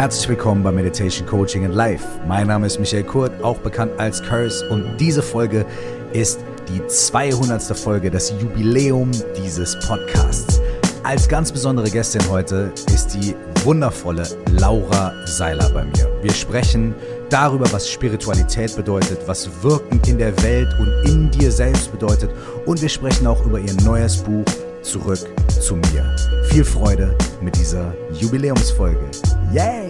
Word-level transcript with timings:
Herzlich 0.00 0.30
willkommen 0.30 0.62
bei 0.62 0.72
Meditation 0.72 1.26
Coaching 1.26 1.62
in 1.62 1.72
Life. 1.72 2.06
Mein 2.26 2.46
Name 2.46 2.66
ist 2.66 2.80
Michael 2.80 3.04
Kurt, 3.04 3.32
auch 3.44 3.58
bekannt 3.58 3.92
als 3.98 4.22
Curse 4.22 4.66
und 4.70 4.96
diese 4.96 5.22
Folge 5.22 5.66
ist 6.14 6.40
die 6.70 6.80
200. 6.86 7.62
Folge, 7.76 8.10
das 8.10 8.32
Jubiläum 8.40 9.10
dieses 9.36 9.78
Podcasts. 9.80 10.58
Als 11.02 11.28
ganz 11.28 11.52
besondere 11.52 11.90
Gästin 11.90 12.22
heute 12.30 12.72
ist 12.86 13.08
die 13.08 13.36
wundervolle 13.62 14.26
Laura 14.52 15.12
Seiler 15.26 15.68
bei 15.68 15.84
mir. 15.84 16.08
Wir 16.22 16.32
sprechen 16.32 16.94
darüber, 17.28 17.70
was 17.70 17.86
Spiritualität 17.86 18.74
bedeutet, 18.74 19.18
was 19.26 19.50
Wirken 19.62 20.00
in 20.06 20.16
der 20.16 20.32
Welt 20.42 20.74
und 20.80 21.10
in 21.10 21.30
dir 21.30 21.52
selbst 21.52 21.92
bedeutet 21.92 22.30
und 22.64 22.80
wir 22.80 22.88
sprechen 22.88 23.26
auch 23.26 23.44
über 23.44 23.58
ihr 23.58 23.74
neues 23.82 24.16
Buch 24.16 24.46
Zurück 24.82 25.18
zu 25.60 25.76
mir. 25.76 26.16
Viel 26.44 26.64
Freude 26.64 27.14
mit 27.40 27.54
dieser 27.56 27.94
Jubiläumsfolge. 28.12 29.10
Yay! 29.52 29.89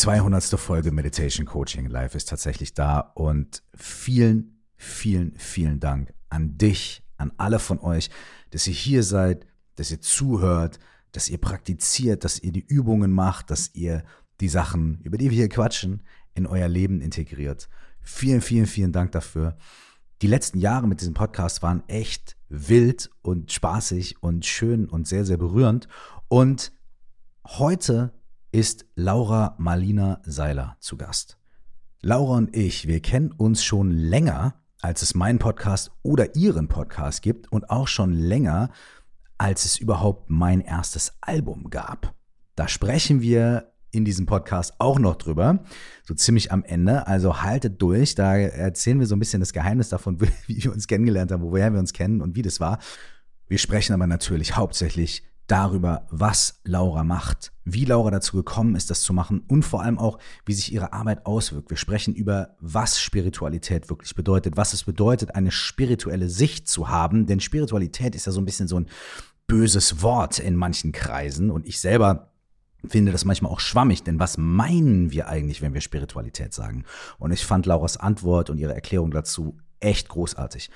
200. 0.00 0.58
Folge 0.58 0.92
Meditation 0.92 1.44
Coaching 1.44 1.84
Live 1.84 2.14
ist 2.14 2.30
tatsächlich 2.30 2.72
da 2.72 3.00
und 3.00 3.62
vielen, 3.74 4.62
vielen, 4.78 5.34
vielen 5.36 5.78
Dank 5.78 6.14
an 6.30 6.56
dich, 6.56 7.02
an 7.18 7.32
alle 7.36 7.58
von 7.58 7.78
euch, 7.80 8.08
dass 8.48 8.66
ihr 8.66 8.72
hier 8.72 9.02
seid, 9.02 9.46
dass 9.74 9.90
ihr 9.90 10.00
zuhört, 10.00 10.78
dass 11.12 11.28
ihr 11.28 11.36
praktiziert, 11.36 12.24
dass 12.24 12.38
ihr 12.38 12.50
die 12.50 12.64
Übungen 12.64 13.12
macht, 13.12 13.50
dass 13.50 13.74
ihr 13.74 14.02
die 14.40 14.48
Sachen, 14.48 15.00
über 15.02 15.18
die 15.18 15.28
wir 15.28 15.36
hier 15.36 15.50
quatschen, 15.50 16.02
in 16.32 16.46
euer 16.46 16.68
Leben 16.68 17.02
integriert. 17.02 17.68
Vielen, 18.00 18.40
vielen, 18.40 18.66
vielen 18.66 18.92
Dank 18.92 19.12
dafür 19.12 19.58
die 20.22 20.28
letzten 20.28 20.60
Jahre 20.60 20.86
mit 20.88 21.02
diesem 21.02 21.14
Podcast 21.14 21.62
waren 21.62 21.82
echt 21.88 22.36
wild 22.48 23.10
und 23.20 23.52
spaßig 23.52 24.22
und 24.22 24.44
schön 24.46 24.86
und 24.86 25.08
sehr, 25.08 25.24
sehr 25.24 25.36
berührend. 25.38 25.88
Und 26.28 26.72
heute 27.46 28.12
ist 28.52 28.86
Laura 28.96 29.54
Marlina 29.58 30.20
Seiler 30.24 30.76
zu 30.80 30.96
Gast. 30.96 31.38
Laura 32.02 32.36
und 32.36 32.56
ich, 32.56 32.88
wir 32.88 33.00
kennen 33.00 33.30
uns 33.30 33.62
schon 33.62 33.92
länger, 33.92 34.54
als 34.80 35.02
es 35.02 35.14
meinen 35.14 35.38
Podcast 35.38 35.92
oder 36.02 36.34
ihren 36.34 36.66
Podcast 36.66 37.22
gibt 37.22 37.52
und 37.52 37.70
auch 37.70 37.86
schon 37.86 38.12
länger, 38.12 38.70
als 39.38 39.64
es 39.64 39.78
überhaupt 39.78 40.30
mein 40.30 40.60
erstes 40.60 41.12
Album 41.20 41.70
gab. 41.70 42.14
Da 42.56 42.66
sprechen 42.66 43.20
wir 43.20 43.72
in 43.92 44.04
diesem 44.04 44.26
Podcast 44.26 44.74
auch 44.78 44.98
noch 44.98 45.16
drüber, 45.16 45.62
so 46.04 46.14
ziemlich 46.14 46.50
am 46.50 46.64
Ende. 46.64 47.06
Also 47.06 47.42
haltet 47.42 47.80
durch, 47.80 48.14
da 48.16 48.36
erzählen 48.36 48.98
wir 48.98 49.06
so 49.06 49.14
ein 49.14 49.20
bisschen 49.20 49.40
das 49.40 49.52
Geheimnis 49.52 49.90
davon, 49.90 50.20
wie 50.46 50.64
wir 50.64 50.72
uns 50.72 50.88
kennengelernt 50.88 51.30
haben, 51.30 51.42
woher 51.42 51.72
wir 51.72 51.78
uns 51.78 51.92
kennen 51.92 52.20
und 52.20 52.34
wie 52.34 52.42
das 52.42 52.58
war. 52.58 52.78
Wir 53.46 53.58
sprechen 53.58 53.92
aber 53.92 54.06
natürlich 54.06 54.56
hauptsächlich 54.56 55.24
darüber, 55.50 56.06
was 56.10 56.60
Laura 56.64 57.02
macht, 57.02 57.52
wie 57.64 57.84
Laura 57.84 58.10
dazu 58.10 58.36
gekommen 58.36 58.76
ist, 58.76 58.90
das 58.90 59.02
zu 59.02 59.12
machen 59.12 59.42
und 59.48 59.64
vor 59.64 59.82
allem 59.82 59.98
auch, 59.98 60.18
wie 60.46 60.52
sich 60.52 60.72
ihre 60.72 60.92
Arbeit 60.92 61.26
auswirkt. 61.26 61.70
Wir 61.70 61.76
sprechen 61.76 62.14
über, 62.14 62.56
was 62.60 63.00
Spiritualität 63.00 63.90
wirklich 63.90 64.14
bedeutet, 64.14 64.56
was 64.56 64.72
es 64.72 64.84
bedeutet, 64.84 65.34
eine 65.34 65.50
spirituelle 65.50 66.28
Sicht 66.28 66.68
zu 66.68 66.88
haben, 66.88 67.26
denn 67.26 67.40
Spiritualität 67.40 68.14
ist 68.14 68.26
ja 68.26 68.32
so 68.32 68.40
ein 68.40 68.44
bisschen 68.44 68.68
so 68.68 68.78
ein 68.78 68.86
böses 69.46 70.02
Wort 70.02 70.38
in 70.38 70.54
manchen 70.54 70.92
Kreisen 70.92 71.50
und 71.50 71.66
ich 71.66 71.80
selber 71.80 72.30
finde 72.86 73.12
das 73.12 73.24
manchmal 73.24 73.52
auch 73.52 73.60
schwammig, 73.60 74.04
denn 74.04 74.18
was 74.18 74.38
meinen 74.38 75.10
wir 75.10 75.28
eigentlich, 75.28 75.60
wenn 75.60 75.74
wir 75.74 75.80
Spiritualität 75.80 76.54
sagen? 76.54 76.84
Und 77.18 77.30
ich 77.30 77.44
fand 77.44 77.66
Lauras 77.66 77.96
Antwort 77.96 78.48
und 78.48 78.58
ihre 78.58 78.74
Erklärung 78.74 79.10
dazu 79.10 79.58
echt 79.80 80.08
großartig. 80.08 80.70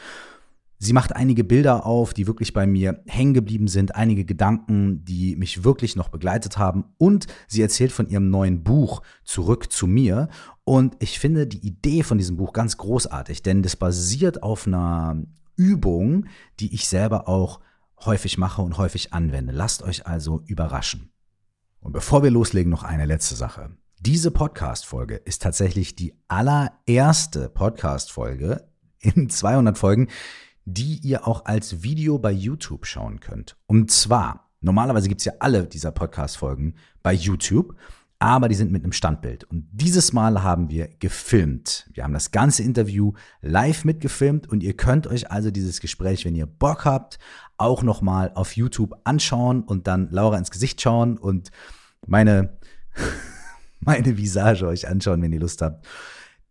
Sie 0.84 0.92
macht 0.92 1.16
einige 1.16 1.44
Bilder 1.44 1.86
auf, 1.86 2.12
die 2.12 2.26
wirklich 2.26 2.52
bei 2.52 2.66
mir 2.66 3.02
hängen 3.06 3.32
geblieben 3.32 3.68
sind, 3.68 3.94
einige 3.94 4.26
Gedanken, 4.26 5.02
die 5.02 5.34
mich 5.34 5.64
wirklich 5.64 5.96
noch 5.96 6.10
begleitet 6.10 6.58
haben. 6.58 6.84
Und 6.98 7.26
sie 7.48 7.62
erzählt 7.62 7.90
von 7.90 8.06
ihrem 8.06 8.28
neuen 8.28 8.62
Buch 8.64 9.00
Zurück 9.24 9.72
zu 9.72 9.86
mir. 9.86 10.28
Und 10.62 10.94
ich 10.98 11.18
finde 11.18 11.46
die 11.46 11.66
Idee 11.66 12.02
von 12.02 12.18
diesem 12.18 12.36
Buch 12.36 12.52
ganz 12.52 12.76
großartig, 12.76 13.42
denn 13.42 13.62
das 13.62 13.76
basiert 13.76 14.42
auf 14.42 14.66
einer 14.66 15.22
Übung, 15.56 16.26
die 16.60 16.74
ich 16.74 16.86
selber 16.86 17.30
auch 17.30 17.60
häufig 18.04 18.36
mache 18.36 18.60
und 18.60 18.76
häufig 18.76 19.14
anwende. 19.14 19.54
Lasst 19.54 19.82
euch 19.82 20.06
also 20.06 20.42
überraschen. 20.44 21.14
Und 21.80 21.92
bevor 21.92 22.22
wir 22.22 22.30
loslegen, 22.30 22.70
noch 22.70 22.82
eine 22.82 23.06
letzte 23.06 23.36
Sache. 23.36 23.70
Diese 24.00 24.30
Podcast-Folge 24.30 25.16
ist 25.16 25.40
tatsächlich 25.40 25.96
die 25.96 26.12
allererste 26.28 27.48
Podcast-Folge 27.48 28.68
in 28.98 29.30
200 29.30 29.78
Folgen, 29.78 30.08
die 30.64 30.98
ihr 30.98 31.26
auch 31.26 31.44
als 31.44 31.82
Video 31.82 32.18
bei 32.18 32.32
YouTube 32.32 32.86
schauen 32.86 33.20
könnt. 33.20 33.56
Und 33.66 33.90
zwar, 33.90 34.50
normalerweise 34.60 35.08
gibt's 35.08 35.24
ja 35.24 35.34
alle 35.40 35.66
dieser 35.66 35.92
Podcast-Folgen 35.92 36.74
bei 37.02 37.12
YouTube, 37.12 37.76
aber 38.18 38.48
die 38.48 38.54
sind 38.54 38.72
mit 38.72 38.82
einem 38.82 38.92
Standbild. 38.92 39.44
Und 39.44 39.68
dieses 39.70 40.14
Mal 40.14 40.42
haben 40.42 40.70
wir 40.70 40.88
gefilmt. 40.98 41.90
Wir 41.92 42.04
haben 42.04 42.14
das 42.14 42.30
ganze 42.30 42.62
Interview 42.62 43.12
live 43.42 43.84
mitgefilmt 43.84 44.48
und 44.48 44.62
ihr 44.62 44.74
könnt 44.74 45.06
euch 45.06 45.30
also 45.30 45.50
dieses 45.50 45.80
Gespräch, 45.80 46.24
wenn 46.24 46.34
ihr 46.34 46.46
Bock 46.46 46.86
habt, 46.86 47.18
auch 47.58 47.82
nochmal 47.82 48.32
auf 48.34 48.56
YouTube 48.56 48.94
anschauen 49.04 49.62
und 49.62 49.86
dann 49.86 50.08
Laura 50.10 50.38
ins 50.38 50.50
Gesicht 50.50 50.80
schauen 50.80 51.18
und 51.18 51.50
meine, 52.06 52.56
meine 53.80 54.16
Visage 54.16 54.66
euch 54.66 54.88
anschauen, 54.88 55.20
wenn 55.20 55.32
ihr 55.32 55.40
Lust 55.40 55.60
habt. 55.60 55.86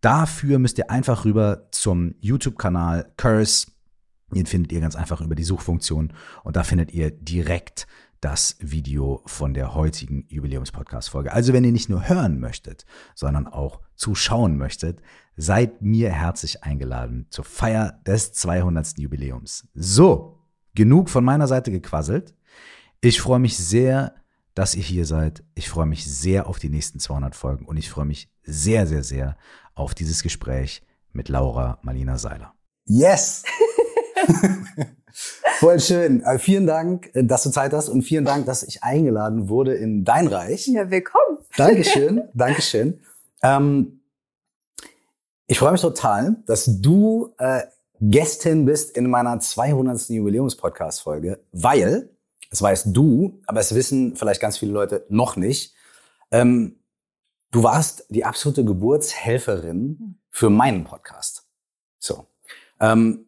Dafür 0.00 0.58
müsst 0.58 0.78
ihr 0.78 0.90
einfach 0.90 1.24
rüber 1.24 1.68
zum 1.70 2.14
YouTube-Kanal 2.20 3.12
Curse. 3.16 3.68
Den 4.34 4.46
findet 4.46 4.72
ihr 4.72 4.80
ganz 4.80 4.96
einfach 4.96 5.20
über 5.20 5.34
die 5.34 5.44
Suchfunktion 5.44 6.12
und 6.42 6.56
da 6.56 6.62
findet 6.62 6.92
ihr 6.92 7.10
direkt 7.10 7.86
das 8.20 8.56
Video 8.58 9.22
von 9.26 9.52
der 9.52 9.74
heutigen 9.74 10.24
Jubiläums-Podcast-Folge. 10.30 11.32
Also 11.32 11.52
wenn 11.52 11.62
ihr 11.62 11.72
nicht 11.72 11.90
nur 11.90 12.08
hören 12.08 12.40
möchtet, 12.40 12.86
sondern 13.14 13.46
auch 13.46 13.80
zuschauen 13.96 14.56
möchtet, 14.56 15.02
seid 15.36 15.82
mir 15.82 16.10
herzlich 16.10 16.64
eingeladen 16.64 17.26
zur 17.28 17.44
Feier 17.44 18.00
des 18.06 18.32
200. 18.32 18.98
Jubiläums. 18.98 19.68
So, 19.74 20.38
genug 20.74 21.10
von 21.10 21.22
meiner 21.22 21.46
Seite 21.46 21.70
gequasselt. 21.70 22.34
Ich 23.02 23.20
freue 23.20 23.40
mich 23.40 23.58
sehr, 23.58 24.14
dass 24.54 24.74
ihr 24.74 24.82
hier 24.82 25.04
seid. 25.04 25.44
Ich 25.54 25.68
freue 25.68 25.86
mich 25.86 26.06
sehr 26.06 26.46
auf 26.46 26.58
die 26.58 26.70
nächsten 26.70 27.00
200 27.00 27.34
Folgen 27.34 27.66
und 27.66 27.76
ich 27.76 27.90
freue 27.90 28.06
mich 28.06 28.30
sehr, 28.42 28.86
sehr, 28.86 29.02
sehr 29.02 29.36
auf 29.74 29.94
dieses 29.94 30.22
Gespräch 30.22 30.82
mit 31.12 31.28
Laura 31.28 31.78
Marlina 31.82 32.16
Seiler. 32.16 32.54
Yes! 32.86 33.42
Voll 35.58 35.80
schön. 35.80 36.22
Äh, 36.22 36.38
vielen 36.38 36.66
Dank, 36.66 37.10
äh, 37.14 37.24
dass 37.24 37.42
du 37.44 37.50
Zeit 37.50 37.72
hast 37.72 37.88
und 37.88 38.02
vielen 38.02 38.24
Dank, 38.24 38.46
dass 38.46 38.62
ich 38.62 38.82
eingeladen 38.82 39.48
wurde 39.48 39.74
in 39.74 40.04
dein 40.04 40.26
Reich. 40.26 40.66
Ja, 40.66 40.90
willkommen. 40.90 41.38
Dankeschön, 41.56 42.22
Dankeschön. 42.34 43.00
Ähm, 43.42 44.00
ich 45.46 45.58
freue 45.58 45.72
mich 45.72 45.80
total, 45.80 46.36
dass 46.46 46.80
du 46.80 47.34
äh, 47.38 47.62
Gästin 48.00 48.64
bist 48.64 48.96
in 48.96 49.08
meiner 49.08 49.38
200. 49.38 50.08
Jubiläums-Podcast-Folge, 50.08 51.40
weil, 51.52 52.10
das 52.50 52.60
weißt 52.60 52.88
du, 52.90 53.40
aber 53.46 53.60
es 53.60 53.74
wissen 53.74 54.16
vielleicht 54.16 54.40
ganz 54.40 54.58
viele 54.58 54.72
Leute 54.72 55.06
noch 55.08 55.36
nicht, 55.36 55.74
ähm, 56.30 56.80
du 57.50 57.62
warst 57.62 58.06
die 58.08 58.24
absolute 58.24 58.64
Geburtshelferin 58.64 60.18
für 60.30 60.50
meinen 60.50 60.84
Podcast. 60.84 61.46
So. 61.98 62.26
Ähm, 62.80 63.23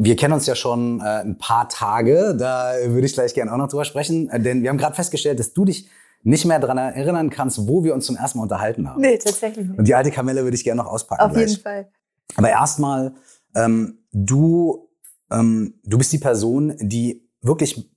wir 0.00 0.16
kennen 0.16 0.32
uns 0.32 0.46
ja 0.46 0.54
schon 0.54 1.00
äh, 1.00 1.22
ein 1.22 1.38
paar 1.38 1.68
Tage, 1.68 2.36
da 2.38 2.72
würde 2.86 3.06
ich 3.06 3.14
gleich 3.14 3.34
gerne 3.34 3.52
auch 3.52 3.56
noch 3.56 3.68
drüber 3.68 3.84
sprechen, 3.84 4.30
äh, 4.30 4.40
denn 4.40 4.62
wir 4.62 4.70
haben 4.70 4.78
gerade 4.78 4.94
festgestellt, 4.94 5.40
dass 5.40 5.52
du 5.52 5.64
dich 5.64 5.88
nicht 6.22 6.44
mehr 6.44 6.60
daran 6.60 6.78
erinnern 6.78 7.30
kannst, 7.30 7.66
wo 7.66 7.82
wir 7.82 7.94
uns 7.94 8.06
zum 8.06 8.16
ersten 8.16 8.38
Mal 8.38 8.44
unterhalten 8.44 8.88
haben. 8.88 9.00
Nee, 9.00 9.18
tatsächlich 9.18 9.66
nicht. 9.66 9.78
Und 9.78 9.88
die 9.88 9.94
alte 9.94 10.10
Kamelle 10.10 10.44
würde 10.44 10.56
ich 10.56 10.64
gerne 10.64 10.82
noch 10.82 10.90
auspacken. 10.90 11.22
Auf 11.22 11.32
gleich. 11.32 11.48
jeden 11.48 11.62
Fall. 11.62 11.88
Aber 12.36 12.48
erstmal, 12.48 13.14
ähm, 13.54 13.98
du, 14.12 14.88
ähm, 15.30 15.74
du 15.84 15.98
bist 15.98 16.12
die 16.12 16.18
Person, 16.18 16.74
die 16.78 17.28
wirklich 17.40 17.90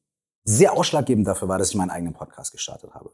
sehr 0.44 0.74
ausschlaggebend 0.74 1.28
dafür 1.28 1.48
war, 1.48 1.58
dass 1.58 1.70
ich 1.70 1.76
meinen 1.76 1.92
eigenen 1.92 2.14
Podcast 2.14 2.52
gestartet 2.52 2.92
habe. 2.94 3.12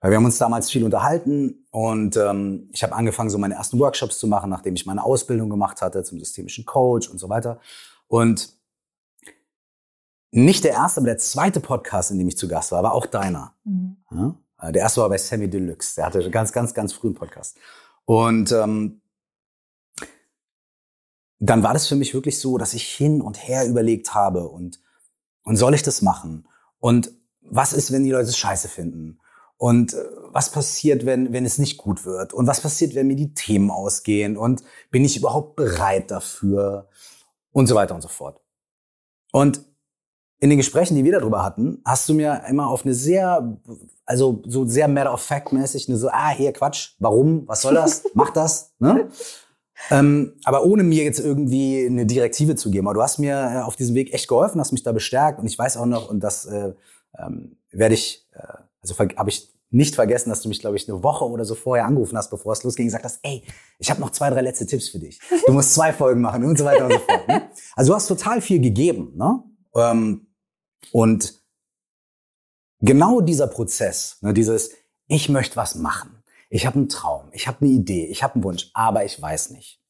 Weil 0.00 0.10
wir 0.10 0.16
haben 0.16 0.24
uns 0.24 0.38
damals 0.38 0.70
viel 0.70 0.84
unterhalten 0.84 1.66
und 1.70 2.16
ähm, 2.16 2.68
ich 2.72 2.82
habe 2.82 2.94
angefangen, 2.94 3.30
so 3.30 3.38
meine 3.38 3.54
ersten 3.54 3.78
Workshops 3.78 4.18
zu 4.18 4.26
machen, 4.26 4.50
nachdem 4.50 4.74
ich 4.74 4.86
meine 4.86 5.02
Ausbildung 5.02 5.48
gemacht 5.48 5.80
hatte 5.80 6.02
zum 6.04 6.18
systemischen 6.18 6.64
Coach 6.64 7.08
und 7.08 7.18
so 7.18 7.28
weiter. 7.28 7.60
Und 8.14 8.56
nicht 10.30 10.62
der 10.62 10.70
erste, 10.70 11.00
aber 11.00 11.08
der 11.08 11.18
zweite 11.18 11.58
Podcast, 11.58 12.12
in 12.12 12.18
dem 12.18 12.28
ich 12.28 12.38
zu 12.38 12.46
Gast 12.46 12.70
war, 12.70 12.84
war 12.84 12.94
auch 12.94 13.06
deiner. 13.06 13.56
Mhm. 13.64 13.96
Ja? 14.12 14.36
Äh, 14.60 14.70
der 14.70 14.82
erste 14.82 15.00
war 15.00 15.08
bei 15.08 15.18
Sammy 15.18 15.50
Deluxe. 15.50 15.96
Der 15.96 16.06
hatte 16.06 16.30
ganz, 16.30 16.52
ganz, 16.52 16.74
ganz 16.74 16.92
frühen 16.92 17.14
Podcast. 17.14 17.56
Und 18.04 18.52
ähm, 18.52 19.00
dann 21.40 21.64
war 21.64 21.72
das 21.72 21.88
für 21.88 21.96
mich 21.96 22.14
wirklich 22.14 22.38
so, 22.38 22.56
dass 22.56 22.72
ich 22.72 22.84
hin 22.84 23.20
und 23.20 23.48
her 23.48 23.66
überlegt 23.66 24.14
habe 24.14 24.46
und, 24.46 24.78
und 25.42 25.56
soll 25.56 25.74
ich 25.74 25.82
das 25.82 26.00
machen? 26.00 26.46
Und 26.78 27.10
was 27.40 27.72
ist, 27.72 27.90
wenn 27.90 28.04
die 28.04 28.12
Leute 28.12 28.28
es 28.28 28.38
scheiße 28.38 28.68
finden? 28.68 29.18
Und 29.56 29.94
äh, 29.94 30.04
was 30.30 30.52
passiert, 30.52 31.04
wenn, 31.04 31.32
wenn 31.32 31.44
es 31.44 31.58
nicht 31.58 31.78
gut 31.78 32.04
wird? 32.04 32.32
Und 32.32 32.46
was 32.46 32.60
passiert, 32.60 32.94
wenn 32.94 33.08
mir 33.08 33.16
die 33.16 33.34
Themen 33.34 33.72
ausgehen? 33.72 34.36
Und 34.36 34.62
bin 34.92 35.04
ich 35.04 35.16
überhaupt 35.16 35.56
bereit 35.56 36.12
dafür? 36.12 36.88
Und 37.54 37.66
so 37.68 37.74
weiter 37.74 37.94
und 37.94 38.02
so 38.02 38.08
fort. 38.08 38.40
Und 39.32 39.64
in 40.40 40.50
den 40.50 40.58
Gesprächen, 40.58 40.96
die 40.96 41.04
wir 41.04 41.12
darüber 41.12 41.42
hatten, 41.42 41.80
hast 41.86 42.08
du 42.08 42.14
mir 42.14 42.42
immer 42.48 42.68
auf 42.68 42.84
eine 42.84 42.92
sehr, 42.92 43.56
also 44.04 44.42
so 44.46 44.66
sehr 44.66 44.88
matter 44.88 45.14
of 45.14 45.22
fact 45.22 45.52
mäßig, 45.52 45.88
eine 45.88 45.96
so, 45.96 46.08
ah, 46.10 46.30
hier 46.30 46.52
Quatsch, 46.52 46.96
warum, 46.98 47.48
was 47.48 47.62
soll 47.62 47.74
das, 47.74 48.04
mach 48.14 48.30
das, 48.30 48.74
ne? 48.78 49.08
Ähm, 49.90 50.34
aber 50.44 50.64
ohne 50.64 50.82
mir 50.82 51.02
jetzt 51.02 51.18
irgendwie 51.18 51.86
eine 51.86 52.06
Direktive 52.06 52.56
zu 52.56 52.70
geben. 52.70 52.86
Aber 52.86 52.94
du 52.94 53.02
hast 53.02 53.18
mir 53.18 53.34
äh, 53.34 53.62
auf 53.62 53.76
diesem 53.76 53.94
Weg 53.94 54.12
echt 54.14 54.28
geholfen, 54.28 54.60
hast 54.60 54.72
mich 54.72 54.82
da 54.82 54.92
bestärkt 54.92 55.40
und 55.40 55.46
ich 55.46 55.58
weiß 55.58 55.76
auch 55.76 55.86
noch, 55.86 56.08
und 56.08 56.20
das 56.20 56.44
äh, 56.46 56.74
ähm, 57.18 57.56
werde 57.70 57.94
ich, 57.94 58.26
äh, 58.34 58.46
also 58.80 58.98
habe 58.98 59.30
ich 59.30 59.53
nicht 59.74 59.96
vergessen, 59.96 60.30
dass 60.30 60.40
du 60.40 60.48
mich, 60.48 60.60
glaube 60.60 60.76
ich, 60.76 60.88
eine 60.88 61.02
Woche 61.02 61.24
oder 61.24 61.44
so 61.44 61.56
vorher 61.56 61.84
angerufen 61.84 62.16
hast, 62.16 62.30
bevor 62.30 62.52
es 62.52 62.62
losging, 62.62 62.86
gesagt 62.86 63.04
hast, 63.04 63.18
ey, 63.22 63.42
ich 63.80 63.90
habe 63.90 64.00
noch 64.00 64.10
zwei, 64.10 64.30
drei 64.30 64.40
letzte 64.40 64.66
Tipps 64.66 64.88
für 64.88 65.00
dich. 65.00 65.20
Du 65.46 65.52
musst 65.52 65.74
zwei 65.74 65.92
Folgen 65.92 66.20
machen 66.20 66.44
und 66.44 66.56
so 66.56 66.64
weiter 66.64 66.84
und 66.84 66.92
so 66.92 66.98
fort. 67.00 67.26
Ne? 67.26 67.50
Also 67.74 67.90
du 67.90 67.96
hast 67.96 68.06
total 68.06 68.40
viel 68.40 68.60
gegeben. 68.60 69.12
Ne? 69.16 69.42
Ähm, 69.74 70.28
und 70.92 71.42
genau 72.80 73.20
dieser 73.20 73.48
Prozess, 73.48 74.18
ne, 74.20 74.32
dieses, 74.32 74.70
ich 75.08 75.28
möchte 75.28 75.56
was 75.56 75.74
machen, 75.74 76.22
ich 76.50 76.66
habe 76.66 76.76
einen 76.76 76.88
Traum, 76.88 77.30
ich 77.32 77.48
habe 77.48 77.62
eine 77.62 77.70
Idee, 77.70 78.06
ich 78.06 78.22
habe 78.22 78.34
einen 78.34 78.44
Wunsch, 78.44 78.70
aber 78.74 79.04
ich 79.04 79.20
weiß 79.20 79.50
nicht. 79.50 79.82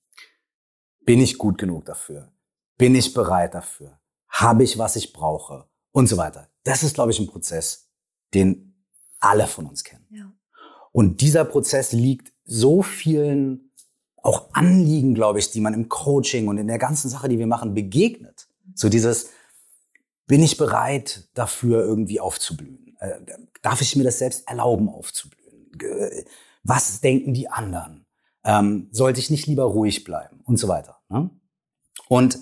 Bin 1.04 1.20
ich 1.20 1.36
gut 1.36 1.58
genug 1.58 1.84
dafür? 1.84 2.32
Bin 2.78 2.94
ich 2.94 3.12
bereit 3.12 3.52
dafür? 3.52 4.00
Habe 4.30 4.64
ich, 4.64 4.78
was 4.78 4.96
ich 4.96 5.12
brauche? 5.12 5.68
Und 5.92 6.06
so 6.06 6.16
weiter. 6.16 6.48
Das 6.62 6.82
ist, 6.82 6.94
glaube 6.94 7.10
ich, 7.10 7.20
ein 7.20 7.26
Prozess, 7.26 7.90
den 8.32 8.73
alle 9.24 9.46
von 9.46 9.66
uns 9.66 9.84
kennen. 9.84 10.06
Ja. 10.10 10.32
Und 10.92 11.20
dieser 11.20 11.44
Prozess 11.44 11.92
liegt 11.92 12.32
so 12.44 12.82
vielen 12.82 13.72
auch 14.22 14.48
Anliegen, 14.52 15.14
glaube 15.14 15.38
ich, 15.38 15.50
die 15.50 15.60
man 15.60 15.74
im 15.74 15.88
Coaching 15.88 16.48
und 16.48 16.56
in 16.56 16.66
der 16.66 16.78
ganzen 16.78 17.10
Sache, 17.10 17.28
die 17.28 17.38
wir 17.38 17.46
machen, 17.46 17.74
begegnet. 17.74 18.48
So 18.74 18.88
dieses, 18.88 19.30
bin 20.26 20.42
ich 20.42 20.56
bereit, 20.56 21.28
dafür 21.34 21.84
irgendwie 21.84 22.20
aufzublühen? 22.20 22.96
Äh, 23.00 23.20
darf 23.60 23.82
ich 23.82 23.96
mir 23.96 24.04
das 24.04 24.18
selbst 24.18 24.48
erlauben, 24.48 24.88
aufzublühen? 24.88 25.44
was 26.62 27.00
denken 27.00 27.34
die 27.34 27.48
anderen? 27.48 28.06
Ähm, 28.44 28.88
sollte 28.90 29.20
ich 29.20 29.30
nicht 29.30 29.46
lieber 29.46 29.64
ruhig 29.64 30.04
bleiben 30.04 30.40
und 30.44 30.58
so 30.58 30.68
weiter. 30.68 31.00
Ne? 31.08 31.30
Und 32.08 32.38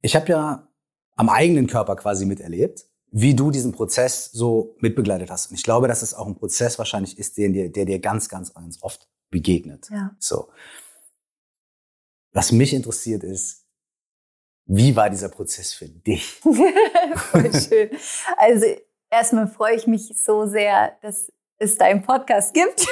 ich 0.00 0.16
habe 0.16 0.28
ja 0.28 0.68
am 1.16 1.28
eigenen 1.28 1.66
Körper 1.66 1.96
quasi 1.96 2.24
miterlebt, 2.24 2.86
wie 3.10 3.34
du 3.34 3.50
diesen 3.50 3.72
Prozess 3.72 4.26
so 4.32 4.76
mitbegleitet 4.80 5.30
hast. 5.30 5.50
Und 5.50 5.56
ich 5.56 5.62
glaube, 5.62 5.88
dass 5.88 6.02
es 6.02 6.14
auch 6.14 6.26
ein 6.26 6.34
Prozess 6.34 6.78
wahrscheinlich 6.78 7.18
ist, 7.18 7.38
der 7.38 7.48
dir, 7.48 7.72
der 7.72 7.84
dir 7.84 7.98
ganz, 7.98 8.28
ganz, 8.28 8.52
ganz 8.52 8.82
oft 8.82 9.08
begegnet. 9.30 9.88
Ja. 9.90 10.14
So. 10.18 10.48
Was 12.32 12.52
mich 12.52 12.74
interessiert 12.74 13.24
ist, 13.24 13.64
wie 14.66 14.94
war 14.94 15.08
dieser 15.08 15.30
Prozess 15.30 15.72
für 15.72 15.88
dich? 15.88 16.32
Voll 17.14 17.52
schön. 17.54 17.90
Also 18.36 18.66
erstmal 19.10 19.48
freue 19.48 19.76
ich 19.76 19.86
mich 19.86 20.12
so 20.22 20.46
sehr, 20.46 20.92
dass 21.00 21.32
es 21.58 21.76
deinen 21.76 22.02
Podcast 22.02 22.54
gibt. 22.54 22.86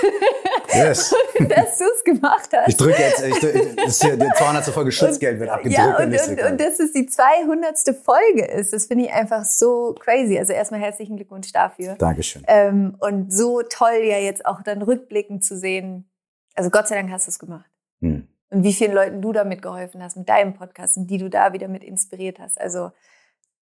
Yes. 0.72 1.14
dass 1.48 1.78
du 1.78 1.84
es 1.84 2.04
gemacht 2.04 2.50
hast. 2.52 2.68
Ich 2.68 2.76
drücke 2.76 3.00
jetzt, 3.00 3.24
ich 3.24 3.38
drücke, 3.38 3.76
das 3.76 4.02
hier, 4.02 4.16
die 4.16 4.28
200. 4.36 4.64
Folge 4.64 4.90
Schutzgeld 4.90 5.38
wird 5.38 5.50
abgedrückt. 5.50 5.78
Ja, 5.78 5.96
und, 5.96 6.12
und, 6.12 6.50
und 6.50 6.60
dass 6.60 6.80
es 6.80 6.92
die 6.92 7.06
200. 7.06 7.78
Folge 8.04 8.44
ist, 8.44 8.72
das 8.72 8.86
finde 8.86 9.04
ich 9.04 9.12
einfach 9.12 9.44
so 9.44 9.94
crazy. 9.98 10.38
Also 10.38 10.52
erstmal 10.52 10.80
herzlichen 10.80 11.16
Glückwunsch 11.16 11.52
dafür. 11.52 11.94
Dankeschön. 11.94 12.42
Ähm, 12.48 12.96
und 12.98 13.32
so 13.32 13.62
toll 13.62 14.00
ja 14.02 14.18
jetzt 14.18 14.44
auch 14.44 14.62
dann 14.62 14.82
rückblickend 14.82 15.44
zu 15.44 15.56
sehen. 15.56 16.10
Also 16.54 16.70
Gott 16.70 16.88
sei 16.88 16.96
Dank 16.96 17.10
hast 17.10 17.26
du 17.26 17.30
es 17.30 17.38
gemacht. 17.38 17.70
Hm. 18.00 18.26
Und 18.50 18.62
wie 18.64 18.72
vielen 18.72 18.92
Leuten 18.92 19.22
du 19.22 19.32
damit 19.32 19.62
geholfen 19.62 20.02
hast 20.02 20.16
mit 20.16 20.28
deinem 20.28 20.54
Podcast 20.54 20.96
und 20.96 21.06
die 21.08 21.18
du 21.18 21.28
da 21.28 21.52
wieder 21.52 21.68
mit 21.68 21.84
inspiriert 21.84 22.38
hast. 22.38 22.60
Also 22.60 22.90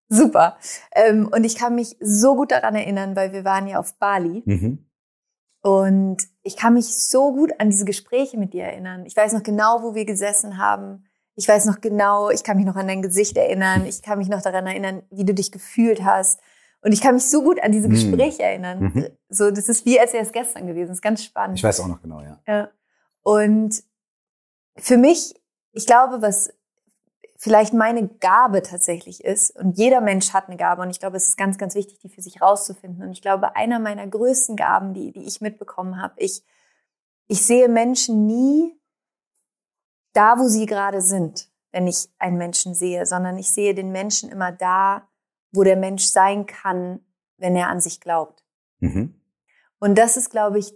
super. 0.09 0.57
Ähm, 0.95 1.29
und 1.31 1.45
ich 1.45 1.57
kann 1.57 1.75
mich 1.75 1.97
so 2.01 2.35
gut 2.35 2.53
daran 2.53 2.75
erinnern, 2.75 3.17
weil 3.17 3.33
wir 3.33 3.45
waren 3.45 3.67
ja 3.67 3.79
auf 3.79 3.95
Bali. 3.99 4.43
Mhm. 4.45 4.87
Und 5.65 6.19
ich 6.43 6.59
kann 6.59 6.75
mich 6.75 6.95
so 6.95 7.33
gut 7.33 7.59
an 7.59 7.71
diese 7.71 7.87
Gespräche 7.87 8.37
mit 8.37 8.53
dir 8.53 8.65
erinnern. 8.65 9.07
Ich 9.07 9.17
weiß 9.17 9.33
noch 9.33 9.43
genau, 9.43 9.83
wo 9.83 9.95
wir 9.95 10.05
gesessen 10.05 10.59
haben. 10.59 11.07
Ich 11.37 11.49
weiß 11.49 11.65
noch 11.65 11.81
genau, 11.81 12.29
ich 12.29 12.45
kann 12.45 12.59
mich 12.59 12.67
noch 12.67 12.77
an 12.77 12.87
dein 12.87 13.01
Gesicht 13.01 13.35
erinnern. 13.39 13.87
Ich 13.87 14.03
kann 14.03 14.19
mich 14.19 14.29
noch 14.29 14.43
daran 14.43 14.67
erinnern, 14.67 15.05
wie 15.11 15.25
du 15.25 15.33
dich 15.33 15.51
gefühlt 15.51 16.05
hast. 16.05 16.39
Und 16.83 16.93
ich 16.93 17.01
kann 17.01 17.15
mich 17.15 17.31
so 17.31 17.43
gut 17.43 17.63
an 17.63 17.73
diese 17.73 17.89
hm. 17.89 17.95
Gespräche 17.95 18.43
mhm. 18.43 18.47
erinnern. 18.47 18.81
Mhm. 18.83 19.07
So, 19.31 19.51
das 19.51 19.71
ist 19.71 19.87
wie 19.87 19.99
als 19.99 20.13
wäre 20.13 20.23
es 20.23 20.33
gestern 20.33 20.67
gewesen. 20.67 20.89
Das 20.89 20.99
ist 20.99 21.03
ganz 21.03 21.25
spannend. 21.25 21.57
Ich 21.57 21.65
weiß 21.65 21.81
auch 21.81 21.89
noch 21.89 22.03
genau, 22.03 22.21
ja. 22.21 22.39
Ja. 22.47 22.69
Und 23.23 23.83
für 24.77 24.99
mich, 24.99 25.35
ich 25.73 25.87
glaube, 25.87 26.21
was 26.21 26.53
vielleicht 27.45 27.75
meine 27.75 28.09
Gabe 28.09 28.63
tatsächlich 28.63 29.23
ist. 29.23 29.55
Und 29.55 29.77
jeder 29.77 30.01
Mensch 30.01 30.33
hat 30.33 30.49
eine 30.49 30.57
Gabe. 30.57 30.81
Und 30.81 30.89
ich 30.89 30.99
glaube, 30.99 31.19
es 31.19 31.29
ist 31.29 31.37
ganz, 31.37 31.59
ganz 31.59 31.75
wichtig, 31.75 31.99
die 31.99 32.09
für 32.09 32.23
sich 32.23 32.41
rauszufinden. 32.41 33.03
Und 33.03 33.13
ich 33.13 33.21
glaube, 33.21 33.55
einer 33.55 33.79
meiner 33.79 34.07
größten 34.07 34.57
Gaben, 34.57 34.95
die, 34.95 35.13
die 35.13 35.27
ich 35.27 35.43
mitbekommen 35.43 36.01
habe, 36.01 36.15
ich, 36.17 36.43
ich 37.27 37.45
sehe 37.45 37.69
Menschen 37.69 38.27
nie 38.27 38.81
da, 40.15 40.39
wo 40.39 40.49
sie 40.49 40.65
gerade 40.65 41.03
sind, 41.03 41.51
wenn 41.71 41.87
ich 41.87 42.09
einen 42.19 42.39
Menschen 42.39 42.75
sehe, 42.75 43.05
sondern 43.05 43.37
ich 43.37 43.51
sehe 43.51 43.75
den 43.75 43.93
Menschen 43.93 44.31
immer 44.31 44.51
da, 44.51 45.07
wo 45.53 45.65
der 45.65 45.77
Mensch 45.77 46.05
sein 46.05 46.47
kann, 46.47 47.01
wenn 47.37 47.57
er 47.57 47.69
an 47.69 47.81
sich 47.83 48.01
glaubt. 48.01 48.43
Mhm. 48.79 49.21
Und 49.81 49.99
das 49.99 50.17
ist, 50.17 50.31
glaube 50.31 50.59
ich, 50.59 50.73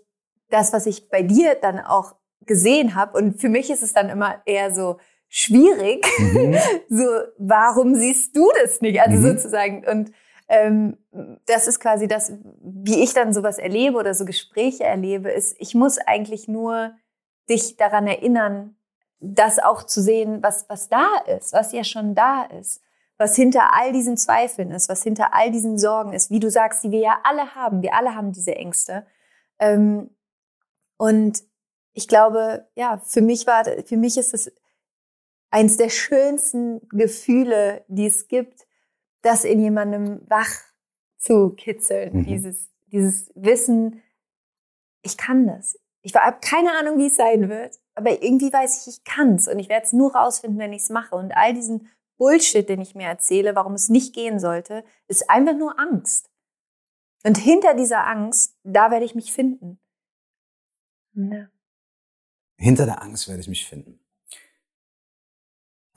das, 0.50 0.74
was 0.74 0.84
ich 0.84 1.08
bei 1.08 1.22
dir 1.22 1.54
dann 1.54 1.78
auch 1.78 2.14
gesehen 2.44 2.94
habe. 2.94 3.16
Und 3.16 3.40
für 3.40 3.48
mich 3.48 3.70
ist 3.70 3.82
es 3.82 3.94
dann 3.94 4.10
immer 4.10 4.42
eher 4.44 4.74
so, 4.74 4.98
schwierig. 5.28 6.06
Mhm. 6.18 6.56
So, 6.88 7.04
warum 7.38 7.94
siehst 7.94 8.34
du 8.36 8.50
das 8.62 8.80
nicht? 8.80 9.00
Also 9.00 9.18
mhm. 9.18 9.22
sozusagen. 9.22 9.86
Und 9.86 10.12
ähm, 10.48 10.96
das 11.46 11.68
ist 11.68 11.80
quasi 11.80 12.08
das, 12.08 12.32
wie 12.60 13.02
ich 13.02 13.12
dann 13.12 13.34
sowas 13.34 13.58
erlebe 13.58 13.98
oder 13.98 14.14
so 14.14 14.24
Gespräche 14.24 14.84
erlebe, 14.84 15.30
ist, 15.30 15.56
ich 15.58 15.74
muss 15.74 15.98
eigentlich 15.98 16.48
nur 16.48 16.92
dich 17.50 17.76
daran 17.76 18.06
erinnern, 18.06 18.76
das 19.20 19.58
auch 19.58 19.82
zu 19.82 20.00
sehen, 20.00 20.42
was, 20.42 20.66
was 20.68 20.88
da 20.88 21.06
ist, 21.26 21.52
was 21.52 21.72
ja 21.72 21.84
schon 21.84 22.14
da 22.14 22.44
ist, 22.44 22.80
was 23.18 23.34
hinter 23.36 23.74
all 23.74 23.92
diesen 23.92 24.16
Zweifeln 24.16 24.70
ist, 24.70 24.88
was 24.88 25.02
hinter 25.02 25.34
all 25.34 25.50
diesen 25.50 25.78
Sorgen 25.78 26.12
ist, 26.12 26.30
wie 26.30 26.40
du 26.40 26.50
sagst, 26.50 26.84
die 26.84 26.90
wir 26.90 27.00
ja 27.00 27.18
alle 27.24 27.54
haben. 27.54 27.82
Wir 27.82 27.94
alle 27.94 28.14
haben 28.14 28.32
diese 28.32 28.54
Ängste. 28.54 29.06
Ähm, 29.58 30.10
und 30.96 31.42
ich 31.94 32.06
glaube, 32.06 32.68
ja, 32.76 32.98
für 32.98 33.20
mich 33.20 33.46
war, 33.46 33.64
für 33.64 33.96
mich 33.96 34.16
ist 34.18 34.32
es 34.32 34.52
eins 35.50 35.76
der 35.76 35.88
schönsten 35.88 36.86
Gefühle, 36.90 37.84
die 37.88 38.06
es 38.06 38.28
gibt, 38.28 38.66
das 39.22 39.44
in 39.44 39.60
jemandem 39.60 40.20
wach 40.28 40.50
zu 41.16 41.50
kitzeln. 41.50 42.18
Mhm. 42.18 42.24
Dieses, 42.24 42.70
dieses 42.86 43.30
Wissen, 43.34 44.02
ich 45.02 45.16
kann 45.16 45.46
das. 45.46 45.78
Ich 46.02 46.14
habe 46.14 46.38
keine 46.40 46.72
Ahnung, 46.78 46.98
wie 46.98 47.06
es 47.06 47.16
sein 47.16 47.48
wird, 47.48 47.78
aber 47.94 48.22
irgendwie 48.22 48.52
weiß 48.52 48.86
ich, 48.86 48.94
ich 48.94 49.04
kann's 49.04 49.48
und 49.48 49.58
ich 49.58 49.68
werde 49.68 49.84
es 49.86 49.92
nur 49.92 50.14
rausfinden, 50.14 50.58
wenn 50.58 50.72
ich 50.72 50.82
es 50.82 50.90
mache. 50.90 51.16
Und 51.16 51.32
all 51.32 51.54
diesen 51.54 51.88
Bullshit, 52.16 52.68
den 52.68 52.80
ich 52.80 52.94
mir 52.94 53.06
erzähle, 53.06 53.54
warum 53.54 53.74
es 53.74 53.88
nicht 53.88 54.14
gehen 54.14 54.38
sollte, 54.38 54.84
ist 55.06 55.28
einfach 55.28 55.56
nur 55.56 55.78
Angst. 55.78 56.30
Und 57.24 57.36
hinter 57.36 57.74
dieser 57.74 58.06
Angst, 58.06 58.56
da 58.62 58.90
werde 58.90 59.04
ich 59.04 59.14
mich 59.14 59.32
finden. 59.32 59.80
Ja. 61.14 61.48
Hinter 62.56 62.86
der 62.86 63.02
Angst 63.02 63.28
werde 63.28 63.40
ich 63.40 63.48
mich 63.48 63.66
finden. 63.66 64.00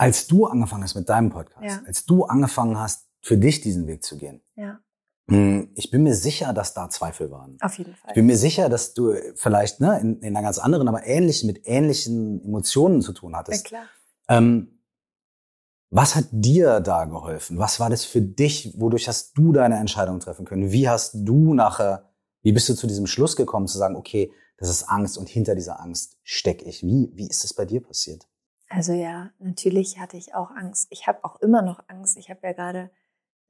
Als 0.02 0.26
du 0.26 0.48
angefangen 0.48 0.84
hast 0.84 0.96
mit 0.96 1.08
deinem 1.10 1.30
Podcast, 1.30 1.64
ja. 1.64 1.82
als 1.86 2.06
du 2.06 2.26
angefangen 2.26 2.80
hast, 2.80 3.08
für 3.22 3.38
dich 3.38 3.62
diesen 3.62 3.86
Weg 3.86 4.04
zu 4.04 4.18
gehen, 4.18 4.42
ja. 4.56 4.80
Hm, 5.30 5.70
ich 5.76 5.92
bin 5.92 6.02
mir 6.02 6.16
sicher, 6.16 6.54
dass 6.54 6.74
da 6.74 6.90
Zweifel 6.90 7.30
waren. 7.30 7.58
Auf 7.62 7.78
jeden 7.78 7.94
Fall. 7.96 8.10
Ich 8.10 8.16
bin 8.16 8.26
mir 8.26 8.36
sicher, 8.36 8.68
dass 8.68 8.96
du 8.96 9.14
vielleicht 9.36 9.80
ne, 9.80 10.00
in, 10.00 10.20
in 10.22 10.36
einer 10.36 10.44
ganz 10.44 10.58
anderen, 10.58 10.88
aber 10.88 11.06
ähnlichen, 11.06 11.46
mit 11.46 11.68
ähnlichen 11.68 12.44
Emotionen 12.44 13.04
zu 13.04 13.14
tun 13.14 13.36
hattest. 13.36 13.66
Ja, 13.66 13.70
klar. 13.70 13.84
Ähm, 14.28 14.80
was 15.92 16.16
hat 16.16 16.26
dir 16.32 16.80
da 16.80 17.06
geholfen? 17.06 17.60
Was 17.60 17.80
war 17.80 17.92
das 17.92 18.04
für 18.04 18.22
dich? 18.22 18.74
Wodurch 18.80 19.08
hast 19.08 19.38
du 19.38 19.52
deine 19.52 19.78
Entscheidung 19.78 20.20
treffen 20.20 20.46
können? 20.46 20.72
Wie 20.72 20.90
hast 20.90 21.14
du 21.14 21.54
nachher, 21.54 22.10
wie 22.42 22.54
bist 22.54 22.68
du 22.70 22.74
zu 22.74 22.88
diesem 22.88 23.06
Schluss 23.06 23.36
gekommen, 23.36 23.68
zu 23.68 23.78
sagen, 23.78 23.96
okay, 23.96 24.32
das 24.58 24.70
ist 24.70 24.84
Angst 24.90 25.20
und 25.20 25.30
hinter 25.30 25.54
dieser 25.54 25.80
Angst 25.80 26.18
stecke 26.24 26.66
ich? 26.66 26.82
Wie, 26.82 27.12
wie 27.14 27.28
ist 27.28 27.46
es 27.46 27.54
bei 27.54 27.66
dir 27.66 27.84
passiert? 27.84 28.28
Also 28.74 28.94
ja, 28.94 29.32
natürlich 29.40 30.00
hatte 30.00 30.16
ich 30.16 30.34
auch 30.34 30.50
Angst. 30.52 30.88
Ich 30.92 31.06
habe 31.06 31.20
auch 31.24 31.42
immer 31.42 31.62
noch 31.62 31.84
Angst. 31.88 32.16
Ich 32.18 32.30
habe 32.30 32.40
ja 32.44 32.54
gerade 32.54 32.90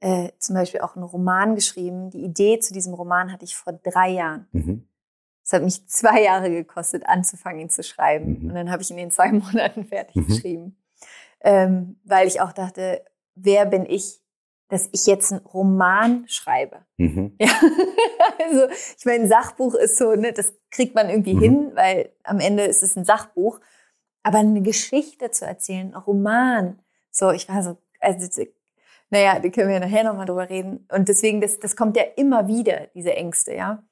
äh, 0.00 0.30
zum 0.38 0.56
Beispiel 0.56 0.80
auch 0.80 0.96
einen 0.96 1.04
Roman 1.04 1.54
geschrieben. 1.54 2.10
Die 2.10 2.24
Idee 2.24 2.58
zu 2.58 2.74
diesem 2.74 2.92
Roman 2.92 3.30
hatte 3.30 3.44
ich 3.44 3.54
vor 3.54 3.72
drei 3.72 4.10
Jahren. 4.10 4.48
Mhm. 4.50 4.88
Es 5.44 5.52
hat 5.52 5.62
mich 5.62 5.86
zwei 5.86 6.22
Jahre 6.22 6.50
gekostet, 6.50 7.06
anzufangen, 7.06 7.60
ihn 7.60 7.70
zu 7.70 7.84
schreiben. 7.84 8.40
Mhm. 8.40 8.48
Und 8.48 8.54
dann 8.56 8.70
habe 8.72 8.82
ich 8.82 8.90
ihn 8.90 8.98
in 8.98 9.12
zwei 9.12 9.30
Monaten 9.32 9.84
fertig 9.84 10.16
mhm. 10.16 10.26
geschrieben. 10.26 10.76
Ähm, 11.40 12.00
weil 12.02 12.26
ich 12.26 12.40
auch 12.40 12.52
dachte, 12.52 13.04
wer 13.36 13.64
bin 13.64 13.86
ich, 13.86 14.20
dass 14.68 14.88
ich 14.90 15.06
jetzt 15.06 15.30
einen 15.30 15.46
Roman 15.46 16.24
schreibe? 16.26 16.80
Mhm. 16.96 17.36
Ja. 17.40 17.48
also 18.44 18.66
ich 18.98 19.04
meine, 19.04 19.24
ein 19.24 19.28
Sachbuch 19.28 19.74
ist 19.74 19.98
so, 19.98 20.14
ne, 20.14 20.32
das 20.32 20.52
kriegt 20.70 20.96
man 20.96 21.08
irgendwie 21.10 21.34
mhm. 21.34 21.40
hin, 21.40 21.70
weil 21.74 22.12
am 22.24 22.40
Ende 22.40 22.64
ist 22.64 22.82
es 22.82 22.96
ein 22.96 23.04
Sachbuch. 23.04 23.60
Aber 24.22 24.38
eine 24.38 24.62
Geschichte 24.62 25.30
zu 25.30 25.44
erzählen, 25.44 25.94
ein 25.94 26.00
Roman, 26.00 26.80
so, 27.10 27.30
ich 27.30 27.48
war 27.48 27.62
so, 27.62 27.76
also, 28.00 28.42
naja, 29.10 29.38
da 29.38 29.48
können 29.50 29.68
wir 29.68 29.80
nachher 29.80 30.04
nochmal 30.04 30.26
drüber 30.26 30.48
reden. 30.48 30.86
Und 30.90 31.08
deswegen, 31.08 31.40
das, 31.40 31.58
das 31.58 31.76
kommt 31.76 31.96
ja 31.96 32.04
immer 32.16 32.48
wieder, 32.48 32.86
diese 32.94 33.14
Ängste, 33.14 33.54
ja. 33.54 33.82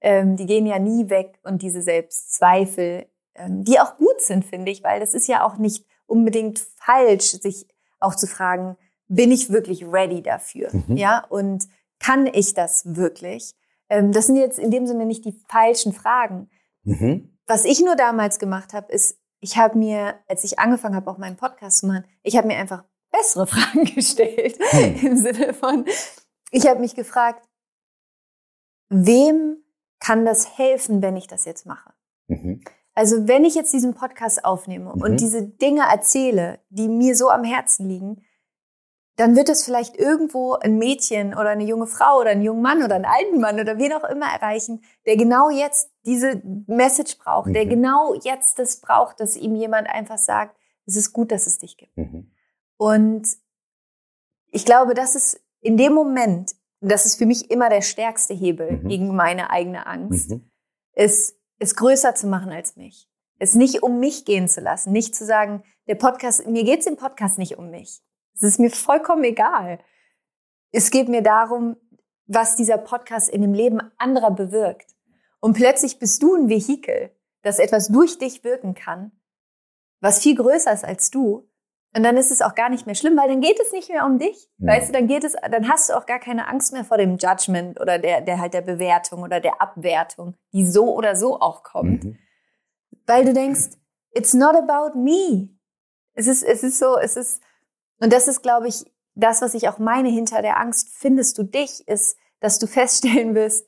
Ähm, 0.00 0.36
die 0.36 0.46
gehen 0.46 0.66
ja 0.66 0.78
nie 0.78 1.08
weg 1.08 1.38
und 1.42 1.62
diese 1.62 1.80
Selbstzweifel, 1.80 3.06
ähm, 3.34 3.64
die 3.64 3.80
auch 3.80 3.96
gut 3.96 4.20
sind, 4.20 4.44
finde 4.44 4.70
ich, 4.70 4.84
weil 4.84 5.00
das 5.00 5.14
ist 5.14 5.26
ja 5.26 5.44
auch 5.44 5.56
nicht 5.56 5.86
unbedingt 6.06 6.58
falsch, 6.76 7.30
sich 7.30 7.66
auch 7.98 8.14
zu 8.14 8.26
fragen, 8.26 8.76
bin 9.08 9.32
ich 9.32 9.50
wirklich 9.50 9.84
ready 9.86 10.22
dafür? 10.22 10.68
Mhm. 10.72 10.96
Ja, 10.96 11.24
und 11.28 11.66
kann 11.98 12.26
ich 12.26 12.54
das 12.54 12.96
wirklich? 12.96 13.54
Ähm, 13.88 14.12
das 14.12 14.26
sind 14.26 14.36
jetzt 14.36 14.58
in 14.58 14.70
dem 14.70 14.86
Sinne 14.86 15.06
nicht 15.06 15.24
die 15.24 15.40
falschen 15.48 15.92
Fragen. 15.92 16.50
Mhm. 16.82 17.36
Was 17.46 17.64
ich 17.64 17.80
nur 17.80 17.96
damals 17.96 18.38
gemacht 18.38 18.72
habe, 18.72 18.92
ist, 18.92 19.18
ich 19.40 19.56
habe 19.56 19.78
mir, 19.78 20.18
als 20.28 20.44
ich 20.44 20.58
angefangen 20.58 20.96
habe, 20.96 21.10
auch 21.10 21.18
meinen 21.18 21.36
Podcast 21.36 21.78
zu 21.78 21.86
machen, 21.86 22.04
ich 22.22 22.36
habe 22.36 22.46
mir 22.46 22.56
einfach 22.56 22.84
bessere 23.10 23.46
Fragen 23.46 23.84
gestellt. 23.84 24.58
Mhm. 24.72 25.06
Im 25.06 25.16
Sinne 25.16 25.54
von, 25.54 25.84
ich 26.50 26.66
habe 26.66 26.80
mich 26.80 26.94
gefragt, 26.94 27.46
wem 28.88 29.58
kann 29.98 30.24
das 30.24 30.58
helfen, 30.58 31.02
wenn 31.02 31.16
ich 31.16 31.26
das 31.26 31.44
jetzt 31.44 31.66
mache? 31.66 31.92
Mhm. 32.28 32.62
Also 32.94 33.28
wenn 33.28 33.44
ich 33.44 33.54
jetzt 33.54 33.72
diesen 33.72 33.94
Podcast 33.94 34.44
aufnehme 34.44 34.90
und 34.92 35.12
mhm. 35.12 35.16
diese 35.16 35.42
Dinge 35.42 35.82
erzähle, 35.82 36.60
die 36.70 36.88
mir 36.88 37.14
so 37.14 37.28
am 37.28 37.44
Herzen 37.44 37.88
liegen, 37.88 38.22
dann 39.16 39.34
wird 39.34 39.48
es 39.48 39.64
vielleicht 39.64 39.96
irgendwo 39.96 40.54
ein 40.54 40.76
Mädchen 40.78 41.32
oder 41.32 41.50
eine 41.50 41.64
junge 41.64 41.86
Frau 41.86 42.20
oder 42.20 42.30
einen 42.30 42.42
jungen 42.42 42.60
Mann 42.60 42.82
oder 42.82 42.96
einen 42.96 43.06
alten 43.06 43.40
Mann 43.40 43.58
oder 43.58 43.78
wen 43.78 43.92
auch 43.94 44.04
immer 44.04 44.26
erreichen, 44.26 44.82
der 45.06 45.16
genau 45.16 45.48
jetzt 45.48 45.90
diese 46.04 46.42
Message 46.66 47.18
braucht, 47.18 47.48
mhm. 47.48 47.54
der 47.54 47.66
genau 47.66 48.14
jetzt 48.14 48.58
das 48.58 48.80
braucht, 48.80 49.18
dass 49.20 49.36
ihm 49.36 49.56
jemand 49.56 49.88
einfach 49.88 50.18
sagt, 50.18 50.56
es 50.84 50.96
ist 50.96 51.12
gut, 51.12 51.32
dass 51.32 51.46
es 51.46 51.58
dich 51.58 51.78
gibt. 51.78 51.96
Mhm. 51.96 52.30
Und 52.76 53.26
ich 54.50 54.66
glaube, 54.66 54.92
das 54.94 55.14
ist 55.14 55.40
in 55.60 55.78
dem 55.78 55.94
Moment, 55.94 56.52
das 56.80 57.06
ist 57.06 57.16
für 57.16 57.26
mich 57.26 57.50
immer 57.50 57.70
der 57.70 57.82
stärkste 57.82 58.34
Hebel 58.34 58.72
mhm. 58.82 58.88
gegen 58.88 59.16
meine 59.16 59.50
eigene 59.50 59.86
Angst, 59.86 60.30
mhm. 60.30 60.50
ist, 60.92 61.36
es 61.58 61.74
größer 61.74 62.14
zu 62.14 62.26
machen 62.26 62.52
als 62.52 62.76
mich. 62.76 63.08
Es 63.38 63.54
nicht 63.54 63.82
um 63.82 63.98
mich 63.98 64.26
gehen 64.26 64.46
zu 64.46 64.60
lassen, 64.60 64.92
nicht 64.92 65.14
zu 65.14 65.24
sagen, 65.24 65.62
der 65.88 65.94
Podcast, 65.94 66.46
mir 66.46 66.64
geht's 66.64 66.86
im 66.86 66.96
Podcast 66.96 67.38
nicht 67.38 67.56
um 67.56 67.70
mich. 67.70 68.02
Es 68.36 68.42
ist 68.42 68.60
mir 68.60 68.70
vollkommen 68.70 69.24
egal. 69.24 69.80
Es 70.72 70.90
geht 70.90 71.08
mir 71.08 71.22
darum, 71.22 71.76
was 72.26 72.56
dieser 72.56 72.78
Podcast 72.78 73.28
in 73.30 73.42
dem 73.42 73.54
Leben 73.54 73.80
anderer 73.98 74.30
bewirkt. 74.30 74.94
Und 75.40 75.54
plötzlich 75.54 75.98
bist 75.98 76.22
du 76.22 76.34
ein 76.34 76.48
Vehikel, 76.48 77.10
das 77.42 77.58
etwas 77.58 77.88
durch 77.88 78.18
dich 78.18 78.44
wirken 78.44 78.74
kann, 78.74 79.12
was 80.00 80.18
viel 80.18 80.36
größer 80.36 80.72
ist 80.72 80.84
als 80.84 81.10
du. 81.10 81.48
Und 81.94 82.02
dann 82.02 82.18
ist 82.18 82.30
es 82.30 82.42
auch 82.42 82.54
gar 82.54 82.68
nicht 82.68 82.84
mehr 82.84 82.94
schlimm, 82.94 83.16
weil 83.16 83.28
dann 83.28 83.40
geht 83.40 83.58
es 83.58 83.72
nicht 83.72 83.88
mehr 83.88 84.04
um 84.04 84.18
dich. 84.18 84.50
Ja. 84.58 84.74
Weißt 84.74 84.88
du, 84.88 84.92
dann 84.92 85.06
geht 85.06 85.24
es, 85.24 85.34
dann 85.50 85.68
hast 85.70 85.88
du 85.88 85.94
auch 85.94 86.04
gar 86.04 86.18
keine 86.18 86.46
Angst 86.48 86.72
mehr 86.72 86.84
vor 86.84 86.98
dem 86.98 87.16
Judgment 87.16 87.80
oder 87.80 87.98
der, 87.98 88.20
der 88.20 88.38
halt 88.38 88.52
der 88.52 88.60
Bewertung 88.60 89.22
oder 89.22 89.40
der 89.40 89.62
Abwertung, 89.62 90.34
die 90.52 90.66
so 90.66 90.94
oder 90.94 91.16
so 91.16 91.40
auch 91.40 91.62
kommt. 91.62 92.04
Mhm. 92.04 92.18
Weil 93.06 93.24
du 93.24 93.32
denkst, 93.32 93.78
it's 94.10 94.34
not 94.34 94.54
about 94.54 94.98
me. 94.98 95.48
Es 96.12 96.26
ist, 96.26 96.42
es 96.42 96.62
ist 96.62 96.78
so, 96.78 96.98
es 96.98 97.16
ist, 97.16 97.42
und 97.98 98.12
das 98.12 98.28
ist, 98.28 98.42
glaube 98.42 98.68
ich, 98.68 98.84
das, 99.14 99.40
was 99.42 99.54
ich 99.54 99.68
auch 99.68 99.78
meine 99.78 100.08
hinter 100.08 100.42
der 100.42 100.60
Angst, 100.60 100.90
findest 100.92 101.38
du 101.38 101.42
dich, 101.42 101.86
ist, 101.88 102.16
dass 102.40 102.58
du 102.58 102.66
feststellen 102.66 103.34
wirst, 103.34 103.66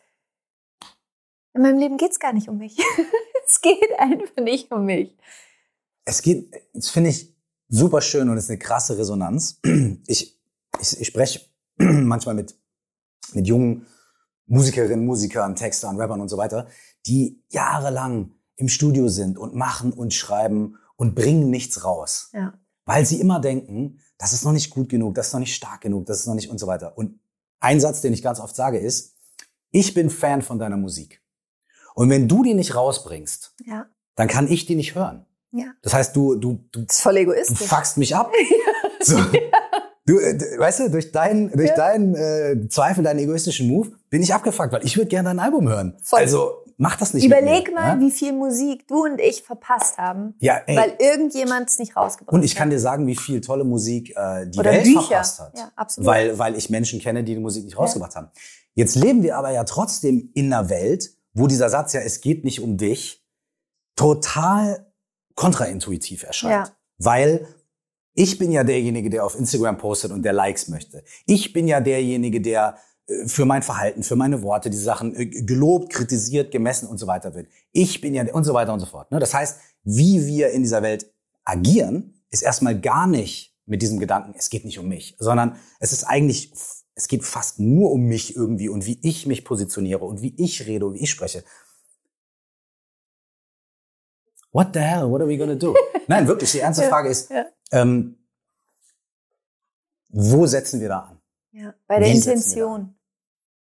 in 1.54 1.62
meinem 1.62 1.78
Leben 1.78 1.96
geht's 1.96 2.20
gar 2.20 2.32
nicht 2.32 2.48
um 2.48 2.58
mich. 2.58 2.78
es 3.46 3.60
geht 3.60 3.98
einfach 3.98 4.36
nicht 4.36 4.70
um 4.70 4.84
mich. 4.84 5.16
Es 6.04 6.22
geht, 6.22 6.54
das 6.72 6.88
finde 6.88 7.10
ich 7.10 7.34
super 7.68 8.00
schön 8.00 8.28
und 8.28 8.36
ist 8.36 8.48
eine 8.48 8.58
krasse 8.58 8.96
Resonanz. 8.96 9.60
Ich, 10.06 10.38
ich, 10.80 11.00
ich 11.00 11.06
spreche 11.06 11.40
manchmal 11.76 12.34
mit, 12.34 12.54
mit 13.32 13.46
jungen 13.46 13.86
Musikerinnen, 14.46 15.04
Musikern, 15.04 15.56
Textern, 15.56 16.00
Rappern 16.00 16.20
und 16.20 16.28
so 16.28 16.36
weiter, 16.38 16.68
die 17.06 17.42
jahrelang 17.48 18.34
im 18.56 18.68
Studio 18.68 19.08
sind 19.08 19.38
und 19.38 19.54
machen 19.54 19.92
und 19.92 20.14
schreiben 20.14 20.78
und 20.96 21.14
bringen 21.14 21.50
nichts 21.50 21.84
raus. 21.84 22.30
Ja. 22.32 22.58
Weil 22.88 23.04
sie 23.04 23.20
immer 23.20 23.38
denken, 23.38 24.00
das 24.16 24.32
ist 24.32 24.46
noch 24.46 24.52
nicht 24.52 24.70
gut 24.70 24.88
genug, 24.88 25.14
das 25.14 25.26
ist 25.26 25.32
noch 25.34 25.40
nicht 25.40 25.54
stark 25.54 25.82
genug, 25.82 26.06
das 26.06 26.20
ist 26.20 26.26
noch 26.26 26.34
nicht 26.34 26.48
und 26.48 26.58
so 26.58 26.66
weiter. 26.66 26.96
Und 26.96 27.20
ein 27.60 27.80
Satz, 27.80 28.00
den 28.00 28.14
ich 28.14 28.22
ganz 28.22 28.40
oft 28.40 28.56
sage, 28.56 28.78
ist, 28.78 29.14
ich 29.70 29.92
bin 29.92 30.08
Fan 30.08 30.40
von 30.40 30.58
deiner 30.58 30.78
Musik. 30.78 31.22
Und 31.94 32.08
wenn 32.08 32.28
du 32.28 32.42
die 32.42 32.54
nicht 32.54 32.74
rausbringst, 32.74 33.54
ja. 33.66 33.84
dann 34.14 34.26
kann 34.26 34.50
ich 34.50 34.64
die 34.64 34.74
nicht 34.74 34.94
hören. 34.94 35.26
Ja. 35.52 35.66
Das 35.82 35.92
heißt, 35.92 36.16
du, 36.16 36.36
du, 36.36 36.64
du, 36.72 36.80
das 36.80 36.96
ist 36.96 37.02
voll 37.02 37.18
egoistisch. 37.18 37.58
du 37.58 37.64
fuckst 37.66 37.98
mich 37.98 38.16
ab. 38.16 38.32
so. 39.00 39.18
Du, 40.06 40.18
äh, 40.18 40.58
weißt 40.58 40.80
du, 40.80 40.90
durch 40.90 41.12
deinen, 41.12 41.50
durch 41.52 41.68
ja. 41.68 41.76
deinen 41.76 42.14
äh, 42.14 42.68
Zweifel, 42.70 43.04
deinen 43.04 43.18
egoistischen 43.18 43.68
Move, 43.68 43.92
bin 44.08 44.22
ich 44.22 44.32
abgefuckt, 44.32 44.72
weil 44.72 44.86
ich 44.86 44.96
würde 44.96 45.08
gerne 45.08 45.28
dein 45.28 45.40
Album 45.40 45.68
hören. 45.68 45.98
Voll. 46.02 46.20
Also 46.20 46.64
Mach 46.80 46.94
das 46.96 47.12
nicht. 47.12 47.24
Überleg 47.24 47.74
mal, 47.74 47.96
ja? 47.96 48.00
wie 48.00 48.10
viel 48.12 48.32
Musik 48.32 48.86
du 48.86 49.04
und 49.04 49.20
ich 49.20 49.42
verpasst 49.42 49.98
haben, 49.98 50.34
ja, 50.38 50.58
ey. 50.64 50.76
weil 50.76 50.94
irgendjemand 51.00 51.68
es 51.68 51.80
nicht 51.80 51.96
rausgebracht 51.96 52.28
hat. 52.28 52.34
Und 52.34 52.44
ich 52.44 52.54
kann 52.54 52.70
dir 52.70 52.78
sagen, 52.78 53.04
wie 53.08 53.16
viel 53.16 53.40
tolle 53.40 53.64
Musik 53.64 54.14
äh, 54.16 54.46
die 54.46 54.60
Oder 54.60 54.70
Welt 54.70 54.84
Bücher. 54.84 55.02
verpasst 55.02 55.40
hat. 55.40 55.58
Ja, 55.58 55.72
absolut. 55.74 56.06
Weil, 56.06 56.38
weil 56.38 56.56
ich 56.56 56.70
Menschen 56.70 57.00
kenne, 57.00 57.24
die 57.24 57.34
die 57.34 57.40
Musik 57.40 57.64
nicht 57.64 57.76
rausgebracht 57.76 58.14
ja. 58.14 58.20
haben. 58.20 58.30
Jetzt 58.74 58.94
leben 58.94 59.24
wir 59.24 59.36
aber 59.36 59.50
ja 59.50 59.64
trotzdem 59.64 60.30
in 60.34 60.52
einer 60.52 60.70
Welt, 60.70 61.10
wo 61.32 61.48
dieser 61.48 61.68
Satz 61.68 61.94
ja, 61.94 62.00
es 62.00 62.20
geht 62.20 62.44
nicht 62.44 62.60
um 62.60 62.76
dich, 62.76 63.26
total 63.96 64.86
kontraintuitiv 65.34 66.22
erscheint. 66.22 66.68
Ja. 66.68 66.72
Weil 66.98 67.48
ich 68.14 68.38
bin 68.38 68.52
ja 68.52 68.62
derjenige, 68.62 69.10
der 69.10 69.24
auf 69.24 69.36
Instagram 69.36 69.78
postet 69.78 70.12
und 70.12 70.22
der 70.22 70.32
Likes 70.32 70.68
möchte. 70.68 71.02
Ich 71.26 71.52
bin 71.52 71.66
ja 71.66 71.80
derjenige, 71.80 72.40
der 72.40 72.76
für 73.26 73.46
mein 73.46 73.62
Verhalten, 73.62 74.02
für 74.02 74.16
meine 74.16 74.42
Worte, 74.42 74.68
diese 74.68 74.84
Sachen 74.84 75.16
äh, 75.16 75.26
gelobt, 75.26 75.90
kritisiert, 75.90 76.50
gemessen 76.50 76.86
und 76.86 76.98
so 76.98 77.06
weiter 77.06 77.34
wird. 77.34 77.48
Ich 77.72 78.00
bin 78.00 78.14
ja 78.14 78.24
und 78.32 78.44
so 78.44 78.52
weiter 78.52 78.72
und 78.72 78.80
so 78.80 78.86
fort. 78.86 79.10
Ne? 79.10 79.18
Das 79.18 79.32
heißt, 79.32 79.60
wie 79.84 80.26
wir 80.26 80.50
in 80.50 80.62
dieser 80.62 80.82
Welt 80.82 81.10
agieren, 81.44 82.22
ist 82.30 82.42
erstmal 82.42 82.78
gar 82.78 83.06
nicht 83.06 83.56
mit 83.64 83.80
diesem 83.80 83.98
Gedanken, 83.98 84.34
es 84.36 84.50
geht 84.50 84.64
nicht 84.64 84.78
um 84.78 84.88
mich, 84.88 85.16
sondern 85.18 85.56
es 85.80 85.92
ist 85.92 86.04
eigentlich, 86.04 86.52
es 86.94 87.08
geht 87.08 87.24
fast 87.24 87.60
nur 87.60 87.92
um 87.92 88.02
mich 88.02 88.36
irgendwie 88.36 88.68
und 88.68 88.84
wie 88.86 88.98
ich 89.02 89.26
mich 89.26 89.44
positioniere 89.44 90.04
und 90.04 90.20
wie 90.20 90.34
ich 90.36 90.66
rede 90.66 90.86
und 90.86 90.94
wie 90.94 91.02
ich 91.02 91.10
spreche. 91.10 91.44
What 94.52 94.68
the 94.74 94.80
hell? 94.80 95.10
What 95.10 95.20
are 95.20 95.28
we 95.28 95.38
gonna 95.38 95.54
do? 95.54 95.74
Nein, 96.08 96.26
wirklich, 96.26 96.52
die 96.52 96.60
ernste 96.60 96.84
Frage 96.84 97.08
ist, 97.08 97.30
ja. 97.30 97.46
ähm, 97.72 98.18
wo 100.08 100.46
setzen 100.46 100.80
wir 100.80 100.88
da 100.88 101.00
an? 101.00 101.20
Ja, 101.52 101.74
bei 101.86 101.98
der 101.98 102.08
wie 102.08 102.16
Intention 102.16 102.97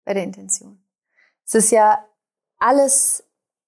bei 0.09 0.15
der 0.15 0.25
Intention. 0.25 0.83
Es 1.45 1.55
ist 1.55 1.71
ja 1.71 2.03
alles, 2.59 3.23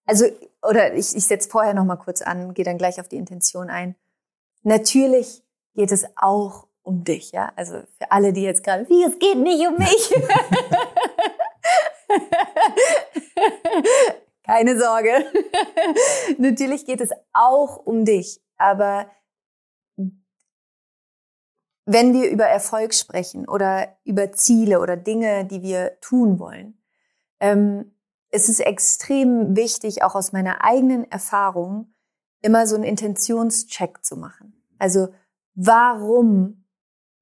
also, 0.06 0.24
oder 0.62 0.94
ich, 0.94 1.14
ich 1.14 1.26
setze 1.26 1.50
vorher 1.50 1.74
noch 1.74 1.84
mal 1.84 1.96
kurz 1.96 2.22
an, 2.22 2.54
gehe 2.54 2.64
dann 2.64 2.78
gleich 2.78 2.98
auf 2.98 3.08
die 3.08 3.18
Intention 3.18 3.68
ein. 3.68 3.94
Natürlich 4.62 5.42
geht 5.74 5.92
es 5.92 6.06
auch 6.16 6.66
um 6.82 7.04
dich, 7.04 7.32
ja. 7.32 7.52
Also 7.56 7.82
für 7.98 8.10
alle, 8.10 8.32
die 8.32 8.40
jetzt 8.40 8.64
gerade, 8.64 8.88
wie, 8.88 9.04
es 9.04 9.18
geht 9.18 9.36
nicht 9.36 9.66
um 9.66 9.76
mich. 9.76 10.14
Keine 14.42 14.80
Sorge. 14.80 15.26
Natürlich 16.38 16.86
geht 16.86 17.02
es 17.02 17.10
auch 17.34 17.76
um 17.84 18.06
dich, 18.06 18.40
aber 18.56 19.10
wenn 21.92 22.14
wir 22.14 22.30
über 22.30 22.44
Erfolg 22.44 22.94
sprechen 22.94 23.48
oder 23.48 23.88
über 24.04 24.30
Ziele 24.30 24.80
oder 24.80 24.96
Dinge, 24.96 25.44
die 25.44 25.62
wir 25.62 25.98
tun 26.00 26.38
wollen, 26.38 26.78
ähm, 27.40 27.92
ist 28.30 28.48
es 28.48 28.60
extrem 28.60 29.56
wichtig, 29.56 30.04
auch 30.04 30.14
aus 30.14 30.32
meiner 30.32 30.62
eigenen 30.64 31.10
Erfahrung, 31.10 31.92
immer 32.42 32.68
so 32.68 32.76
einen 32.76 32.84
Intentionscheck 32.84 34.04
zu 34.04 34.16
machen. 34.16 34.62
Also, 34.78 35.08
warum 35.54 36.64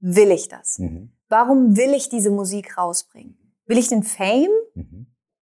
will 0.01 0.31
ich 0.31 0.49
das? 0.49 0.79
Mhm. 0.79 1.13
Warum 1.29 1.77
will 1.77 1.95
ich 1.95 2.11
diese 2.11 2.31
Musik 2.31 2.77
rausbringen? 2.77 3.39
Will 3.65 3.79
ich 3.79 3.89
den 3.89 4.03
Fame? 4.03 4.51
Mhm. 4.75 5.07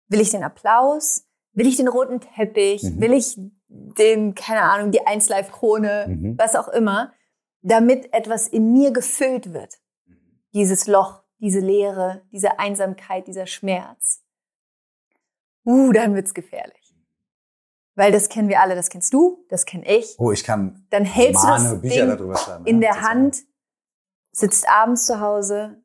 Will 0.08 0.20
ich 0.20 0.30
den 0.30 0.42
Applaus? 0.42 1.26
Will 1.52 1.66
ich 1.66 1.76
den 1.76 1.88
roten 1.88 2.20
Teppich? 2.20 2.82
Mhm. 2.82 3.00
Will 3.00 3.12
ich 3.12 3.38
den, 3.68 4.34
keine 4.34 4.62
Ahnung, 4.62 4.92
die 4.92 5.06
1 5.06 5.28
Live 5.28 5.52
Krone? 5.52 6.06
Mhm. 6.08 6.38
Was 6.38 6.56
auch 6.56 6.68
immer 6.68 7.12
damit 7.62 8.12
etwas 8.12 8.48
in 8.48 8.72
mir 8.72 8.92
gefüllt 8.92 9.52
wird. 9.52 9.80
Dieses 10.52 10.86
Loch, 10.86 11.22
diese 11.38 11.60
Leere, 11.60 12.22
diese 12.32 12.58
Einsamkeit, 12.58 13.26
dieser 13.26 13.46
Schmerz. 13.46 14.22
Uh, 15.64 15.92
dann 15.92 16.14
wird's 16.14 16.34
gefährlich. 16.34 16.94
Weil 17.94 18.12
das 18.12 18.28
kennen 18.28 18.48
wir 18.48 18.60
alle, 18.60 18.74
das 18.74 18.88
kennst 18.88 19.12
du, 19.12 19.44
das 19.48 19.66
kenn 19.66 19.82
ich. 19.82 20.16
Oh, 20.18 20.32
ich 20.32 20.44
kann 20.44 20.86
Dann 20.90 21.04
hältst 21.04 21.44
du 21.44 21.48
das 21.48 21.80
Ding 21.80 22.36
schreiben, 22.36 22.66
in 22.66 22.80
ja, 22.80 22.92
der 22.92 23.02
Hand, 23.02 23.44
sitzt 24.32 24.68
abends 24.68 25.06
zu 25.06 25.20
Hause 25.20 25.82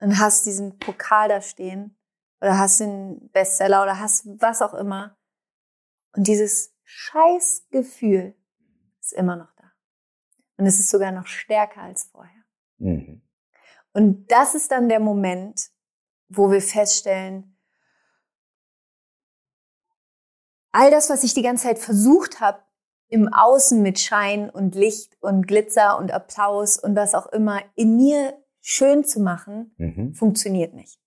und 0.00 0.18
hast 0.18 0.44
diesen 0.44 0.78
Pokal 0.78 1.28
da 1.28 1.40
stehen 1.40 1.96
oder 2.40 2.58
hast 2.58 2.80
den 2.80 3.30
Bestseller 3.30 3.82
oder 3.82 3.98
hast 3.98 4.26
was 4.40 4.60
auch 4.60 4.74
immer. 4.74 5.16
Und 6.14 6.26
dieses 6.26 6.74
Scheißgefühl 6.84 8.34
ist 9.00 9.12
immer 9.12 9.36
noch. 9.36 9.55
Und 10.56 10.66
es 10.66 10.80
ist 10.80 10.90
sogar 10.90 11.12
noch 11.12 11.26
stärker 11.26 11.82
als 11.82 12.04
vorher. 12.04 12.44
Mhm. 12.78 13.22
Und 13.92 14.30
das 14.30 14.54
ist 14.54 14.70
dann 14.70 14.88
der 14.88 15.00
Moment, 15.00 15.70
wo 16.28 16.50
wir 16.50 16.60
feststellen, 16.60 17.56
all 20.72 20.90
das, 20.90 21.08
was 21.08 21.24
ich 21.24 21.34
die 21.34 21.42
ganze 21.42 21.64
Zeit 21.64 21.78
versucht 21.78 22.40
habe, 22.40 22.62
im 23.08 23.32
Außen 23.32 23.80
mit 23.80 23.98
Schein 24.00 24.50
und 24.50 24.74
Licht 24.74 25.16
und 25.20 25.46
Glitzer 25.46 25.96
und 25.96 26.12
Applaus 26.12 26.78
und 26.78 26.96
was 26.96 27.14
auch 27.14 27.26
immer 27.26 27.62
in 27.74 27.96
mir 27.96 28.36
schön 28.60 29.04
zu 29.04 29.20
machen, 29.20 29.74
mhm. 29.78 30.14
funktioniert 30.14 30.74
nicht. 30.74 31.00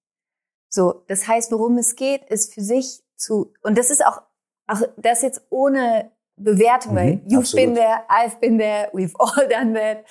So, 0.69 1.03
das 1.07 1.27
heißt, 1.27 1.51
worum 1.51 1.77
es 1.77 1.95
geht, 1.95 2.23
ist 2.29 2.53
für 2.53 2.61
sich 2.61 3.03
zu, 3.15 3.53
und 3.61 3.77
das 3.77 3.89
ist 3.89 4.05
auch, 4.05 4.21
auch 4.67 4.81
das 4.97 5.23
jetzt 5.23 5.41
ohne 5.49 6.11
Bewertung, 6.39 6.93
mhm, 6.93 6.97
weil 6.97 7.21
you've 7.27 7.39
absolut. 7.39 7.65
been 7.65 7.75
there, 7.75 8.03
I've 8.09 8.39
been 8.39 8.57
there, 8.57 8.89
we've 8.93 9.13
all 9.19 9.47
done 9.47 9.73
that. 9.73 10.05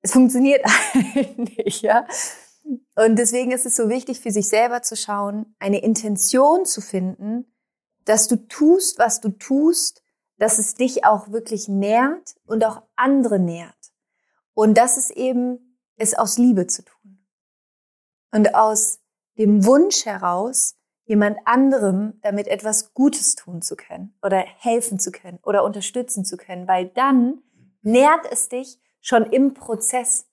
Es 0.00 0.12
funktioniert 0.12 0.64
nicht, 1.36 1.82
ja. 1.82 2.06
Und 2.96 3.16
deswegen 3.16 3.52
ist 3.52 3.66
es 3.66 3.76
so 3.76 3.88
wichtig, 3.88 4.20
für 4.20 4.30
sich 4.30 4.48
selber 4.48 4.82
zu 4.82 4.96
schauen, 4.96 5.54
eine 5.58 5.82
Intention 5.82 6.64
zu 6.66 6.80
finden, 6.80 7.46
dass 8.04 8.28
du 8.28 8.36
tust, 8.36 8.98
was 8.98 9.20
du 9.20 9.30
tust, 9.30 10.02
dass 10.38 10.58
es 10.58 10.74
dich 10.74 11.04
auch 11.04 11.30
wirklich 11.30 11.68
nährt 11.68 12.36
und 12.46 12.64
auch 12.64 12.82
andere 12.96 13.38
nährt. 13.38 13.74
Und 14.54 14.76
das 14.76 14.96
ist 14.96 15.10
eben, 15.10 15.80
es 15.96 16.14
aus 16.14 16.38
Liebe 16.38 16.66
zu 16.66 16.84
tun. 16.84 17.26
Und 18.30 18.54
aus 18.54 19.00
dem 19.36 19.64
Wunsch 19.64 20.04
heraus, 20.04 20.77
jemand 21.08 21.38
anderem 21.46 22.18
damit 22.20 22.48
etwas 22.48 22.92
Gutes 22.92 23.34
tun 23.34 23.62
zu 23.62 23.76
können 23.76 24.14
oder 24.22 24.38
helfen 24.38 24.98
zu 24.98 25.10
können 25.10 25.38
oder 25.42 25.64
unterstützen 25.64 26.24
zu 26.24 26.36
können, 26.36 26.68
weil 26.68 26.86
dann 26.88 27.42
nährt 27.80 28.30
es 28.30 28.50
dich 28.50 28.78
schon 29.00 29.24
im 29.24 29.54
Prozess. 29.54 30.26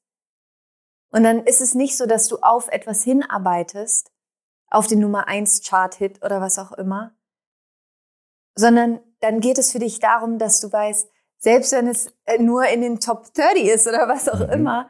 Und 1.12 1.24
dann 1.24 1.44
ist 1.46 1.62
es 1.62 1.75
nicht 1.75 1.98
so, 1.98 2.05
dass 2.05 2.27
du 2.27 2.39
auf 2.41 2.67
etwas 2.67 3.03
hinarbeitest, 3.03 4.12
auf 4.67 4.88
den 4.88 5.00
Nummer 5.00 5.29
eins 5.29 5.63
Chart-Hit 5.63 6.24
oder 6.25 6.41
was 6.41 6.60
auch 6.60 6.74
immer, 6.74 7.15
sondern 8.53 9.00
dann 9.22 9.39
geht 9.39 9.58
es 9.58 9.72
für 9.72 9.79
dich 9.79 10.00
darum, 10.00 10.39
dass 10.39 10.60
du 10.60 10.70
weißt, 10.70 11.10
selbst 11.38 11.72
wenn 11.72 11.88
es 11.88 12.13
äh, 12.25 12.38
nur 12.38 12.65
in 12.67 12.82
den 12.82 13.00
Top 13.00 13.34
30 13.34 13.63
ist 13.63 13.88
oder 13.88 14.10
was 14.10 14.27
auch 14.27 14.46
mhm. 14.46 14.51
immer, 14.51 14.89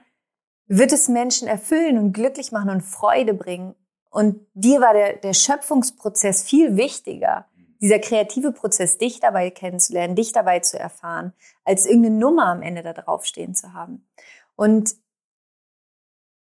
wird 0.66 0.92
es 0.92 1.10
Menschen 1.10 1.48
erfüllen 1.48 2.00
und 2.00 2.12
glücklich 2.12 2.52
machen 2.52 2.72
und 2.72 2.82
Freude 2.82 3.36
bringen. 3.36 3.76
Und 4.16 4.48
dir 4.54 4.80
war 4.80 4.94
der, 4.94 5.18
der 5.18 5.34
Schöpfungsprozess 5.34 6.42
viel 6.42 6.78
wichtiger, 6.78 7.50
dieser 7.82 8.00
kreative 8.00 8.54
Prozess, 8.54 8.98
dich 8.98 9.20
dabei 9.20 9.50
kennenzulernen, 9.50 10.16
dich 10.16 10.32
dabei 10.32 10.62
zu 10.62 10.80
erfahren, 10.80 11.34
als 11.66 11.86
irgendeine 11.86 12.16
Nummer 12.16 12.46
am 12.46 12.62
Ende 12.62 12.82
da 12.82 12.94
draufstehen 12.94 13.56
zu 13.56 13.74
haben. 13.74 14.08
Und 14.56 14.96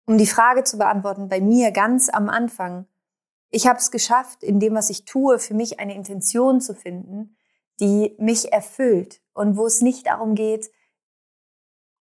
um 0.04 0.18
die 0.18 0.26
Frage 0.26 0.64
zu 0.64 0.76
beantworten, 0.76 1.30
bei 1.30 1.40
mir 1.40 1.70
ganz 1.70 2.10
am 2.10 2.28
Anfang, 2.28 2.86
ich 3.48 3.66
habe 3.66 3.78
es 3.78 3.90
geschafft, 3.90 4.42
in 4.42 4.60
dem, 4.60 4.74
was 4.74 4.90
ich 4.90 5.06
tue, 5.06 5.38
für 5.38 5.54
mich 5.54 5.80
eine 5.80 5.94
Intention 5.94 6.60
zu 6.60 6.74
finden, 6.74 7.34
die 7.80 8.14
mich 8.18 8.52
erfüllt 8.52 9.22
und 9.32 9.56
wo 9.56 9.64
es 9.64 9.80
nicht 9.80 10.06
darum 10.06 10.34
geht, 10.34 10.70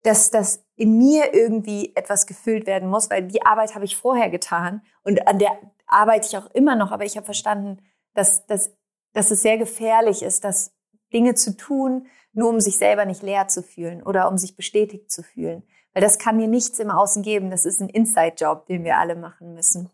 dass 0.03 0.29
das 0.29 0.63
in 0.79 0.97
mir 0.97 1.33
irgendwie 1.33 1.93
etwas 1.95 2.25
gefüllt 2.25 2.65
werden 2.65 2.89
muss, 2.89 3.09
weil 3.09 3.27
die 3.27 3.45
Arbeit 3.45 3.75
habe 3.75 3.83
ich 3.83 3.97
vorher 3.97 4.29
getan 4.29 4.81
und 5.03 5.27
an 5.27 5.37
der 5.37 5.51
arbeite 5.87 6.27
ich 6.27 6.37
auch 6.37 6.49
immer 6.51 6.77
noch, 6.77 6.91
aber 6.91 7.03
ich 7.03 7.17
habe 7.17 7.25
verstanden, 7.25 7.81
dass, 8.13 8.45
dass, 8.45 8.71
dass 9.11 9.29
es 9.29 9.41
sehr 9.41 9.57
gefährlich 9.57 10.23
ist, 10.23 10.45
dass 10.45 10.71
Dinge 11.11 11.35
zu 11.35 11.57
tun, 11.57 12.07
nur 12.31 12.47
um 12.47 12.61
sich 12.61 12.77
selber 12.77 13.03
nicht 13.03 13.23
leer 13.23 13.49
zu 13.49 13.61
fühlen 13.61 14.01
oder 14.01 14.29
um 14.29 14.37
sich 14.37 14.55
bestätigt 14.55 15.11
zu 15.11 15.21
fühlen. 15.21 15.63
Weil 15.93 16.01
das 16.01 16.17
kann 16.17 16.39
dir 16.39 16.47
nichts 16.47 16.79
im 16.79 16.91
Außen 16.91 17.23
geben. 17.23 17.49
Das 17.49 17.65
ist 17.65 17.81
ein 17.81 17.89
Inside-Job, 17.89 18.67
den 18.67 18.85
wir 18.85 18.97
alle 18.97 19.15
machen 19.15 19.53
müssen. 19.53 19.89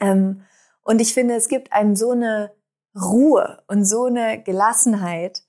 Ähm, 0.00 0.44
und 0.82 1.00
ich 1.00 1.14
finde, 1.14 1.34
es 1.34 1.48
gibt 1.48 1.72
einem 1.72 1.94
so 1.94 2.10
eine 2.10 2.52
Ruhe 3.00 3.62
und 3.68 3.84
so 3.84 4.06
eine 4.06 4.42
Gelassenheit. 4.42 5.44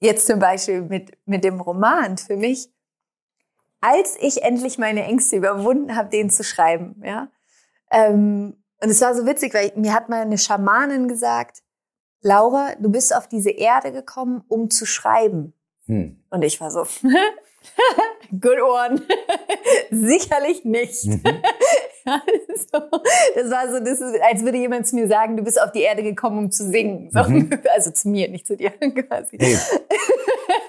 Jetzt 0.00 0.26
zum 0.26 0.38
Beispiel 0.38 0.82
mit, 0.82 1.18
mit 1.24 1.42
dem 1.42 1.60
Roman 1.60 2.18
für 2.18 2.36
mich, 2.36 2.73
als 3.84 4.16
ich 4.18 4.42
endlich 4.42 4.78
meine 4.78 5.04
Ängste 5.04 5.36
überwunden 5.36 5.94
habe, 5.94 6.08
den 6.08 6.30
zu 6.30 6.42
schreiben, 6.42 7.02
ja. 7.04 7.28
Ähm, 7.90 8.56
und 8.80 8.88
es 8.88 9.00
war 9.02 9.14
so 9.14 9.26
witzig, 9.26 9.52
weil 9.52 9.72
mir 9.76 9.92
hat 9.92 10.08
mal 10.08 10.22
eine 10.22 10.38
Schamanin 10.38 11.06
gesagt, 11.06 11.62
Laura, 12.22 12.74
du 12.78 12.90
bist 12.90 13.14
auf 13.14 13.28
diese 13.28 13.50
Erde 13.50 13.92
gekommen, 13.92 14.42
um 14.48 14.70
zu 14.70 14.86
schreiben. 14.86 15.52
Hm. 15.86 16.24
Und 16.30 16.42
ich 16.42 16.60
war 16.62 16.70
so, 16.70 16.86
good 18.30 18.62
one. 18.62 19.02
Sicherlich 19.90 20.64
nicht. 20.64 21.04
Mhm. 21.04 21.22
Also, 22.04 22.88
das 23.34 23.50
war 23.50 23.72
so, 23.72 23.80
das 23.80 24.00
ist, 24.00 24.20
als 24.22 24.42
würde 24.44 24.58
jemand 24.58 24.86
zu 24.86 24.96
mir 24.96 25.08
sagen, 25.08 25.36
du 25.36 25.42
bist 25.42 25.60
auf 25.60 25.72
die 25.72 25.80
Erde 25.80 26.02
gekommen, 26.02 26.38
um 26.38 26.50
zu 26.50 26.68
singen. 26.68 27.10
So, 27.10 27.22
mhm. 27.24 27.50
Also 27.74 27.90
zu 27.90 28.08
mir, 28.08 28.28
nicht 28.28 28.46
zu 28.46 28.56
dir 28.56 28.70
quasi. 28.78 29.38
Hey, 29.38 29.56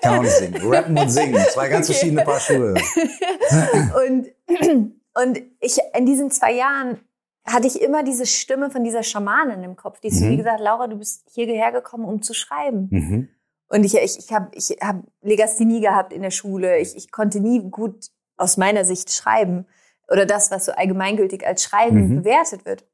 kann 0.02 0.21
nicht 0.21 0.32
singen. 0.32 0.62
Rappen 0.63 0.98
und 0.98 1.10
singen, 1.10 1.43
zwei 1.52 1.69
ganz 1.69 1.89
okay. 1.89 1.98
verschiedene 1.98 2.24
Paar 2.24 2.39
Schuhe. 2.39 2.76
und, 4.08 4.28
und 5.13 5.41
ich, 5.60 5.78
in 5.93 6.06
diesen 6.06 6.32
zwei 6.32 6.54
Jahren 6.54 7.00
hatte 7.45 7.67
ich 7.67 7.82
immer 7.82 8.04
diese 8.04 8.26
Stimme 8.26 8.71
von 8.71 8.84
dieser 8.84 9.04
Schamanin 9.04 9.63
im 9.63 9.76
Kopf, 9.76 10.00
die 10.00 10.10
mhm. 10.12 10.32
wie 10.32 10.38
gesagt, 10.38 10.60
Laura, 10.62 10.88
du 10.88 10.98
bist 10.98 11.28
hierher 11.32 11.71
gekommen, 11.71 12.06
um 12.06 12.21
zu 12.21 12.34
schreiben. 12.34 12.88
Mhm. 12.91 13.30
Und 13.67 13.84
ich, 13.84 13.95
ich, 13.95 14.17
ich 14.19 14.32
habe 14.32 14.50
ich 14.54 14.69
hab 14.82 15.04
Legasthenie 15.21 15.82
gehabt 15.82 16.13
in 16.13 16.21
der 16.21 16.32
Schule. 16.32 16.78
Ich, 16.80 16.95
ich 16.95 17.12
konnte 17.12 17.39
nie 17.39 17.69
gut 17.69 18.08
aus 18.38 18.58
meiner 18.58 18.86
Sicht 18.86 19.12
schreiben 19.12 19.65
oder 20.10 20.26
das, 20.26 20.52
was 20.52 20.65
so 20.65 20.72
allgemeingültig 20.72 21.46
als 21.46 21.63
Schreiben 21.63 22.10
mhm. 22.10 22.15
bewertet 22.18 22.65
wird. 22.65 22.86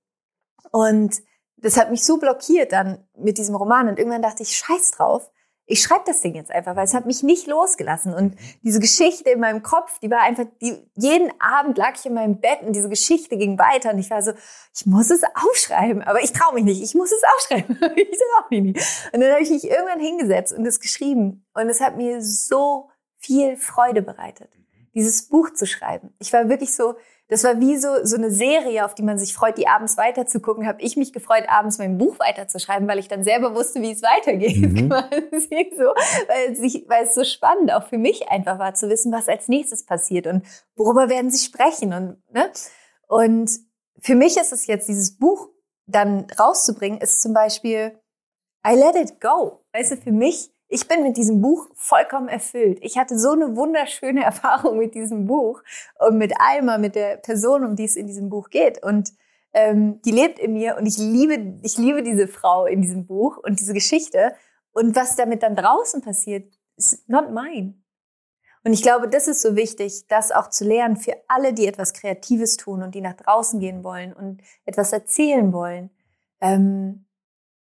Und 0.72 1.22
das 1.58 1.78
hat 1.78 1.92
mich 1.92 2.04
so 2.04 2.18
blockiert 2.18 2.72
dann 2.72 3.08
mit 3.18 3.38
diesem 3.38 3.56
Roman. 3.56 3.88
Und 3.88 4.00
irgendwann 4.00 4.22
dachte 4.22 4.44
ich, 4.44 4.58
scheiß 4.58 4.92
drauf 4.92 5.32
ich 5.72 5.82
schreibe 5.82 6.04
das 6.06 6.20
Ding 6.20 6.36
jetzt 6.36 6.52
einfach, 6.52 6.76
weil 6.76 6.84
es 6.84 6.94
hat 6.94 7.06
mich 7.06 7.24
nicht 7.24 7.48
losgelassen. 7.48 8.14
Und 8.14 8.36
diese 8.62 8.82
Geschichte 8.82 9.30
in 9.30 9.40
meinem 9.40 9.64
Kopf, 9.64 10.00
die 10.00 10.12
war 10.12 10.22
einfach, 10.22 10.44
die, 10.62 10.76
jeden 10.96 11.32
Abend 11.40 11.78
lag 11.78 11.94
ich 11.96 12.06
in 12.06 12.14
meinem 12.14 12.42
Bett 12.42 12.62
und 12.62 12.74
diese 12.74 12.90
Geschichte 12.90 13.38
ging 13.38 13.58
weiter 13.58 13.92
und 13.94 14.00
ich 14.00 14.10
war 14.10 14.22
so, 14.22 14.34
ich 14.76 14.86
muss 14.86 15.10
es 15.10 15.22
aufschreiben, 15.24 16.02
aber 16.02 16.22
ich 16.22 16.34
traue 16.34 16.56
mich 16.56 16.66
nicht, 16.66 16.82
ich 16.82 16.94
muss 16.94 17.12
es 17.12 17.22
aufschreiben. 17.36 17.80
ich 17.96 18.10
traue 18.10 18.48
mich 18.50 18.62
nicht. 18.62 19.10
Und 19.14 19.22
dann 19.22 19.32
habe 19.32 19.44
ich 19.44 19.50
mich 19.50 19.64
irgendwann 19.64 20.02
hingesetzt 20.02 20.52
und 20.52 20.66
es 20.66 20.82
geschrieben 20.82 21.46
und 21.54 21.70
es 21.70 21.80
hat 21.80 21.96
mir 21.96 22.22
so 22.22 22.90
viel 23.18 23.56
Freude 23.56 24.02
bereitet, 24.02 24.50
dieses 24.94 25.28
Buch 25.28 25.54
zu 25.54 25.66
schreiben. 25.66 26.14
Ich 26.20 26.34
war 26.34 26.50
wirklich 26.50 26.74
so, 26.74 26.96
das 27.32 27.46
war 27.46 27.62
wie 27.62 27.78
so, 27.78 28.04
so 28.04 28.18
eine 28.18 28.30
Serie, 28.30 28.84
auf 28.84 28.94
die 28.94 29.04
man 29.04 29.18
sich 29.18 29.34
freut, 29.34 29.58
die 29.58 29.68
abends 29.68 29.96
weiterzugucken. 29.96 30.68
Habe 30.68 30.82
ich 30.82 30.98
mich 30.98 31.14
gefreut, 31.14 31.46
abends 31.48 31.78
mein 31.78 31.98
Buch 31.98 32.20
weiterzuschreiben, 32.20 32.90
weil 32.90 33.00
ich 33.00 33.08
dann 33.08 33.24
selber 33.24 33.56
wusste, 33.56 33.82
wie 33.82 33.92
es 33.92 34.02
weitergeht. 34.02 34.58
Mhm. 34.58 34.90
so, 35.78 35.94
weil, 36.28 36.56
sich, 36.58 36.86
weil 36.90 37.06
es 37.06 37.16
so 37.16 37.24
spannend 37.24 37.72
auch 37.72 37.88
für 37.88 37.98
mich 37.98 38.28
einfach 38.30 38.60
war, 38.60 38.74
zu 38.74 38.90
wissen, 38.90 39.14
was 39.14 39.30
als 39.30 39.48
nächstes 39.48 39.86
passiert 39.86 40.28
und 40.28 40.46
worüber 40.76 41.08
werden 41.08 41.32
sie 41.32 41.46
sprechen. 41.46 41.94
Und, 41.94 42.22
ne? 42.34 42.52
und 43.08 43.50
für 44.02 44.16
mich 44.16 44.36
ist 44.36 44.52
es 44.52 44.68
jetzt, 44.68 44.90
dieses 44.90 45.18
Buch 45.18 45.48
dann 45.86 46.28
rauszubringen, 46.38 47.00
ist 47.00 47.22
zum 47.22 47.34
Beispiel 47.34 47.98
I 48.68 48.76
let 48.76 48.96
it 48.96 49.22
go. 49.22 49.64
Weißt 49.72 49.94
du, 49.94 49.98
für 49.98 50.12
mich 50.12 50.51
ich 50.72 50.88
bin 50.88 51.04
mit 51.04 51.18
diesem 51.18 51.42
Buch 51.42 51.68
vollkommen 51.76 52.30
erfüllt. 52.30 52.80
Ich 52.82 52.98
hatte 52.98 53.20
so 53.20 53.32
eine 53.32 53.58
wunderschöne 53.58 54.24
Erfahrung 54.24 54.78
mit 54.78 54.96
diesem 54.96 55.28
Buch 55.28 55.62
und 56.00 56.18
mit 56.18 56.34
Alma, 56.40 56.78
mit 56.78 56.96
der 56.96 57.18
Person, 57.18 57.66
um 57.66 57.76
die 57.76 57.84
es 57.84 57.98
in 57.98 58.08
diesem 58.08 58.30
Buch 58.30 58.50
geht. 58.50 58.82
Und 58.82 59.12
ähm, 59.54 60.02
die 60.04 60.12
lebt 60.12 60.40
in 60.40 60.54
mir 60.54 60.78
und 60.78 60.86
ich 60.86 60.98
liebe, 60.98 61.60
ich 61.62 61.78
liebe 61.78 62.04
diese 62.04 62.28
Frau 62.28 62.66
in 62.66 62.82
diesem 62.82 63.06
Buch 63.06 63.38
und 63.38 63.60
diese 63.60 63.74
Geschichte. 63.74 64.34
Und 64.72 64.96
was 64.96 65.18
damit 65.18 65.44
dann 65.44 65.58
draußen 65.58 66.02
passiert, 66.02 66.54
ist 66.78 67.08
not 67.10 67.32
mine. 67.32 67.76
Und 68.64 68.72
ich 68.72 68.82
glaube, 68.82 69.10
das 69.10 69.28
ist 69.28 69.42
so 69.42 69.58
wichtig, 69.58 70.08
das 70.08 70.32
auch 70.32 70.50
zu 70.50 70.64
lernen 70.64 70.96
für 70.96 71.16
alle, 71.28 71.54
die 71.54 71.68
etwas 71.68 71.92
Kreatives 71.92 72.56
tun 72.56 72.82
und 72.82 72.96
die 72.96 73.02
nach 73.02 73.16
draußen 73.16 73.60
gehen 73.60 73.84
wollen 73.84 74.14
und 74.14 74.42
etwas 74.64 74.94
erzählen 74.94 75.52
wollen. 75.52 75.90
Ähm, 76.40 77.06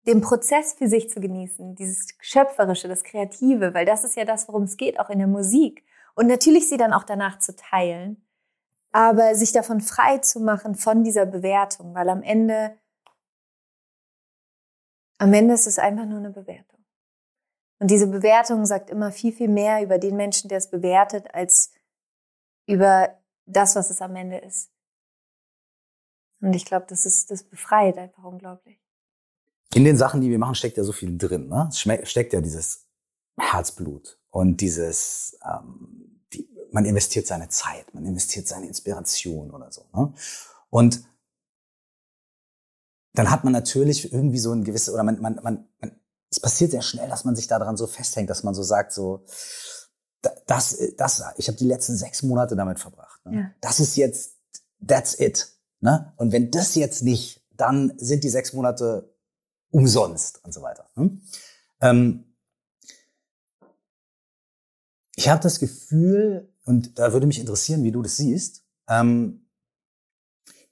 den 0.07 0.21
Prozess 0.21 0.75
für 0.75 0.89
sich 0.89 1.11
zu 1.11 1.21
genießen, 1.21 1.75
dieses 1.77 2.09
Schöpferische, 2.21 2.89
das 2.89 3.05
Kreative, 3.05 3.73
weil 3.75 3.87
das 3.87 4.05
ist 4.05 4.17
ja 4.17 4.25
das, 4.25 4.49
worum 4.49 4.65
es 4.65 4.77
geht, 4.77 4.99
auch 4.99 5.11
in 5.11 5.19
der 5.19 5.29
Musik. 5.29 5.85
Und 6.15 6.27
natürlich 6.27 6.69
sie 6.69 6.77
dann 6.77 6.93
auch 6.93 7.05
danach 7.05 7.39
zu 7.39 7.55
teilen, 7.55 8.25
aber 8.91 9.35
sich 9.35 9.53
davon 9.53 9.81
frei 9.81 10.19
zu 10.19 10.41
machen 10.41 10.75
von 10.75 11.05
dieser 11.05 11.25
Bewertung, 11.25 11.95
weil 11.95 12.09
am 12.09 12.23
Ende, 12.23 12.77
am 15.19 15.33
Ende 15.33 15.55
ist 15.55 15.67
es 15.67 15.79
einfach 15.79 16.05
nur 16.05 16.19
eine 16.19 16.31
Bewertung. 16.31 16.85
Und 17.79 17.91
diese 17.91 18.09
Bewertung 18.09 18.67
sagt 18.67 18.91
immer 18.91 19.13
viel, 19.13 19.33
viel 19.33 19.49
mehr 19.49 19.83
über 19.83 19.99
den 19.99 20.17
Menschen, 20.17 20.49
der 20.49 20.59
es 20.59 20.71
bewertet, 20.71 21.33
als 21.33 21.73
über 22.67 23.19
das, 23.47 23.77
was 23.77 23.91
es 23.91 24.03
am 24.03 24.15
Ende 24.15 24.39
ist. 24.39 24.71
Und 26.41 26.55
ich 26.55 26.65
glaube, 26.65 26.87
das 26.89 27.07
ist, 27.07 27.31
das 27.31 27.45
befreit 27.45 27.99
einfach 27.99 28.25
unglaublich 28.25 28.82
in 29.75 29.85
den 29.85 29.97
Sachen, 29.97 30.21
die 30.21 30.31
wir 30.31 30.39
machen, 30.39 30.55
steckt 30.55 30.77
ja 30.77 30.85
so 30.85 30.93
viel 30.93 31.17
drin. 31.17 31.49
Ne? 31.49 31.69
Es 31.71 31.79
steckt 31.79 32.33
ja 32.33 32.41
dieses 32.41 32.87
Herzblut 33.39 34.19
und 34.31 34.61
dieses, 34.61 35.39
ähm, 35.45 36.21
die 36.33 36.49
man 36.73 36.85
investiert 36.85 37.27
seine 37.27 37.49
Zeit, 37.49 37.93
man 37.95 38.05
investiert 38.07 38.47
seine 38.47 38.67
Inspiration 38.67 39.51
oder 39.51 39.71
so. 39.71 39.85
Ne? 39.95 40.13
Und 40.71 41.05
dann 43.15 43.31
hat 43.31 43.45
man 43.45 43.53
natürlich 43.53 44.13
irgendwie 44.13 44.39
so 44.39 44.53
ein 44.53 44.65
gewisses, 44.65 44.93
oder 44.93 45.03
man, 45.03 45.21
man, 45.21 45.41
man, 45.43 45.69
man, 45.81 46.01
es 46.31 46.41
passiert 46.41 46.71
sehr 46.71 46.83
schnell, 46.83 47.09
dass 47.09 47.25
man 47.25 47.37
sich 47.37 47.47
daran 47.47 47.77
so 47.77 47.87
festhängt, 47.87 48.31
dass 48.31 48.43
man 48.43 48.55
so 48.55 48.63
sagt, 48.63 48.93
so, 48.93 49.25
das, 50.47 50.79
das, 50.97 51.23
ich 51.37 51.49
habe 51.49 51.59
die 51.59 51.67
letzten 51.67 51.97
sechs 51.97 52.23
Monate 52.23 52.57
damit 52.57 52.79
verbracht. 52.79 53.25
Ne? 53.27 53.37
Ja. 53.37 53.51
Das 53.61 53.81
ist 53.81 53.97
jetzt, 53.97 54.37
that's 54.87 55.19
it. 55.19 55.49
Ne? 55.81 56.13
Und 56.17 56.33
wenn 56.33 56.51
das 56.51 56.75
jetzt 56.75 57.03
nicht, 57.03 57.43
dann 57.51 57.93
sind 57.99 58.25
die 58.25 58.31
sechs 58.31 58.53
Monate 58.53 59.12
umsonst 59.73 60.45
und 60.45 60.55
so 60.55 60.63
weiter. 60.63 60.89
Ne? 60.95 61.19
Ähm, 61.81 62.25
ich 65.17 65.29
habe 65.29 65.43
das 65.43 65.59
Gefühl, 65.59 66.55
und 66.65 66.99
da 66.99 67.13
würde 67.13 67.27
mich 67.27 67.41
interessieren, 67.41 67.83
wie 67.83 67.93
du 67.93 68.03
das 68.03 68.17
siehst, 68.17 68.65
ähm, 68.89 69.49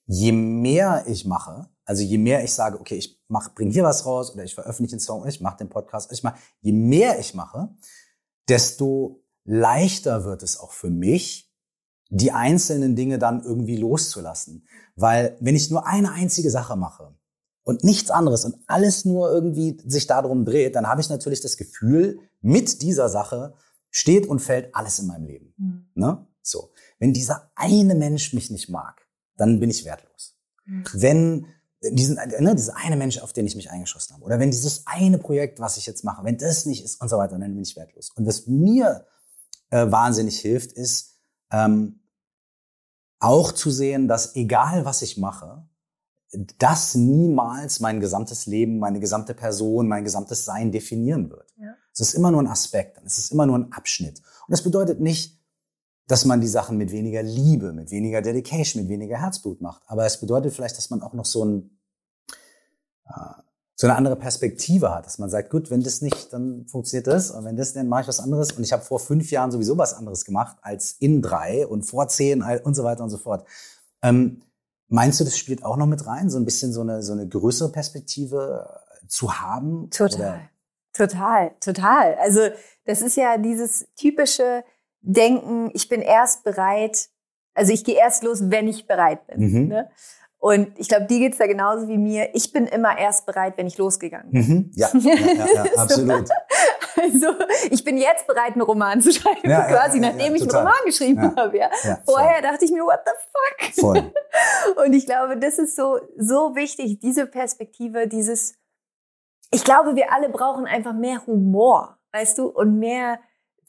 je 0.07 0.33
mehr 0.33 1.05
ich 1.07 1.25
mache, 1.25 1.69
also 1.85 2.03
je 2.03 2.19
mehr 2.19 2.45
ich 2.45 2.53
sage, 2.53 2.79
okay, 2.79 2.97
ich 2.97 3.21
mach, 3.29 3.55
bring 3.55 3.71
hier 3.71 3.83
was 3.83 4.07
raus 4.07 4.33
oder 4.33 4.45
ich 4.45 4.55
veröffentliche 4.55 4.97
den 4.97 5.01
Song 5.01 5.21
oder 5.21 5.31
ich 5.31 5.41
mache 5.41 5.59
den 5.59 5.69
Podcast, 5.69 6.13
ich 6.13 6.23
mach, 6.23 6.37
je 6.61 6.73
mehr 6.73 7.19
ich 7.19 7.35
mache, 7.35 7.75
desto 8.49 9.25
leichter 9.45 10.25
wird 10.25 10.43
es 10.43 10.59
auch 10.59 10.73
für 10.73 10.91
mich, 10.91 11.53
die 12.11 12.33
einzelnen 12.33 12.97
Dinge 12.97 13.19
dann 13.19 13.43
irgendwie 13.43 13.77
loszulassen. 13.77 14.67
Weil 14.97 15.37
wenn 15.41 15.57
ich 15.57 15.71
nur 15.71 15.87
eine 15.87 16.13
einzige 16.13 16.51
Sache 16.51 16.77
mache 16.77 17.15
und 17.65 17.85
nichts 17.85 18.11
anderes 18.11 18.45
und 18.45 18.57
alles 18.67 19.05
nur 19.05 19.31
irgendwie 19.31 19.79
sich 19.87 20.07
darum 20.07 20.45
dreht, 20.45 20.75
dann 20.75 20.89
habe 20.89 21.01
ich 21.01 21.09
natürlich 21.09 21.41
das 21.41 21.57
Gefühl, 21.57 22.19
mit 22.41 22.83
dieser 22.83 23.09
Sache 23.09 23.55
steht 23.91 24.27
und 24.27 24.41
fällt 24.41 24.75
alles 24.75 24.99
in 24.99 25.07
meinem 25.07 25.27
Leben. 25.27 25.55
Mhm. 25.57 25.91
Ne? 25.95 26.27
So. 26.43 26.71
Wenn 26.99 27.13
dieser 27.13 27.51
eine 27.55 27.95
Mensch 27.95 28.33
mich 28.33 28.51
nicht 28.51 28.69
mag, 28.69 29.07
dann 29.37 29.61
bin 29.61 29.71
ich 29.71 29.85
wertlos. 29.85 30.37
Mhm. 30.65 30.85
Wenn 30.93 31.47
diesen, 31.83 32.17
ne, 32.17 32.55
dieser 32.55 32.77
eine 32.77 32.97
Mensch, 32.97 33.19
auf 33.19 33.33
den 33.33 33.47
ich 33.47 33.57
mich 33.57 33.71
eingeschossen 33.71 34.15
habe, 34.15 34.25
oder 34.25 34.39
wenn 34.39 34.51
dieses 34.51 34.87
eine 34.87 35.19
Projekt, 35.19 35.61
was 35.61 35.77
ich 35.77 35.87
jetzt 35.87 36.05
mache, 36.05 36.25
wenn 36.25 36.39
das 36.39 36.67
nicht 36.67 36.85
ist 36.85 37.01
und 37.01 37.09
so 37.09 37.17
weiter, 37.17 37.39
dann 37.39 37.55
bin 37.55 37.63
ich 37.63 37.77
wertlos. 37.77 38.11
Und 38.15 38.27
was 38.27 38.47
mir 38.47 39.07
äh, 39.71 39.91
wahnsinnig 39.91 40.39
hilft, 40.41 40.73
ist 40.73 41.19
ähm, 41.51 42.01
auch 43.19 43.53
zu 43.53 43.71
sehen, 43.71 44.09
dass 44.09 44.37
egal 44.37 44.85
was 44.85 45.03
ich 45.03 45.17
mache, 45.17 45.67
das 46.33 46.95
niemals 46.95 47.81
mein 47.81 48.01
gesamtes 48.01 48.47
Leben, 48.47 48.79
meine 48.79 49.01
gesamte 49.01 49.35
Person, 49.35 49.89
mein 49.89 50.05
gesamtes 50.05 50.45
Sein 50.45 50.71
definieren 50.71 51.31
wird. 51.31 51.53
Ja. 51.57 51.75
Es 51.93 52.01
ist 52.01 52.15
immer 52.15 52.31
nur 52.31 52.43
ein 52.43 52.47
Aspekt, 52.47 53.01
es 53.05 53.19
ist 53.19 53.33
immer 53.33 53.47
nur 53.47 53.59
ein 53.59 53.73
Abschnitt. 53.73 54.19
Und 54.19 54.51
das 54.51 54.63
bedeutet 54.63 55.01
nicht, 55.01 55.41
dass 56.07 56.25
man 56.25 56.41
die 56.41 56.49
Sachen 56.49 56.77
mit 56.77 56.93
weniger 56.93 57.23
Liebe, 57.23 57.73
mit 57.73 57.91
weniger 57.91 58.23
Dedication, 58.23 58.83
mit 58.83 58.91
weniger 58.91 59.19
Herzblut 59.19 59.61
macht. 59.61 59.83
Aber 59.87 60.07
es 60.07 60.19
bedeutet 60.19 60.53
vielleicht, 60.53 60.77
dass 60.77 60.91
man 60.91 61.03
auch 61.03 61.13
noch 61.13 61.25
so 61.25 61.45
ein, 61.45 61.79
äh, 63.07 63.13
so 63.77 63.87
eine 63.87 63.97
andere 63.97 64.17
Perspektive 64.17 64.95
hat, 64.95 65.07
dass 65.07 65.19
man 65.19 65.31
sagt, 65.31 65.51
gut, 65.51 65.71
wenn 65.71 65.83
das 65.83 66.01
nicht, 66.01 66.33
dann 66.33 66.67
funktioniert 66.67 67.07
das 67.07 67.31
und 67.31 67.45
wenn 67.45 67.57
das, 67.57 67.73
dann 67.73 67.89
mache 67.89 68.03
ich 68.03 68.09
was 68.09 68.21
anderes. 68.21 68.53
Und 68.53 68.63
ich 68.63 68.73
habe 68.73 68.83
vor 68.83 69.01
fünf 69.01 69.31
Jahren 69.31 69.51
sowieso 69.51 69.79
was 69.79 69.95
anderes 69.95 70.25
gemacht 70.25 70.59
als 70.63 70.93
in 70.93 71.23
drei 71.23 71.67
und 71.67 71.85
vor 71.85 72.09
zehn 72.09 72.43
und 72.43 72.75
so 72.75 72.85
weiter 72.85 73.03
und 73.03 73.11
so 73.11 73.19
fort. 73.19 73.47
Ähm, 74.03 74.43
meinst 74.91 75.21
du, 75.21 75.25
das 75.25 75.39
spielt 75.39 75.65
auch 75.65 75.77
noch 75.77 75.87
mit 75.87 76.07
rein, 76.07 76.29
so 76.29 76.39
ein 76.39 76.45
bisschen 76.45 76.73
so 76.73 76.83
eine, 76.83 77.03
so 77.03 77.13
eine 77.13 77.27
größere 77.27 77.73
Perspektive 77.73 78.69
äh, 79.03 79.07
zu 79.07 79.41
haben? 79.41 79.89
Total, 79.91 80.21
oder? 80.21 80.41
total, 80.93 81.53
total. 81.61 82.15
Also 82.17 82.41
das 82.85 83.01
ist 83.01 83.17
ja 83.17 83.39
dieses 83.39 83.89
typische 83.97 84.65
Denken, 85.03 85.71
ich 85.73 85.89
bin 85.89 86.03
erst 86.03 86.45
bereit, 86.45 87.09
also 87.55 87.73
ich 87.73 87.85
gehe 87.85 87.97
erst 87.97 88.23
los, 88.23 88.51
wenn 88.51 88.69
ich 88.69 88.87
bereit 88.87 89.27
bin. 89.27 89.41
Mhm. 89.41 89.69
Ne? 89.69 89.91
Und 90.39 90.79
ich 90.79 90.89
glaube, 90.89 91.07
dir 91.07 91.19
geht's 91.19 91.39
da 91.39 91.47
genauso 91.47 91.87
wie 91.89 91.99
mir. 91.99 92.35
Ich 92.35 92.53
bin 92.53 92.67
immer 92.67 92.99
erst 92.99 93.27
bereit, 93.27 93.55
wenn 93.57 93.67
ich 93.67 93.77
losgegangen 93.77 94.31
bin. 94.31 94.41
Mhm. 94.41 94.71
Ja, 94.75 94.89
ja, 94.95 95.15
ja, 95.15 95.47
ja 95.55 95.65
absolut. 95.77 96.29
Also 97.03 97.35
ich 97.71 97.85
bin 97.85 97.97
jetzt 97.97 98.27
bereit, 98.27 98.53
einen 98.53 98.63
Roman 98.63 99.01
zu 99.01 99.13
schreiben, 99.13 99.49
ja, 99.49 99.63
quasi 99.63 100.01
ja, 100.01 100.11
nachdem 100.11 100.35
ich 100.35 100.43
einen 100.43 100.51
Roman 100.51 100.85
geschrieben 100.85 101.35
habe. 101.37 101.59
Ja. 101.59 101.71
Vorher 102.05 102.43
dachte 102.43 102.65
ich 102.65 102.71
mir, 102.71 102.83
what 102.83 103.01
the 103.05 103.13
fuck? 103.33 103.75
Voll. 103.75 104.13
Und 104.85 104.93
ich 104.93 105.07
glaube, 105.07 105.37
das 105.37 105.59
ist 105.59 105.77
so 105.77 105.99
so 106.17 106.55
wichtig, 106.55 107.01
diese 107.01 107.27
Perspektive, 107.27 108.07
dieses. 108.07 108.55
Ich 109.53 109.65
glaube, 109.65 109.97
wir 109.97 110.13
alle 110.13 110.29
brauchen 110.29 110.67
einfach 110.67 110.93
mehr 110.93 111.27
Humor, 111.27 111.99
weißt 112.13 112.39
du, 112.39 112.47
und 112.47 112.79
mehr 112.79 113.19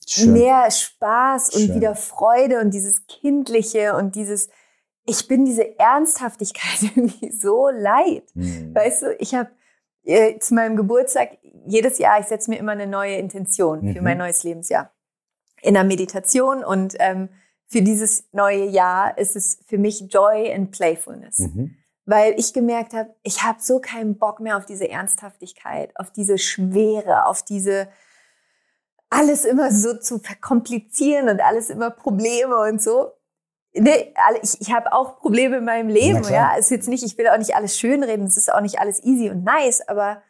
Schön. 0.08 0.34
mehr 0.34 0.70
Spaß 0.70 1.56
und 1.56 1.62
Schön. 1.62 1.76
wieder 1.76 1.96
Freude 1.96 2.60
und 2.60 2.72
dieses 2.72 3.08
kindliche 3.08 3.96
und 3.96 4.16
dieses 4.16 4.50
ich 5.06 5.28
bin 5.28 5.46
diese 5.46 5.80
Ernsthaftigkeit 5.80 6.82
irgendwie 6.96 7.32
so 7.32 7.70
leid. 7.70 8.24
Mhm. 8.34 8.76
Weißt 8.76 9.04
du, 9.04 9.16
ich 9.20 9.34
habe 9.34 9.50
äh, 10.04 10.40
zu 10.40 10.54
meinem 10.54 10.76
Geburtstag 10.76 11.38
jedes 11.66 11.98
Jahr, 11.98 12.20
ich 12.20 12.28
setze 12.28 12.50
mir 12.50 12.58
immer 12.58 12.72
eine 12.72 12.88
neue 12.88 13.16
Intention 13.16 13.82
mhm. 13.82 13.94
für 13.94 14.02
mein 14.02 14.18
neues 14.18 14.44
Lebensjahr 14.44 14.92
in 15.62 15.76
der 15.76 15.84
Meditation 15.84 16.64
und 16.64 16.96
ähm, 17.00 17.30
für 17.68 17.82
dieses 17.82 18.26
neue 18.34 18.66
Jahr 18.66 19.18
ist 19.18 19.36
es 19.36 19.60
für 19.66 19.78
mich 19.78 20.02
Joy 20.10 20.54
and 20.54 20.72
Playfulness. 20.72 21.40
Mhm. 21.40 21.78
Weil 22.06 22.34
ich 22.38 22.54
gemerkt 22.54 22.94
habe, 22.94 23.16
ich 23.24 23.44
habe 23.44 23.60
so 23.62 23.80
keinen 23.80 24.18
Bock 24.18 24.40
mehr 24.40 24.58
auf 24.58 24.66
diese 24.66 24.90
Ernsthaftigkeit, 24.90 25.92
auf 25.96 26.12
diese 26.12 26.38
Schwere, 26.38 27.26
auf 27.28 27.44
diese 27.44 27.88
alles 29.10 29.46
immer 29.46 29.72
so 29.72 29.98
zu 29.98 30.20
verkomplizieren 30.20 31.30
und 31.30 31.42
alles 31.42 31.70
immer 31.70 31.92
Probleme 31.92 32.58
und 32.58 32.82
so. 32.82 33.12
Nee, 33.74 34.14
ich, 34.42 34.60
ich 34.60 34.74
habe 34.74 34.92
auch 34.92 35.20
Probleme 35.20 35.58
in 35.58 35.66
meinem 35.66 35.90
Leben, 35.90 36.24
ja. 36.30 36.54
Es 36.58 36.66
ist 36.66 36.72
jetzt 36.72 36.90
nicht, 36.90 37.04
ich 37.04 37.18
will 37.18 37.28
auch 37.30 37.38
nicht 37.38 37.56
alles 37.56 37.78
schönreden, 37.78 38.26
es 38.26 38.36
ist 38.36 38.52
auch 38.52 38.62
nicht 38.62 38.80
alles 38.80 39.04
easy 39.04 39.30
und 39.30 39.44
nice, 39.44 39.88
aber 39.88 40.22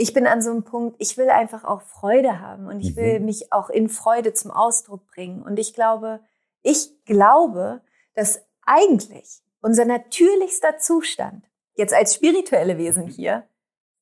ich 0.00 0.14
bin 0.14 0.28
an 0.28 0.40
so 0.40 0.50
einem 0.50 0.62
Punkt, 0.62 0.96
ich 1.00 1.18
will 1.18 1.28
einfach 1.28 1.64
auch 1.64 1.82
Freude 1.82 2.40
haben 2.40 2.68
und 2.68 2.80
ich 2.80 2.94
will 2.94 3.18
mhm. 3.18 3.26
mich 3.26 3.52
auch 3.52 3.68
in 3.68 3.88
Freude 3.88 4.32
zum 4.32 4.52
Ausdruck 4.52 5.04
bringen. 5.08 5.42
Und 5.42 5.58
ich 5.58 5.74
glaube, 5.74 6.20
ich 6.62 7.04
glaube, 7.04 7.82
dass 8.14 8.40
eigentlich 8.64 9.42
unser 9.60 9.84
natürlichster 9.84 10.78
Zustand, 10.78 11.44
jetzt 11.74 11.92
als 11.92 12.14
spirituelle 12.14 12.78
Wesen 12.78 13.06
mhm. 13.06 13.08
hier, 13.08 13.48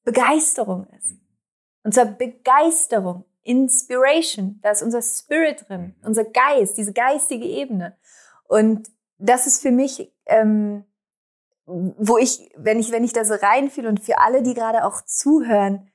Begeisterung 0.04 0.86
ist. 0.98 1.16
Und 1.82 1.94
zwar 1.94 2.04
Begeisterung, 2.04 3.24
Inspiration, 3.42 4.60
da 4.62 4.72
ist 4.72 4.82
unser 4.82 5.00
Spirit 5.00 5.66
drin, 5.66 5.94
mhm. 5.98 6.06
unser 6.06 6.24
Geist, 6.24 6.76
diese 6.76 6.92
geistige 6.92 7.46
Ebene. 7.46 7.96
Und 8.44 8.90
das 9.16 9.46
ist 9.46 9.62
für 9.62 9.70
mich, 9.70 10.12
ähm, 10.26 10.84
wo 11.66 12.16
ich, 12.16 12.50
wenn 12.56 12.78
ich, 12.78 12.92
wenn 12.92 13.04
ich 13.04 13.12
da 13.12 13.24
so 13.24 13.34
reinfühle 13.34 13.88
und 13.88 14.00
für 14.00 14.18
alle, 14.18 14.42
die 14.42 14.54
gerade 14.54 14.84
auch 14.84 15.02
zuhören, 15.02 15.90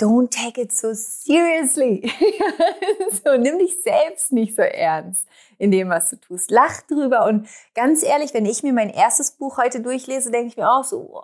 don't 0.00 0.30
take 0.30 0.60
it 0.60 0.72
so 0.72 0.90
seriously. 0.92 2.10
so, 3.24 3.36
nimm 3.36 3.58
dich 3.58 3.82
selbst 3.82 4.32
nicht 4.32 4.56
so 4.56 4.62
ernst 4.62 5.26
in 5.58 5.70
dem, 5.70 5.88
was 5.88 6.10
du 6.10 6.16
tust. 6.16 6.50
Lach 6.50 6.82
drüber 6.82 7.26
und 7.26 7.48
ganz 7.74 8.02
ehrlich, 8.02 8.34
wenn 8.34 8.46
ich 8.46 8.62
mir 8.62 8.72
mein 8.72 8.90
erstes 8.90 9.32
Buch 9.32 9.58
heute 9.58 9.80
durchlese, 9.80 10.30
denke 10.30 10.48
ich 10.48 10.56
mir 10.56 10.70
auch 10.70 10.84
so, 10.84 11.22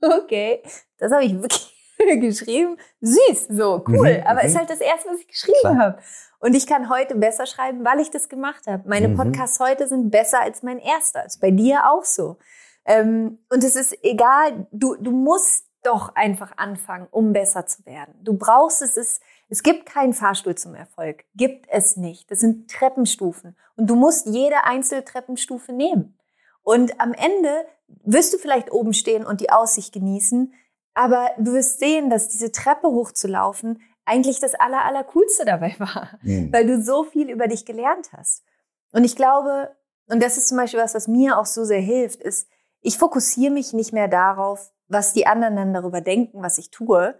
okay, 0.00 0.62
das 0.98 1.12
habe 1.12 1.24
ich 1.24 1.34
wirklich 1.34 1.74
geschrieben. 2.20 2.78
Süß, 3.00 3.48
so 3.50 3.84
cool. 3.88 4.18
Mhm, 4.18 4.26
Aber 4.26 4.42
ist 4.44 4.54
mhm. 4.54 4.58
halt 4.58 4.70
das 4.70 4.80
erste, 4.80 5.10
was 5.10 5.20
ich 5.20 5.28
geschrieben 5.28 5.78
habe. 5.78 5.98
Und 6.38 6.54
ich 6.54 6.66
kann 6.66 6.88
heute 6.88 7.16
besser 7.16 7.44
schreiben, 7.44 7.84
weil 7.84 8.00
ich 8.00 8.10
das 8.10 8.30
gemacht 8.30 8.66
habe. 8.66 8.88
Meine 8.88 9.08
mhm. 9.08 9.16
Podcasts 9.16 9.60
heute 9.60 9.86
sind 9.86 10.10
besser 10.10 10.40
als 10.40 10.62
mein 10.62 10.78
erster. 10.78 11.26
Ist 11.26 11.40
bei 11.40 11.50
dir 11.50 11.90
auch 11.90 12.04
so. 12.04 12.38
Ähm, 12.84 13.38
und 13.50 13.64
es 13.64 13.76
ist 13.76 13.96
egal, 14.02 14.66
du, 14.72 14.96
du 14.96 15.10
musst 15.10 15.66
doch 15.82 16.14
einfach 16.14 16.52
anfangen, 16.56 17.08
um 17.10 17.32
besser 17.32 17.66
zu 17.66 17.86
werden. 17.86 18.14
Du 18.22 18.36
brauchst 18.36 18.82
es, 18.82 18.96
es, 18.96 19.20
es 19.48 19.62
gibt 19.62 19.86
keinen 19.86 20.12
Fahrstuhl 20.12 20.54
zum 20.54 20.74
Erfolg. 20.74 21.24
Gibt 21.34 21.66
es 21.70 21.96
nicht. 21.96 22.30
Das 22.30 22.40
sind 22.40 22.70
Treppenstufen. 22.70 23.56
Und 23.76 23.88
du 23.88 23.96
musst 23.96 24.26
jede 24.26 24.64
einzelne 24.64 25.04
Treppenstufe 25.04 25.72
nehmen. 25.72 26.18
Und 26.62 27.00
am 27.00 27.14
Ende 27.14 27.66
wirst 28.04 28.34
du 28.34 28.38
vielleicht 28.38 28.70
oben 28.70 28.92
stehen 28.92 29.24
und 29.24 29.40
die 29.40 29.50
Aussicht 29.50 29.92
genießen, 29.92 30.52
aber 30.94 31.30
du 31.38 31.52
wirst 31.52 31.78
sehen, 31.78 32.10
dass 32.10 32.28
diese 32.28 32.52
Treppe 32.52 32.88
hochzulaufen 32.88 33.80
eigentlich 34.04 34.40
das 34.40 34.54
aller, 34.54 34.84
aller 34.84 35.04
coolste 35.04 35.44
dabei 35.44 35.74
war, 35.78 36.18
mhm. 36.22 36.52
weil 36.52 36.66
du 36.66 36.82
so 36.82 37.04
viel 37.04 37.30
über 37.30 37.46
dich 37.48 37.64
gelernt 37.64 38.10
hast. 38.12 38.44
Und 38.92 39.04
ich 39.04 39.16
glaube, 39.16 39.74
und 40.08 40.22
das 40.22 40.36
ist 40.36 40.48
zum 40.48 40.58
Beispiel 40.58 40.80
was, 40.80 40.94
was 40.94 41.08
mir 41.08 41.38
auch 41.38 41.46
so 41.46 41.64
sehr 41.64 41.80
hilft, 41.80 42.20
ist, 42.20 42.48
ich 42.80 42.98
fokussiere 42.98 43.52
mich 43.52 43.72
nicht 43.72 43.92
mehr 43.92 44.08
darauf, 44.08 44.72
was 44.88 45.12
die 45.12 45.26
anderen 45.26 45.56
dann 45.56 45.74
darüber 45.74 46.00
denken, 46.00 46.42
was 46.42 46.58
ich 46.58 46.70
tue, 46.70 47.18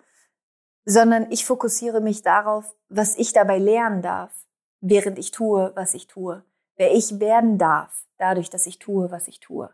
sondern 0.85 1.31
ich 1.31 1.45
fokussiere 1.45 2.01
mich 2.01 2.23
darauf, 2.23 2.75
was 2.89 3.17
ich 3.17 3.33
dabei 3.33 3.59
lernen 3.59 4.03
darf, 4.03 4.33
während 4.81 5.19
ich 5.19 5.31
tue, 5.31 5.73
was 5.75 5.95
ich 5.95 6.07
tue. 6.07 6.45
Wer 6.77 6.95
ich 6.95 7.21
werden 7.21 7.59
darf, 7.59 8.07
dadurch, 8.17 8.51
dass 8.51 8.67
ich 8.67 8.79
tue, 8.79 9.11
was 9.11 9.29
ich 9.29 9.41
tue. 9.41 9.71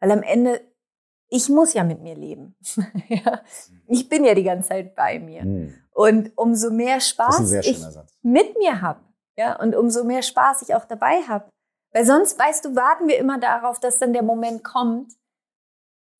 Weil 0.00 0.10
am 0.10 0.22
Ende 0.22 0.60
ich 1.28 1.48
muss 1.48 1.74
ja 1.74 1.84
mit 1.84 2.02
mir 2.02 2.14
leben. 2.14 2.56
ich 3.86 4.08
bin 4.08 4.24
ja 4.24 4.34
die 4.34 4.44
ganze 4.44 4.68
Zeit 4.68 4.94
bei 4.94 5.18
mir. 5.18 5.44
Mhm. 5.44 5.74
Und 5.92 6.32
umso 6.36 6.70
mehr 6.70 7.00
Spaß 7.00 7.52
ich 7.52 7.78
mit 8.22 8.56
mir 8.58 8.80
habe, 8.80 9.00
Ja, 9.36 9.58
und 9.60 9.74
umso 9.74 10.04
mehr 10.04 10.22
Spaß 10.22 10.62
ich 10.62 10.74
auch 10.74 10.84
dabei 10.84 11.22
habe. 11.22 11.48
Weil 11.92 12.04
sonst, 12.04 12.38
weißt 12.38 12.64
du, 12.64 12.76
warten 12.76 13.08
wir 13.08 13.18
immer 13.18 13.38
darauf, 13.38 13.80
dass 13.80 13.98
dann 13.98 14.12
der 14.12 14.22
Moment 14.22 14.62
kommt, 14.62 15.12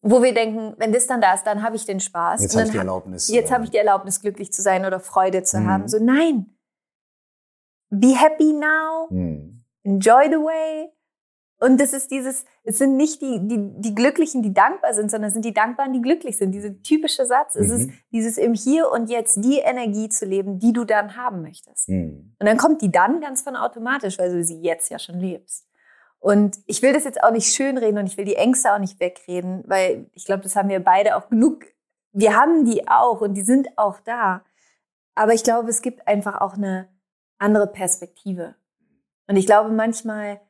wo 0.02 0.22
wir 0.22 0.32
denken, 0.34 0.74
wenn 0.78 0.92
das 0.92 1.06
dann 1.06 1.20
da 1.20 1.34
ist, 1.34 1.44
dann 1.44 1.62
habe 1.62 1.76
ich 1.76 1.84
den 1.84 2.00
Spaß. 2.00 2.42
Jetzt 2.42 2.54
habe 2.54 2.66
ich 2.66 2.70
die 2.72 2.78
Erlaubnis. 2.78 3.28
Jetzt 3.28 3.50
habe 3.50 3.64
ich 3.64 3.70
die 3.70 3.78
Erlaubnis, 3.78 4.20
glücklich 4.20 4.52
zu 4.52 4.62
sein 4.62 4.84
oder 4.84 5.00
Freude 5.00 5.42
zu 5.42 5.58
Mhm. 5.58 5.66
haben. 5.68 5.88
So, 5.88 5.98
nein. 5.98 6.56
Be 7.90 8.08
happy 8.16 8.52
now. 8.52 9.08
hm. 9.10 9.64
Enjoy 9.84 10.26
the 10.28 10.36
way. 10.36 10.88
Und 11.58 11.80
das 11.80 11.94
ist 11.94 12.10
dieses, 12.10 12.44
es 12.64 12.76
sind 12.78 12.96
nicht 12.96 13.22
die, 13.22 13.40
die, 13.48 13.70
die 13.80 13.94
Glücklichen, 13.94 14.42
die 14.42 14.52
dankbar 14.52 14.92
sind, 14.92 15.10
sondern 15.10 15.28
es 15.28 15.32
sind 15.32 15.44
die 15.44 15.54
Dankbaren, 15.54 15.92
die 15.94 16.02
glücklich 16.02 16.36
sind. 16.36 16.52
Dieser 16.52 16.82
typische 16.82 17.24
Satz. 17.24 17.54
Es 17.56 17.70
ist 17.70 17.86
Mhm. 17.86 17.92
dieses 18.12 18.36
im 18.36 18.52
Hier 18.52 18.90
und 18.90 19.08
Jetzt 19.08 19.36
die 19.42 19.58
Energie 19.60 20.08
zu 20.10 20.26
leben, 20.26 20.58
die 20.58 20.72
du 20.74 20.84
dann 20.84 21.16
haben 21.16 21.40
möchtest. 21.42 21.86
Hm. 21.88 22.34
Und 22.38 22.46
dann 22.46 22.58
kommt 22.58 22.82
die 22.82 22.90
dann 22.90 23.20
ganz 23.22 23.40
von 23.42 23.56
automatisch, 23.56 24.18
weil 24.18 24.32
du 24.32 24.44
sie 24.44 24.60
jetzt 24.60 24.90
ja 24.90 24.98
schon 24.98 25.18
lebst. 25.18 25.65
Und 26.26 26.58
ich 26.66 26.82
will 26.82 26.92
das 26.92 27.04
jetzt 27.04 27.22
auch 27.22 27.30
nicht 27.30 27.54
schönreden 27.54 27.98
und 28.00 28.06
ich 28.08 28.16
will 28.16 28.24
die 28.24 28.34
Ängste 28.34 28.74
auch 28.74 28.80
nicht 28.80 28.98
wegreden, 28.98 29.62
weil 29.68 30.10
ich 30.12 30.24
glaube, 30.24 30.42
das 30.42 30.56
haben 30.56 30.68
wir 30.68 30.82
beide 30.82 31.14
auch 31.14 31.28
genug. 31.28 31.66
Wir 32.10 32.34
haben 32.34 32.64
die 32.64 32.88
auch 32.88 33.20
und 33.20 33.34
die 33.34 33.44
sind 33.44 33.68
auch 33.78 34.00
da. 34.00 34.42
Aber 35.14 35.34
ich 35.34 35.44
glaube, 35.44 35.70
es 35.70 35.82
gibt 35.82 36.08
einfach 36.08 36.40
auch 36.40 36.54
eine 36.54 36.88
andere 37.38 37.68
Perspektive. 37.68 38.56
Und 39.28 39.36
ich 39.36 39.46
glaube, 39.46 39.70
manchmal 39.70 40.40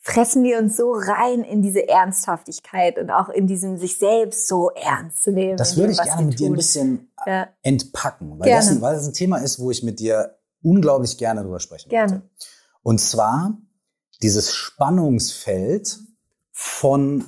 fressen 0.00 0.44
wir 0.44 0.56
uns 0.56 0.78
so 0.78 0.92
rein 0.92 1.44
in 1.44 1.60
diese 1.60 1.86
Ernsthaftigkeit 1.86 2.98
und 2.98 3.10
auch 3.10 3.28
in 3.28 3.46
diesem 3.46 3.76
sich 3.76 3.98
selbst 3.98 4.48
so 4.48 4.70
ernst 4.70 5.24
zu 5.24 5.30
nehmen. 5.30 5.58
Das 5.58 5.76
würde 5.76 5.92
ich 5.92 6.00
gerne 6.00 6.22
mit 6.22 6.38
dir 6.38 6.46
ein 6.46 6.52
tun. 6.52 6.56
bisschen 6.56 7.12
Ja, 7.26 7.48
entpacken, 7.60 8.38
weil 8.38 8.50
das, 8.50 8.70
ein, 8.70 8.80
weil 8.80 8.94
das 8.94 9.06
ein 9.06 9.12
Thema 9.12 9.36
ist, 9.36 9.60
wo 9.60 9.70
ich 9.70 9.82
mit 9.82 10.00
dir 10.00 10.38
unglaublich 10.62 11.18
gerne 11.18 11.42
drüber 11.42 11.60
sprechen 11.60 11.90
Gerne. 11.90 12.12
möchte. 12.12 12.30
Und 12.82 12.98
zwar 12.98 13.58
dieses 14.22 14.54
Spannungsfeld 14.54 15.98
von, 16.52 17.24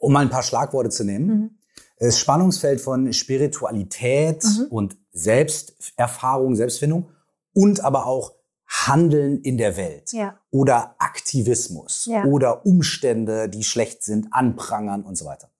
um 0.00 0.12
mal 0.12 0.20
ein 0.20 0.30
paar 0.30 0.42
Schlagworte 0.42 0.90
zu 0.90 1.04
nehmen, 1.04 1.26
Mhm. 1.26 1.58
das 1.98 2.18
Spannungsfeld 2.18 2.80
von 2.80 3.12
Spiritualität 3.12 4.44
Mhm. 4.44 4.66
und 4.70 4.96
Selbsterfahrung, 5.12 6.56
Selbstfindung 6.56 7.10
und 7.54 7.80
aber 7.80 8.06
auch 8.06 8.34
Handeln 8.66 9.40
in 9.42 9.58
der 9.58 9.76
Welt 9.76 10.12
ja, 10.12 10.38
oder 10.50 10.94
Aktivismus 10.98 12.06
Ja. 12.06 12.24
oder 12.24 12.64
Umstände, 12.64 13.48
die 13.50 13.64
schlecht 13.64 14.02
sind, 14.02 14.28
anprangern 14.32 15.02
und 15.02 15.16
so 15.16 15.26
weiter. 15.26 15.50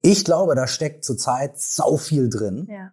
Ich 0.00 0.24
glaube, 0.24 0.54
da 0.54 0.66
steckt 0.66 1.04
zurzeit 1.04 1.60
sau 1.60 1.96
viel 1.96 2.28
drin. 2.30 2.66
ja. 2.70 2.92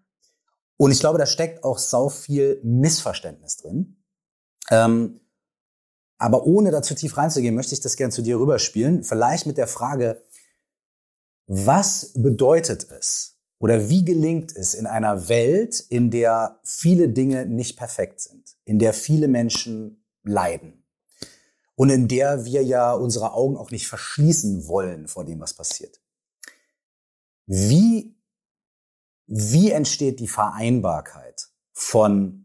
Und 0.77 0.91
ich 0.91 0.99
glaube, 0.99 1.17
da 1.17 1.25
steckt 1.25 1.63
auch 1.63 1.77
sau 1.77 2.09
viel 2.09 2.59
Missverständnis 2.61 3.55
drin. 3.55 3.94
Ähm, 4.71 5.19
aber 6.17 6.45
ohne 6.45 6.71
da 6.71 6.81
zu 6.81 6.95
tief 6.95 7.17
reinzugehen, 7.17 7.55
möchte 7.55 7.73
ich 7.73 7.81
das 7.81 7.97
gerne 7.97 8.13
zu 8.13 8.21
dir 8.21 8.39
rüberspielen. 8.39 9.03
Vielleicht 9.03 9.45
mit 9.45 9.57
der 9.57 9.67
Frage, 9.67 10.23
was 11.47 12.13
bedeutet 12.15 12.89
es 12.89 13.37
oder 13.59 13.89
wie 13.89 14.05
gelingt 14.05 14.55
es 14.55 14.73
in 14.73 14.87
einer 14.87 15.27
Welt, 15.27 15.79
in 15.89 16.11
der 16.11 16.59
viele 16.63 17.09
Dinge 17.09 17.45
nicht 17.45 17.77
perfekt 17.77 18.21
sind, 18.21 18.55
in 18.63 18.79
der 18.79 18.93
viele 18.93 19.27
Menschen 19.27 20.05
leiden 20.23 20.85
und 21.75 21.89
in 21.89 22.07
der 22.07 22.45
wir 22.45 22.63
ja 22.63 22.93
unsere 22.93 23.33
Augen 23.33 23.57
auch 23.57 23.71
nicht 23.71 23.87
verschließen 23.87 24.67
wollen 24.67 25.07
vor 25.07 25.25
dem, 25.25 25.39
was 25.39 25.53
passiert? 25.53 26.01
Wie 27.45 28.15
wie 29.27 29.71
entsteht 29.71 30.19
die 30.19 30.27
Vereinbarkeit 30.27 31.49
von 31.73 32.44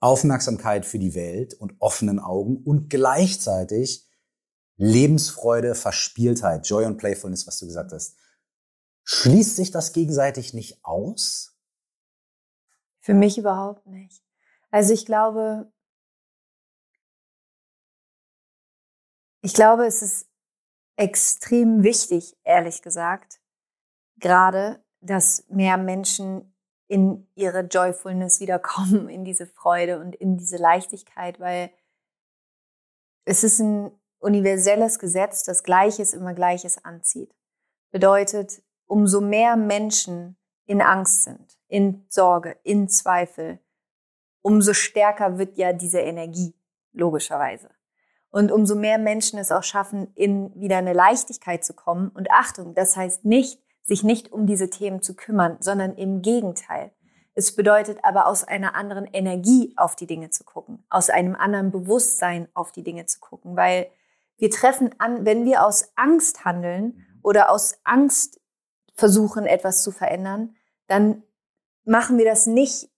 Aufmerksamkeit 0.00 0.86
für 0.86 0.98
die 0.98 1.14
Welt 1.14 1.54
und 1.54 1.74
offenen 1.78 2.18
Augen 2.18 2.56
und 2.64 2.88
gleichzeitig 2.88 4.08
Lebensfreude, 4.76 5.74
Verspieltheit, 5.74 6.66
Joy 6.66 6.86
und 6.86 6.96
Playfulness, 6.96 7.46
was 7.46 7.58
du 7.58 7.66
gesagt 7.66 7.92
hast. 7.92 8.16
Schließt 9.04 9.56
sich 9.56 9.70
das 9.70 9.92
gegenseitig 9.92 10.54
nicht 10.54 10.84
aus? 10.84 11.54
Für 13.00 13.12
mich 13.12 13.36
überhaupt 13.36 13.86
nicht. 13.86 14.22
Also 14.70 14.94
ich 14.94 15.04
glaube, 15.04 15.70
ich 19.42 19.52
glaube, 19.52 19.86
es 19.86 20.00
ist 20.00 20.28
extrem 20.96 21.82
wichtig, 21.82 22.36
ehrlich 22.44 22.82
gesagt, 22.82 23.40
gerade, 24.16 24.84
dass 25.00 25.44
mehr 25.48 25.76
Menschen 25.76 26.54
in 26.90 27.28
ihre 27.36 27.60
Joyfulness 27.60 28.40
wiederkommen, 28.40 29.08
in 29.08 29.24
diese 29.24 29.46
Freude 29.46 30.00
und 30.00 30.16
in 30.16 30.36
diese 30.36 30.56
Leichtigkeit, 30.56 31.38
weil 31.38 31.70
es 33.24 33.44
ist 33.44 33.60
ein 33.60 33.92
universelles 34.18 34.98
Gesetz, 34.98 35.44
das 35.44 35.62
Gleiches 35.62 36.14
immer 36.14 36.34
Gleiches 36.34 36.84
anzieht. 36.84 37.32
Bedeutet, 37.92 38.60
umso 38.86 39.20
mehr 39.20 39.54
Menschen 39.54 40.36
in 40.66 40.82
Angst 40.82 41.22
sind, 41.22 41.58
in 41.68 42.04
Sorge, 42.08 42.56
in 42.64 42.88
Zweifel, 42.88 43.60
umso 44.42 44.72
stärker 44.72 45.38
wird 45.38 45.58
ja 45.58 45.72
diese 45.72 46.00
Energie, 46.00 46.54
logischerweise. 46.92 47.70
Und 48.30 48.50
umso 48.50 48.74
mehr 48.74 48.98
Menschen 48.98 49.38
es 49.38 49.52
auch 49.52 49.62
schaffen, 49.62 50.12
in 50.16 50.52
wieder 50.60 50.78
eine 50.78 50.92
Leichtigkeit 50.92 51.64
zu 51.64 51.72
kommen. 51.72 52.08
Und 52.08 52.32
Achtung, 52.32 52.74
das 52.74 52.96
heißt 52.96 53.24
nicht, 53.24 53.62
sich 53.90 54.04
nicht 54.04 54.32
um 54.32 54.46
diese 54.46 54.70
Themen 54.70 55.02
zu 55.02 55.16
kümmern, 55.16 55.56
sondern 55.58 55.96
im 55.96 56.22
Gegenteil. 56.22 56.92
Es 57.34 57.56
bedeutet 57.56 57.98
aber 58.04 58.28
aus 58.28 58.44
einer 58.44 58.76
anderen 58.76 59.04
Energie 59.04 59.74
auf 59.76 59.96
die 59.96 60.06
Dinge 60.06 60.30
zu 60.30 60.44
gucken, 60.44 60.84
aus 60.88 61.10
einem 61.10 61.34
anderen 61.34 61.72
Bewusstsein 61.72 62.46
auf 62.54 62.70
die 62.70 62.84
Dinge 62.84 63.06
zu 63.06 63.18
gucken, 63.18 63.56
weil 63.56 63.90
wir 64.38 64.48
treffen 64.48 64.94
an, 64.98 65.26
wenn 65.26 65.44
wir 65.44 65.66
aus 65.66 65.90
Angst 65.96 66.44
handeln 66.44 67.04
oder 67.24 67.50
aus 67.50 67.80
Angst 67.82 68.40
versuchen, 68.94 69.44
etwas 69.44 69.82
zu 69.82 69.90
verändern, 69.90 70.54
dann 70.86 71.24
machen 71.84 72.16
wir 72.16 72.24
das 72.24 72.46
nicht 72.46 72.90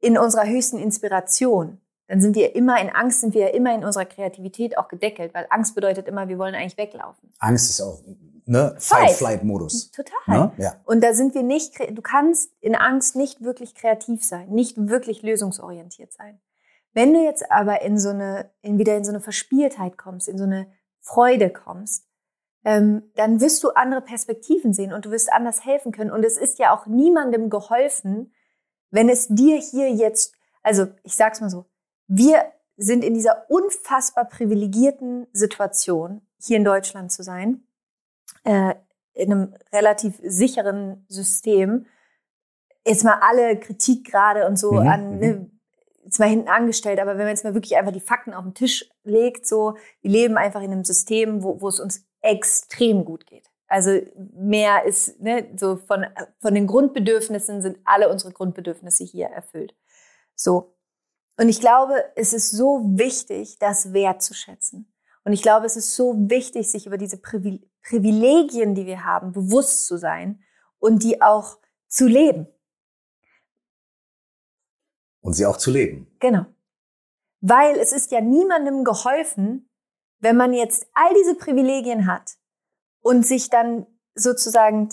in 0.00 0.18
unserer 0.18 0.48
höchsten 0.48 0.78
Inspiration. 0.80 1.80
Dann 2.08 2.20
sind 2.20 2.34
wir 2.34 2.56
immer 2.56 2.80
in 2.80 2.88
Angst, 2.88 3.20
sind 3.20 3.34
wir 3.34 3.42
ja 3.42 3.48
immer 3.54 3.72
in 3.72 3.84
unserer 3.84 4.06
Kreativität 4.06 4.76
auch 4.76 4.88
gedeckelt, 4.88 5.34
weil 5.34 5.46
Angst 5.50 5.76
bedeutet 5.76 6.08
immer, 6.08 6.28
wir 6.28 6.38
wollen 6.38 6.56
eigentlich 6.56 6.78
weglaufen. 6.78 7.32
Angst 7.38 7.70
ist 7.70 7.80
auch 7.80 8.02
ne 8.50 8.74
Fight. 8.78 9.10
Fight-Flight-Modus. 9.10 9.92
Total. 9.92 10.14
Ne? 10.26 10.52
Ja. 10.58 10.74
Und 10.84 11.02
da 11.02 11.14
sind 11.14 11.34
wir 11.34 11.42
nicht, 11.42 11.78
du 11.78 12.02
kannst 12.02 12.52
in 12.60 12.74
Angst 12.74 13.16
nicht 13.16 13.42
wirklich 13.42 13.74
kreativ 13.74 14.24
sein, 14.24 14.50
nicht 14.50 14.88
wirklich 14.88 15.22
lösungsorientiert 15.22 16.12
sein. 16.12 16.40
Wenn 16.92 17.14
du 17.14 17.24
jetzt 17.24 17.50
aber 17.50 17.82
in 17.82 17.98
so 17.98 18.10
eine, 18.10 18.50
in 18.62 18.78
wieder 18.78 18.96
in 18.96 19.04
so 19.04 19.12
eine 19.12 19.20
Verspieltheit 19.20 19.96
kommst, 19.96 20.28
in 20.28 20.36
so 20.36 20.44
eine 20.44 20.66
Freude 21.00 21.50
kommst, 21.50 22.06
ähm, 22.64 23.10
dann 23.14 23.40
wirst 23.40 23.62
du 23.62 23.70
andere 23.70 24.02
Perspektiven 24.02 24.74
sehen 24.74 24.92
und 24.92 25.06
du 25.06 25.10
wirst 25.12 25.32
anders 25.32 25.64
helfen 25.64 25.92
können. 25.92 26.10
Und 26.10 26.24
es 26.24 26.36
ist 26.36 26.58
ja 26.58 26.74
auch 26.74 26.86
niemandem 26.86 27.48
geholfen, 27.48 28.34
wenn 28.90 29.08
es 29.08 29.28
dir 29.28 29.58
hier 29.58 29.90
jetzt, 29.90 30.34
also 30.62 30.88
ich 31.04 31.14
sag's 31.14 31.40
mal 31.40 31.48
so, 31.48 31.66
wir 32.08 32.44
sind 32.76 33.04
in 33.04 33.14
dieser 33.14 33.48
unfassbar 33.48 34.24
privilegierten 34.24 35.28
Situation, 35.32 36.22
hier 36.38 36.56
in 36.56 36.64
Deutschland 36.64 37.12
zu 37.12 37.22
sein, 37.22 37.62
äh, 38.44 38.74
in 39.14 39.32
einem 39.32 39.54
relativ 39.72 40.18
sicheren 40.22 41.04
System. 41.08 41.86
Jetzt 42.86 43.04
mal 43.04 43.20
alle 43.20 43.58
Kritik 43.58 44.10
gerade 44.10 44.46
und 44.46 44.58
so 44.58 44.72
Mhm, 44.72 44.88
an, 44.88 45.10
mhm. 45.14 45.18
ne, 45.18 45.50
jetzt 46.04 46.18
mal 46.18 46.28
hinten 46.28 46.48
angestellt, 46.48 46.98
aber 46.98 47.12
wenn 47.12 47.24
man 47.24 47.28
jetzt 47.28 47.44
mal 47.44 47.54
wirklich 47.54 47.76
einfach 47.76 47.92
die 47.92 48.00
Fakten 48.00 48.34
auf 48.34 48.44
den 48.44 48.54
Tisch 48.54 48.88
legt, 49.04 49.46
so, 49.46 49.76
wir 50.00 50.10
leben 50.10 50.36
einfach 50.36 50.62
in 50.62 50.72
einem 50.72 50.84
System, 50.84 51.42
wo, 51.42 51.60
wo 51.60 51.68
es 51.68 51.78
uns 51.78 52.06
extrem 52.20 53.04
gut 53.04 53.26
geht. 53.26 53.50
Also 53.68 54.00
mehr 54.34 54.84
ist, 54.84 55.20
ne, 55.20 55.48
so 55.56 55.76
von, 55.76 56.04
von 56.40 56.54
den 56.54 56.66
Grundbedürfnissen 56.66 57.62
sind 57.62 57.78
alle 57.84 58.08
unsere 58.08 58.32
Grundbedürfnisse 58.32 59.04
hier 59.04 59.26
erfüllt. 59.26 59.76
So. 60.34 60.74
Und 61.38 61.48
ich 61.48 61.60
glaube, 61.60 61.94
es 62.16 62.32
ist 62.32 62.50
so 62.50 62.80
wichtig, 62.84 63.58
das 63.60 63.92
wertzuschätzen. 63.92 64.92
Und 65.24 65.32
ich 65.32 65.42
glaube, 65.42 65.66
es 65.66 65.76
ist 65.76 65.94
so 65.94 66.14
wichtig, 66.16 66.68
sich 66.70 66.86
über 66.86 66.98
diese 66.98 67.18
Privil 67.18 67.69
Privilegien, 67.82 68.74
die 68.74 68.86
wir 68.86 69.04
haben, 69.04 69.32
bewusst 69.32 69.86
zu 69.86 69.96
sein 69.96 70.42
und 70.78 71.02
die 71.02 71.22
auch 71.22 71.58
zu 71.88 72.06
leben. 72.06 72.46
Und 75.22 75.34
sie 75.34 75.46
auch 75.46 75.56
zu 75.56 75.70
leben. 75.70 76.06
Genau. 76.18 76.46
Weil 77.40 77.76
es 77.76 77.92
ist 77.92 78.10
ja 78.10 78.20
niemandem 78.20 78.84
geholfen, 78.84 79.68
wenn 80.18 80.36
man 80.36 80.52
jetzt 80.52 80.86
all 80.92 81.12
diese 81.14 81.34
Privilegien 81.34 82.06
hat 82.06 82.36
und 83.00 83.26
sich 83.26 83.50
dann 83.50 83.86
sozusagen 84.14 84.90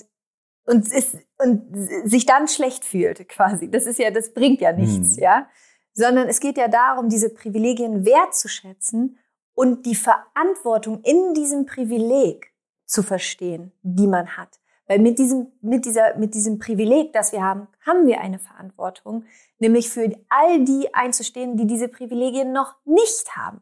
und, 0.65 0.88
ist, 0.91 1.17
und 1.38 1.63
sich 2.10 2.26
dann 2.26 2.47
schlecht 2.47 2.84
fühlt, 2.84 3.28
quasi. 3.30 3.69
Das 3.71 3.86
ist 3.86 4.00
ja, 4.00 4.12
das 4.12 4.34
bringt 4.34 4.60
ja 4.62 4.73
nichts, 4.73 5.15
Mhm. 5.17 5.23
ja. 5.23 5.50
Sondern 5.93 6.28
es 6.28 6.39
geht 6.39 6.58
ja 6.58 6.67
darum, 6.67 7.10
diese 7.10 7.30
Privilegien 7.30 8.06
wertzuschätzen 8.06 9.17
und 9.54 9.86
die 9.86 9.95
Verantwortung 9.95 11.02
in 11.04 11.34
diesem 11.34 11.65
Privileg 11.65 12.54
zu 12.88 13.04
verstehen, 13.04 13.71
die 13.84 14.08
man 14.08 14.38
hat. 14.38 14.60
Weil 14.88 15.00
mit 15.00 15.19
diesem, 15.19 15.52
mit 15.62 15.86
dieser, 15.86 16.17
mit 16.17 16.34
diesem 16.34 16.60
Privileg, 16.60 17.12
das 17.13 17.34
wir 17.34 17.43
haben, 17.43 17.67
haben 17.86 18.08
wir 18.08 18.21
eine 18.21 18.39
Verantwortung, 18.39 19.26
nämlich 19.60 19.89
für 19.89 20.10
all 20.30 20.63
die 20.63 20.93
einzustehen, 20.95 21.58
die 21.58 21.67
diese 21.67 21.89
Privilegien 21.89 22.54
noch 22.54 22.76
nicht 22.86 23.36
haben. 23.36 23.62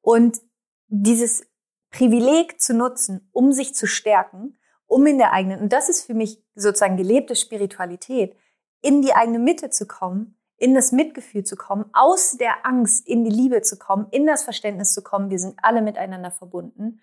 Und 0.00 0.40
dieses 0.86 1.44
Privileg 1.90 2.60
zu 2.60 2.74
nutzen, 2.74 3.28
um 3.32 3.52
sich 3.52 3.74
zu 3.74 3.86
stärken, 3.86 4.56
um 4.86 5.04
in 5.06 5.18
der 5.18 5.32
eigenen, 5.32 5.60
und 5.60 5.72
das 5.72 5.88
ist 5.88 6.04
für 6.04 6.14
mich 6.14 6.42
sozusagen 6.54 6.96
gelebte 6.96 7.34
Spiritualität, 7.34 8.36
in 8.82 9.02
die 9.02 9.14
eigene 9.14 9.38
Mitte 9.38 9.70
zu 9.70 9.86
kommen, 9.86 10.38
in 10.56 10.74
das 10.74 10.92
Mitgefühl 10.92 11.42
zu 11.42 11.56
kommen, 11.56 11.86
aus 11.92 12.36
der 12.36 12.64
Angst 12.64 13.08
in 13.08 13.24
die 13.24 13.30
Liebe 13.30 13.62
zu 13.62 13.78
kommen, 13.78 14.06
in 14.10 14.26
das 14.26 14.44
Verständnis 14.44 14.92
zu 14.92 15.02
kommen, 15.02 15.30
wir 15.30 15.40
sind 15.40 15.58
alle 15.60 15.82
miteinander 15.82 16.30
verbunden 16.30 17.00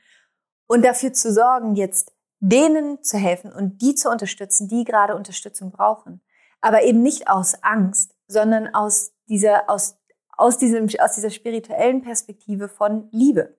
und 0.69 0.85
dafür 0.85 1.11
zu 1.11 1.33
sorgen, 1.33 1.75
jetzt 1.75 2.13
denen 2.39 3.03
zu 3.03 3.17
helfen 3.17 3.51
und 3.51 3.81
die 3.81 3.95
zu 3.95 4.09
unterstützen, 4.09 4.67
die 4.69 4.83
gerade 4.83 5.15
Unterstützung 5.15 5.71
brauchen. 5.71 6.21
Aber 6.61 6.83
eben 6.83 7.01
nicht 7.01 7.27
aus 7.27 7.63
Angst, 7.63 8.15
sondern 8.27 8.73
aus 8.73 9.11
dieser, 9.27 9.69
aus, 9.69 9.97
aus 10.37 10.57
diesem, 10.57 10.87
aus 10.99 11.15
dieser 11.15 11.31
spirituellen 11.31 12.03
Perspektive 12.03 12.69
von 12.69 13.09
Liebe 13.11 13.57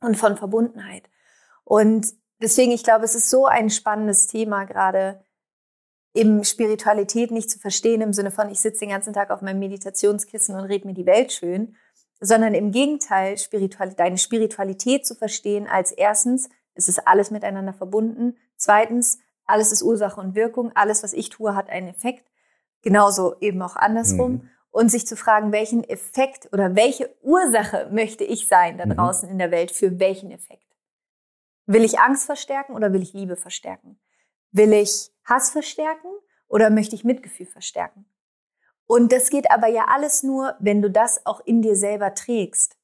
und 0.00 0.16
von 0.16 0.36
Verbundenheit. 0.36 1.08
Und 1.64 2.14
deswegen, 2.40 2.70
ich 2.70 2.84
glaube, 2.84 3.06
es 3.06 3.14
ist 3.14 3.30
so 3.30 3.46
ein 3.46 3.70
spannendes 3.70 4.26
Thema 4.26 4.64
gerade, 4.64 5.24
eben 6.14 6.44
Spiritualität 6.44 7.30
nicht 7.30 7.50
zu 7.50 7.58
verstehen 7.58 8.02
im 8.02 8.12
Sinne 8.12 8.30
von, 8.30 8.50
ich 8.50 8.60
sitze 8.60 8.80
den 8.80 8.90
ganzen 8.90 9.14
Tag 9.14 9.30
auf 9.30 9.40
meinem 9.40 9.58
Meditationskissen 9.58 10.54
und 10.54 10.64
red 10.64 10.84
mir 10.84 10.94
die 10.94 11.06
Welt 11.06 11.32
schön, 11.32 11.76
sondern 12.20 12.54
im 12.54 12.70
Gegenteil, 12.70 13.38
Spiritual, 13.38 13.92
deine 13.94 14.18
Spiritualität 14.18 15.06
zu 15.06 15.14
verstehen 15.14 15.66
als 15.66 15.92
erstens, 15.92 16.48
es 16.76 16.88
ist 16.88 17.06
alles 17.06 17.30
miteinander 17.30 17.72
verbunden. 17.72 18.36
Zweitens, 18.56 19.18
alles 19.46 19.72
ist 19.72 19.82
Ursache 19.82 20.20
und 20.20 20.34
Wirkung. 20.34 20.72
Alles, 20.74 21.02
was 21.02 21.12
ich 21.12 21.30
tue, 21.30 21.54
hat 21.54 21.70
einen 21.70 21.88
Effekt. 21.88 22.30
Genauso 22.82 23.36
eben 23.40 23.60
auch 23.62 23.76
andersrum. 23.76 24.32
Mhm. 24.32 24.50
Und 24.70 24.90
sich 24.90 25.06
zu 25.06 25.16
fragen, 25.16 25.52
welchen 25.52 25.84
Effekt 25.84 26.52
oder 26.52 26.76
welche 26.76 27.08
Ursache 27.22 27.88
möchte 27.90 28.24
ich 28.24 28.46
sein 28.46 28.76
da 28.76 28.84
mhm. 28.84 28.90
draußen 28.90 29.26
mhm. 29.26 29.32
in 29.32 29.38
der 29.38 29.50
Welt 29.50 29.70
für 29.70 29.98
welchen 29.98 30.30
Effekt? 30.30 30.66
Will 31.64 31.82
ich 31.82 31.98
Angst 31.98 32.26
verstärken 32.26 32.74
oder 32.74 32.92
will 32.92 33.02
ich 33.02 33.14
Liebe 33.14 33.36
verstärken? 33.36 33.98
Will 34.52 34.72
ich 34.74 35.10
Hass 35.24 35.50
verstärken 35.50 36.08
oder 36.46 36.68
möchte 36.68 36.94
ich 36.94 37.04
Mitgefühl 37.04 37.46
verstärken? 37.46 38.04
Und 38.86 39.12
das 39.12 39.30
geht 39.30 39.50
aber 39.50 39.66
ja 39.66 39.86
alles 39.88 40.22
nur, 40.22 40.54
wenn 40.60 40.80
du 40.80 40.90
das 40.90 41.26
auch 41.26 41.40
in 41.44 41.62
dir 41.62 41.76
selber 41.76 42.14
trägst. 42.14 42.76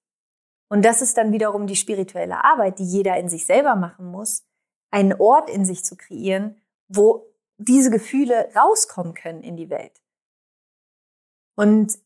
Und 0.68 0.84
das 0.84 1.02
ist 1.02 1.16
dann 1.16 1.32
wiederum 1.32 1.66
die 1.66 1.76
spirituelle 1.76 2.44
Arbeit, 2.44 2.78
die 2.78 2.84
jeder 2.84 3.16
in 3.18 3.28
sich 3.28 3.46
selber 3.46 3.76
machen 3.76 4.06
muss, 4.06 4.44
einen 4.90 5.12
Ort 5.12 5.50
in 5.50 5.64
sich 5.64 5.84
zu 5.84 5.96
kreieren, 5.96 6.60
wo 6.88 7.26
diese 7.58 7.90
Gefühle 7.90 8.48
rauskommen 8.56 9.14
können 9.14 9.42
in 9.42 9.56
die 9.56 9.70
Welt. 9.70 10.02
Und 11.54 11.98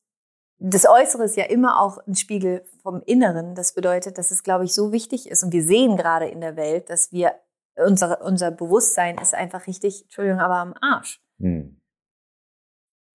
das 0.58 0.88
Äußere 0.88 1.24
ist 1.24 1.36
ja 1.36 1.44
immer 1.44 1.80
auch 1.80 1.98
ein 2.06 2.14
Spiegel 2.14 2.64
vom 2.82 3.02
Inneren. 3.02 3.54
Das 3.54 3.74
bedeutet, 3.74 4.18
dass 4.18 4.30
es, 4.30 4.42
glaube 4.42 4.64
ich, 4.64 4.74
so 4.74 4.92
wichtig 4.92 5.28
ist. 5.30 5.42
Und 5.42 5.52
wir 5.52 5.62
sehen 5.62 5.96
gerade 5.96 6.26
in 6.26 6.40
der 6.40 6.56
Welt, 6.56 6.90
dass 6.90 7.12
wir, 7.12 7.34
unser, 7.76 8.22
unser 8.22 8.50
Bewusstsein 8.50 9.18
ist 9.18 9.34
einfach 9.34 9.66
richtig, 9.66 10.04
Entschuldigung, 10.04 10.40
aber 10.40 10.56
am 10.56 10.74
Arsch. 10.80 11.20
Hm. 11.38 11.75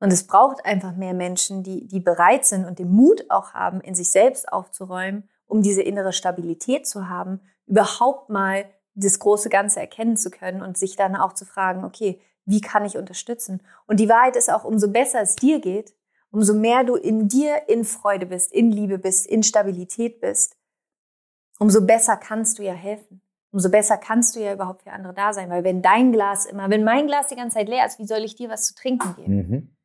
Und 0.01 0.11
es 0.11 0.27
braucht 0.27 0.65
einfach 0.65 0.95
mehr 0.95 1.13
Menschen, 1.13 1.63
die, 1.63 1.87
die 1.87 2.01
bereit 2.01 2.45
sind 2.45 2.65
und 2.65 2.79
den 2.79 2.91
Mut 2.91 3.23
auch 3.29 3.53
haben, 3.53 3.79
in 3.79 3.95
sich 3.95 4.11
selbst 4.11 4.51
aufzuräumen 4.51 5.29
um 5.51 5.61
diese 5.61 5.81
innere 5.81 6.13
Stabilität 6.13 6.87
zu 6.87 7.09
haben, 7.09 7.41
überhaupt 7.67 8.29
mal 8.29 8.65
das 8.95 9.19
große 9.19 9.49
Ganze 9.49 9.79
erkennen 9.79 10.17
zu 10.17 10.31
können 10.31 10.61
und 10.61 10.77
sich 10.77 10.95
dann 10.95 11.15
auch 11.15 11.33
zu 11.33 11.45
fragen, 11.45 11.83
okay, 11.83 12.21
wie 12.45 12.61
kann 12.61 12.85
ich 12.85 12.97
unterstützen? 12.97 13.61
Und 13.85 13.99
die 13.99 14.09
Wahrheit 14.09 14.35
ist 14.35 14.51
auch, 14.51 14.63
umso 14.63 14.89
besser 14.89 15.21
es 15.21 15.35
dir 15.35 15.59
geht, 15.59 15.93
umso 16.31 16.53
mehr 16.53 16.83
du 16.83 16.95
in 16.95 17.27
dir 17.27 17.67
in 17.67 17.83
Freude 17.83 18.25
bist, 18.25 18.53
in 18.53 18.71
Liebe 18.71 18.97
bist, 18.97 19.27
in 19.27 19.43
Stabilität 19.43 20.21
bist, 20.21 20.57
umso 21.59 21.85
besser 21.85 22.17
kannst 22.17 22.57
du 22.57 22.63
ja 22.63 22.73
helfen. 22.73 23.21
Umso 23.51 23.69
besser 23.69 23.97
kannst 23.97 24.37
du 24.37 24.39
ja 24.39 24.53
überhaupt 24.53 24.83
für 24.83 24.91
andere 24.91 25.13
da 25.13 25.33
sein. 25.33 25.49
Weil 25.49 25.65
wenn 25.65 25.81
dein 25.81 26.13
Glas 26.13 26.45
immer, 26.45 26.69
wenn 26.69 26.85
mein 26.85 27.07
Glas 27.07 27.27
die 27.27 27.35
ganze 27.35 27.55
Zeit 27.55 27.67
leer 27.67 27.85
ist, 27.85 27.99
wie 27.99 28.07
soll 28.07 28.19
ich 28.19 28.35
dir 28.35 28.49
was 28.49 28.65
zu 28.65 28.75
trinken 28.75 29.13
geben? 29.17 29.35
Mhm. 29.35 29.75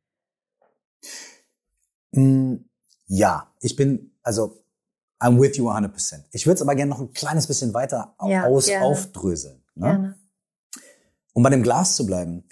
Mm, 2.13 2.57
ja, 3.07 3.53
ich 3.61 3.77
bin, 3.77 4.13
also 4.23 4.63
I'm 5.21 5.41
with 5.41 5.57
you 5.57 5.71
100%. 5.71 6.25
Ich 6.33 6.47
würde 6.47 6.57
es 6.57 6.63
aber 6.63 6.75
gerne 6.75 6.91
noch 6.91 7.01
ein 7.01 7.13
kleines 7.13 7.47
bisschen 7.47 7.73
weiter 7.73 8.15
ja, 8.27 8.45
aus, 8.45 8.71
aufdröseln. 8.71 9.63
Ne? 9.75 9.87
Gerne. 9.87 10.19
Um 11.33 11.43
bei 11.43 11.51
dem 11.51 11.63
Glas 11.63 11.97
zu 11.97 12.07
bleiben. 12.07 12.45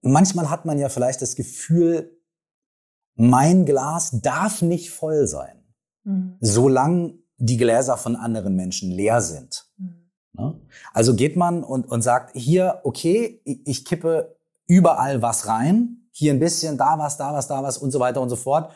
Manchmal 0.00 0.50
hat 0.50 0.64
man 0.64 0.78
ja 0.78 0.88
vielleicht 0.88 1.22
das 1.22 1.36
Gefühl, 1.36 2.18
mein 3.14 3.66
Glas 3.66 4.20
darf 4.20 4.62
nicht 4.62 4.90
voll 4.90 5.26
sein, 5.26 5.62
mhm. 6.04 6.38
solange 6.40 7.18
die 7.36 7.56
Gläser 7.56 7.96
von 7.96 8.16
anderen 8.16 8.56
Menschen 8.56 8.90
leer 8.90 9.20
sind. 9.20 9.70
Mhm. 9.76 10.10
Ne? 10.32 10.60
Also 10.92 11.14
geht 11.14 11.36
man 11.36 11.62
und, 11.62 11.86
und 11.86 12.02
sagt, 12.02 12.36
hier, 12.36 12.80
okay, 12.84 13.40
ich, 13.44 13.66
ich 13.66 13.84
kippe 13.84 14.36
überall 14.66 15.22
was 15.22 15.46
rein, 15.46 16.01
hier 16.12 16.32
ein 16.32 16.38
bisschen, 16.38 16.78
da 16.78 16.98
was, 16.98 17.16
da 17.16 17.32
was, 17.32 17.48
da 17.48 17.62
was 17.62 17.78
und 17.78 17.90
so 17.90 17.98
weiter 17.98 18.20
und 18.20 18.28
so 18.28 18.36
fort 18.36 18.72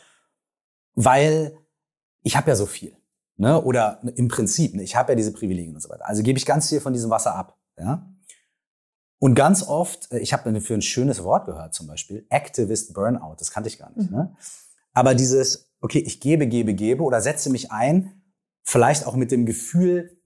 weil 0.96 1.57
ich 2.22 2.37
habe 2.37 2.49
ja 2.49 2.57
so 2.57 2.66
viel. 2.66 2.96
Ne? 3.37 3.62
Oder 3.62 4.01
im 4.16 4.27
Prinzip, 4.29 4.75
ne? 4.75 4.83
ich 4.83 4.96
habe 4.96 5.12
ja 5.12 5.16
diese 5.16 5.33
Privilegien 5.33 5.75
und 5.75 5.81
so 5.81 5.90
weiter. 5.90 6.09
Also 6.09 6.25
gebe 6.25 6.38
ich 6.38 6.46
ganz 6.46 6.68
viel 6.70 6.81
von 6.81 6.92
diesem 6.92 7.11
Wasser 7.11 7.37
ab. 7.37 7.57
Ja? 7.79 8.11
Und 9.18 9.35
ganz 9.35 9.62
oft, 9.62 10.11
äh, 10.11 10.18
ich 10.18 10.33
habe 10.33 10.61
für 10.61 10.75
ein 10.75 10.83
schönes 10.83 11.22
Wort 11.22 11.46
gehört 11.46 11.75
zum 11.75 11.87
Beispiel, 11.87 12.27
Activist 12.31 12.94
Burnout, 12.94 13.37
das 13.38 13.51
kannte 13.51 13.68
ich 13.68 13.79
gar 13.79 13.92
nicht. 13.94 14.11
Mhm. 14.11 14.16
Ne? 14.16 14.37
Aber 14.94 15.14
dieses, 15.14 15.70
okay, 15.81 15.99
ich 15.99 16.20
gebe, 16.20 16.46
gebe, 16.49 16.75
gebe 16.75 17.05
oder 17.05 17.20
setze 17.20 17.51
mich 17.51 17.70
ein, 17.70 18.22
vielleicht 18.62 19.07
auch 19.07 19.14
mit 19.14 19.31
dem 19.31 19.44
Gefühl, 19.44 20.18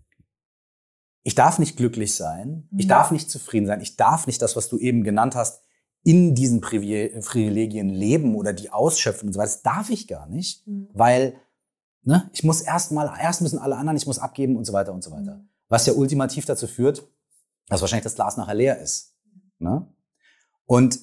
ich 1.22 1.34
darf 1.34 1.58
nicht 1.58 1.76
glücklich 1.76 2.14
sein, 2.14 2.68
mhm. 2.70 2.78
ich 2.78 2.86
darf 2.86 3.10
nicht 3.10 3.28
zufrieden 3.28 3.66
sein, 3.66 3.80
ich 3.80 3.96
darf 3.96 4.28
nicht 4.28 4.40
das, 4.40 4.54
was 4.54 4.68
du 4.68 4.78
eben 4.78 5.02
genannt 5.02 5.34
hast, 5.34 5.64
in 6.02 6.34
diesen 6.34 6.60
Privilegien 6.60 7.90
leben 7.90 8.34
oder 8.34 8.52
die 8.52 8.70
ausschöpfen 8.70 9.28
und 9.28 9.32
so 9.32 9.38
weiter. 9.38 9.52
Das 9.52 9.62
darf 9.62 9.90
ich 9.90 10.08
gar 10.08 10.26
nicht, 10.26 10.66
mhm. 10.66 10.88
weil 10.92 11.34
ne, 12.02 12.30
ich 12.32 12.44
muss 12.44 12.62
erst 12.62 12.92
mal, 12.92 13.12
erst 13.20 13.42
müssen 13.42 13.58
alle 13.58 13.76
anderen, 13.76 13.96
ich 13.96 14.06
muss 14.06 14.18
abgeben 14.18 14.56
und 14.56 14.64
so 14.64 14.72
weiter 14.72 14.92
und 14.92 15.02
so 15.02 15.10
weiter. 15.10 15.36
Mhm. 15.36 15.48
Was 15.68 15.86
ja 15.86 15.92
ultimativ 15.92 16.46
dazu 16.46 16.66
führt, 16.66 17.06
dass 17.68 17.80
wahrscheinlich 17.80 18.04
das 18.04 18.14
Glas 18.14 18.36
nachher 18.36 18.54
leer 18.54 18.80
ist. 18.80 19.14
Ne? 19.58 19.86
Und 20.66 21.00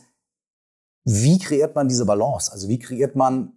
wie 1.03 1.39
kreiert 1.39 1.75
man 1.75 1.87
diese 1.87 2.05
Balance? 2.05 2.51
Also 2.51 2.67
wie 2.67 2.79
kreiert 2.79 3.15
man, 3.15 3.53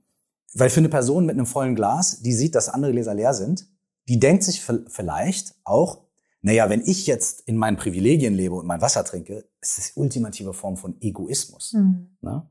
weil 0.55 0.71
für 0.71 0.81
eine 0.81 0.89
Person 0.89 1.27
mit 1.27 1.35
einem 1.35 1.47
vollen 1.47 1.75
Glas, 1.75 2.21
die 2.21 2.33
sieht, 2.33 2.55
dass 2.55 2.69
andere 2.69 2.93
Gläser 2.93 3.15
leer 3.15 3.35
sind, 3.35 3.67
die 4.09 4.21
denkt 4.21 4.45
sich 4.45 4.63
vielleicht 4.63 5.55
auch, 5.65 6.05
naja, 6.43 6.71
wenn 6.71 6.81
ich 6.81 7.07
jetzt 7.07 7.43
in 7.47 7.57
meinen 7.57 7.77
Privilegien 7.77 8.35
lebe 8.35 8.55
und 8.55 8.67
mein 8.67 8.81
Wasser 8.81 9.05
trinke, 9.05 9.49
ist 9.61 9.79
das 9.79 9.93
die 9.93 10.01
ultimative 10.01 10.55
Form 10.55 10.77
von 10.77 10.97
Egoismus. 11.01 11.75
Mhm. 11.75 12.17
Ne? 12.23 12.49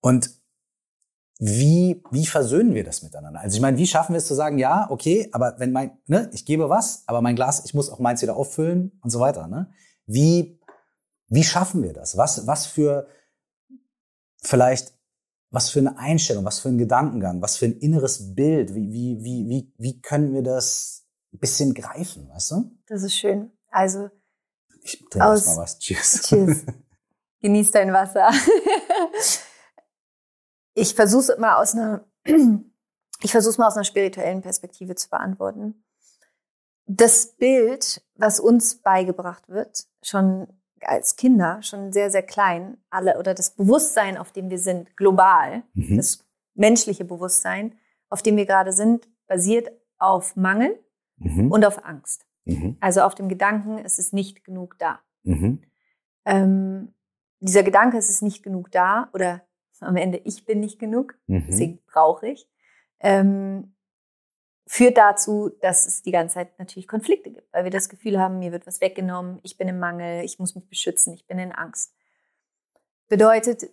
Und 0.00 0.30
wie, 1.42 2.02
wie 2.10 2.26
versöhnen 2.26 2.74
wir 2.74 2.84
das 2.84 3.02
miteinander? 3.02 3.40
Also 3.40 3.56
ich 3.56 3.62
meine, 3.62 3.78
wie 3.78 3.86
schaffen 3.86 4.12
wir 4.12 4.18
es 4.18 4.26
zu 4.26 4.34
sagen, 4.34 4.58
ja, 4.58 4.88
okay, 4.90 5.28
aber 5.32 5.58
wenn 5.58 5.72
mein, 5.72 5.98
ne, 6.06 6.30
ich 6.32 6.44
gebe 6.44 6.68
was, 6.68 7.02
aber 7.06 7.22
mein 7.22 7.34
Glas, 7.34 7.64
ich 7.64 7.74
muss 7.74 7.88
auch 7.90 7.98
meins 7.98 8.20
wieder 8.22 8.36
auffüllen 8.36 8.92
und 9.02 9.10
so 9.10 9.20
weiter. 9.20 9.48
Ne? 9.48 9.72
Wie, 10.06 10.60
wie 11.28 11.44
schaffen 11.44 11.82
wir 11.82 11.94
das? 11.94 12.16
Was, 12.16 12.46
was 12.46 12.66
für 12.66 13.08
vielleicht, 14.42 14.92
was 15.50 15.70
für 15.70 15.80
eine 15.80 15.98
Einstellung, 15.98 16.44
was 16.44 16.60
für 16.60 16.68
ein 16.68 16.78
Gedankengang, 16.78 17.40
was 17.40 17.56
für 17.56 17.64
ein 17.64 17.78
inneres 17.78 18.34
Bild, 18.34 18.74
wie, 18.74 18.92
wie, 18.92 19.24
wie, 19.24 19.48
wie, 19.48 19.74
wie 19.78 20.00
können 20.00 20.34
wir 20.34 20.42
das 20.42 20.99
ein 21.32 21.38
bisschen 21.38 21.74
greifen, 21.74 22.28
weißt 22.28 22.50
du? 22.52 22.70
Das 22.86 23.02
ist 23.02 23.16
schön. 23.16 23.52
Also. 23.70 24.10
Ich 24.82 24.98
trinke 25.10 25.26
aus, 25.26 25.46
mal 25.46 25.58
was. 25.58 25.78
Cheers. 25.78 26.22
Cheers. 26.22 26.64
Genieß 27.40 27.70
dein 27.70 27.92
Wasser. 27.92 28.30
ich 30.74 30.94
versuche 30.94 31.32
es 31.32 31.38
mal 31.38 31.56
aus 31.56 31.74
einer, 31.74 32.04
ich 33.22 33.30
versuche 33.30 33.60
mal 33.60 33.68
aus 33.68 33.76
einer 33.76 33.84
spirituellen 33.84 34.42
Perspektive 34.42 34.94
zu 34.94 35.08
beantworten. 35.08 35.84
Das 36.86 37.36
Bild, 37.36 38.02
was 38.14 38.40
uns 38.40 38.76
beigebracht 38.82 39.48
wird, 39.48 39.84
schon 40.02 40.48
als 40.82 41.16
Kinder, 41.16 41.62
schon 41.62 41.92
sehr, 41.92 42.10
sehr 42.10 42.22
klein, 42.22 42.78
alle, 42.90 43.18
oder 43.18 43.34
das 43.34 43.50
Bewusstsein, 43.50 44.16
auf 44.16 44.32
dem 44.32 44.50
wir 44.50 44.58
sind, 44.58 44.96
global, 44.96 45.62
mhm. 45.74 45.96
das 45.96 46.24
menschliche 46.54 47.04
Bewusstsein, 47.04 47.78
auf 48.08 48.22
dem 48.22 48.36
wir 48.36 48.46
gerade 48.46 48.72
sind, 48.72 49.08
basiert 49.26 49.70
auf 49.98 50.36
Mangel, 50.36 50.82
mhm. 51.20 51.52
und 51.52 51.64
auf 51.64 51.84
Angst. 51.84 52.26
Mhm. 52.44 52.76
Also 52.80 53.02
auf 53.02 53.14
dem 53.14 53.28
Gedanken, 53.28 53.78
es 53.78 53.98
ist 53.98 54.12
nicht 54.12 54.44
genug 54.44 54.78
da. 54.78 55.00
Mhm. 55.22 55.62
Ähm, 56.24 56.94
dieser 57.40 57.62
Gedanke, 57.62 57.96
es 57.96 58.10
ist 58.10 58.22
nicht 58.22 58.42
genug 58.42 58.70
da 58.70 59.08
oder 59.12 59.42
am 59.80 59.96
Ende, 59.96 60.20
ich 60.24 60.44
bin 60.44 60.60
nicht 60.60 60.78
genug, 60.78 61.18
mhm. 61.26 61.46
deswegen 61.48 61.78
brauche 61.86 62.28
ich, 62.28 62.48
ähm, 63.00 63.74
führt 64.66 64.98
dazu, 64.98 65.50
dass 65.62 65.86
es 65.86 66.02
die 66.02 66.12
ganze 66.12 66.34
Zeit 66.34 66.58
natürlich 66.58 66.86
Konflikte 66.86 67.30
gibt, 67.30 67.52
weil 67.52 67.64
wir 67.64 67.70
das 67.70 67.88
Gefühl 67.88 68.18
haben, 68.20 68.38
mir 68.38 68.52
wird 68.52 68.66
was 68.66 68.80
weggenommen, 68.80 69.40
ich 69.42 69.56
bin 69.56 69.68
im 69.68 69.78
Mangel, 69.78 70.22
ich 70.24 70.38
muss 70.38 70.54
mich 70.54 70.68
beschützen, 70.68 71.14
ich 71.14 71.26
bin 71.26 71.38
in 71.38 71.52
Angst. 71.52 71.94
Bedeutet, 73.08 73.70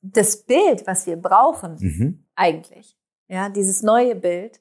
das 0.00 0.42
Bild, 0.44 0.86
was 0.86 1.06
wir 1.06 1.16
brauchen, 1.16 1.76
Mhm. 1.78 2.26
eigentlich, 2.34 2.98
ja, 3.28 3.50
dieses 3.50 3.82
neue 3.82 4.16
Bild, 4.16 4.60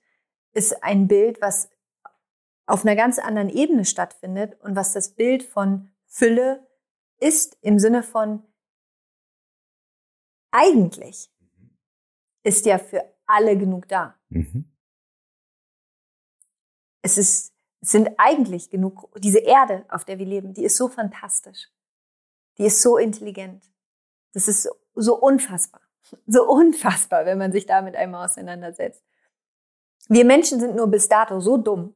ist 0.54 0.84
ein 0.84 1.08
Bild, 1.08 1.42
was 1.42 1.70
auf 2.72 2.86
einer 2.86 2.96
ganz 2.96 3.20
anderen 3.20 3.50
Ebene 3.50 3.84
stattfindet 3.84 4.60
und 4.62 4.76
was 4.76 4.94
das 4.94 5.10
Bild 5.10 5.44
von 5.44 5.92
Fülle 6.06 6.66
ist 7.20 7.58
im 7.62 7.80
Sinne 7.80 8.02
von 8.02 8.44
eigentlich 10.52 11.30
ist 12.44 12.66
ja 12.66 12.78
für 12.78 13.04
alle 13.26 13.58
genug 13.58 13.88
da. 13.88 14.16
Mhm. 14.30 14.72
Es 17.02 17.18
ist, 17.18 17.54
es 17.82 17.92
sind 17.92 18.10
eigentlich 18.18 18.70
genug, 18.70 19.10
diese 19.20 19.40
Erde, 19.40 19.86
auf 19.90 20.06
der 20.06 20.18
wir 20.18 20.26
leben, 20.26 20.54
die 20.54 20.64
ist 20.64 20.78
so 20.78 20.88
fantastisch. 20.88 21.70
Die 22.58 22.66
ist 22.66 22.82
so 22.82 22.98
intelligent. 22.98 23.66
Das 24.34 24.48
ist 24.48 24.64
so, 24.64 24.72
so 24.96 25.20
unfassbar. 25.20 25.82
So 26.26 26.48
unfassbar, 26.50 27.26
wenn 27.26 27.38
man 27.38 27.52
sich 27.52 27.66
damit 27.66 27.96
einmal 27.96 28.26
auseinandersetzt. 28.26 29.04
Wir 30.08 30.26
Menschen 30.26 30.60
sind 30.60 30.76
nur 30.76 30.88
bis 30.88 31.08
dato 31.08 31.40
so 31.40 31.58
dumm, 31.58 31.96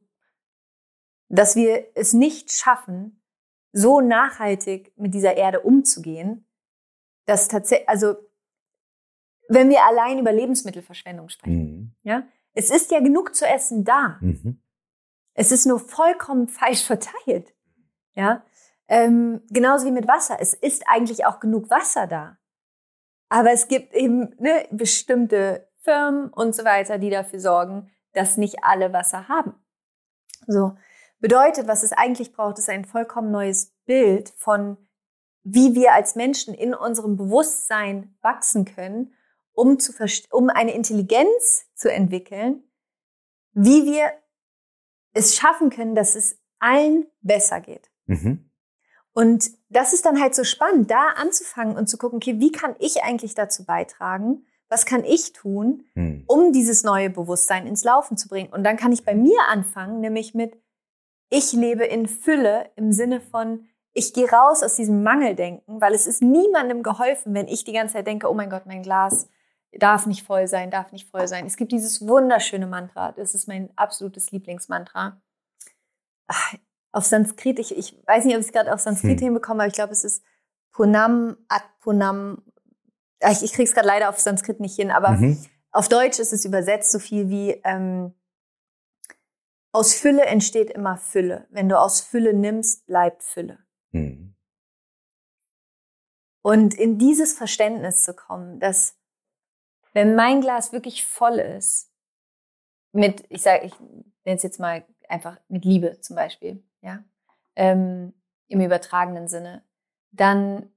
dass 1.28 1.56
wir 1.56 1.86
es 1.94 2.12
nicht 2.12 2.52
schaffen, 2.52 3.22
so 3.72 4.00
nachhaltig 4.00 4.92
mit 4.96 5.14
dieser 5.14 5.36
Erde 5.36 5.60
umzugehen, 5.60 6.46
dass 7.26 7.48
tatsächlich, 7.48 7.88
also, 7.88 8.14
wenn 9.48 9.68
wir 9.68 9.84
allein 9.84 10.18
über 10.18 10.32
Lebensmittelverschwendung 10.32 11.28
sprechen, 11.28 11.56
Mhm. 11.64 11.94
ja, 12.02 12.22
es 12.52 12.70
ist 12.70 12.90
ja 12.90 13.00
genug 13.00 13.34
zu 13.34 13.46
essen 13.46 13.84
da. 13.84 14.18
Mhm. 14.20 14.60
Es 15.34 15.52
ist 15.52 15.66
nur 15.66 15.78
vollkommen 15.78 16.48
falsch 16.48 16.84
verteilt. 16.84 17.54
Ja, 18.14 18.44
ähm, 18.88 19.42
genauso 19.50 19.84
wie 19.86 19.90
mit 19.92 20.08
Wasser. 20.08 20.38
Es 20.40 20.54
ist 20.54 20.84
eigentlich 20.88 21.26
auch 21.26 21.38
genug 21.40 21.68
Wasser 21.68 22.06
da. 22.06 22.38
Aber 23.28 23.50
es 23.52 23.68
gibt 23.68 23.92
eben 23.92 24.34
ne, 24.38 24.66
bestimmte 24.70 25.68
Firmen 25.80 26.30
und 26.30 26.54
so 26.54 26.64
weiter, 26.64 26.98
die 26.98 27.10
dafür 27.10 27.40
sorgen, 27.40 27.90
dass 28.12 28.36
nicht 28.38 28.62
alle 28.62 28.92
Wasser 28.92 29.28
haben. 29.28 29.54
So 30.46 30.76
bedeutet, 31.18 31.66
was 31.66 31.82
es 31.82 31.92
eigentlich 31.92 32.32
braucht, 32.32 32.58
ist 32.58 32.68
ein 32.68 32.84
vollkommen 32.84 33.30
neues 33.30 33.72
Bild 33.84 34.32
von, 34.36 34.76
wie 35.42 35.74
wir 35.74 35.92
als 35.92 36.16
Menschen 36.16 36.54
in 36.54 36.74
unserem 36.74 37.16
Bewusstsein 37.16 38.16
wachsen 38.20 38.64
können, 38.64 39.14
um 39.52 39.78
zu 39.78 39.92
um 40.30 40.50
eine 40.50 40.74
Intelligenz 40.74 41.66
zu 41.74 41.90
entwickeln, 41.90 42.62
wie 43.52 43.86
wir 43.86 44.12
es 45.12 45.34
schaffen 45.34 45.70
können, 45.70 45.94
dass 45.94 46.14
es 46.14 46.38
allen 46.58 47.06
besser 47.22 47.60
geht. 47.60 47.90
Mhm. 48.06 48.50
Und 49.12 49.50
das 49.70 49.94
ist 49.94 50.04
dann 50.04 50.20
halt 50.20 50.34
so 50.34 50.44
spannend, 50.44 50.90
da 50.90 51.08
anzufangen 51.16 51.76
und 51.76 51.88
zu 51.88 51.96
gucken, 51.96 52.16
okay, 52.16 52.38
wie 52.38 52.52
kann 52.52 52.76
ich 52.78 53.02
eigentlich 53.02 53.34
dazu 53.34 53.64
beitragen? 53.64 54.44
Was 54.68 54.84
kann 54.84 55.04
ich 55.04 55.32
tun, 55.32 55.84
Mhm. 55.94 56.24
um 56.26 56.52
dieses 56.52 56.82
neue 56.82 57.08
Bewusstsein 57.08 57.66
ins 57.66 57.82
Laufen 57.82 58.18
zu 58.18 58.28
bringen? 58.28 58.52
Und 58.52 58.62
dann 58.64 58.76
kann 58.76 58.92
ich 58.92 59.04
bei 59.06 59.14
mir 59.14 59.40
anfangen, 59.48 60.00
nämlich 60.00 60.34
mit, 60.34 60.60
ich 61.28 61.52
lebe 61.52 61.84
in 61.84 62.06
Fülle 62.08 62.70
im 62.76 62.92
Sinne 62.92 63.20
von, 63.20 63.66
ich 63.92 64.12
gehe 64.12 64.30
raus 64.30 64.62
aus 64.62 64.74
diesem 64.76 65.02
Mangeldenken, 65.02 65.80
weil 65.80 65.94
es 65.94 66.06
ist 66.06 66.22
niemandem 66.22 66.82
geholfen, 66.82 67.34
wenn 67.34 67.48
ich 67.48 67.64
die 67.64 67.72
ganze 67.72 67.94
Zeit 67.94 68.06
denke, 68.06 68.28
oh 68.30 68.34
mein 68.34 68.50
Gott, 68.50 68.66
mein 68.66 68.82
Glas 68.82 69.28
darf 69.72 70.06
nicht 70.06 70.22
voll 70.26 70.46
sein, 70.46 70.70
darf 70.70 70.92
nicht 70.92 71.10
voll 71.10 71.26
sein. 71.28 71.46
Es 71.46 71.56
gibt 71.56 71.72
dieses 71.72 72.06
wunderschöne 72.06 72.66
Mantra, 72.66 73.12
das 73.12 73.34
ist 73.34 73.48
mein 73.48 73.70
absolutes 73.76 74.30
Lieblingsmantra. 74.30 75.20
Ach, 76.28 76.54
Auf 76.92 77.04
Sanskrit, 77.04 77.58
ich, 77.58 77.76
ich 77.76 77.96
weiß 78.06 78.24
nicht, 78.24 78.34
ob 78.34 78.40
ich 78.40 78.46
es 78.46 78.52
gerade 78.52 78.72
auf 78.72 78.80
Sanskrit 78.80 79.18
Hm. 79.20 79.26
hinbekomme, 79.26 79.62
aber 79.62 79.68
ich 79.68 79.74
glaube, 79.74 79.92
es 79.92 80.04
ist 80.04 80.22
Punam 80.72 81.36
ad 81.48 81.64
Punam. 81.80 82.42
Ah, 83.22 83.30
Ich, 83.32 83.42
ich 83.42 83.52
kriege 83.52 83.68
es 83.68 83.74
gerade 83.74 83.86
leider 83.88 84.08
auf 84.08 84.18
Sanskrit 84.18 84.60
nicht 84.60 84.76
hin, 84.76 84.90
aber 84.90 85.12
Mhm. 85.12 85.38
auf 85.72 85.88
Deutsch 85.88 86.18
ist 86.18 86.32
es 86.32 86.44
übersetzt 86.44 86.90
so 86.92 86.98
viel 86.98 87.28
wie 87.28 87.50
ähm, 87.64 88.14
aus 89.76 89.94
Fülle 89.94 90.24
entsteht 90.24 90.70
immer 90.70 90.96
Fülle. 90.96 91.46
Wenn 91.50 91.68
du 91.68 91.78
aus 91.78 92.00
Fülle 92.00 92.32
nimmst, 92.32 92.86
bleibt 92.86 93.22
Fülle. 93.22 93.58
Mhm. 93.90 94.34
Und 96.42 96.74
in 96.74 96.98
dieses 96.98 97.34
Verständnis 97.34 98.02
zu 98.04 98.14
kommen, 98.14 98.58
dass 98.58 98.96
wenn 99.92 100.14
mein 100.14 100.40
Glas 100.40 100.72
wirklich 100.72 101.04
voll 101.04 101.38
ist, 101.38 101.92
mit, 102.92 103.24
ich 103.28 103.42
sage, 103.42 103.66
ich 103.66 103.78
nenne 103.80 104.36
es 104.36 104.42
jetzt 104.42 104.58
mal 104.58 104.86
einfach 105.08 105.38
mit 105.48 105.66
Liebe 105.66 106.00
zum 106.00 106.16
Beispiel, 106.16 106.64
ja, 106.80 107.04
ähm, 107.54 108.14
im 108.48 108.60
übertragenen 108.60 109.28
Sinne, 109.28 109.62
dann 110.10 110.70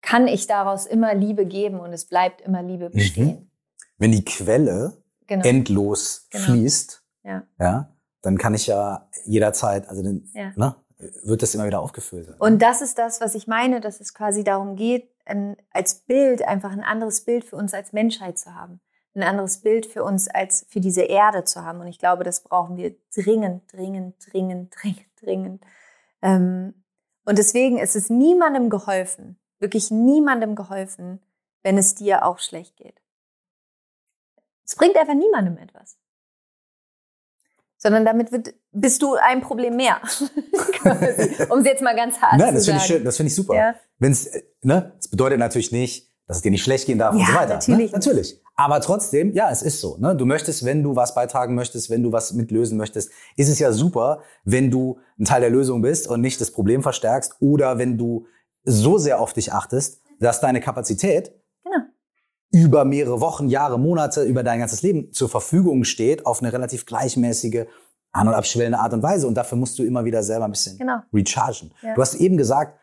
kann 0.00 0.28
ich 0.28 0.46
daraus 0.46 0.86
immer 0.86 1.14
Liebe 1.14 1.44
geben 1.44 1.80
und 1.80 1.92
es 1.92 2.06
bleibt 2.06 2.40
immer 2.40 2.62
Liebe 2.62 2.90
bestehen. 2.90 3.50
Wenn 3.98 4.12
die 4.12 4.24
Quelle 4.24 5.02
Genau. 5.26 5.44
endlos 5.44 6.28
Genau. 6.30 6.44
fließt, 6.44 7.04
Ja. 7.22 7.42
ja, 7.58 7.92
dann 8.22 8.38
kann 8.38 8.54
ich 8.54 8.66
ja 8.66 9.08
jederzeit, 9.24 9.88
also 9.88 10.02
dann, 10.02 10.28
Ja. 10.34 10.52
ne, 10.56 10.74
wird 11.24 11.42
das 11.42 11.54
immer 11.54 11.66
wieder 11.66 11.80
aufgefüllt. 11.80 12.26
sein. 12.26 12.36
Und 12.38 12.60
das 12.60 12.82
ist 12.82 12.98
das, 12.98 13.20
was 13.20 13.34
ich 13.34 13.46
meine, 13.46 13.80
dass 13.80 14.00
es 14.00 14.14
quasi 14.14 14.44
darum 14.44 14.76
geht, 14.76 15.10
ein, 15.24 15.56
als 15.70 15.94
Bild 16.00 16.42
einfach 16.42 16.72
ein 16.72 16.82
anderes 16.82 17.24
Bild 17.24 17.44
für 17.44 17.56
uns 17.56 17.72
als 17.74 17.92
Menschheit 17.92 18.38
zu 18.38 18.54
haben. 18.54 18.80
Ein 19.14 19.22
anderes 19.22 19.58
Bild 19.60 19.86
für 19.86 20.04
uns 20.04 20.28
als 20.28 20.66
für 20.68 20.80
diese 20.80 21.02
Erde 21.02 21.44
zu 21.44 21.64
haben. 21.64 21.80
Und 21.80 21.88
ich 21.88 21.98
glaube, 21.98 22.22
das 22.24 22.42
brauchen 22.42 22.76
wir 22.76 22.94
dringend, 23.14 23.72
dringend, 23.72 24.14
dringend, 24.24 24.74
dringend, 24.82 25.06
dringend. 25.20 25.64
Ähm, 26.22 26.84
und 27.24 27.38
deswegen 27.38 27.78
ist 27.78 27.96
es 27.96 28.08
niemandem 28.10 28.70
geholfen, 28.70 29.38
wirklich 29.58 29.90
niemandem 29.90 30.54
geholfen, 30.54 31.20
wenn 31.62 31.76
es 31.76 31.94
dir 31.94 32.24
auch 32.24 32.38
schlecht 32.38 32.76
geht. 32.76 33.00
Es 34.64 34.76
bringt 34.76 34.96
einfach 34.96 35.14
niemandem 35.14 35.58
etwas. 35.58 35.98
Sondern 37.82 38.04
damit 38.04 38.30
wird, 38.30 38.54
bist 38.72 39.00
du 39.02 39.14
ein 39.14 39.40
Problem 39.40 39.74
mehr. 39.76 39.96
Um 41.50 41.58
es 41.60 41.64
jetzt 41.66 41.82
mal 41.82 41.96
ganz 41.96 42.18
hart 42.20 42.38
Nein, 42.38 42.48
zu 42.50 42.54
das 42.54 42.64
finde 42.64 42.64
sagen. 42.64 42.76
ich 42.78 42.84
schön, 42.84 43.04
das 43.04 43.16
finde 43.16 43.28
ich 43.28 43.34
super. 43.34 43.54
Ja. 43.54 43.74
Wenn's, 43.98 44.26
äh, 44.26 44.42
ne, 44.62 44.92
das 44.96 45.08
bedeutet 45.08 45.38
natürlich 45.38 45.72
nicht, 45.72 46.10
dass 46.26 46.36
es 46.38 46.42
dir 46.42 46.50
nicht 46.50 46.62
schlecht 46.62 46.86
gehen 46.86 46.98
darf 46.98 47.14
und 47.14 47.20
Ja, 47.20 47.26
so 47.26 47.32
weiter. 47.34 47.54
natürlich 47.54 47.90
Ne? 47.92 47.98
Natürlich. 47.98 48.40
Aber 48.54 48.80
trotzdem, 48.80 49.32
ja, 49.32 49.50
es 49.50 49.62
ist 49.62 49.80
so. 49.80 49.96
Ne? 49.98 50.14
Du 50.14 50.26
möchtest, 50.26 50.64
wenn 50.64 50.82
du 50.82 50.94
was 50.94 51.14
beitragen 51.14 51.54
möchtest, 51.54 51.88
wenn 51.90 52.02
du 52.02 52.12
was 52.12 52.34
mitlösen 52.34 52.76
möchtest, 52.76 53.10
ist 53.36 53.48
es 53.48 53.58
ja 53.58 53.72
super, 53.72 54.22
wenn 54.44 54.70
du 54.70 54.98
ein 55.18 55.24
Teil 55.24 55.40
der 55.40 55.50
Lösung 55.50 55.80
bist 55.80 56.06
und 56.06 56.20
nicht 56.20 56.40
das 56.40 56.50
Problem 56.50 56.82
verstärkst 56.82 57.36
oder 57.40 57.78
wenn 57.78 57.96
du 57.96 58.26
so 58.64 58.98
sehr 58.98 59.20
auf 59.20 59.32
dich 59.32 59.52
achtest, 59.52 60.02
dass 60.20 60.40
deine 60.40 60.60
Kapazität. 60.60 61.32
Über 62.52 62.84
mehrere 62.84 63.20
Wochen, 63.20 63.48
Jahre, 63.48 63.78
Monate, 63.78 64.24
über 64.24 64.42
dein 64.42 64.58
ganzes 64.58 64.82
Leben 64.82 65.12
zur 65.12 65.28
Verfügung 65.28 65.84
steht 65.84 66.26
auf 66.26 66.42
eine 66.42 66.52
relativ 66.52 66.84
gleichmäßige, 66.86 67.66
an- 68.12 68.26
und 68.26 68.34
abschwellende 68.34 68.78
Art 68.78 68.92
und 68.92 69.02
Weise. 69.04 69.28
Und 69.28 69.34
dafür 69.34 69.56
musst 69.56 69.78
du 69.78 69.84
immer 69.84 70.04
wieder 70.04 70.22
selber 70.24 70.46
ein 70.46 70.50
bisschen 70.50 70.76
Genau. 70.78 70.98
rechargen. 71.12 71.72
Ja. 71.82 71.94
Du 71.94 72.00
hast 72.02 72.14
eben 72.14 72.36
gesagt, 72.36 72.76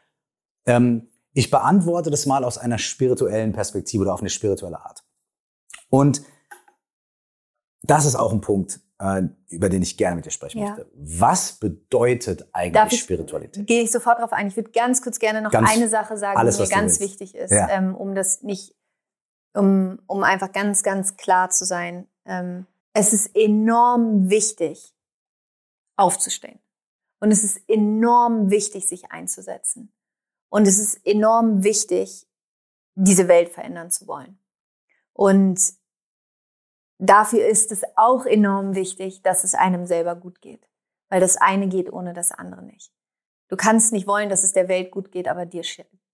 ähm, 0.65 1.09
ich 1.33 1.51
beantworte 1.51 2.09
das 2.09 2.25
mal 2.25 2.43
aus 2.45 2.57
einer 2.57 2.77
spirituellen 2.77 3.51
Perspektive 3.51 4.03
oder 4.03 4.13
auf 4.13 4.21
eine 4.21 4.29
spirituelle 4.29 4.79
Art. 4.79 5.03
Und 5.89 6.21
das 7.83 8.05
ist 8.05 8.15
auch 8.15 8.31
ein 8.33 8.41
Punkt, 8.41 8.79
äh, 8.99 9.23
über 9.49 9.69
den 9.69 9.81
ich 9.81 9.97
gerne 9.97 10.15
mit 10.15 10.25
dir 10.25 10.31
sprechen 10.31 10.59
Ja. 10.59 10.69
möchte. 10.69 10.87
Was 10.95 11.53
bedeutet 11.53 12.47
eigentlich 12.53 12.73
Darf 12.73 12.91
ich- 12.91 12.99
Spiritualität? 13.01 13.67
Gehe 13.67 13.83
ich 13.83 13.91
sofort 13.91 14.19
drauf 14.19 14.31
ein. 14.33 14.47
Ich 14.47 14.55
würde 14.55 14.71
ganz 14.71 15.01
kurz 15.01 15.19
gerne 15.19 15.41
noch 15.41 15.51
Ganz- 15.51 15.69
eine 15.71 15.87
Sache 15.89 16.17
sagen, 16.17 16.37
alles, 16.37 16.57
die 16.57 16.63
mir 16.63 16.69
ganz 16.69 16.99
wichtig 16.99 17.35
ist, 17.35 17.51
Ja. 17.51 17.67
ähm, 17.69 17.95
um 17.95 18.15
das 18.15 18.41
nicht, 18.43 18.75
um, 19.57 19.99
um 20.07 20.23
einfach 20.23 20.51
ganz, 20.51 20.83
ganz 20.83 21.17
klar 21.17 21.49
zu 21.49 21.65
sein. 21.65 22.07
Ähm, 22.25 22.67
es 22.93 23.13
ist 23.13 23.35
enorm 23.35 24.29
wichtig, 24.29 24.93
aufzustehen. 25.95 26.59
Und 27.19 27.31
es 27.31 27.43
ist 27.43 27.61
enorm 27.67 28.51
wichtig, 28.51 28.87
sich 28.87 29.11
einzusetzen. 29.11 29.91
Und 30.49 30.67
es 30.67 30.77
ist 30.77 31.05
enorm 31.05 31.63
wichtig, 31.63 32.27
diese 32.95 33.27
Welt 33.27 33.49
verändern 33.49 33.91
zu 33.91 34.07
wollen. 34.07 34.39
Und 35.13 35.59
dafür 36.99 37.45
ist 37.47 37.71
es 37.71 37.81
auch 37.95 38.25
enorm 38.25 38.75
wichtig, 38.75 39.23
dass 39.23 39.43
es 39.43 39.55
einem 39.55 39.87
selber 39.87 40.15
gut 40.15 40.41
geht. 40.41 40.69
Weil 41.09 41.19
das 41.19 41.37
eine 41.37 41.67
geht 41.67 41.91
ohne 41.91 42.13
das 42.13 42.31
andere 42.31 42.63
nicht. 42.63 42.91
Du 43.49 43.55
kannst 43.55 43.91
nicht 43.91 44.07
wollen, 44.07 44.29
dass 44.29 44.43
es 44.43 44.53
der 44.53 44.67
Welt 44.67 44.91
gut 44.91 45.11
geht, 45.11 45.27
aber 45.27 45.45
dir, 45.45 45.63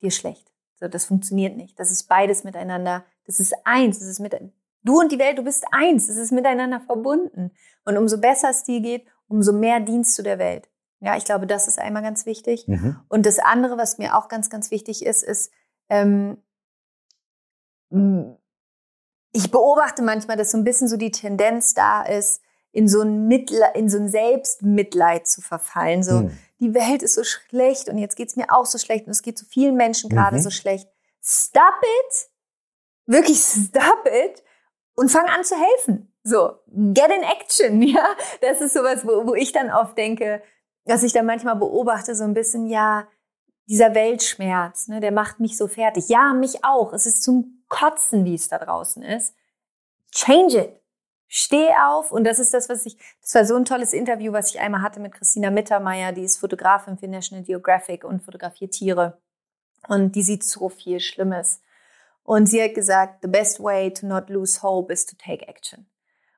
dir 0.01 0.11
schlecht. 0.11 0.51
So, 0.75 0.87
das 0.87 1.05
funktioniert 1.05 1.57
nicht. 1.57 1.79
Das 1.79 1.91
ist 1.91 2.07
beides 2.07 2.43
miteinander. 2.43 3.05
Das 3.25 3.39
ist 3.39 3.53
eins. 3.65 3.99
Das 3.99 4.07
ist 4.07 4.19
mit, 4.19 4.35
du 4.83 4.99
und 4.99 5.11
die 5.11 5.19
Welt, 5.19 5.37
du 5.37 5.43
bist 5.43 5.65
eins. 5.71 6.09
Es 6.09 6.17
ist 6.17 6.31
miteinander 6.31 6.81
verbunden. 6.81 7.51
Und 7.85 7.97
umso 7.97 8.17
besser 8.19 8.49
es 8.49 8.63
dir 8.63 8.81
geht, 8.81 9.05
umso 9.27 9.53
mehr 9.53 9.79
dienst 9.79 10.17
du 10.17 10.23
der 10.23 10.39
Welt. 10.39 10.69
Ja, 10.99 11.17
ich 11.17 11.25
glaube, 11.25 11.47
das 11.47 11.67
ist 11.67 11.79
einmal 11.79 12.01
ganz 12.01 12.25
wichtig. 12.25 12.67
Mhm. 12.67 12.97
Und 13.09 13.25
das 13.25 13.39
andere, 13.39 13.77
was 13.77 13.97
mir 13.97 14.15
auch 14.17 14.27
ganz, 14.29 14.49
ganz 14.49 14.71
wichtig 14.71 15.05
ist, 15.05 15.21
ist, 15.23 15.51
ähm, 15.89 16.37
ich 19.33 19.51
beobachte 19.51 20.01
manchmal, 20.01 20.37
dass 20.37 20.51
so 20.51 20.57
ein 20.57 20.63
bisschen 20.63 20.87
so 20.87 20.97
die 20.97 21.11
Tendenz 21.11 21.73
da 21.73 22.03
ist, 22.03 22.41
in 22.71 22.87
so 22.87 23.01
ein 23.01 23.27
Mitleid, 23.27 23.75
in 23.75 23.89
so 23.89 23.97
ein 23.97 24.09
Selbstmitleid 24.09 25.27
zu 25.27 25.41
verfallen. 25.41 26.01
So, 26.03 26.21
Mhm. 26.21 26.37
die 26.59 26.73
Welt 26.73 27.03
ist 27.03 27.15
so 27.15 27.23
schlecht 27.23 27.87
und 27.89 27.97
jetzt 27.99 28.15
geht's 28.15 28.35
mir 28.35 28.47
auch 28.51 28.65
so 28.65 28.77
schlecht 28.79 29.05
und 29.05 29.11
es 29.11 29.21
geht 29.21 29.37
so 29.37 29.45
vielen 29.45 29.75
Menschen 29.75 30.09
gerade 30.09 30.37
Mhm. 30.37 30.41
so 30.41 30.49
schlecht. 30.49 30.89
Stop 31.21 31.75
it! 31.83 32.29
Wirklich 33.05 33.39
stop 33.39 34.05
it! 34.05 34.43
Und 34.95 35.09
fang 35.09 35.25
an 35.27 35.43
zu 35.43 35.55
helfen. 35.55 36.13
So, 36.23 36.59
get 36.67 37.09
in 37.09 37.23
action, 37.23 37.81
ja. 37.81 38.15
Das 38.41 38.61
ist 38.61 38.73
sowas, 38.73 39.05
wo, 39.05 39.27
wo 39.27 39.35
ich 39.35 39.51
dann 39.51 39.71
oft 39.71 39.97
denke, 39.97 40.41
dass 40.85 41.03
ich 41.03 41.13
dann 41.13 41.25
manchmal 41.25 41.55
beobachte, 41.55 42.15
so 42.15 42.23
ein 42.23 42.33
bisschen, 42.33 42.67
ja, 42.67 43.07
dieser 43.67 43.95
Weltschmerz, 43.95 44.87
ne, 44.87 44.99
der 44.99 45.11
macht 45.11 45.39
mich 45.39 45.57
so 45.57 45.67
fertig. 45.67 46.09
Ja, 46.09 46.33
mich 46.33 46.63
auch. 46.65 46.93
Es 46.93 47.05
ist 47.05 47.23
zum 47.23 47.63
Kotzen, 47.69 48.25
wie 48.25 48.35
es 48.35 48.49
da 48.49 48.57
draußen 48.57 49.03
ist. 49.03 49.35
Change 50.11 50.57
it. 50.57 50.81
Steh 51.27 51.69
auf. 51.81 52.11
Und 52.11 52.25
das 52.25 52.39
ist 52.39 52.53
das, 52.53 52.69
was 52.69 52.85
ich, 52.85 52.97
das 53.21 53.33
war 53.33 53.45
so 53.45 53.55
ein 53.55 53.65
tolles 53.65 53.93
Interview, 53.93 54.33
was 54.33 54.53
ich 54.53 54.59
einmal 54.59 54.81
hatte 54.81 54.99
mit 54.99 55.13
Christina 55.13 55.49
Mittermeier, 55.49 56.11
die 56.11 56.23
ist 56.23 56.37
Fotografin 56.37 56.97
für 56.97 57.07
National 57.07 57.43
Geographic 57.43 58.03
und 58.03 58.21
fotografiert 58.21 58.73
Tiere. 58.73 59.17
Und 59.87 60.15
die 60.15 60.21
sieht 60.21 60.43
so 60.43 60.69
viel 60.69 60.99
Schlimmes. 60.99 61.61
Und 62.23 62.47
sie 62.47 62.63
hat 62.63 62.73
gesagt, 62.73 63.19
the 63.21 63.27
best 63.27 63.61
way 63.61 63.91
to 63.91 64.05
not 64.05 64.29
lose 64.29 64.61
hope 64.61 64.91
is 64.91 65.05
to 65.05 65.15
take 65.17 65.47
action. 65.47 65.85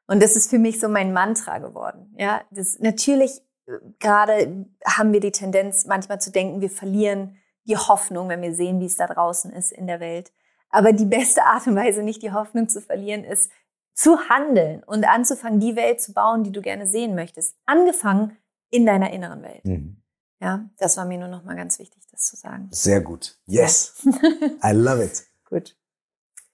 Und 0.07 0.21
das 0.21 0.35
ist 0.35 0.49
für 0.49 0.59
mich 0.59 0.79
so 0.79 0.87
mein 0.87 1.13
Mantra 1.13 1.59
geworden. 1.59 2.13
Ja, 2.17 2.41
das 2.51 2.79
natürlich 2.79 3.41
äh, 3.67 3.77
gerade 3.99 4.65
haben 4.85 5.13
wir 5.13 5.19
die 5.19 5.31
Tendenz 5.31 5.85
manchmal 5.85 6.19
zu 6.19 6.31
denken, 6.31 6.61
wir 6.61 6.69
verlieren 6.69 7.37
die 7.65 7.77
Hoffnung, 7.77 8.29
wenn 8.29 8.41
wir 8.41 8.53
sehen, 8.53 8.79
wie 8.79 8.85
es 8.85 8.95
da 8.95 9.07
draußen 9.07 9.51
ist 9.51 9.71
in 9.71 9.87
der 9.87 9.99
Welt. 9.99 10.31
Aber 10.69 10.93
die 10.93 11.05
beste 11.05 11.43
Art 11.43 11.65
und 11.67 11.75
Weise, 11.75 12.03
nicht 12.03 12.21
die 12.21 12.31
Hoffnung 12.31 12.69
zu 12.69 12.81
verlieren, 12.81 13.23
ist 13.23 13.51
zu 13.93 14.29
handeln 14.29 14.83
und 14.83 15.05
anzufangen, 15.05 15.59
die 15.59 15.75
Welt 15.75 16.01
zu 16.01 16.13
bauen, 16.13 16.43
die 16.43 16.51
du 16.51 16.61
gerne 16.61 16.85
sehen 16.85 17.15
möchtest. 17.15 17.55
Angefangen 17.65 18.37
in 18.69 18.85
deiner 18.85 19.11
inneren 19.11 19.41
Welt. 19.41 19.63
Mhm. 19.65 20.01
Ja, 20.41 20.69
das 20.77 20.97
war 20.97 21.05
mir 21.05 21.17
nur 21.17 21.29
noch 21.29 21.43
mal 21.43 21.55
ganz 21.55 21.79
wichtig, 21.79 22.03
das 22.11 22.25
zu 22.25 22.35
sagen. 22.35 22.67
Sehr 22.71 23.01
gut. 23.01 23.39
Yes. 23.45 23.95
I 24.63 24.71
love 24.71 25.03
it. 25.03 25.25
Gut. 25.45 25.75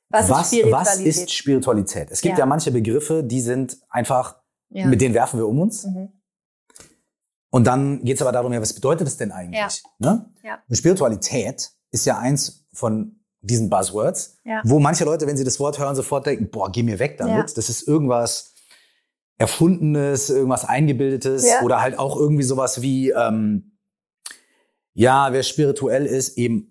Was, 0.09 0.29
Was, 0.29 0.51
ist 0.51 0.71
was 0.71 0.87
Spiritualität? 0.89 1.07
ist 1.07 1.31
Spiritualität? 1.33 2.11
Es 2.11 2.21
gibt 2.21 2.33
ja. 2.33 2.39
Ja. 2.39 2.45
manche 2.45 2.71
Begriffe, 2.71 3.23
die 3.23 3.39
sind 3.41 3.77
einfach, 3.89 4.35
ja. 4.69 4.85
mit 4.85 4.99
denen 4.99 5.13
werfen 5.13 5.39
wir 5.39 5.47
um 5.47 5.59
uns. 5.59 5.85
Mhm. 5.85 6.09
Und 7.49 7.65
dann 7.67 8.03
geht 8.03 8.15
es 8.15 8.21
aber 8.21 8.31
darum, 8.31 8.51
ja, 8.53 8.61
was 8.61 8.73
bedeutet 8.73 9.07
das 9.07 9.17
denn 9.17 9.31
eigentlich? 9.31 9.83
Ne? 9.99 10.29
Ja. 10.43 10.59
Und 10.67 10.75
Spiritualität 10.75 11.71
ist 11.91 12.05
ja 12.05 12.17
eins 12.17 12.65
von 12.73 13.19
diesen 13.41 13.69
Buzzwords, 13.69 14.37
Ja. 14.45 14.61
wo 14.65 14.79
manche 14.79 15.03
Leute, 15.03 15.27
wenn 15.27 15.35
sie 15.37 15.43
das 15.43 15.59
Wort 15.59 15.79
hören, 15.79 15.95
sofort 15.95 16.25
denken, 16.25 16.49
boah, 16.49 16.71
geh 16.71 16.83
mir 16.83 16.99
weg 16.99 17.17
damit. 17.17 17.49
Ja. 17.49 17.55
Das 17.55 17.69
ist 17.69 17.87
irgendwas 17.87 18.53
Erfundenes, 19.37 20.29
irgendwas 20.29 20.65
Eingebildetes 20.65 21.47
Ja. 21.47 21.61
oder 21.63 21.81
halt 21.81 21.97
auch 21.97 22.15
irgendwie 22.15 22.43
sowas 22.43 22.81
wie, 22.81 23.09
ähm, 23.09 23.77
ja, 24.93 25.33
wer 25.33 25.41
spirituell 25.43 26.05
ist, 26.05 26.37
eben 26.37 26.70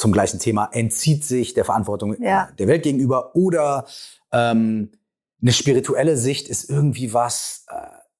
zum 0.00 0.12
gleichen 0.12 0.40
Thema, 0.40 0.70
entzieht 0.72 1.24
sich 1.24 1.52
der 1.52 1.66
Verantwortung 1.66 2.16
Ja. 2.22 2.48
der 2.58 2.66
Welt 2.68 2.82
gegenüber 2.82 3.36
oder 3.36 3.86
ähm, 4.32 4.90
eine 5.42 5.52
spirituelle 5.52 6.16
Sicht 6.16 6.48
ist 6.48 6.70
irgendwie 6.70 7.12
was, 7.12 7.66
äh, 7.68 7.74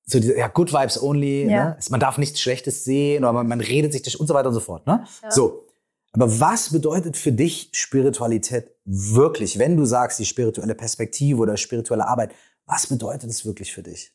so 0.05 0.21
diese, 0.21 0.37
ja, 0.37 0.49
good 0.49 0.73
vibes 0.75 1.03
only, 1.03 1.45
Ja. 1.49 1.71
ne? 1.71 1.77
man 1.89 1.99
darf 2.01 2.19
nichts 2.19 2.41
Schlechtes 2.41 2.85
sehen 2.85 3.25
oder 3.25 3.33
man, 3.33 3.49
man 3.49 3.61
redet 3.61 3.93
sich 3.93 4.03
das 4.03 4.15
und 4.15 4.27
so 4.27 4.35
weiter 4.35 4.49
und 4.49 4.55
so 4.55 4.61
fort. 4.61 4.87
Ne? 4.87 5.07
Ja. 5.23 5.31
So, 5.31 5.67
aber 6.13 6.39
was 6.41 6.71
bedeutet 6.71 7.17
für 7.17 7.33
dich 7.33 7.71
Spiritualität 7.73 8.71
wirklich, 8.85 9.59
wenn 9.59 9.77
du 9.77 9.87
sagst, 9.87 10.19
die 10.19 10.27
spirituelle 10.27 10.75
Perspektive 10.75 11.41
oder 11.41 11.57
spirituelle 11.57 12.07
Arbeit, 12.07 12.35
was 12.67 12.87
bedeutet 12.89 13.31
es 13.31 13.47
wirklich 13.47 13.73
für 13.73 13.83
dich? 13.83 14.13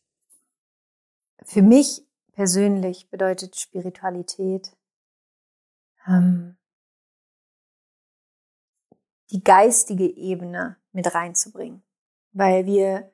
Für 1.43 1.61
mich 1.63 2.03
persönlich 2.34 3.09
bedeutet 3.09 3.55
Spiritualität 3.59 4.72
ähm, 6.07 6.57
die 9.32 9.44
geistige 9.44 10.06
Ebene 10.06 10.78
mit 10.92 11.14
reinzubringen, 11.14 11.84
weil 12.32 12.66
wir 12.66 13.12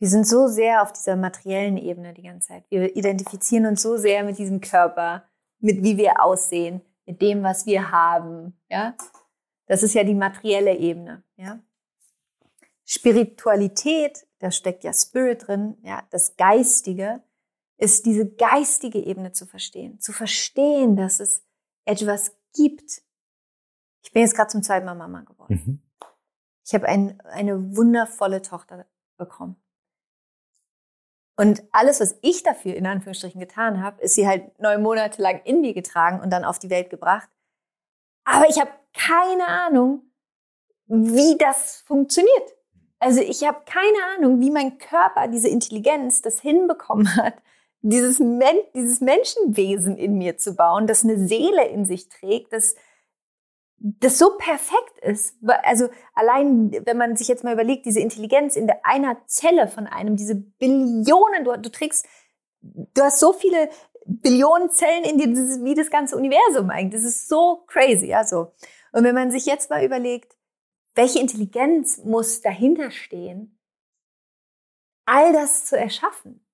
wir 0.00 0.10
sind 0.10 0.26
so 0.26 0.48
sehr 0.48 0.82
auf 0.82 0.92
dieser 0.92 1.16
materiellen 1.16 1.78
Ebene 1.78 2.12
die 2.12 2.24
ganze 2.24 2.48
Zeit. 2.48 2.64
Wir 2.68 2.94
identifizieren 2.94 3.64
uns 3.64 3.80
so 3.80 3.96
sehr 3.96 4.22
mit 4.24 4.38
diesem 4.38 4.60
Körper, 4.60 5.24
mit 5.60 5.82
wie 5.82 5.96
wir 5.96 6.22
aussehen, 6.22 6.82
mit 7.06 7.22
dem, 7.22 7.42
was 7.42 7.64
wir 7.64 7.90
haben. 7.90 8.58
Ja, 8.68 8.96
das 9.66 9.82
ist 9.82 9.94
ja 9.94 10.04
die 10.04 10.14
materielle 10.14 10.76
Ebene. 10.76 11.22
Ja, 11.36 11.60
Spiritualität, 12.84 14.26
da 14.40 14.50
steckt 14.50 14.84
ja 14.84 14.92
Spirit 14.92 15.46
drin, 15.46 15.76
ja, 15.82 16.02
das 16.10 16.36
Geistige, 16.36 17.22
ist 17.76 18.06
diese 18.06 18.28
geistige 18.28 18.98
Ebene 18.98 19.32
zu 19.32 19.46
verstehen. 19.46 19.98
Zu 20.00 20.12
verstehen, 20.12 20.96
dass 20.96 21.18
es 21.18 21.44
etwas 21.84 22.36
gibt. 22.54 23.02
Ich 24.04 24.12
bin 24.12 24.22
jetzt 24.22 24.36
gerade 24.36 24.50
zum 24.50 24.62
zweiten 24.62 24.86
Mal 24.86 24.94
Mama 24.94 25.22
geworden. 25.22 25.62
Mhm. 25.66 25.82
Ich 26.64 26.74
habe 26.74 26.86
ein, 26.86 27.20
eine 27.22 27.76
wundervolle 27.76 28.42
Tochter 28.42 28.86
bekommen. 29.16 29.56
Und 31.36 31.64
alles, 31.72 32.00
was 32.00 32.16
ich 32.22 32.42
dafür 32.42 32.74
in 32.76 32.86
Anführungsstrichen 32.86 33.40
getan 33.40 33.82
habe, 33.82 34.00
ist 34.02 34.14
sie 34.14 34.28
halt 34.28 34.58
neun 34.60 34.82
Monate 34.82 35.20
lang 35.20 35.40
in 35.44 35.60
mir 35.60 35.74
getragen 35.74 36.20
und 36.20 36.30
dann 36.30 36.44
auf 36.44 36.58
die 36.58 36.70
Welt 36.70 36.90
gebracht. 36.90 37.28
Aber 38.24 38.48
ich 38.48 38.60
habe 38.60 38.70
keine 38.92 39.46
Ahnung, 39.46 40.02
wie 40.86 41.36
das 41.38 41.82
funktioniert. 41.86 42.54
Also 43.00 43.20
ich 43.20 43.44
habe 43.46 43.62
keine 43.66 43.98
Ahnung, 44.16 44.40
wie 44.40 44.50
mein 44.50 44.78
Körper, 44.78 45.28
diese 45.28 45.48
Intelligenz 45.48 46.22
das 46.22 46.40
hinbekommen 46.40 47.16
hat, 47.16 47.34
dieses, 47.80 48.20
Men 48.20 48.56
dieses 48.74 49.00
Menschenwesen 49.00 49.96
in 49.96 50.16
mir 50.16 50.38
zu 50.38 50.54
bauen, 50.54 50.86
das 50.86 51.04
eine 51.04 51.18
Seele 51.18 51.66
in 51.66 51.84
sich 51.84 52.08
trägt, 52.08 52.52
das, 52.52 52.76
das 53.78 54.18
so 54.18 54.36
perfekt 54.38 54.98
ist. 55.02 55.36
Also 55.62 55.88
allein, 56.14 56.72
wenn 56.86 56.96
man 56.96 57.16
sich 57.16 57.28
jetzt 57.28 57.44
mal 57.44 57.52
überlegt, 57.52 57.86
diese 57.86 58.00
Intelligenz 58.00 58.56
in 58.56 58.66
der 58.66 58.84
einer 58.84 59.26
Zelle 59.26 59.68
von 59.68 59.86
einem, 59.86 60.16
diese 60.16 60.36
Billionen, 60.36 61.44
du, 61.44 61.58
du 61.58 61.70
trägst, 61.70 62.06
du 62.60 63.02
hast 63.02 63.20
so 63.20 63.32
viele 63.32 63.68
Billionen 64.06 64.70
Zellen 64.70 65.04
in 65.04 65.18
dir, 65.18 65.28
das 65.28 65.38
ist 65.38 65.64
wie 65.64 65.74
das 65.74 65.90
ganze 65.90 66.16
Universum 66.16 66.70
eigentlich. 66.70 67.02
Das 67.02 67.10
ist 67.10 67.28
so 67.28 67.64
crazy, 67.66 68.06
ja 68.06 68.24
so. 68.24 68.52
Und 68.92 69.04
wenn 69.04 69.14
man 69.14 69.30
sich 69.30 69.46
jetzt 69.46 69.70
mal 69.70 69.84
überlegt, 69.84 70.36
welche 70.94 71.18
Intelligenz 71.18 71.98
muss 71.98 72.40
dahinter 72.40 72.90
stehen, 72.90 73.58
all 75.04 75.32
das 75.32 75.66
zu 75.66 75.76
erschaffen? 75.76 76.46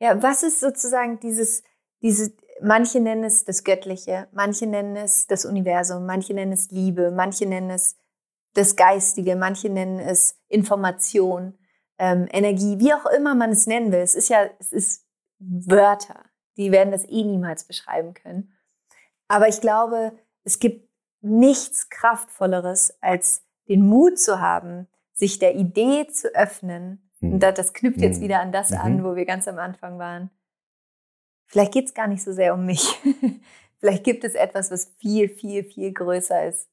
Ja, 0.00 0.22
was 0.22 0.42
ist 0.42 0.60
sozusagen 0.60 1.20
dieses, 1.20 1.62
diese, 2.02 2.32
manche 2.60 3.00
nennen 3.00 3.24
es 3.24 3.44
das 3.44 3.64
Göttliche, 3.64 4.28
manche 4.32 4.66
nennen 4.66 4.96
es 4.96 5.26
das 5.26 5.44
Universum, 5.44 6.06
manche 6.06 6.34
nennen 6.34 6.52
es 6.52 6.70
Liebe, 6.70 7.10
manche 7.10 7.46
nennen 7.46 7.70
es 7.70 7.96
das 8.54 8.76
Geistige, 8.76 9.36
manche 9.36 9.68
nennen 9.68 9.98
es 9.98 10.40
Information, 10.48 11.58
ähm, 11.98 12.28
Energie, 12.30 12.78
wie 12.78 12.92
auch 12.94 13.06
immer 13.06 13.34
man 13.34 13.50
es 13.50 13.66
nennen 13.66 13.92
will. 13.92 14.00
Es 14.00 14.14
ist 14.14 14.28
ja, 14.28 14.48
es 14.58 14.72
ist 14.72 15.06
Wörter, 15.38 16.24
die 16.56 16.70
werden 16.72 16.92
das 16.92 17.04
eh 17.08 17.24
niemals 17.24 17.64
beschreiben 17.64 18.14
können. 18.14 18.52
Aber 19.28 19.48
ich 19.48 19.60
glaube, 19.60 20.12
es 20.44 20.58
gibt 20.58 20.88
nichts 21.20 21.88
Kraftvolleres, 21.88 22.96
als 23.00 23.42
den 23.68 23.86
Mut 23.86 24.18
zu 24.18 24.40
haben, 24.40 24.88
sich 25.12 25.38
der 25.38 25.54
Idee 25.56 26.06
zu 26.08 26.28
öffnen. 26.34 27.10
Und 27.20 27.40
das, 27.40 27.54
das 27.54 27.72
knüpft 27.72 28.00
jetzt 28.00 28.18
Mhm. 28.18 28.22
wieder 28.24 28.40
an 28.40 28.52
das 28.52 28.70
Mhm. 28.70 28.76
an, 28.78 29.04
wo 29.04 29.16
wir 29.16 29.24
ganz 29.24 29.48
am 29.48 29.58
Anfang 29.58 29.98
waren. 29.98 30.30
Vielleicht 31.54 31.72
geht 31.72 31.86
es 31.86 31.94
gar 31.94 32.08
nicht 32.08 32.24
so 32.24 32.32
sehr 32.32 32.52
um 32.52 32.66
mich. 32.66 33.00
Vielleicht 33.78 34.02
gibt 34.02 34.24
es 34.24 34.34
etwas, 34.34 34.72
was 34.72 34.92
viel, 34.98 35.28
viel, 35.28 35.62
viel 35.62 35.92
größer 35.92 36.48
ist, 36.48 36.68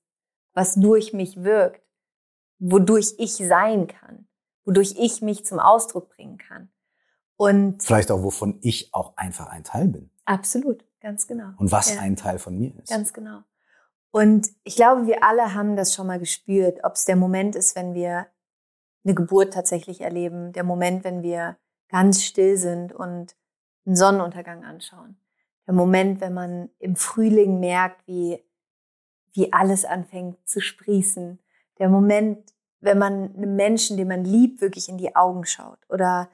was 0.55 0.73
durch 0.73 1.13
mich 1.13 1.43
wirkt, 1.43 1.83
wodurch 2.57 3.13
ich 3.19 3.35
sein 3.35 3.85
kann, 3.85 4.27
wodurch 4.65 4.95
ich 4.97 5.21
mich 5.21 5.45
zum 5.45 5.59
Ausdruck 5.59 6.09
bringen 6.09 6.39
kann. 6.39 6.71
Und 7.37 7.83
Vielleicht 7.83 8.09
auch, 8.09 8.23
wovon 8.23 8.57
ich 8.63 8.91
auch 8.91 9.15
einfach 9.17 9.49
ein 9.49 9.63
Teil 9.63 9.87
bin. 9.87 10.09
absolut, 10.25 10.83
ganz 10.99 11.27
genau. 11.27 11.49
Und 11.57 11.71
was 11.71 11.93
Ja. 11.93 12.01
ein 12.01 12.15
Teil 12.15 12.39
von 12.39 12.57
mir 12.57 12.73
ist. 12.81 12.89
Ganz 12.89 13.13
genau. 13.13 13.41
Und 14.09 14.47
ich 14.63 14.75
glaube, 14.75 15.05
wir 15.05 15.23
alle 15.23 15.53
haben 15.53 15.75
das 15.75 15.93
schon 15.93 16.07
mal 16.07 16.17
gespürt, 16.17 16.79
ob 16.83 16.93
es 16.95 17.05
der 17.05 17.17
Moment 17.17 17.55
ist, 17.55 17.75
wenn 17.75 17.93
wir 17.93 18.25
eine 19.05 19.13
Geburt 19.13 19.53
tatsächlich 19.53 20.01
erleben, 20.01 20.53
der 20.53 20.63
Moment, 20.63 21.03
wenn 21.03 21.21
wir 21.21 21.57
ganz 21.87 22.23
still 22.23 22.57
sind 22.57 22.93
und 22.93 23.35
einen 23.85 23.95
Sonnenuntergang 23.95 24.63
anschauen. 24.63 25.17
Der 25.67 25.73
Moment, 25.73 26.21
wenn 26.21 26.33
man 26.33 26.69
im 26.79 26.95
Frühling 26.95 27.59
merkt, 27.59 28.07
wie, 28.07 28.43
wie 29.33 29.53
alles 29.53 29.85
anfängt 29.85 30.37
zu 30.47 30.59
sprießen. 30.59 31.39
Der 31.79 31.89
Moment, 31.89 32.53
wenn 32.79 32.97
man 32.97 33.35
einem 33.35 33.55
Menschen, 33.55 33.97
den 33.97 34.07
man 34.07 34.25
liebt, 34.25 34.61
wirklich 34.61 34.89
in 34.89 34.97
die 34.97 35.15
Augen 35.15 35.45
schaut. 35.45 35.79
Oder 35.89 36.29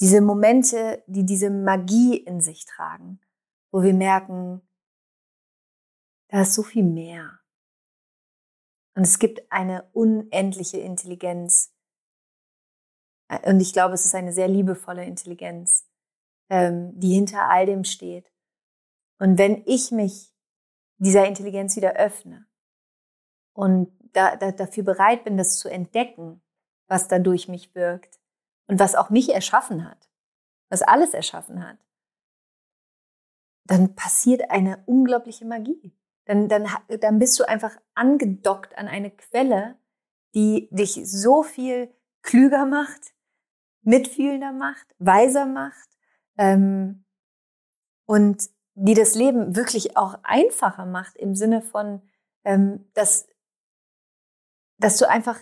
diese 0.00 0.20
Momente, 0.20 1.02
die 1.06 1.26
diese 1.26 1.50
Magie 1.50 2.16
in 2.16 2.40
sich 2.40 2.66
tragen, 2.66 3.20
wo 3.70 3.82
wir 3.82 3.94
merken, 3.94 4.62
da 6.28 6.42
ist 6.42 6.54
so 6.54 6.62
viel 6.62 6.84
mehr. 6.84 7.40
Und 8.94 9.02
es 9.02 9.18
gibt 9.18 9.50
eine 9.50 9.88
unendliche 9.92 10.78
Intelligenz 10.78 11.72
Und 13.44 13.60
ich 13.60 13.72
glaube, 13.72 13.94
es 13.94 14.04
ist 14.04 14.14
eine 14.14 14.32
sehr 14.32 14.48
liebevolle 14.48 15.04
Intelligenz, 15.04 15.87
ähm, 16.50 16.98
die 16.98 17.14
hinter 17.14 17.48
all 17.48 17.66
dem 17.66 17.84
steht. 17.84 18.30
Und 19.18 19.38
wenn 19.38 19.62
ich 19.66 19.90
mich 19.90 20.32
dieser 20.98 21.26
Intelligenz 21.26 21.76
wieder 21.76 21.94
öffne 21.94 22.46
und 23.52 23.92
da, 24.12 24.36
da, 24.36 24.52
dafür 24.52 24.84
bereit 24.84 25.24
bin, 25.24 25.36
das 25.36 25.58
zu 25.58 25.68
entdecken, 25.68 26.40
was 26.86 27.08
da 27.08 27.18
durch 27.18 27.48
mich 27.48 27.74
wirkt 27.74 28.18
und 28.66 28.80
was 28.80 28.94
auch 28.94 29.10
mich 29.10 29.32
erschaffen 29.32 29.88
hat, 29.88 30.08
was 30.70 30.82
alles 30.82 31.14
erschaffen 31.14 31.66
hat, 31.66 31.78
dann 33.64 33.94
passiert 33.94 34.50
eine 34.50 34.82
unglaubliche 34.86 35.44
Magie. 35.44 35.94
Dann, 36.24 36.48
dann, 36.48 36.66
dann 37.00 37.18
bist 37.18 37.38
du 37.38 37.44
einfach 37.44 37.76
angedockt 37.94 38.76
an 38.76 38.88
eine 38.88 39.10
Quelle, 39.10 39.78
die 40.34 40.68
dich 40.70 41.00
so 41.04 41.42
viel 41.42 41.94
klüger 42.22 42.66
macht, 42.66 43.14
mitfühlender 43.82 44.52
macht, 44.52 44.94
weiser 44.98 45.46
macht 45.46 45.88
ähm, 46.38 47.04
und 48.06 48.48
die 48.74 48.94
das 48.94 49.14
Leben 49.14 49.56
wirklich 49.56 49.96
auch 49.96 50.18
einfacher 50.22 50.86
macht 50.86 51.16
im 51.16 51.34
Sinne 51.34 51.62
von, 51.62 52.00
ähm, 52.44 52.88
dass, 52.94 53.28
dass 54.78 54.96
du 54.98 55.08
einfach 55.08 55.38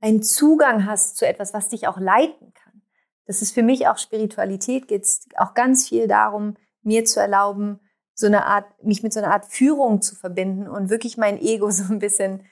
einen 0.00 0.22
Zugang 0.22 0.86
hast 0.86 1.16
zu 1.16 1.26
etwas, 1.26 1.54
was 1.54 1.68
dich 1.68 1.86
auch 1.86 1.98
leiten 1.98 2.52
kann. 2.52 2.82
Das 3.26 3.42
ist 3.42 3.54
für 3.54 3.62
mich 3.62 3.86
auch 3.86 3.96
Spiritualität, 3.96 4.88
geht 4.88 5.04
es 5.04 5.28
auch 5.36 5.54
ganz 5.54 5.88
viel 5.88 6.08
darum, 6.08 6.56
mir 6.82 7.04
zu 7.04 7.20
erlauben, 7.20 7.80
so 8.14 8.26
eine 8.26 8.44
Art, 8.44 8.66
mich 8.82 9.02
mit 9.02 9.12
so 9.12 9.20
einer 9.20 9.32
Art 9.32 9.46
Führung 9.46 10.02
zu 10.02 10.16
verbinden 10.16 10.68
und 10.68 10.90
wirklich 10.90 11.16
mein 11.16 11.40
Ego 11.40 11.70
so 11.70 11.84
ein 11.84 12.00
bisschen, 12.00 12.44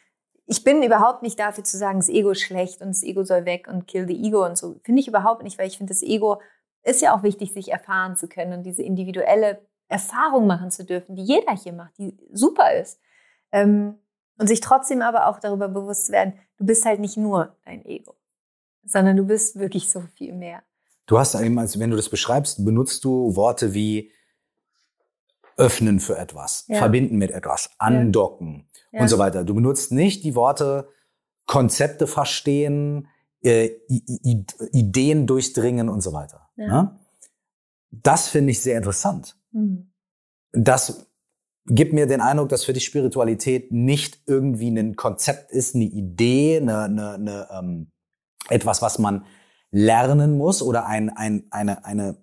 ich 0.46 0.62
bin 0.62 0.82
überhaupt 0.82 1.22
nicht 1.22 1.38
dafür 1.38 1.64
zu 1.64 1.76
sagen, 1.76 1.98
das 1.98 2.08
Ego 2.08 2.30
ist 2.30 2.42
schlecht 2.42 2.80
und 2.80 2.88
das 2.88 3.02
Ego 3.02 3.24
soll 3.24 3.44
weg 3.44 3.66
und 3.68 3.86
kill 3.86 4.06
the 4.06 4.24
ego 4.24 4.46
und 4.46 4.56
so. 4.56 4.78
Finde 4.82 5.00
ich 5.00 5.08
überhaupt 5.08 5.42
nicht, 5.42 5.58
weil 5.58 5.66
ich 5.66 5.78
finde, 5.78 5.92
das 5.92 6.02
Ego 6.02 6.40
ist 6.82 7.02
ja 7.02 7.16
auch 7.16 7.22
wichtig, 7.22 7.52
sich 7.52 7.70
erfahren 7.70 8.16
zu 8.16 8.28
können 8.28 8.52
und 8.52 8.62
diese 8.64 8.82
individuelle 8.82 9.60
Erfahrung 9.88 10.46
machen 10.46 10.70
zu 10.70 10.84
dürfen, 10.84 11.16
die 11.16 11.24
jeder 11.24 11.54
hier 11.54 11.72
macht, 11.72 11.96
die 11.98 12.16
super 12.32 12.72
ist. 12.74 13.00
Ähm, 13.52 13.94
und 14.38 14.46
sich 14.46 14.60
trotzdem 14.60 15.02
aber 15.02 15.26
auch 15.26 15.40
darüber 15.40 15.68
bewusst 15.68 16.06
zu 16.06 16.12
werden, 16.12 16.34
du 16.58 16.66
bist 16.66 16.84
halt 16.84 17.00
nicht 17.00 17.16
nur 17.16 17.56
dein 17.64 17.84
Ego, 17.84 18.14
sondern 18.84 19.16
du 19.16 19.24
bist 19.24 19.58
wirklich 19.58 19.90
so 19.90 20.02
viel 20.14 20.32
mehr. 20.32 20.62
Du 21.06 21.18
hast 21.18 21.34
eben, 21.34 21.58
also 21.58 21.80
wenn 21.80 21.90
du 21.90 21.96
das 21.96 22.08
beschreibst, 22.08 22.64
benutzt 22.64 23.04
du 23.04 23.34
Worte 23.34 23.74
wie 23.74 24.12
öffnen 25.56 25.98
für 25.98 26.16
etwas, 26.16 26.64
ja. 26.68 26.78
verbinden 26.78 27.16
mit 27.16 27.32
etwas, 27.32 27.70
andocken 27.78 28.68
ja. 28.92 29.00
und 29.00 29.08
so 29.08 29.18
weiter. 29.18 29.42
Du 29.42 29.54
benutzt 29.54 29.90
nicht 29.90 30.22
die 30.22 30.36
Worte 30.36 30.88
Konzepte 31.46 32.06
verstehen, 32.06 33.08
äh, 33.42 33.70
Ideen 34.72 35.26
durchdringen 35.26 35.88
und 35.88 36.00
so 36.00 36.12
weiter. 36.12 36.48
Ja. 36.56 36.66
Ne? 36.66 36.98
Das 37.90 38.28
finde 38.28 38.50
ich 38.50 38.60
sehr 38.60 38.76
interessant. 38.76 39.36
Mhm. 39.52 39.92
Das 40.52 41.06
gibt 41.66 41.92
mir 41.92 42.06
den 42.06 42.20
Eindruck, 42.20 42.48
dass 42.48 42.64
für 42.64 42.72
dich 42.72 42.84
Spiritualität 42.84 43.72
nicht 43.72 44.22
irgendwie 44.26 44.68
ein 44.68 44.96
Konzept 44.96 45.52
ist, 45.52 45.74
eine 45.74 45.84
Idee, 45.84 46.58
eine, 46.60 46.82
eine, 46.82 47.12
eine 47.14 47.48
ähm, 47.50 47.92
etwas, 48.48 48.82
was 48.82 48.98
man 48.98 49.24
lernen 49.70 50.38
muss 50.38 50.62
oder 50.62 50.86
ein, 50.86 51.10
ein, 51.10 51.44
eine, 51.50 51.84
eine, 51.84 52.16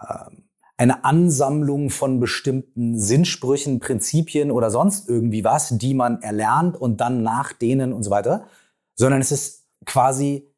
äh, 0.00 0.30
eine 0.78 1.04
Ansammlung 1.04 1.90
von 1.90 2.18
bestimmten 2.18 2.98
Sinnsprüchen, 2.98 3.78
Prinzipien 3.78 4.50
oder 4.50 4.70
sonst 4.70 5.08
irgendwie 5.08 5.44
was, 5.44 5.76
die 5.76 5.94
man 5.94 6.22
erlernt 6.22 6.76
und 6.76 7.00
dann 7.00 7.22
nach 7.22 7.52
denen 7.52 7.92
und 7.92 8.02
so 8.02 8.10
weiter, 8.10 8.46
sondern 8.94 9.20
es 9.20 9.32
ist 9.32 9.61
quasi 9.84 10.48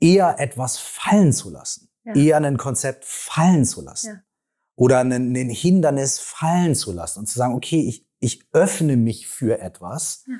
eher 0.00 0.38
etwas 0.38 0.78
fallen 0.78 1.32
zu 1.32 1.50
lassen, 1.50 1.90
ja. 2.04 2.14
eher 2.14 2.36
ein 2.38 2.56
Konzept 2.56 3.04
fallen 3.04 3.64
zu 3.64 3.82
lassen. 3.82 4.08
Ja 4.08 4.22
oder 4.80 5.00
ein, 5.00 5.12
ein 5.12 5.50
Hindernis 5.50 6.18
fallen 6.20 6.74
zu 6.74 6.90
lassen 6.92 7.18
und 7.18 7.26
zu 7.26 7.36
sagen, 7.36 7.54
okay, 7.54 7.86
ich, 7.86 8.06
ich 8.18 8.48
öffne 8.52 8.96
mich 8.96 9.28
für 9.28 9.60
etwas, 9.60 10.24
ja. 10.26 10.36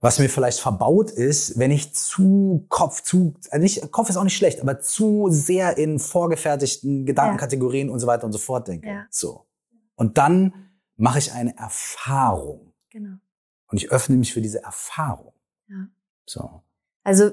was 0.00 0.18
mir 0.18 0.30
vielleicht 0.30 0.60
verbaut 0.60 1.10
ist, 1.10 1.58
wenn 1.58 1.70
ich 1.70 1.94
zu 1.94 2.64
Kopf, 2.70 3.02
zu, 3.02 3.34
also 3.50 3.62
nicht, 3.62 3.92
Kopf 3.92 4.08
ist 4.08 4.16
auch 4.16 4.24
nicht 4.24 4.38
schlecht, 4.38 4.62
aber 4.62 4.80
zu 4.80 5.28
sehr 5.28 5.76
in 5.76 5.98
vorgefertigten 5.98 7.04
Gedankenkategorien 7.04 7.90
und 7.90 8.00
so 8.00 8.06
weiter 8.06 8.24
und 8.24 8.32
so 8.32 8.38
fort 8.38 8.66
denke. 8.66 8.88
So. 9.10 9.46
Und 9.94 10.16
dann 10.16 10.70
mache 10.96 11.18
ich 11.18 11.32
eine 11.32 11.54
Erfahrung. 11.58 12.72
Genau. 12.88 13.18
Und 13.66 13.76
ich 13.76 13.90
öffne 13.90 14.16
mich 14.16 14.32
für 14.32 14.40
diese 14.40 14.62
Erfahrung. 14.62 15.34
Ja. 15.68 15.86
So. 16.24 16.63
Also 17.04 17.30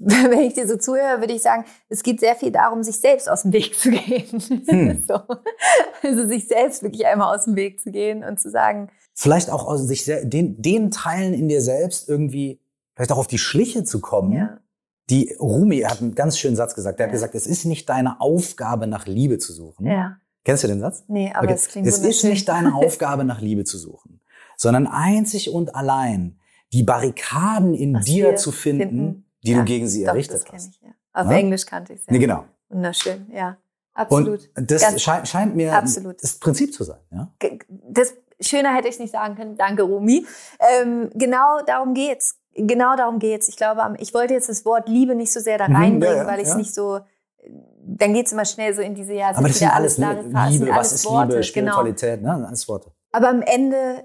wenn 0.02 0.40
ich 0.40 0.54
dir 0.54 0.66
so 0.66 0.78
zuhöre, 0.78 1.20
würde 1.20 1.34
ich 1.34 1.42
sagen, 1.42 1.66
es 1.90 2.02
geht 2.02 2.20
sehr 2.20 2.34
viel 2.34 2.50
darum, 2.50 2.82
sich 2.82 2.96
selbst 2.96 3.28
aus 3.28 3.42
dem 3.42 3.52
Weg 3.52 3.78
zu 3.78 3.90
gehen. 3.90 4.64
Hm. 4.66 5.04
so. 5.08 5.20
Also 6.02 6.26
sich 6.26 6.48
selbst 6.48 6.82
wirklich 6.82 7.06
einmal 7.06 7.34
aus 7.34 7.44
dem 7.44 7.54
Weg 7.54 7.80
zu 7.80 7.90
gehen 7.90 8.24
und 8.24 8.40
zu 8.40 8.50
sagen. 8.50 8.88
Vielleicht 9.12 9.50
auch 9.50 9.66
aus 9.66 9.82
sich 9.82 10.06
den, 10.06 10.62
den 10.62 10.90
Teilen 10.90 11.34
in 11.34 11.48
dir 11.48 11.60
selbst 11.60 12.08
irgendwie, 12.08 12.60
vielleicht 12.94 13.12
auch 13.12 13.18
auf 13.18 13.26
die 13.26 13.36
Schliche 13.36 13.84
zu 13.84 14.00
kommen. 14.00 14.32
Ja. 14.32 14.58
Die 15.10 15.36
Rumi 15.38 15.80
hat 15.80 16.00
einen 16.00 16.14
ganz 16.14 16.38
schönen 16.38 16.56
Satz 16.56 16.74
gesagt. 16.74 16.98
Der 16.98 17.06
ja. 17.06 17.08
hat 17.08 17.12
gesagt, 17.12 17.34
es 17.34 17.46
ist 17.46 17.66
nicht 17.66 17.86
deine 17.90 18.22
Aufgabe, 18.22 18.86
nach 18.86 19.06
Liebe 19.06 19.36
zu 19.36 19.52
suchen. 19.52 19.86
Ja. 19.86 20.16
Kennst 20.44 20.64
du 20.64 20.68
den 20.68 20.80
Satz? 20.80 21.04
Nee, 21.08 21.30
aber 21.34 21.44
okay. 21.44 21.54
es 21.54 21.68
klingt 21.68 21.86
Es 21.86 21.98
ist 21.98 22.24
nicht 22.24 22.48
deine 22.48 22.74
Aufgabe, 22.74 23.24
nach 23.24 23.42
Liebe 23.42 23.64
zu 23.64 23.76
suchen, 23.76 24.22
sondern 24.56 24.86
einzig 24.86 25.50
und 25.50 25.74
allein 25.74 26.39
die 26.72 26.82
Barrikaden 26.82 27.74
in 27.74 27.94
Was 27.94 28.04
dir 28.04 28.36
zu 28.36 28.52
finden, 28.52 28.88
finden 28.88 29.30
die 29.42 29.52
ja, 29.52 29.58
du 29.58 29.64
gegen 29.64 29.88
sie 29.88 30.04
doch, 30.04 30.12
errichtet 30.12 30.42
das 30.44 30.52
hast. 30.52 30.74
Ich, 30.74 30.82
ja. 30.82 30.90
Auf 31.12 31.30
ja? 31.30 31.38
Englisch 31.38 31.66
kannte 31.66 31.92
ich 31.92 32.00
es. 32.00 32.06
Ja. 32.06 32.12
Nee, 32.12 32.18
genau. 32.18 32.44
Wunderschön, 32.68 33.26
ja. 33.32 33.56
Absolut. 33.94 34.48
Und 34.56 34.70
das 34.70 34.82
Ganz 34.82 35.02
scheint, 35.02 35.28
scheint 35.28 35.56
mir 35.56 35.74
absolut. 35.74 36.22
das 36.22 36.34
Prinzip 36.34 36.72
zu 36.72 36.84
sein. 36.84 37.00
Ja? 37.10 37.32
Das 37.88 38.14
schöner 38.40 38.74
hätte 38.74 38.88
ich 38.88 38.98
nicht 38.98 39.10
sagen 39.10 39.34
können. 39.34 39.56
Danke, 39.56 39.82
Rumi. 39.82 40.26
Ähm, 40.80 41.10
genau 41.14 41.60
darum 41.66 41.94
geht's. 41.94 42.38
Genau 42.54 42.96
darum 42.96 43.18
geht's. 43.18 43.48
Ich 43.48 43.56
glaube, 43.56 43.82
ich 43.98 44.14
wollte 44.14 44.34
jetzt 44.34 44.48
das 44.48 44.64
Wort 44.64 44.88
Liebe 44.88 45.14
nicht 45.14 45.32
so 45.32 45.40
sehr 45.40 45.58
da 45.58 45.68
mhm, 45.68 45.76
reinbringen, 45.76 46.16
ja, 46.18 46.26
weil 46.26 46.40
ich 46.40 46.48
es 46.48 46.54
nicht 46.54 46.74
so 46.74 47.00
dann 47.82 48.14
geht's 48.14 48.32
immer 48.32 48.44
schnell 48.44 48.74
so 48.74 48.82
in 48.82 48.94
diese 48.94 49.14
ja, 49.14 49.30
aber 49.30 49.48
das 49.48 49.58
sind 49.58 49.70
alles, 49.70 50.00
alles 50.00 50.26
ne? 50.26 50.48
Liebe, 50.50 50.68
was 50.70 50.92
ist 50.92 51.06
Worte, 51.06 51.40
Liebe, 51.40 51.52
genau. 51.52 51.72
Spiritualität, 51.72 52.20
genau. 52.20 52.38
ne? 52.38 52.48
Alles 52.48 52.68
Worte. 52.68 52.92
Aber 53.12 53.28
am 53.28 53.42
Ende 53.42 54.04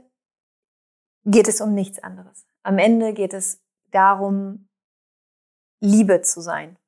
geht 1.25 1.47
es 1.47 1.61
um 1.61 1.73
nichts 1.73 2.01
anderes. 2.01 2.45
Am 2.65 2.79
Ende 2.79 3.13
geht 3.13 3.35
es 3.35 3.61
darum, 3.91 4.67
Liebe 5.81 6.23
zu 6.23 6.41
sein. 6.41 6.79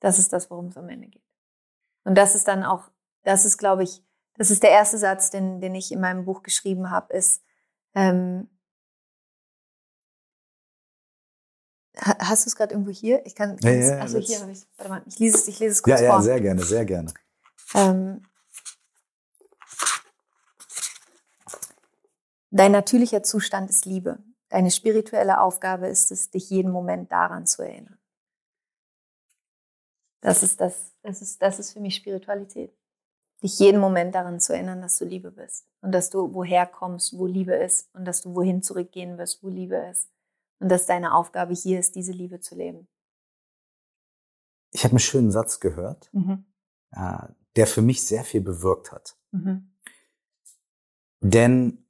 Das 0.00 0.18
ist 0.18 0.32
das, 0.32 0.50
worum 0.50 0.66
es 0.66 0.76
am 0.76 0.88
Ende 0.88 1.06
geht. 1.06 1.22
Und 2.02 2.16
das 2.16 2.34
ist 2.34 2.48
dann 2.48 2.64
auch, 2.64 2.90
das 3.22 3.44
ist, 3.44 3.56
glaube 3.56 3.84
ich, 3.84 4.02
das 4.34 4.50
ist 4.50 4.64
der 4.64 4.70
erste 4.70 4.98
Satz, 4.98 5.30
den, 5.30 5.60
den 5.60 5.76
ich 5.76 5.92
in 5.92 6.00
meinem 6.00 6.24
Buch 6.24 6.42
geschrieben 6.42 6.90
habe, 6.90 7.14
ist, 7.14 7.42
ähm, 7.94 8.50
Hast 11.98 12.44
du 12.44 12.50
es 12.50 12.56
gerade 12.56 12.74
irgendwo 12.74 12.90
hier? 12.90 13.24
Ich 13.24 13.34
kann. 13.34 13.56
kann 13.56 13.72
ja, 13.72 13.96
ja, 13.96 13.98
also 14.00 14.18
hier 14.18 14.38
habe 14.40 14.52
ich. 14.52 14.66
Warte 14.76 14.90
mal, 14.90 15.02
ich 15.06 15.18
lese 15.18 15.38
es, 15.38 15.48
ich 15.48 15.58
lese 15.60 15.72
es 15.72 15.82
kurz 15.82 15.98
ja, 16.02 16.08
vor. 16.08 16.16
Ja, 16.16 16.22
sehr 16.22 16.40
gerne, 16.42 16.62
sehr 16.62 16.84
gerne. 16.84 17.14
Ähm, 17.72 18.22
dein 22.50 22.72
natürlicher 22.72 23.22
Zustand 23.22 23.70
ist 23.70 23.86
Liebe. 23.86 24.18
Deine 24.48 24.70
spirituelle 24.70 25.40
Aufgabe 25.40 25.88
ist 25.88 26.12
es, 26.12 26.30
dich 26.30 26.50
jeden 26.50 26.70
Moment 26.70 27.10
daran 27.10 27.46
zu 27.46 27.62
erinnern. 27.62 27.98
Das 30.20 30.42
ist 30.42 30.60
das, 30.60 30.92
das 31.02 31.22
ist, 31.22 31.42
das 31.42 31.58
ist 31.58 31.72
für 31.72 31.80
mich 31.80 31.96
Spiritualität. 31.96 32.76
Dich 33.42 33.58
jeden 33.58 33.80
Moment 33.80 34.14
daran 34.14 34.40
zu 34.40 34.54
erinnern, 34.54 34.80
dass 34.80 34.98
du 34.98 35.04
Liebe 35.04 35.30
bist 35.30 35.68
und 35.82 35.92
dass 35.92 36.10
du 36.10 36.32
woher 36.32 36.66
kommst, 36.66 37.16
wo 37.18 37.26
Liebe 37.26 37.54
ist 37.54 37.94
und 37.94 38.04
dass 38.06 38.22
du 38.22 38.34
wohin 38.34 38.62
zurückgehen 38.62 39.18
wirst, 39.18 39.42
wo 39.42 39.48
Liebe 39.48 39.76
ist 39.76 40.10
und 40.58 40.68
dass 40.70 40.86
deine 40.86 41.14
Aufgabe 41.14 41.54
hier 41.54 41.78
ist, 41.78 41.94
diese 41.94 42.12
Liebe 42.12 42.40
zu 42.40 42.54
leben. 42.54 42.88
Ich 44.72 44.84
habe 44.84 44.92
einen 44.92 44.98
schönen 44.98 45.30
Satz 45.30 45.60
gehört, 45.60 46.08
mhm. 46.12 46.44
der 47.56 47.66
für 47.66 47.82
mich 47.82 48.04
sehr 48.06 48.24
viel 48.24 48.40
bewirkt 48.40 48.92
hat. 48.92 49.16
Mhm. 49.32 49.70
Denn 51.20 51.85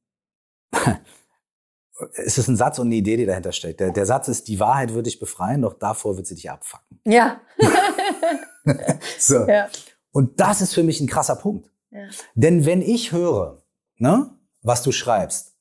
es 2.16 2.38
ist 2.38 2.48
ein 2.48 2.56
Satz 2.56 2.78
und 2.78 2.88
eine 2.88 2.96
Idee, 2.96 3.16
die 3.16 3.26
dahinter 3.26 3.52
steckt. 3.52 3.80
Der, 3.80 3.90
der 3.90 4.06
Satz 4.06 4.28
ist, 4.28 4.48
die 4.48 4.60
Wahrheit 4.60 4.92
wird 4.92 5.06
dich 5.06 5.18
befreien, 5.18 5.62
doch 5.62 5.74
davor 5.74 6.16
wird 6.16 6.26
sie 6.26 6.34
dich 6.34 6.50
abfacken. 6.50 7.00
Ja. 7.04 7.40
so. 9.18 9.46
Ja. 9.46 9.68
Und 10.12 10.40
das 10.40 10.60
ist 10.60 10.74
für 10.74 10.82
mich 10.82 11.00
ein 11.00 11.06
krasser 11.06 11.36
Punkt. 11.36 11.70
Ja. 11.90 12.08
Denn 12.34 12.66
wenn 12.66 12.82
ich 12.82 13.12
höre, 13.12 13.62
ne, 13.96 14.30
was 14.62 14.82
du 14.82 14.92
schreibst, 14.92 15.54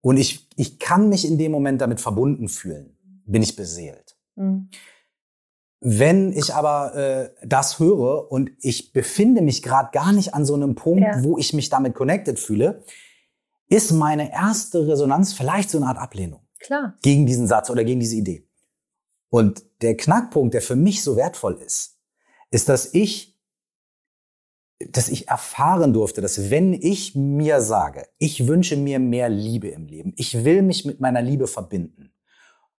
und 0.00 0.18
ich, 0.18 0.48
ich 0.56 0.78
kann 0.78 1.08
mich 1.08 1.26
in 1.26 1.36
dem 1.36 1.50
Moment 1.50 1.80
damit 1.80 2.00
verbunden 2.00 2.48
fühlen, 2.48 2.96
bin 3.26 3.42
ich 3.42 3.56
beseelt. 3.56 4.16
Mhm. 4.36 4.68
Wenn 5.80 6.32
ich 6.32 6.54
aber 6.54 6.94
äh, 6.94 7.30
das 7.44 7.78
höre 7.80 8.30
und 8.30 8.50
ich 8.60 8.92
befinde 8.92 9.42
mich 9.42 9.62
gerade 9.62 9.90
gar 9.92 10.12
nicht 10.12 10.32
an 10.32 10.46
so 10.46 10.54
einem 10.54 10.74
Punkt, 10.74 11.02
ja. 11.02 11.22
wo 11.24 11.38
ich 11.38 11.52
mich 11.52 11.68
damit 11.68 11.94
connected 11.94 12.38
fühle, 12.38 12.84
ist 13.68 13.90
meine 13.92 14.32
erste 14.32 14.86
Resonanz 14.86 15.32
vielleicht 15.32 15.70
so 15.70 15.78
eine 15.78 15.86
Art 15.86 15.98
Ablehnung. 15.98 16.40
Klar. 16.58 16.96
Gegen 17.02 17.26
diesen 17.26 17.46
Satz 17.46 17.70
oder 17.70 17.84
gegen 17.84 18.00
diese 18.00 18.16
Idee. 18.16 18.48
Und 19.28 19.64
der 19.82 19.96
Knackpunkt, 19.96 20.54
der 20.54 20.62
für 20.62 20.76
mich 20.76 21.02
so 21.02 21.16
wertvoll 21.16 21.54
ist, 21.54 21.98
ist, 22.50 22.68
dass 22.68 22.94
ich, 22.94 23.38
dass 24.78 25.08
ich 25.08 25.28
erfahren 25.28 25.92
durfte, 25.92 26.20
dass 26.20 26.50
wenn 26.50 26.72
ich 26.72 27.14
mir 27.14 27.60
sage, 27.60 28.06
ich 28.18 28.46
wünsche 28.46 28.76
mir 28.76 28.98
mehr 28.98 29.28
Liebe 29.28 29.68
im 29.68 29.86
Leben, 29.86 30.14
ich 30.16 30.44
will 30.44 30.62
mich 30.62 30.84
mit 30.84 31.00
meiner 31.00 31.22
Liebe 31.22 31.46
verbinden 31.46 32.12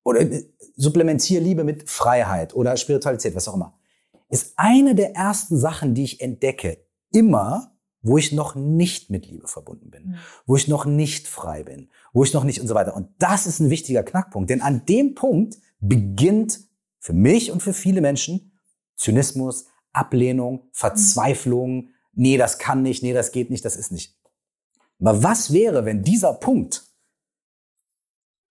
oder 0.03 0.21
äh, 0.21 0.43
supplementiere 0.75 1.43
Liebe 1.43 1.63
mit 1.63 1.89
Freiheit 1.89 2.55
oder 2.55 2.77
Spiritualität, 2.77 3.35
was 3.35 3.47
auch 3.47 3.55
immer, 3.55 3.77
ist 4.29 4.53
eine 4.55 4.95
der 4.95 5.15
ersten 5.15 5.57
Sachen, 5.57 5.93
die 5.93 6.03
ich 6.03 6.21
entdecke, 6.21 6.85
immer, 7.11 7.76
wo 8.01 8.17
ich 8.17 8.31
noch 8.31 8.55
nicht 8.55 9.09
mit 9.09 9.27
Liebe 9.27 9.47
verbunden 9.47 9.89
bin, 9.89 10.07
mhm. 10.07 10.15
wo 10.45 10.55
ich 10.55 10.67
noch 10.67 10.85
nicht 10.85 11.27
frei 11.27 11.63
bin, 11.63 11.89
wo 12.13 12.23
ich 12.23 12.33
noch 12.33 12.43
nicht 12.43 12.61
und 12.61 12.67
so 12.67 12.75
weiter. 12.75 12.95
Und 12.95 13.09
das 13.19 13.47
ist 13.47 13.59
ein 13.59 13.69
wichtiger 13.69 14.03
Knackpunkt, 14.03 14.49
denn 14.49 14.61
an 14.61 14.85
dem 14.85 15.15
Punkt 15.15 15.57
beginnt 15.79 16.59
für 16.99 17.13
mich 17.13 17.51
und 17.51 17.61
für 17.61 17.73
viele 17.73 18.01
Menschen 18.01 18.51
Zynismus, 18.95 19.65
Ablehnung, 19.93 20.69
Verzweiflung, 20.71 21.89
nee, 22.13 22.37
das 22.37 22.57
kann 22.57 22.81
nicht, 22.81 23.03
nee, 23.03 23.13
das 23.13 23.31
geht 23.31 23.49
nicht, 23.49 23.63
das 23.63 23.75
ist 23.75 23.91
nicht. 23.91 24.17
Aber 24.99 25.23
was 25.23 25.53
wäre, 25.53 25.85
wenn 25.85 26.03
dieser 26.03 26.33
Punkt, 26.33 26.83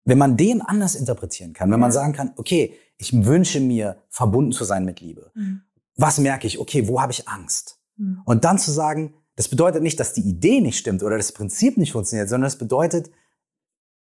wenn 0.05 0.19
man 0.19 0.37
den 0.37 0.61
anders 0.61 0.95
interpretieren 0.95 1.53
kann, 1.53 1.71
wenn 1.71 1.79
man 1.79 1.91
sagen 1.91 2.13
kann, 2.13 2.33
okay, 2.35 2.75
ich 2.97 3.25
wünsche 3.25 3.59
mir, 3.59 3.97
verbunden 4.09 4.51
zu 4.51 4.63
sein 4.63 4.85
mit 4.85 5.01
Liebe. 5.01 5.31
Mhm. 5.33 5.61
Was 5.95 6.19
merke 6.19 6.47
ich? 6.47 6.59
Okay, 6.59 6.87
wo 6.87 7.01
habe 7.01 7.11
ich 7.11 7.27
Angst? 7.27 7.79
Mhm. 7.97 8.21
Und 8.25 8.45
dann 8.45 8.59
zu 8.59 8.71
sagen, 8.71 9.15
das 9.35 9.49
bedeutet 9.49 9.83
nicht, 9.83 9.99
dass 9.99 10.13
die 10.13 10.21
Idee 10.21 10.61
nicht 10.61 10.77
stimmt 10.77 11.03
oder 11.03 11.17
das 11.17 11.31
Prinzip 11.31 11.77
nicht 11.77 11.91
funktioniert, 11.91 12.29
sondern 12.29 12.47
es 12.47 12.53
das 12.53 12.59
bedeutet, 12.59 13.11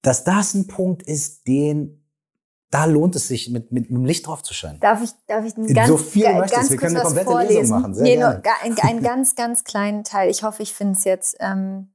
dass 0.02 0.24
das 0.24 0.54
ein 0.54 0.68
Punkt 0.68 1.04
ist, 1.04 1.48
den 1.48 2.02
da 2.72 2.86
lohnt 2.86 3.16
es 3.16 3.30
sich, 3.30 3.50
mit, 3.50 3.72
mit, 3.72 3.90
mit 3.90 4.00
dem 4.00 4.06
Licht 4.06 4.28
drauf 4.28 4.44
zu 4.44 4.54
scheinen. 4.54 4.82
Darf 4.82 5.02
ich, 5.02 5.12
darf 5.28 5.46
ich 5.46 5.56
einen 5.56 5.74
ganz, 5.74 5.88
so 5.88 5.96
viel 5.96 6.24
ganz, 6.24 6.52
ganz 6.52 6.70
Wir 6.70 6.78
können 6.78 6.96
eine 6.98 7.06
komplette 7.06 7.32
vorlesen? 7.32 7.58
Lesung 7.58 7.82
machen. 7.82 7.94
Sehr 7.94 8.04
nee, 8.04 8.18
nur 8.18 8.42
einen, 8.64 8.80
einen 8.80 9.04
ganz, 9.04 9.36
ganz 9.36 9.64
kleinen 9.64 10.04
Teil. 10.04 10.30
Ich 10.30 10.44
hoffe, 10.44 10.62
ich 10.62 10.74
finde 10.74 10.98
es 10.98 11.06
jetzt. 11.06 11.38
Ähm, 11.40 11.94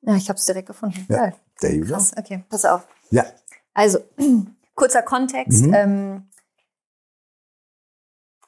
ja, 0.00 0.16
ich 0.16 0.30
habe 0.30 0.38
es 0.38 0.46
direkt 0.46 0.68
gefunden. 0.68 1.04
Ja, 1.10 1.16
Geil. 1.16 1.34
There 1.60 1.74
you 1.74 1.84
Krass. 1.84 2.12
Okay, 2.16 2.44
pass 2.48 2.64
auf. 2.64 2.86
Ja. 3.10 3.26
Also, 3.74 3.98
kurzer 4.74 5.02
Kontext. 5.02 5.66
Mhm. 5.66 5.74
Ähm, 5.74 6.28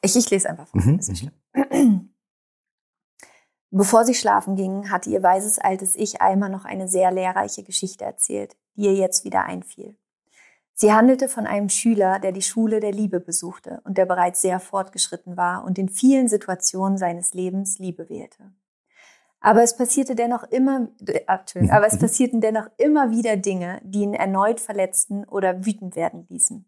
ich, 0.01 0.17
ich 0.17 0.31
lese 0.31 0.49
einfach 0.49 0.69
vor. 0.69 0.81
Mhm. 0.81 2.10
Bevor 3.71 4.05
sie 4.05 4.15
schlafen 4.15 4.57
gingen, 4.57 4.91
hatte 4.91 5.11
ihr 5.11 5.23
weises 5.23 5.59
altes 5.59 5.95
Ich 5.95 6.21
Alma 6.21 6.49
noch 6.49 6.65
eine 6.65 6.89
sehr 6.89 7.13
lehrreiche 7.13 7.63
Geschichte 7.63 8.05
erzählt, 8.05 8.57
die 8.75 8.87
ihr 8.87 8.95
jetzt 8.95 9.25
wieder 9.25 9.45
einfiel. 9.45 9.97
Sie 10.75 10.93
handelte 10.93 11.29
von 11.29 11.47
einem 11.47 11.69
Schüler, 11.69 12.19
der 12.19 12.33
die 12.33 12.43
Schule 12.43 12.81
der 12.81 12.91
Liebe 12.91 13.21
besuchte 13.21 13.81
und 13.85 13.99
der 13.99 14.07
bereits 14.07 14.41
sehr 14.41 14.59
fortgeschritten 14.61 15.37
war 15.37 15.65
und 15.65 15.79
in 15.79 15.89
vielen 15.89 16.27
Situationen 16.27 16.97
seines 16.97 17.35
Lebens 17.35 17.79
Liebe 17.79 18.09
wählte. 18.09 18.51
Aber 19.41 19.63
es 19.63 19.77
passierte 19.77 20.15
dennoch 20.15 20.45
immer, 20.45 20.89
äh, 21.07 21.21
aber 21.27 21.87
es 21.87 21.99
passierten 22.01 22.41
dennoch 22.41 22.69
immer 22.77 23.11
wieder 23.11 23.37
Dinge, 23.37 23.81
die 23.85 24.01
ihn 24.01 24.15
erneut 24.15 24.59
verletzten 24.59 25.25
oder 25.25 25.65
wütend 25.65 25.97
werden 25.97 26.27
ließen. 26.29 26.67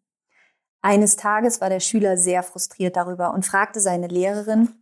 Eines 0.82 1.16
Tages 1.16 1.60
war 1.60 1.68
der 1.68 1.80
Schüler 1.80 2.16
sehr 2.16 2.42
frustriert 2.42 2.96
darüber 2.96 3.32
und 3.32 3.46
fragte 3.46 3.80
seine 3.80 4.08
Lehrerin, 4.08 4.81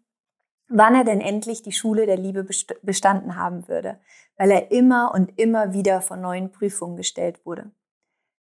wann 0.71 0.95
er 0.95 1.05
denn 1.05 1.21
endlich 1.21 1.63
die 1.63 1.73
Schule 1.73 2.07
der 2.07 2.17
Liebe 2.17 2.47
bestanden 2.83 3.37
haben 3.37 3.69
würde, 3.69 3.99
weil 4.37 4.51
er 4.51 4.71
immer 4.71 5.13
und 5.13 5.39
immer 5.39 5.75
wieder 5.75 6.01
vor 6.01 6.17
neuen 6.17 6.53
Prüfungen 6.53 6.97
gestellt 6.97 7.45
wurde. 7.45 7.71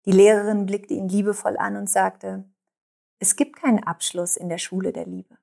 Die 0.06 0.12
Lehrerin 0.12 0.66
blickte 0.66 0.96
ihn 0.96 1.08
liebevoll 1.08 1.58
an 1.58 1.78
und 1.78 1.90
sagte, 1.90 2.44
es 3.20 3.36
gibt 3.36 3.56
keinen 3.56 3.84
Abschluss 3.84 4.36
in 4.36 4.50
der 4.50 4.58
Schule 4.58 4.92
der 4.92 5.06
Liebe. 5.06 5.38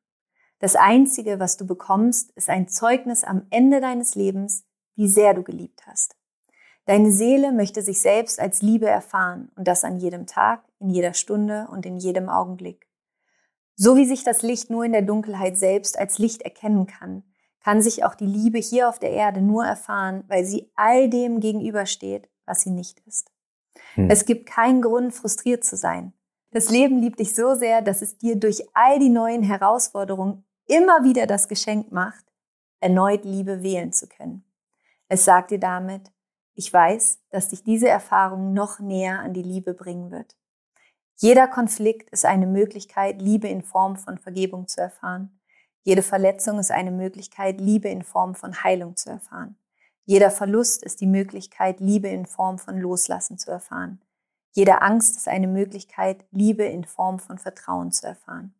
Das 0.58 0.76
Einzige, 0.76 1.38
was 1.38 1.56
du 1.56 1.66
bekommst, 1.66 2.30
ist 2.32 2.50
ein 2.50 2.68
Zeugnis 2.68 3.24
am 3.24 3.46
Ende 3.50 3.80
deines 3.80 4.14
Lebens, 4.14 4.64
wie 4.96 5.08
sehr 5.08 5.34
du 5.34 5.42
geliebt 5.42 5.86
hast. 5.86 6.16
Deine 6.86 7.12
Seele 7.12 7.52
möchte 7.52 7.82
sich 7.82 8.00
selbst 8.00 8.40
als 8.40 8.62
Liebe 8.62 8.86
erfahren 8.86 9.50
und 9.56 9.66
das 9.68 9.84
an 9.84 9.98
jedem 9.98 10.26
Tag, 10.26 10.64
in 10.80 10.90
jeder 10.90 11.14
Stunde 11.14 11.68
und 11.70 11.86
in 11.86 11.96
jedem 11.96 12.28
Augenblick. 12.28 12.83
So 13.76 13.96
wie 13.96 14.04
sich 14.04 14.24
das 14.24 14.42
Licht 14.42 14.70
nur 14.70 14.84
in 14.84 14.92
der 14.92 15.02
Dunkelheit 15.02 15.58
selbst 15.58 15.98
als 15.98 16.18
Licht 16.18 16.42
erkennen 16.42 16.86
kann, 16.86 17.24
kann 17.60 17.82
sich 17.82 18.04
auch 18.04 18.14
die 18.14 18.26
Liebe 18.26 18.58
hier 18.58 18.88
auf 18.88 18.98
der 18.98 19.10
Erde 19.10 19.40
nur 19.40 19.64
erfahren, 19.64 20.24
weil 20.28 20.44
sie 20.44 20.70
all 20.76 21.08
dem 21.08 21.40
gegenübersteht, 21.40 22.28
was 22.44 22.60
sie 22.60 22.70
nicht 22.70 23.00
ist. 23.06 23.30
Hm. 23.94 24.10
Es 24.10 24.26
gibt 24.26 24.46
keinen 24.46 24.82
Grund, 24.82 25.14
frustriert 25.14 25.64
zu 25.64 25.76
sein. 25.76 26.12
Das 26.50 26.70
Leben 26.70 27.00
liebt 27.00 27.18
dich 27.18 27.34
so 27.34 27.54
sehr, 27.54 27.82
dass 27.82 28.02
es 28.02 28.18
dir 28.18 28.36
durch 28.36 28.62
all 28.74 28.98
die 28.98 29.08
neuen 29.08 29.42
Herausforderungen 29.42 30.44
immer 30.66 31.02
wieder 31.02 31.26
das 31.26 31.48
Geschenk 31.48 31.90
macht, 31.90 32.24
erneut 32.80 33.24
Liebe 33.24 33.62
wählen 33.62 33.92
zu 33.92 34.06
können. 34.08 34.44
Es 35.08 35.24
sagt 35.24 35.50
dir 35.50 35.58
damit, 35.58 36.12
ich 36.54 36.72
weiß, 36.72 37.18
dass 37.30 37.48
dich 37.48 37.64
diese 37.64 37.88
Erfahrung 37.88 38.52
noch 38.52 38.78
näher 38.78 39.18
an 39.18 39.32
die 39.32 39.42
Liebe 39.42 39.74
bringen 39.74 40.10
wird. 40.10 40.36
Jeder 41.16 41.46
Konflikt 41.46 42.10
ist 42.10 42.24
eine 42.24 42.46
Möglichkeit, 42.46 43.22
Liebe 43.22 43.48
in 43.48 43.62
Form 43.62 43.96
von 43.96 44.18
Vergebung 44.18 44.66
zu 44.66 44.80
erfahren. 44.80 45.38
Jede 45.82 46.02
Verletzung 46.02 46.58
ist 46.58 46.70
eine 46.70 46.90
Möglichkeit, 46.90 47.60
Liebe 47.60 47.88
in 47.88 48.02
Form 48.02 48.34
von 48.34 48.64
Heilung 48.64 48.96
zu 48.96 49.10
erfahren. 49.10 49.56
Jeder 50.06 50.30
Verlust 50.30 50.82
ist 50.82 51.00
die 51.00 51.06
Möglichkeit, 51.06 51.80
Liebe 51.80 52.08
in 52.08 52.26
Form 52.26 52.58
von 52.58 52.78
Loslassen 52.78 53.38
zu 53.38 53.50
erfahren. 53.50 54.00
Jede 54.52 54.82
Angst 54.82 55.16
ist 55.16 55.28
eine 55.28 55.48
Möglichkeit, 55.48 56.24
Liebe 56.30 56.64
in 56.64 56.84
Form 56.84 57.18
von 57.18 57.38
Vertrauen 57.38 57.92
zu 57.92 58.06
erfahren. 58.06 58.54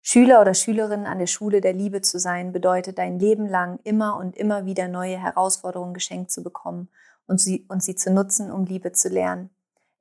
Schüler 0.00 0.40
oder 0.40 0.54
Schülerin 0.54 1.06
an 1.06 1.18
der 1.18 1.28
Schule 1.28 1.60
der 1.60 1.72
Liebe 1.72 2.00
zu 2.00 2.18
sein, 2.18 2.52
bedeutet 2.52 2.98
dein 2.98 3.18
Leben 3.18 3.46
lang 3.46 3.78
immer 3.84 4.16
und 4.16 4.36
immer 4.36 4.66
wieder 4.66 4.88
neue 4.88 5.16
Herausforderungen 5.16 5.94
geschenkt 5.94 6.30
zu 6.30 6.42
bekommen 6.42 6.88
und 7.26 7.40
sie, 7.40 7.64
und 7.68 7.82
sie 7.82 7.94
zu 7.94 8.10
nutzen, 8.10 8.50
um 8.50 8.64
Liebe 8.64 8.92
zu 8.92 9.08
lernen. 9.08 9.50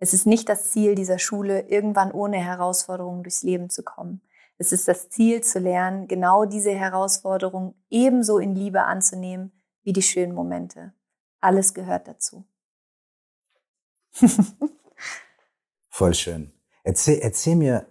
Es 0.01 0.15
ist 0.15 0.25
nicht 0.25 0.49
das 0.49 0.71
Ziel 0.71 0.95
dieser 0.95 1.19
Schule, 1.19 1.69
irgendwann 1.69 2.11
ohne 2.11 2.37
Herausforderungen 2.37 3.21
durchs 3.21 3.43
Leben 3.43 3.69
zu 3.69 3.83
kommen. 3.83 4.23
Es 4.57 4.71
ist 4.71 4.87
das 4.87 5.09
Ziel 5.09 5.41
zu 5.41 5.59
lernen, 5.59 6.07
genau 6.07 6.45
diese 6.45 6.71
Herausforderungen 6.71 7.75
ebenso 7.91 8.39
in 8.39 8.55
Liebe 8.55 8.81
anzunehmen 8.81 9.51
wie 9.83 9.93
die 9.93 10.01
schönen 10.01 10.33
Momente. 10.33 10.91
Alles 11.39 11.75
gehört 11.75 12.07
dazu. 12.07 12.45
Voll 15.89 16.15
schön. 16.15 16.51
Erzähl, 16.83 17.19
erzähl 17.19 17.55
mir 17.55 17.85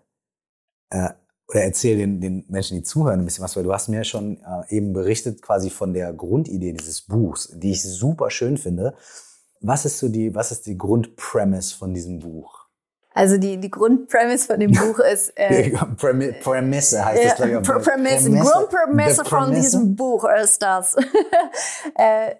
äh, 0.90 1.10
oder 1.46 1.62
erzähl 1.62 1.96
den, 1.96 2.20
den 2.20 2.44
Menschen, 2.48 2.76
die 2.76 2.82
zuhören, 2.82 3.20
ein 3.20 3.24
bisschen 3.24 3.44
was, 3.44 3.54
weil 3.54 3.62
du 3.62 3.72
hast 3.72 3.88
mir 3.88 4.02
schon 4.02 4.38
äh, 4.38 4.76
eben 4.76 4.92
berichtet 4.92 5.42
quasi 5.42 5.70
von 5.70 5.92
der 5.92 6.12
Grundidee 6.12 6.72
dieses 6.72 7.02
Buchs, 7.02 7.52
die 7.54 7.70
ich 7.70 7.84
super 7.84 8.30
schön 8.30 8.56
finde. 8.56 8.96
Was 9.60 9.84
ist 9.84 9.98
so 9.98 10.08
die, 10.08 10.34
was 10.34 10.52
ist 10.52 10.66
die 10.66 10.76
Grundpremise 10.76 11.76
von 11.76 11.92
diesem 11.94 12.18
Buch? 12.20 12.66
Also 13.12 13.38
die, 13.38 13.58
die 13.58 13.70
Grundpremise 13.70 14.46
von 14.46 14.60
dem 14.60 14.72
Buch 14.72 14.98
ist... 15.00 15.32
Äh, 15.36 15.70
Prämisse 15.96 17.04
heißt 17.04 17.24
das, 17.24 17.36
glaube 17.36 17.62
ich. 17.62 17.68
Prämisse, 17.68 18.30
Grundprämisse 18.30 19.24
von 19.24 19.52
diesem 19.52 19.96
Buch 19.96 20.24
ist 20.40 20.62
das. 20.62 20.96
äh, 21.96 22.34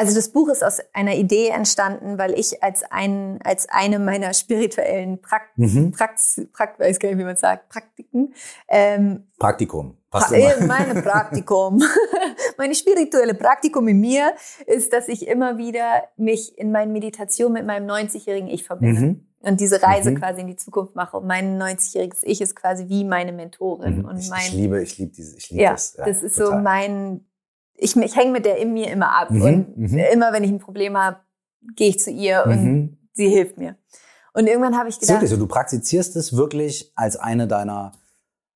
also 0.00 0.14
das 0.14 0.30
Buch 0.30 0.48
ist 0.48 0.64
aus 0.64 0.78
einer 0.94 1.14
Idee 1.14 1.48
entstanden, 1.48 2.16
weil 2.16 2.32
ich 2.38 2.62
als 2.62 2.82
ein, 2.90 3.38
als 3.44 3.68
eine 3.68 3.98
meiner 3.98 4.32
spirituellen 4.32 5.20
Prakt, 5.20 5.58
mhm. 5.58 5.92
Prax, 5.92 6.40
Prakt, 6.54 6.80
weiß 6.80 6.98
gar 6.98 7.10
nicht, 7.10 7.18
wie 7.18 7.24
man 7.24 7.36
sagt, 7.36 7.68
Praktiken. 7.68 8.32
Ähm, 8.66 9.28
Praktikum. 9.38 9.99
Passt 10.10 10.32
immer. 10.32 10.66
Meine 10.66 11.02
Praktikum, 11.02 11.82
meine 12.58 12.74
spirituelle 12.74 13.34
Praktikum 13.34 13.86
in 13.88 14.00
mir 14.00 14.34
ist, 14.66 14.92
dass 14.92 15.08
ich 15.08 15.28
immer 15.28 15.58
wieder 15.58 16.04
mich 16.16 16.58
in 16.58 16.72
meinen 16.72 16.92
Meditationen 16.92 17.52
mit 17.52 17.66
meinem 17.66 17.88
90-jährigen 17.88 18.48
Ich 18.48 18.64
verbinde. 18.64 19.00
Mhm. 19.00 19.26
Und 19.42 19.60
diese 19.60 19.82
Reise 19.82 20.10
mhm. 20.10 20.16
quasi 20.16 20.42
in 20.42 20.48
die 20.48 20.56
Zukunft 20.56 20.94
mache. 20.96 21.16
Und 21.16 21.26
mein 21.26 21.60
90-jähriges 21.60 22.20
Ich 22.22 22.40
ist 22.40 22.54
quasi 22.54 22.88
wie 22.88 23.04
meine 23.04 23.32
Mentorin. 23.32 23.98
Mhm. 23.98 24.04
Und 24.04 24.18
ich, 24.18 24.28
mein, 24.28 24.40
ich 24.40 24.52
liebe, 24.52 24.82
ich 24.82 24.98
liebe 24.98 25.12
diese, 25.12 25.36
ich 25.36 25.50
liebe 25.50 25.62
ja, 25.62 25.72
das. 25.72 25.94
Ja, 25.96 26.04
das 26.04 26.22
ist 26.22 26.36
total. 26.36 26.58
so 26.58 26.62
mein 26.62 27.24
ich, 27.80 27.96
ich 27.96 28.16
hänge 28.16 28.32
mit 28.32 28.44
der 28.44 28.58
in 28.58 28.72
mir 28.72 28.90
immer 28.90 29.10
ab. 29.16 29.30
Mhm, 29.30 29.42
und 29.42 29.78
mhm. 29.78 29.98
immer 30.12 30.32
wenn 30.32 30.44
ich 30.44 30.50
ein 30.50 30.58
Problem 30.58 30.96
habe, 30.96 31.18
gehe 31.76 31.88
ich 31.88 31.98
zu 31.98 32.10
ihr 32.10 32.44
und 32.46 32.64
mhm. 32.64 32.98
sie 33.12 33.28
hilft 33.28 33.58
mir. 33.58 33.76
Und 34.32 34.46
irgendwann 34.46 34.76
habe 34.76 34.88
ich 34.88 34.98
gedacht. 34.98 35.16
Wirklich 35.16 35.30
so, 35.30 35.36
du 35.36 35.46
praktizierst 35.46 36.14
es 36.16 36.36
wirklich 36.36 36.92
als 36.94 37.16
eine 37.16 37.48
deiner 37.48 37.92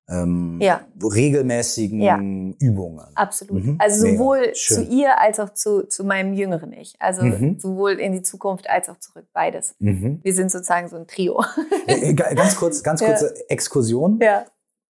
ähm, 0.09 0.59
ja. 0.61 0.83
regelmäßigen 1.03 2.01
ja. 2.01 2.19
Übungen. 2.61 3.07
Absolut. 3.15 3.65
Mhm. 3.65 3.77
Also 3.79 4.07
sowohl 4.07 4.53
zu 4.53 4.83
ihr 4.83 5.19
als 5.19 5.41
auch 5.41 5.51
zu, 5.55 5.87
zu 5.87 6.05
meinem 6.05 6.35
jüngeren 6.35 6.73
Ich. 6.73 6.95
Also 6.99 7.23
mhm. 7.23 7.59
sowohl 7.59 7.93
in 7.93 8.13
die 8.13 8.23
Zukunft 8.23 8.69
als 8.69 8.89
auch 8.89 8.99
zurück. 8.99 9.27
Beides. 9.33 9.75
Mhm. 9.79 10.21
Wir 10.23 10.35
sind 10.35 10.51
sozusagen 10.51 10.89
so 10.89 10.97
ein 10.97 11.07
Trio. 11.07 11.43
Äh, 11.87 12.11
äh, 12.11 12.15
ganz 12.15 12.57
kurz, 12.57 12.83
ganz 12.83 13.01
kurze 13.05 13.35
ja. 13.35 13.45
Exkursion. 13.49 14.19
Ja. 14.21 14.45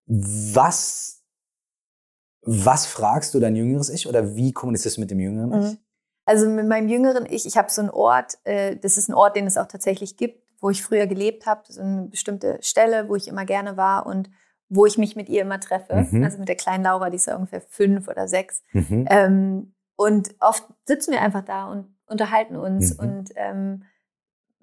Was 0.06 1.22
was 2.46 2.86
fragst 2.86 3.32
du 3.34 3.40
dein 3.40 3.56
jüngeres 3.56 3.88
Ich 3.88 4.06
oder 4.06 4.36
wie 4.36 4.52
kommunizierst 4.52 4.98
du 4.98 5.00
mit 5.00 5.10
dem 5.10 5.20
jüngeren 5.20 5.52
Ich? 5.52 5.72
Mhm. 5.72 5.78
Also 6.26 6.48
mit 6.48 6.66
meinem 6.66 6.88
jüngeren 6.88 7.26
Ich, 7.26 7.46
ich 7.46 7.56
habe 7.56 7.70
so 7.70 7.82
einen 7.82 7.90
Ort, 7.90 8.38
äh, 8.44 8.76
das 8.76 8.96
ist 8.96 9.08
ein 9.08 9.14
Ort, 9.14 9.36
den 9.36 9.46
es 9.46 9.58
auch 9.58 9.66
tatsächlich 9.66 10.16
gibt, 10.16 10.42
wo 10.60 10.70
ich 10.70 10.82
früher 10.82 11.06
gelebt 11.06 11.46
habe, 11.46 11.62
so 11.68 11.82
eine 11.82 12.06
bestimmte 12.06 12.58
Stelle, 12.62 13.08
wo 13.08 13.16
ich 13.16 13.28
immer 13.28 13.44
gerne 13.44 13.76
war 13.76 14.06
und 14.06 14.30
wo 14.68 14.86
ich 14.86 14.98
mich 14.98 15.14
mit 15.16 15.28
ihr 15.28 15.42
immer 15.42 15.60
treffe. 15.60 16.06
Mhm. 16.10 16.24
Also 16.24 16.38
mit 16.38 16.48
der 16.48 16.56
kleinen 16.56 16.84
Laura, 16.84 17.10
die 17.10 17.16
ist 17.16 17.26
ja 17.26 17.36
ungefähr 17.36 17.60
fünf 17.60 18.08
oder 18.08 18.26
sechs. 18.28 18.62
Mhm. 18.72 19.06
Ähm, 19.10 19.74
und 19.96 20.34
oft 20.40 20.64
sitzen 20.86 21.12
wir 21.12 21.20
einfach 21.20 21.44
da 21.44 21.66
und 21.70 21.86
unterhalten 22.06 22.56
uns. 22.56 22.94
Mhm. 22.98 23.00
Und 23.08 23.30
ähm, 23.36 23.82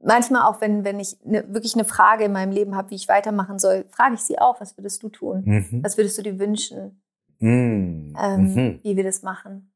manchmal 0.03 0.43
auch, 0.43 0.59
wenn, 0.61 0.83
wenn 0.83 0.99
ich 0.99 1.17
ne, 1.23 1.45
wirklich 1.47 1.75
eine 1.75 1.85
Frage 1.85 2.25
in 2.25 2.31
meinem 2.31 2.51
Leben 2.51 2.75
habe, 2.75 2.89
wie 2.91 2.95
ich 2.95 3.07
weitermachen 3.07 3.59
soll, 3.59 3.85
frage 3.91 4.15
ich 4.15 4.21
sie 4.21 4.39
auch, 4.39 4.59
was 4.59 4.77
würdest 4.77 5.01
du 5.03 5.09
tun? 5.09 5.43
Mhm. 5.45 5.83
Was 5.83 5.97
würdest 5.97 6.17
du 6.17 6.23
dir 6.23 6.39
wünschen, 6.39 7.01
Mhm. 7.39 8.15
ähm, 8.19 8.53
Mhm. 8.53 8.79
wie 8.83 8.95
wir 8.97 9.03
das 9.03 9.23
machen? 9.23 9.70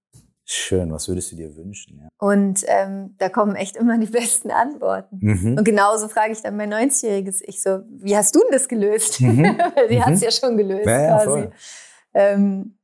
Schön, 0.48 0.92
was 0.94 1.08
würdest 1.08 1.32
du 1.32 1.36
dir 1.36 1.56
wünschen? 1.56 2.00
Ja. 2.04 2.08
Und 2.20 2.64
ähm, 2.68 3.16
da 3.18 3.30
kommen 3.30 3.56
echt 3.56 3.76
immer 3.76 3.98
die 3.98 4.06
besten 4.12 4.52
Antworten. 4.52 5.18
Mhm. 5.20 5.58
Und 5.58 5.64
genauso 5.64 6.08
frage 6.08 6.34
ich 6.34 6.42
dann 6.44 6.56
mein 6.56 6.72
90-jähriges 6.72 7.42
Ich 7.46 7.62
so, 7.64 7.80
wie 7.90 8.16
hast 8.16 8.36
du 8.36 8.40
denn 8.42 8.52
das 8.52 8.68
gelöst? 8.68 9.22
Mhm. 9.22 9.44
Die 9.90 9.96
Mhm. 9.98 10.06
hat 10.06 10.14
es 10.14 10.22
ja 10.22 10.30
schon 10.32 10.56
gelöst 10.56 10.86
Ja, 10.86 11.24
quasi. 11.24 11.50
Ähm, 12.14 12.78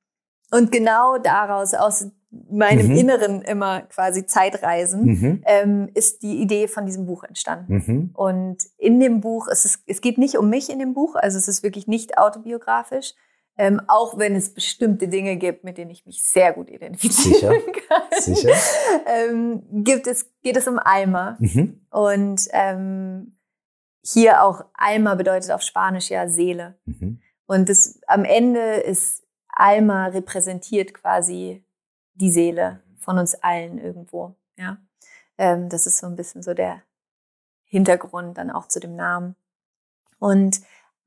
und 0.52 0.72
genau 0.72 1.18
daraus, 1.20 1.74
aus 1.76 2.08
meinem 2.50 2.88
Mhm. 2.88 2.96
Inneren 2.96 3.42
immer 3.42 3.82
quasi 3.84 4.26
Zeitreisen, 4.26 5.04
Mhm. 5.04 5.44
ähm, 5.46 5.90
ist 5.94 6.24
die 6.24 6.42
Idee 6.42 6.68
von 6.68 6.86
diesem 6.86 7.06
Buch 7.06 7.24
entstanden. 7.26 7.74
Mhm. 7.86 8.10
Und 8.14 8.58
in 8.78 9.00
dem 9.00 9.22
Buch, 9.22 9.48
es, 9.52 9.66
ist, 9.66 9.84
es 9.86 10.02
geht 10.02 10.18
nicht 10.18 10.38
um 10.38 10.50
mich 10.50 10.70
in 10.72 10.80
dem 10.80 10.94
Buch, 10.94 11.16
also 11.16 11.38
es 11.38 11.48
ist 11.48 11.62
wirklich 11.62 11.88
nicht 11.88 12.18
autobiografisch, 12.18 13.14
ähm, 13.58 13.82
auch 13.88 14.18
wenn 14.18 14.36
es 14.36 14.54
bestimmte 14.54 15.08
Dinge 15.08 15.38
gibt, 15.38 15.64
mit 15.64 15.78
denen 15.78 15.92
ich 15.92 16.06
mich 16.06 16.24
sehr 16.24 16.54
gut 16.54 16.70
identifizieren 16.70 17.62
kann. 17.88 18.04
Sicher? 18.20 18.54
ähm, 19.06 19.64
gibt 19.84 20.08
es, 20.08 20.32
geht 20.42 20.58
es 20.58 20.68
um 20.68 20.80
Alma. 20.80 21.38
Mhm. 21.40 21.86
Und 21.92 22.48
ähm, 22.52 23.38
hier 24.04 24.44
auch 24.44 24.66
Alma 24.74 25.16
bedeutet 25.16 25.52
auf 25.52 25.62
Spanisch 25.62 26.10
ja 26.10 26.28
Seele. 26.28 26.80
Mhm. 26.86 27.22
Und 27.46 27.70
das, 27.70 28.00
am 28.08 28.24
Ende 28.24 28.76
ist 28.76 29.24
Alma 29.50 30.08
repräsentiert 30.08 30.94
quasi 30.94 31.66
die 32.14 32.32
Seele 32.32 32.82
von 33.00 33.18
uns 33.18 33.36
allen 33.36 33.78
irgendwo. 33.78 34.36
Ja, 34.58 34.78
ähm, 35.38 35.70
das 35.70 35.88
ist 35.88 35.98
so 35.98 36.08
ein 36.08 36.16
bisschen 36.16 36.44
so 36.44 36.54
der 36.54 36.82
Hintergrund 37.66 38.38
dann 38.38 38.52
auch 38.52 38.68
zu 38.68 38.80
dem 38.80 38.96
Namen. 38.96 39.36
Und 40.20 40.62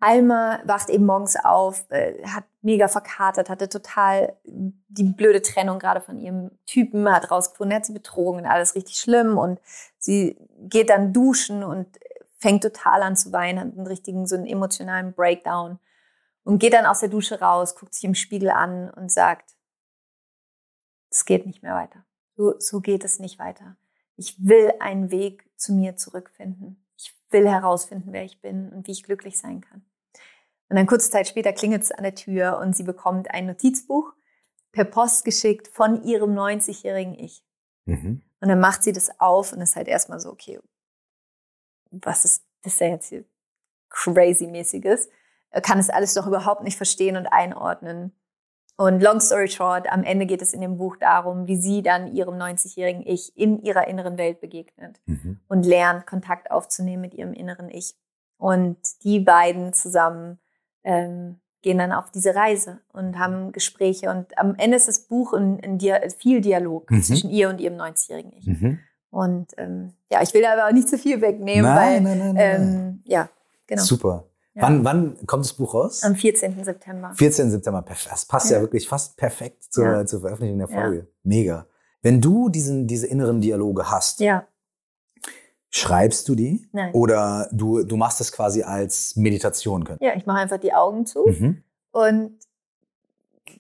Alma 0.05 0.61
wacht 0.65 0.91
eben 0.91 1.07
morgens 1.07 1.37
auf, 1.37 1.91
äh, 1.91 2.23
hat 2.27 2.45
mega 2.61 2.89
verkatert, 2.89 3.49
hatte 3.49 3.69
total 3.69 4.37
die 4.45 5.05
blöde 5.05 5.41
Trennung 5.41 5.79
gerade 5.79 6.01
von 6.01 6.19
ihrem 6.19 6.51
Typen, 6.67 7.11
hat 7.11 7.31
rausgefunden, 7.31 7.73
er 7.73 7.77
hat 7.79 7.87
sie 7.87 7.93
betrogen, 7.93 8.47
alles 8.47 8.75
richtig 8.75 8.97
schlimm 8.97 9.39
und 9.39 9.61
sie 9.99 10.37
geht 10.61 10.91
dann 10.91 11.13
duschen 11.13 11.65
und 11.65 11.87
fängt 12.39 12.63
total 12.63 13.03
an 13.03 13.17
zu 13.17 13.33
weinen, 13.33 13.59
hat 13.59 13.79
einen 13.79 13.87
richtigen 13.87 14.27
so 14.27 14.37
einen 14.37 14.47
emotionalen 14.47 15.15
Breakdown 15.15 15.79
und 16.45 16.59
geht 16.59 16.75
dann 16.75 16.85
aus 16.85 17.01
der 17.01 17.09
Dusche 17.09 17.41
raus, 17.41 17.75
guckt 17.75 17.95
sich 17.95 18.05
im 18.05 18.15
Spiegel 18.15 18.51
an 18.51 18.91
und 18.91 19.11
sagt, 19.11 19.55
es 21.11 21.25
geht 21.25 21.47
nicht 21.47 21.63
mehr 21.63 21.75
weiter. 21.75 22.05
So, 22.37 22.59
so 22.59 22.81
geht 22.81 23.05
es 23.05 23.19
nicht 23.19 23.39
weiter. 23.39 23.77
Ich 24.17 24.37
will 24.45 24.73
einen 24.81 25.11
Weg 25.11 25.49
zu 25.57 25.73
mir 25.73 25.97
zurückfinden. 25.97 26.85
Ich 26.97 27.15
will 27.31 27.49
herausfinden, 27.49 28.13
wer 28.13 28.25
ich 28.25 28.41
bin 28.41 28.71
und 28.71 28.87
wie 28.87 28.93
ich 28.93 29.05
glücklich 29.05 29.39
sein 29.39 29.61
kann. 29.61 29.85
Und 30.75 30.79
dann 30.79 30.87
kurze 30.89 31.09
Zeit 31.09 31.29
später 31.29 31.53
klingelt 31.53 31.83
es 31.83 31.93
an 31.93 32.03
der 32.03 32.17
Tür 32.17 32.59
und 32.59 32.75
sie 32.75 32.83
bekommt 32.83 33.31
ein 33.31 33.47
Notizbuch 33.47 34.13
per 34.73 34.85
Post 34.85 35.25
geschickt 35.25 35.69
von 35.69 36.03
ihrem 36.03 36.37
90-jährigen 36.37 37.15
Ich. 37.15 37.45
Mhm. 37.85 38.23
Und 38.41 38.49
dann 38.49 38.59
macht 38.59 38.83
sie 38.83 38.91
das 38.91 39.21
auf 39.21 39.53
und 39.53 39.61
ist 39.61 39.77
halt 39.77 39.87
erstmal 39.87 40.19
so, 40.19 40.31
okay, 40.31 40.59
was 41.93 42.25
ist 42.25 42.45
das 42.63 42.79
denn 42.79 42.91
jetzt 42.91 43.07
hier 43.07 43.25
crazy-mäßiges? 43.89 45.11
Äh, 45.51 45.61
Kann 45.61 45.79
es 45.79 45.91
alles 45.91 46.15
doch 46.15 46.27
überhaupt 46.27 46.65
nicht 46.65 46.77
verstehen 46.77 47.17
und 47.17 47.29
einordnen. 47.29 48.13
Und 48.77 49.01
long 49.01 49.21
story 49.21 49.47
short, 49.47 49.87
am 49.93 50.03
Ende 50.03 50.27
geht 50.27 50.43
es 50.43 50.53
in 50.55 50.61
dem 50.61 50.77
Buch 50.77 50.97
darum, 50.97 51.47
wie 51.47 51.57
sie 51.57 51.83
dann 51.83 52.13
ihrem 52.13 52.35
90-jährigen 52.35 53.07
Ich 53.07 53.31
in 53.37 53.63
ihrer 53.63 53.87
inneren 53.87 54.19
Welt 54.19 54.41
begegnet 54.41 55.01
Mhm. 55.07 55.39
und 55.47 55.65
lernt, 55.65 56.09
Kontakt 56.09 56.51
aufzunehmen 56.51 57.03
mit 57.03 57.15
ihrem 57.15 57.33
inneren 57.33 57.71
Ich. 57.71 57.95
Und 58.39 58.79
die 59.05 59.21
beiden 59.21 59.73
zusammen 59.73 60.41
ähm, 60.85 61.41
gehen 61.63 61.79
dann 61.79 61.93
auf 61.93 62.11
diese 62.11 62.35
Reise 62.35 62.81
und 62.93 63.19
haben 63.19 63.51
Gespräche. 63.53 64.11
Und 64.11 64.37
am 64.39 64.55
Ende 64.57 64.77
ist 64.77 64.87
das 64.87 65.01
Buch 65.01 65.33
ein, 65.33 65.59
ein 65.65 65.79
Dia 65.79 65.99
viel 66.19 66.41
Dialog 66.41 66.91
Mhm. 66.91 67.03
zwischen 67.03 67.31
ihr 67.31 67.49
und 67.49 67.61
ihrem 67.61 67.77
90-jährigen 67.77 68.33
Ich. 68.35 68.47
Mhm. 68.47 68.79
Und 69.11 69.53
ähm, 69.57 69.95
ja, 70.11 70.23
ich 70.23 70.35
will 70.35 70.43
da 70.43 70.53
aber 70.53 70.67
auch 70.69 70.73
nicht 70.73 70.89
zu 70.89 70.99
viel 70.99 71.21
wegnehmen, 71.21 71.63
Nein, 71.63 71.77
weil 71.77 72.01
nein, 72.03 72.19
nein, 72.19 72.35
nein, 72.35 72.61
ähm, 72.63 73.03
ja, 73.05 73.29
genau. 73.67 73.83
Super. 73.83 74.25
Ja. 74.55 74.63
Wann, 74.63 74.85
wann 74.85 75.27
kommt 75.27 75.45
das 75.45 75.53
Buch 75.55 75.73
raus? 75.75 76.03
Am 76.05 76.15
14. 76.17 76.63
September. 76.65 77.13
14. 77.15 77.51
September. 77.51 77.85
Das 78.07 78.27
passt 78.27 78.51
ja, 78.51 78.57
Ja. 78.59 78.63
wirklich 78.63 78.89
fast 78.89 79.17
perfekt 79.17 79.65
zur, 79.73 79.85
Ja. 79.85 80.07
zur 80.07 80.21
Veröffentlichung 80.21 80.59
der. 80.59 80.69
Folge. 80.69 81.09
Mega. 81.23 81.67
Wenn 82.03 82.21
du 82.21 82.49
diesen, 82.51 82.87
diese 82.87 83.07
inneren 83.07 83.41
Dialoge 83.41 83.91
hast, 83.91 84.21
Ja, 84.21 84.47
schreibst 85.77 86.29
du 86.29 86.35
die? 86.37 86.69
Nein. 86.73 86.93
Oder 86.93 87.49
du, 87.51 87.83
du 87.83 87.97
machst 87.97 88.21
das 88.21 88.31
quasi 88.31 88.63
als 88.63 89.17
Meditation? 89.17 89.85
Können? 89.85 89.99
ja, 90.01 90.15
ich 90.15 90.25
mache 90.25 90.39
einfach 90.39 90.59
die 90.59 90.73
Augen 90.73 91.05
zu 91.05 91.27
Mhm. 91.27 91.63
und 91.91 92.39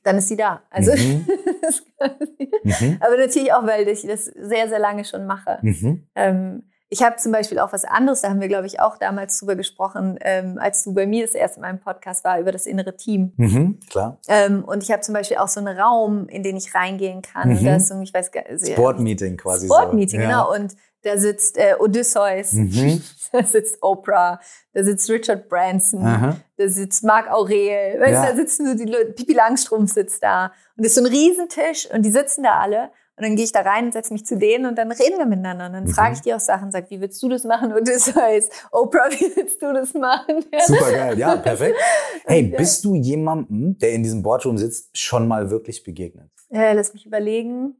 dann 0.04 0.18
ist 0.18 0.28
sie 0.28 0.36
da. 0.36 0.62
Also, 0.70 0.92
Mhm. 0.92 1.26
Mhm. 2.62 2.98
aber 3.00 3.16
natürlich 3.16 3.52
auch, 3.52 3.66
weil 3.66 3.88
ich 3.88 4.06
das 4.06 4.24
sehr, 4.26 4.68
sehr 4.68 4.78
lange 4.78 5.04
schon 5.04 5.26
mache. 5.26 5.58
Mhm. 5.62 6.06
Ähm, 6.14 6.62
ich 6.90 7.02
habe 7.02 7.16
zum 7.16 7.32
Beispiel 7.32 7.58
auch 7.58 7.72
was 7.72 7.84
anderes, 7.84 8.20
da 8.20 8.28
haben 8.30 8.40
wir, 8.40 8.46
glaube 8.48 8.66
ich, 8.66 8.78
auch 8.78 8.96
damals 8.98 9.38
drüber 9.40 9.56
gesprochen, 9.56 10.16
ähm, 10.20 10.58
als 10.58 10.84
du 10.84 10.94
bei 10.94 11.06
mir 11.06 11.26
das 11.26 11.34
erste 11.34 11.60
Mal 11.60 11.70
im 11.70 11.80
Podcast 11.80 12.22
war, 12.24 12.38
über 12.38 12.52
das 12.52 12.66
innere 12.66 12.96
Team. 12.96 13.32
Mhm. 13.36 13.80
Klar. 13.90 14.18
Ähm, 14.28 14.62
und 14.64 14.82
ich 14.82 14.92
habe 14.92 15.00
zum 15.02 15.14
Beispiel 15.14 15.38
auch 15.38 15.48
so 15.48 15.58
einen 15.60 15.76
Raum, 15.76 16.28
in 16.28 16.42
den 16.44 16.56
ich 16.56 16.74
reingehen 16.74 17.22
kann. 17.22 17.48
Mhm. 17.54 17.64
Da 17.64 17.76
ist 17.76 17.88
so, 17.88 17.94
ein- 17.94 18.02
ich 18.02 18.14
weiß. 18.14 18.30
Sportmeeting 18.72 19.36
quasi. 19.36 19.66
Sportmeeting, 19.66 20.20
so. 20.20 20.26
genau. 20.26 20.54
Und 20.54 20.76
da 21.04 21.18
sitzt 21.18 21.56
äh, 21.58 21.74
Odysseus, 21.78 22.52
Mhm. 22.52 23.02
da 23.32 23.42
sitzt 23.44 23.82
Oprah, 23.82 24.40
da 24.72 24.84
sitzt 24.84 25.08
Richard 25.10 25.48
Branson, 25.48 26.04
Aha. 26.04 26.36
da 26.56 26.68
sitzt 26.68 27.04
Marc 27.04 27.30
Aurel, 27.30 28.00
weißt, 28.00 28.12
Ja. 28.12 28.22
du, 28.22 28.28
da 28.30 28.36
sitzen 28.36 28.66
so 28.66 28.74
die 28.74 28.90
Leute, 28.90 29.12
Pippi 29.12 29.32
Langstrumpf 29.34 29.92
sitzt 29.92 30.22
da. 30.22 30.46
Und 30.76 30.84
das 30.84 30.88
ist 30.88 30.94
so 30.96 31.02
ein 31.02 31.06
Riesentisch 31.06 31.88
und 31.92 32.02
die 32.02 32.10
sitzen 32.10 32.42
da 32.42 32.58
alle. 32.60 32.90
Und 33.16 33.22
dann 33.24 33.36
gehe 33.36 33.44
ich 33.44 33.52
da 33.52 33.60
rein 33.60 33.84
und 33.84 33.92
setze 33.92 34.12
mich 34.12 34.26
zu 34.26 34.36
denen 34.36 34.66
und 34.66 34.76
dann 34.76 34.90
reden 34.90 35.18
wir 35.18 35.26
miteinander. 35.26 35.66
Und 35.66 35.72
dann 35.74 35.84
Mhm. 35.84 35.90
frage 35.90 36.14
ich 36.14 36.20
die 36.22 36.34
auch 36.34 36.40
Sachen, 36.40 36.72
sag, 36.72 36.90
wie 36.90 37.00
willst 37.00 37.22
du 37.22 37.28
das 37.28 37.44
machen? 37.44 37.72
Und 37.72 37.88
das 37.88 38.12
heißt, 38.12 38.50
Oprah, 38.72 39.06
wie 39.10 39.36
willst 39.36 39.62
du 39.62 39.72
das 39.72 39.94
machen? 39.94 40.44
Super 40.66 40.90
geil. 40.90 41.18
Ja, 41.18 41.36
perfekt. 41.36 41.76
Hey, 42.26 42.42
bist 42.44 42.84
du 42.84 42.94
jemandem, 42.94 43.78
der 43.78 43.92
in 43.92 44.02
diesem 44.02 44.22
Boardroom 44.22 44.56
sitzt, 44.58 44.96
schon 44.98 45.28
mal 45.28 45.50
wirklich 45.50 45.84
begegnet? 45.84 46.28
Äh, 46.50 46.72
lass 46.72 46.92
mich 46.94 47.04
überlegen. 47.06 47.76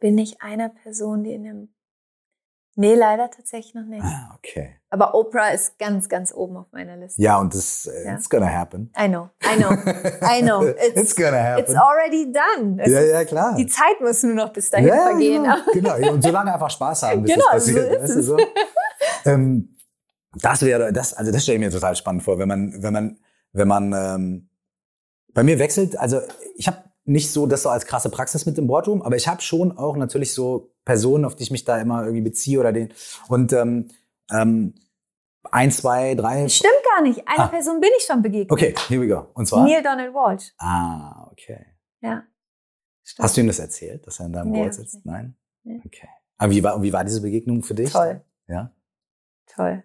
Bin 0.00 0.16
ich 0.18 0.40
einer 0.42 0.70
Person, 0.70 1.22
die 1.24 1.34
in 1.34 1.44
dem... 1.44 1.73
Nee, 2.76 2.94
leider 2.94 3.30
tatsächlich 3.30 3.74
noch 3.74 3.84
nicht. 3.84 4.02
Ah, 4.02 4.34
okay. 4.36 4.76
Aber 4.90 5.14
Oprah 5.14 5.50
ist 5.50 5.78
ganz, 5.78 6.08
ganz 6.08 6.32
oben 6.34 6.56
auf 6.56 6.66
meiner 6.72 6.96
Liste. 6.96 7.22
Ja, 7.22 7.38
und 7.38 7.54
das, 7.54 7.86
äh, 7.86 8.06
Ja. 8.06 8.14
it's 8.14 8.28
gonna 8.28 8.48
happen. 8.52 8.92
I 9.00 9.06
know, 9.08 9.30
I 9.44 9.56
know, 9.56 9.70
I 10.22 10.42
know. 10.42 10.62
It's, 10.68 10.96
It's 11.00 11.14
gonna 11.16 11.40
happen. 11.40 11.64
it's 11.64 11.74
already 11.74 12.32
done. 12.32 12.82
Es 12.82 12.90
ja, 12.90 13.00
ja, 13.00 13.24
klar. 13.24 13.54
Die 13.56 13.66
Zeit 13.66 14.00
muss 14.00 14.22
nur 14.24 14.34
noch 14.34 14.52
bis 14.52 14.70
dahin 14.70 14.88
ja, 14.88 15.02
vergehen. 15.10 15.44
Genau, 15.72 15.94
genau. 15.98 16.12
Und 16.14 16.22
solange 16.22 16.52
einfach 16.52 16.70
Spaß 16.70 17.04
haben, 17.04 17.22
bis 17.22 17.32
Genau, 17.34 17.44
es 17.54 17.66
so 17.66 17.72
passiert. 17.74 17.92
ist 17.94 18.02
weißt 18.02 18.16
du, 18.16 18.22
so. 18.22 18.36
ähm, 19.26 19.76
das 20.42 20.62
wäre, 20.62 20.92
das, 20.92 21.14
also 21.14 21.30
das 21.30 21.42
stelle 21.44 21.58
ich 21.58 21.64
mir 21.64 21.70
total 21.70 21.94
spannend 21.94 22.22
vor, 22.24 22.38
wenn 22.38 22.48
man, 22.48 22.82
wenn 22.82 22.92
man, 22.92 23.18
wenn 23.52 23.68
man, 23.68 23.92
ähm, 23.92 24.48
bei 25.32 25.42
mir 25.44 25.58
wechselt, 25.58 25.96
also 25.98 26.20
ich 26.56 26.66
habe 26.66 26.78
nicht 27.04 27.30
so 27.30 27.46
das 27.46 27.62
so 27.62 27.68
als 27.68 27.86
krasse 27.86 28.08
Praxis 28.10 28.46
mit 28.46 28.56
dem 28.56 28.66
Boardroom, 28.66 29.02
aber 29.02 29.16
ich 29.16 29.28
habe 29.28 29.40
schon 29.42 29.76
auch 29.76 29.96
natürlich 29.96 30.32
so 30.32 30.72
Personen, 30.84 31.24
auf 31.24 31.36
die 31.36 31.42
ich 31.44 31.50
mich 31.50 31.64
da 31.64 31.78
immer 31.78 32.02
irgendwie 32.02 32.22
beziehe 32.22 32.58
oder 32.60 32.72
den 32.72 32.92
und 33.28 33.52
ähm, 33.52 33.88
ähm, 34.30 34.74
ein, 35.50 35.70
zwei, 35.70 36.14
drei. 36.14 36.48
Stimmt 36.48 36.72
gar 36.90 37.02
nicht. 37.02 37.28
Einer 37.28 37.44
Ah. 37.44 37.48
Person 37.48 37.78
bin 37.80 37.90
ich 37.98 38.04
schon 38.04 38.22
begegnet. 38.22 38.50
Okay, 38.50 38.74
here 38.88 39.00
we 39.02 39.06
go. 39.08 39.26
Und 39.34 39.46
zwar? 39.46 39.64
Neil 39.66 39.82
Donald 39.82 40.14
Walsh. 40.14 40.52
Ah, 40.58 41.28
okay. 41.30 41.66
Ja. 42.00 42.22
Stimmt. 43.02 43.24
Hast 43.24 43.36
du 43.36 43.42
ihm 43.42 43.46
das 43.48 43.58
erzählt, 43.58 44.06
dass 44.06 44.18
er 44.20 44.26
in 44.26 44.32
deinem 44.32 44.50
Nee, 44.50 44.62
Board 44.62 44.74
sitzt? 44.74 44.94
nicht. 44.94 45.04
Nein? 45.06 45.36
Nee. 45.62 45.82
Okay. 45.84 46.08
Aber 46.38 46.50
wie 46.52 46.62
war, 46.64 46.82
wie 46.82 46.92
war 46.94 47.04
diese 47.04 47.20
Begegnung 47.20 47.62
für 47.62 47.74
dich? 47.74 47.92
Toll. 47.92 48.24
Ja. 48.48 48.72
Toll. 49.54 49.84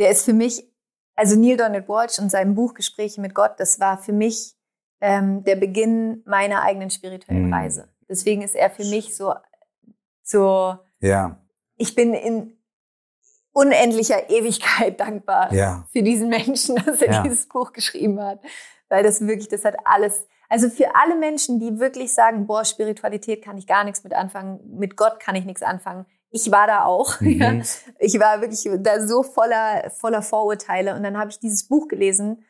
Der 0.00 0.10
ist 0.10 0.24
für 0.24 0.32
mich, 0.32 0.68
also 1.14 1.36
Neil 1.38 1.56
Donald 1.56 1.88
Walsh 1.88 2.18
und 2.18 2.28
sein 2.30 2.56
Buch 2.56 2.74
Gespräche 2.74 3.20
mit 3.20 3.34
Gott, 3.34 3.52
das 3.58 3.78
war 3.78 3.98
für 3.98 4.12
mich 4.12 4.55
ähm, 5.00 5.44
der 5.44 5.56
Beginn 5.56 6.22
meiner 6.26 6.62
eigenen 6.62 6.90
spirituellen 6.90 7.48
Mm. 7.50 7.54
Reise. 7.54 7.88
Deswegen 8.08 8.42
ist 8.42 8.54
er 8.54 8.70
für 8.70 8.84
mich 8.84 9.16
so, 9.16 9.34
so, 10.22 10.76
Ja. 11.00 11.38
ich 11.76 11.94
bin 11.94 12.14
in 12.14 12.56
unendlicher 13.52 14.28
Ewigkeit 14.30 14.98
dankbar 15.00 15.52
Ja. 15.52 15.84
für 15.92 16.02
diesen 16.02 16.28
Menschen, 16.28 16.76
dass 16.86 17.02
er 17.02 17.12
Ja. 17.12 17.22
dieses 17.22 17.48
Buch 17.48 17.72
geschrieben 17.72 18.20
hat. 18.22 18.40
Weil 18.88 19.02
das 19.02 19.20
wirklich, 19.20 19.48
das 19.48 19.64
hat 19.64 19.76
alles, 19.84 20.26
also 20.48 20.68
für 20.68 20.94
alle 20.94 21.16
Menschen, 21.16 21.58
die 21.58 21.78
wirklich 21.80 22.14
sagen, 22.14 22.46
boah, 22.46 22.64
Spiritualität 22.64 23.42
kann 23.42 23.58
ich 23.58 23.66
gar 23.66 23.82
nichts 23.84 24.04
mit 24.04 24.12
anfangen, 24.14 24.60
mit 24.78 24.96
Gott 24.96 25.18
kann 25.20 25.34
ich 25.34 25.44
nichts 25.44 25.62
anfangen. 25.62 26.06
ich 26.30 26.50
war 26.52 26.66
da 26.66 26.84
auch. 26.84 27.20
Mhm. 27.20 27.40
Ja. 27.40 27.52
Ich 27.98 28.18
war 28.20 28.40
wirklich 28.40 28.68
da 28.82 29.06
so 29.06 29.22
voller, 29.22 29.90
voller 29.90 30.22
Vorurteile. 30.22 30.94
Und 30.94 31.02
dann 31.02 31.16
habe 31.18 31.30
ich 31.30 31.38
dieses 31.38 31.66
Buch 31.66 31.88
gelesen, 31.88 32.44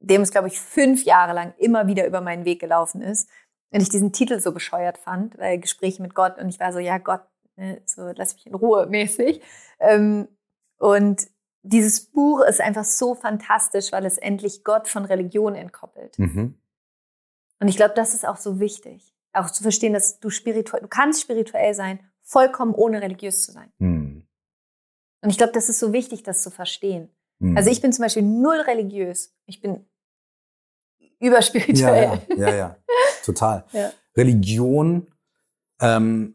nachdem 0.00 0.22
es, 0.22 0.30
glaube 0.30 0.48
ich, 0.48 0.60
fünf 0.60 1.04
Jahre 1.04 1.32
lang 1.32 1.54
immer 1.58 1.86
wieder 1.86 2.06
über 2.06 2.20
meinen 2.20 2.44
Weg 2.44 2.60
gelaufen 2.60 3.02
ist. 3.02 3.28
Und 3.72 3.82
ich 3.82 3.88
diesen 3.88 4.12
Titel 4.12 4.40
so 4.40 4.52
bescheuert 4.52 4.98
fand, 4.98 5.38
weil 5.38 5.58
Gespräche 5.58 6.02
mit 6.02 6.14
Gott. 6.14 6.38
Und 6.38 6.48
ich 6.48 6.58
war 6.58 6.72
so, 6.72 6.78
ja 6.78 6.98
Gott, 6.98 7.22
ne, 7.56 7.80
so 7.86 8.10
lass 8.14 8.34
mich 8.34 8.46
in 8.46 8.54
Ruhe 8.54 8.86
mäßig. 8.86 9.40
Ähm, 9.78 10.28
und 10.78 11.28
dieses 11.62 12.10
Buch 12.10 12.42
ist 12.42 12.60
einfach 12.60 12.84
so 12.84 13.14
fantastisch, 13.14 13.92
weil 13.92 14.04
es 14.06 14.18
endlich 14.18 14.64
Gott 14.64 14.88
von 14.88 15.04
Religion 15.04 15.54
entkoppelt. 15.54 16.18
Mhm. 16.18 16.58
Und 17.60 17.68
ich 17.68 17.76
glaube, 17.76 17.94
das 17.94 18.14
ist 18.14 18.26
auch 18.26 18.38
so 18.38 18.58
wichtig. 18.58 19.14
Auch 19.32 19.50
zu 19.50 19.62
verstehen, 19.62 19.92
dass 19.92 20.18
du 20.18 20.30
spirituell, 20.30 20.82
du 20.82 20.88
kannst 20.88 21.20
spirituell 21.20 21.74
sein, 21.74 22.00
vollkommen 22.22 22.74
ohne 22.74 23.02
religiös 23.02 23.44
zu 23.44 23.52
sein. 23.52 23.70
Mhm. 23.78 24.26
Und 25.22 25.30
ich 25.30 25.36
glaube, 25.36 25.52
das 25.52 25.68
ist 25.68 25.78
so 25.78 25.92
wichtig, 25.92 26.22
das 26.22 26.42
zu 26.42 26.50
verstehen. 26.50 27.10
Mhm. 27.40 27.56
Also 27.56 27.70
ich 27.70 27.80
bin 27.80 27.92
zum 27.92 28.04
Beispiel 28.04 28.22
null 28.22 28.60
religiös. 28.60 29.34
Ich 29.46 29.60
bin 29.60 29.84
überspirituell. 31.18 32.20
Ja, 32.28 32.36
ja, 32.36 32.48
ja, 32.48 32.56
ja. 32.56 32.76
total. 33.24 33.64
Ja. 33.72 33.92
Religion, 34.16 35.06
ähm, 35.80 36.34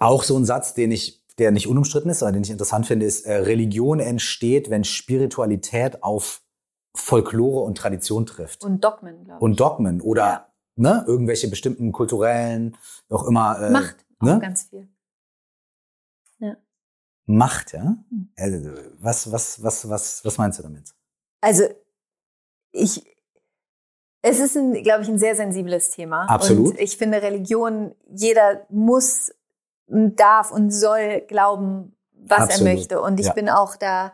auch 0.00 0.22
so 0.22 0.36
ein 0.38 0.44
Satz, 0.44 0.74
den 0.74 0.92
ich, 0.92 1.24
der 1.38 1.50
nicht 1.50 1.66
unumstritten 1.68 2.10
ist, 2.10 2.22
aber 2.22 2.32
den 2.32 2.42
ich 2.42 2.50
interessant 2.50 2.86
finde, 2.86 3.06
ist, 3.06 3.26
äh, 3.26 3.34
Religion 3.34 4.00
entsteht, 4.00 4.70
wenn 4.70 4.84
Spiritualität 4.84 6.02
auf 6.02 6.42
Folklore 6.96 7.60
und 7.64 7.76
Tradition 7.76 8.26
trifft. 8.26 8.64
Und 8.64 8.82
Dogmen, 8.84 9.24
glaube 9.24 9.38
ich. 9.38 9.42
Und 9.42 9.60
Dogmen 9.60 10.00
oder 10.00 10.24
Ja. 10.26 10.48
ne, 10.76 11.04
irgendwelche 11.06 11.48
bestimmten 11.48 11.92
kulturellen, 11.92 12.76
auch 13.08 13.24
immer. 13.26 13.60
Äh, 13.60 13.70
Macht 13.70 13.96
auch 14.20 14.26
ne? 14.26 14.38
ganz 14.40 14.64
viel. 14.64 14.88
Macht, 17.26 17.72
ja? 17.72 17.96
Hm. 18.10 18.32
Äh, 18.36 18.60
was, 18.98 19.30
was, 19.32 19.62
was, 19.62 19.88
was, 19.88 20.24
was 20.24 20.38
meinst 20.38 20.58
du 20.58 20.62
damit? 20.62 20.94
Also 21.40 21.64
ich, 22.72 23.04
es 24.22 24.40
ist, 24.40 24.56
ein, 24.56 24.82
glaube 24.82 25.02
ich, 25.02 25.08
ein 25.08 25.18
sehr 25.18 25.36
sensibles 25.36 25.90
Thema. 25.90 26.26
Absolut. 26.26 26.72
Und 26.72 26.80
ich 26.80 26.96
finde 26.96 27.22
Religion, 27.22 27.94
jeder 28.08 28.66
muss, 28.70 29.32
darf 29.86 30.50
und 30.50 30.70
soll 30.70 31.20
glauben, 31.28 31.94
was 32.12 32.44
Absolut. 32.44 32.68
er 32.68 32.74
möchte. 32.74 33.00
Und 33.02 33.20
ich 33.20 33.26
Ja. 33.26 33.32
bin 33.34 33.48
auch 33.50 33.76
da, 33.76 34.12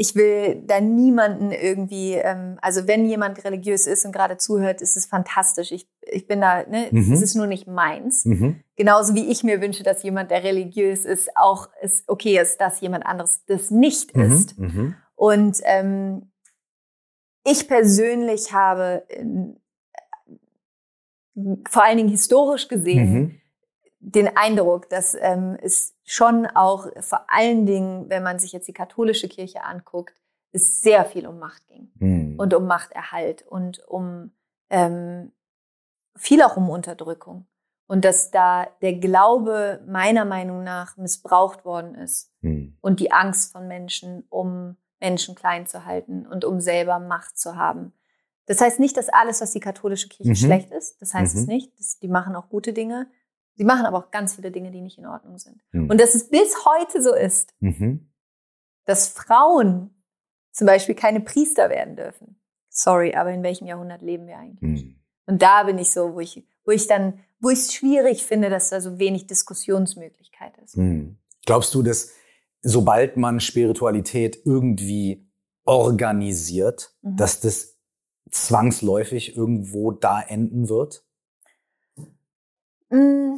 ich 0.00 0.14
will 0.14 0.62
da 0.64 0.80
niemanden 0.80 1.50
irgendwie, 1.50 2.12
ähm, 2.12 2.56
also 2.62 2.86
wenn 2.86 3.04
jemand 3.04 3.44
religiös 3.44 3.88
ist 3.88 4.04
und 4.06 4.12
gerade 4.12 4.36
zuhört, 4.36 4.80
ist 4.80 4.96
es 4.96 5.06
fantastisch. 5.06 5.72
Ich, 5.72 5.88
ich 6.02 6.28
bin 6.28 6.40
da, 6.40 6.62
ne, 6.68 6.86
Mhm. 6.92 7.12
es 7.12 7.20
ist 7.20 7.34
nur 7.34 7.48
nicht 7.48 7.66
meins. 7.66 8.24
Mhm. 8.24 8.62
Genauso 8.76 9.16
wie 9.16 9.28
ich 9.28 9.42
mir 9.42 9.60
wünsche, 9.60 9.82
dass 9.82 10.04
jemand, 10.04 10.30
der 10.30 10.44
religiös 10.44 11.04
ist, 11.04 11.36
auch 11.36 11.68
ist 11.82 12.08
okay 12.08 12.38
ist, 12.40 12.60
dass 12.60 12.80
jemand 12.80 13.06
anderes 13.06 13.44
das 13.46 13.72
nicht 13.72 14.12
ist. 14.12 14.56
Mhm. 14.56 14.66
Mhm. 14.66 14.94
Und 15.16 15.58
ähm, 15.64 16.30
ich 17.44 17.66
persönlich 17.66 18.52
habe 18.52 19.02
in, 19.08 19.58
vor 21.68 21.82
allen 21.84 21.96
Dingen 21.96 22.08
historisch 22.08 22.68
gesehen 22.68 23.12
Mhm. 23.12 23.40
Den 24.14 24.36
Eindruck, 24.36 24.88
dass 24.88 25.14
ähm, 25.20 25.56
es 25.60 25.94
schon 26.04 26.46
auch 26.46 26.86
vor 27.00 27.26
allen 27.28 27.66
Dingen, 27.66 28.08
wenn 28.08 28.22
man 28.22 28.38
sich 28.38 28.52
jetzt 28.52 28.68
die 28.68 28.72
katholische 28.72 29.28
Kirche 29.28 29.64
anguckt, 29.64 30.14
es 30.52 30.80
sehr 30.80 31.04
viel 31.04 31.26
um 31.26 31.38
Macht 31.38 31.66
ging 31.66 31.90
Mhm. 31.96 32.38
und 32.38 32.54
um 32.54 32.66
Machterhalt 32.66 33.42
und 33.46 33.86
um 33.86 34.32
ähm, 34.70 35.32
viel 36.16 36.42
auch 36.42 36.56
um 36.56 36.70
Unterdrückung. 36.70 37.46
Und 37.86 38.04
dass 38.04 38.30
da 38.30 38.66
der 38.82 38.94
Glaube 38.94 39.82
meiner 39.86 40.24
Meinung 40.26 40.62
nach 40.62 40.96
missbraucht 40.96 41.64
worden 41.64 41.94
ist 41.94 42.32
Mhm. 42.40 42.76
und 42.80 43.00
die 43.00 43.12
Angst 43.12 43.52
von 43.52 43.66
Menschen, 43.68 44.24
um 44.30 44.76
Menschen 45.00 45.34
klein 45.34 45.66
zu 45.66 45.84
halten 45.84 46.26
und 46.26 46.44
um 46.44 46.60
selber 46.60 46.98
Macht 46.98 47.38
zu 47.38 47.56
haben. 47.56 47.92
Das 48.46 48.60
heißt 48.60 48.80
nicht, 48.80 48.96
dass 48.96 49.08
alles, 49.10 49.40
was 49.42 49.52
die 49.52 49.60
katholische 49.60 50.08
Kirche 50.08 50.30
Mhm. 50.30 50.34
schlecht 50.34 50.70
ist. 50.70 51.00
Das 51.02 51.12
heißt 51.14 51.34
Mhm. 51.34 51.40
es 51.42 51.46
nicht. 51.46 51.78
Das, 51.78 51.98
die 51.98 52.08
machen 52.08 52.34
auch 52.36 52.48
gute 52.48 52.72
Dinge. 52.72 53.06
Sie 53.58 53.64
machen 53.64 53.84
aber 53.86 53.98
auch 53.98 54.10
ganz 54.12 54.36
viele 54.36 54.50
Dinge, 54.52 54.70
die 54.70 54.80
nicht 54.80 54.98
in 54.98 55.06
Ordnung 55.06 55.36
sind. 55.36 55.60
Mhm. 55.72 55.90
Und 55.90 56.00
dass 56.00 56.14
es 56.14 56.28
bis 56.30 56.64
heute 56.64 57.02
so 57.02 57.12
ist, 57.12 57.52
Mhm. 57.58 58.08
dass 58.84 59.08
Frauen 59.08 59.90
zum 60.52 60.66
Beispiel 60.66 60.94
keine 60.94 61.20
Priester 61.20 61.68
werden 61.68 61.96
dürfen. 61.96 62.40
Sorry, 62.70 63.14
aber 63.14 63.32
in 63.32 63.42
welchem 63.42 63.66
Jahrhundert 63.66 64.00
leben 64.00 64.26
wir 64.28 64.38
eigentlich? 64.38 64.84
Mhm. 64.84 65.00
Und 65.26 65.42
da 65.42 65.64
bin 65.64 65.76
ich 65.78 65.90
so, 65.90 66.14
wo 66.14 66.20
ich, 66.20 66.46
wo 66.64 66.70
ich 66.70 66.86
dann, 66.86 67.18
wo 67.40 67.50
ich 67.50 67.58
es 67.58 67.74
schwierig 67.74 68.24
finde, 68.24 68.48
dass 68.48 68.70
da 68.70 68.80
so 68.80 68.98
wenig 69.00 69.26
Diskussionsmöglichkeit 69.26 70.56
ist. 70.58 70.76
Mhm. 70.76 71.18
Glaubst 71.44 71.74
du, 71.74 71.82
dass 71.82 72.12
sobald 72.62 73.16
man 73.16 73.40
Spiritualität 73.40 74.40
irgendwie 74.44 75.28
organisiert, 75.64 76.94
Mhm. 77.02 77.16
dass 77.16 77.40
das 77.40 77.76
zwangsläufig 78.30 79.36
irgendwo 79.36 79.90
da 79.92 80.20
enden 80.20 80.68
wird? 80.68 81.04
Mm, 82.90 83.36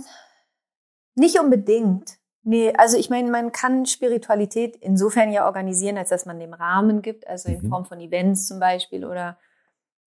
Nicht 1.16 1.38
unbedingt. 1.40 2.18
Nee, 2.42 2.72
also 2.76 2.96
ich 2.96 3.10
meine, 3.10 3.30
man 3.30 3.52
kann 3.52 3.84
Spiritualität 3.84 4.76
insofern 4.76 5.30
ja 5.32 5.44
organisieren, 5.44 5.98
als 5.98 6.08
dass 6.08 6.24
man 6.24 6.38
dem 6.40 6.54
Rahmen 6.54 7.02
gibt, 7.02 7.26
also 7.26 7.50
in 7.50 7.60
Mhm. 7.62 7.68
Form 7.68 7.84
von 7.84 8.00
Events 8.00 8.46
zum 8.46 8.60
Beispiel 8.60 9.04
oder 9.04 9.38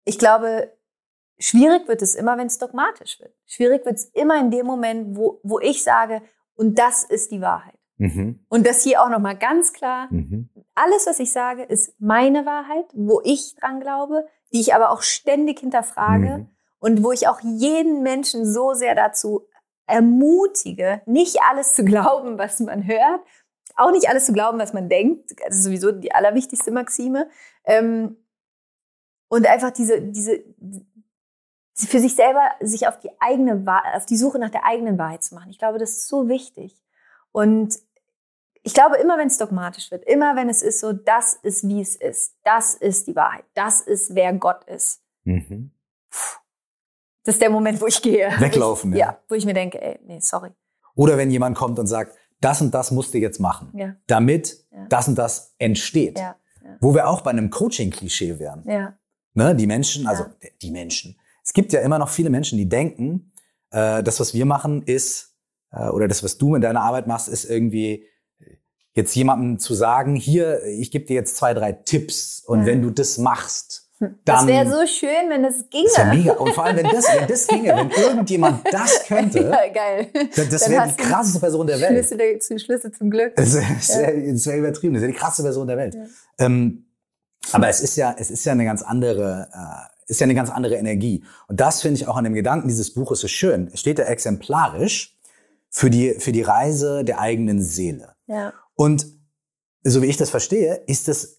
ich 0.04 0.18
glaube, 0.18 0.76
schwierig 1.38 1.88
wird 1.88 2.02
es 2.02 2.14
immer, 2.14 2.36
wenn 2.36 2.48
es 2.48 2.58
dogmatisch 2.58 3.20
wird. 3.20 3.34
Schwierig 3.46 3.86
wird 3.86 3.96
es 3.96 4.06
immer 4.06 4.38
in 4.38 4.50
dem 4.50 4.66
Moment, 4.66 5.16
wo, 5.16 5.40
wo 5.42 5.58
ich 5.60 5.82
sage, 5.82 6.20
und 6.54 6.78
das 6.78 7.04
ist 7.04 7.30
die 7.30 7.40
Wahrheit. 7.40 7.78
Mhm. 7.96 8.44
Und 8.48 8.66
das 8.66 8.82
hier 8.82 9.02
auch 9.02 9.08
nochmal 9.08 9.36
ganz 9.38 9.72
klar, 9.72 10.08
Mhm. 10.10 10.50
alles, 10.74 11.06
was 11.06 11.18
ich 11.20 11.32
sage, 11.32 11.62
ist 11.62 11.94
meine 12.00 12.44
Wahrheit, 12.44 12.86
wo 12.92 13.20
ich 13.24 13.54
dran 13.56 13.80
glaube, 13.80 14.26
die 14.52 14.60
ich 14.60 14.74
aber 14.74 14.90
auch 14.90 15.02
ständig 15.02 15.60
hinterfrage 15.60 16.38
Mhm. 16.38 16.48
Und 16.78 17.02
wo 17.02 17.12
ich 17.12 17.28
auch 17.28 17.40
jeden 17.40 18.02
Menschen 18.02 18.44
so 18.44 18.74
sehr 18.74 18.94
dazu 18.94 19.48
ermutige, 19.86 21.02
nicht 21.06 21.38
alles 21.48 21.74
zu 21.74 21.84
glauben, 21.84 22.38
was 22.38 22.60
man 22.60 22.86
hört, 22.86 23.20
auch 23.76 23.90
nicht 23.90 24.08
alles 24.08 24.26
zu 24.26 24.32
glauben, 24.32 24.58
was 24.58 24.72
man 24.72 24.88
denkt. 24.88 25.32
Das 25.46 25.56
ist 25.56 25.64
sowieso 25.64 25.92
die 25.92 26.12
allerwichtigste 26.12 26.70
Maxime. 26.70 27.28
Ähm, 27.64 28.16
und 29.28 29.46
einfach 29.46 29.70
diese, 29.70 30.00
diese, 30.00 30.42
für 31.74 32.00
sich 32.00 32.14
selber 32.16 32.42
sich 32.60 32.88
auf 32.88 32.98
die 32.98 33.10
eigene, 33.20 33.64
auf 33.94 34.06
die 34.06 34.16
Suche 34.16 34.38
nach 34.38 34.50
der 34.50 34.64
eigenen 34.64 34.98
Wahrheit 34.98 35.22
zu 35.22 35.34
machen. 35.34 35.50
Ich 35.50 35.58
glaube, 35.58 35.78
das 35.78 35.90
ist 35.90 36.08
so 36.08 36.28
wichtig. 36.28 36.82
Und 37.30 37.78
ich 38.62 38.74
glaube, 38.74 38.96
immer 38.96 39.16
wenn 39.16 39.28
es 39.28 39.38
dogmatisch 39.38 39.90
wird, 39.90 40.04
immer 40.04 40.34
wenn 40.34 40.48
es 40.48 40.62
ist 40.62 40.80
so, 40.80 40.92
das 40.92 41.34
ist 41.34 41.68
wie 41.68 41.80
es 41.80 41.94
ist, 41.94 42.36
das 42.42 42.74
ist 42.74 43.06
die 43.06 43.16
Wahrheit, 43.16 43.44
das 43.54 43.80
ist 43.80 44.14
wer 44.14 44.32
Gott 44.34 44.64
ist, 44.64 45.02
Mhm. 45.24 45.70
Das 47.28 47.34
ist 47.34 47.42
der 47.42 47.50
Moment, 47.50 47.78
wo 47.78 47.86
ich 47.86 48.00
gehe. 48.00 48.30
Weglaufen, 48.38 48.90
wo 48.90 48.94
ich, 48.94 49.00
ja. 49.00 49.08
ja. 49.08 49.18
Wo 49.28 49.34
ich 49.34 49.44
mir 49.44 49.52
denke, 49.52 49.82
ey, 49.82 50.00
nee, 50.06 50.18
sorry. 50.20 50.48
Oder 50.94 51.18
wenn 51.18 51.30
jemand 51.30 51.58
kommt 51.58 51.78
und 51.78 51.86
sagt, 51.86 52.16
das 52.40 52.62
und 52.62 52.72
das 52.72 52.90
musst 52.90 53.12
du 53.12 53.18
jetzt 53.18 53.38
machen, 53.38 53.70
Ja, 53.74 53.96
damit 54.06 54.64
Ja. 54.72 54.86
das 54.88 55.08
und 55.08 55.16
das 55.18 55.54
entsteht. 55.58 56.18
ja. 56.18 56.36
Wo 56.80 56.94
wir 56.94 57.06
auch 57.06 57.20
bei 57.20 57.30
einem 57.30 57.50
Coaching-Klischee 57.50 58.38
wären. 58.38 58.64
ja. 58.66 58.94
Ne, 59.34 59.54
die 59.54 59.66
Menschen, 59.66 60.06
also 60.06 60.24
die 60.62 60.70
Menschen. 60.70 61.20
Es 61.44 61.52
gibt 61.52 61.72
ja 61.74 61.80
immer 61.80 61.98
noch 61.98 62.08
viele 62.08 62.30
Menschen, 62.30 62.56
die 62.56 62.66
denken, 62.68 63.30
äh, 63.72 64.02
das, 64.02 64.18
was 64.20 64.32
wir 64.32 64.46
machen, 64.46 64.82
ist, 64.82 65.36
äh, 65.70 65.88
oder 65.90 66.08
das, 66.08 66.24
was 66.24 66.38
du 66.38 66.54
in 66.54 66.62
deiner 66.62 66.80
Arbeit 66.80 67.06
machst, 67.06 67.28
ist 67.28 67.44
irgendwie 67.44 68.06
jetzt 68.94 69.14
jemandem 69.14 69.58
zu 69.58 69.74
sagen, 69.74 70.16
hier, 70.16 70.64
ich 70.64 70.90
gebe 70.90 71.04
dir 71.04 71.14
jetzt 71.14 71.36
zwei, 71.36 71.52
drei 71.52 71.72
Tipps 71.72 72.42
und 72.44 72.64
wenn 72.64 72.80
du 72.80 72.90
das 72.90 73.18
machst, 73.18 73.87
Das 74.00 74.10
dann 74.24 74.46
wäre 74.46 74.70
so 74.70 74.86
schön, 74.86 75.28
wenn 75.28 75.42
das 75.42 75.68
ginge. 75.70 75.84
das 75.86 75.96
wäre 75.98 76.14
mega. 76.16 76.32
Und 76.34 76.52
vor 76.54 76.64
allem, 76.64 76.76
wenn 76.76 76.86
das, 76.88 77.04
wenn 77.12 77.26
das 77.26 77.46
ginge, 77.48 77.74
wenn 77.76 77.90
irgendjemand 78.02 78.60
das 78.72 79.04
könnte, 79.06 79.40
Ja, 79.40 79.72
geil. 79.72 80.08
das, 80.36 80.48
das 80.50 80.62
Dann 80.62 80.70
wäre 80.72 80.88
die 80.88 81.02
krasseste 81.02 81.40
Person 81.40 81.66
der 81.66 81.80
Welt. 81.80 81.90
Schlüssel, 82.06 82.18
der- 82.18 82.58
Schlüssel 82.58 82.92
zum 82.92 83.10
Glück. 83.10 83.34
Das 83.36 83.54
wäre 83.54 84.32
das 84.32 84.46
wär 84.46 84.56
übertrieben. 84.58 84.94
Das 84.94 85.02
wäre 85.02 85.12
die 85.12 85.18
krasseste 85.18 85.42
Person 85.42 85.66
der 85.66 85.76
Welt. 85.76 85.94
Ja. 85.94 86.46
Ähm, 86.46 86.86
aber 87.52 87.68
es 87.68 87.80
ist 87.80 87.96
ja, 87.96 88.14
es 88.18 88.30
ist 88.30 88.44
ja 88.44 88.52
eine 88.52 88.64
ganz 88.64 88.82
andere, 88.82 89.48
äh, 89.52 90.10
ist 90.10 90.20
ja 90.20 90.24
eine 90.24 90.34
ganz 90.34 90.50
andere 90.50 90.76
Energie. 90.76 91.24
Und 91.48 91.60
das 91.60 91.82
finde 91.82 92.00
ich 92.00 92.06
auch 92.06 92.16
an 92.16 92.24
dem 92.24 92.34
Gedanken 92.34 92.68
dieses 92.68 92.94
Buches 92.94 93.20
so 93.20 93.28
schön. 93.28 93.68
Es 93.72 93.80
steht 93.80 93.98
da 93.98 94.04
exemplarisch 94.04 95.18
für 95.70 95.90
die, 95.90 96.14
für 96.14 96.32
die 96.32 96.42
Reise 96.42 97.04
der 97.04 97.20
eigenen 97.20 97.60
Seele. 97.62 98.14
Ja, 98.26 98.52
Und 98.74 99.06
so 99.84 100.02
wie 100.02 100.06
ich 100.06 100.16
das 100.16 100.30
verstehe, 100.30 100.82
ist 100.86 101.08
es 101.08 101.37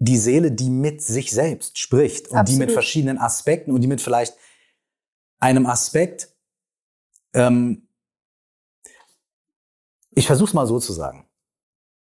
die 0.00 0.16
Seele, 0.16 0.50
die 0.50 0.70
mit 0.70 1.02
sich 1.02 1.30
selbst 1.30 1.78
spricht 1.78 2.28
und 2.28 2.48
die 2.48 2.54
mit 2.54 2.62
Absolut. 2.62 2.72
verschiedenen 2.72 3.18
Aspekten 3.18 3.70
und 3.70 3.82
die 3.82 3.86
mit 3.86 4.00
vielleicht 4.00 4.34
einem 5.38 5.66
Aspekt, 5.66 6.34
ähm, 7.34 7.86
ich 10.10 10.26
versuche 10.26 10.48
es 10.48 10.54
mal 10.54 10.66
so 10.66 10.80
zu 10.80 10.94
sagen. 10.94 11.26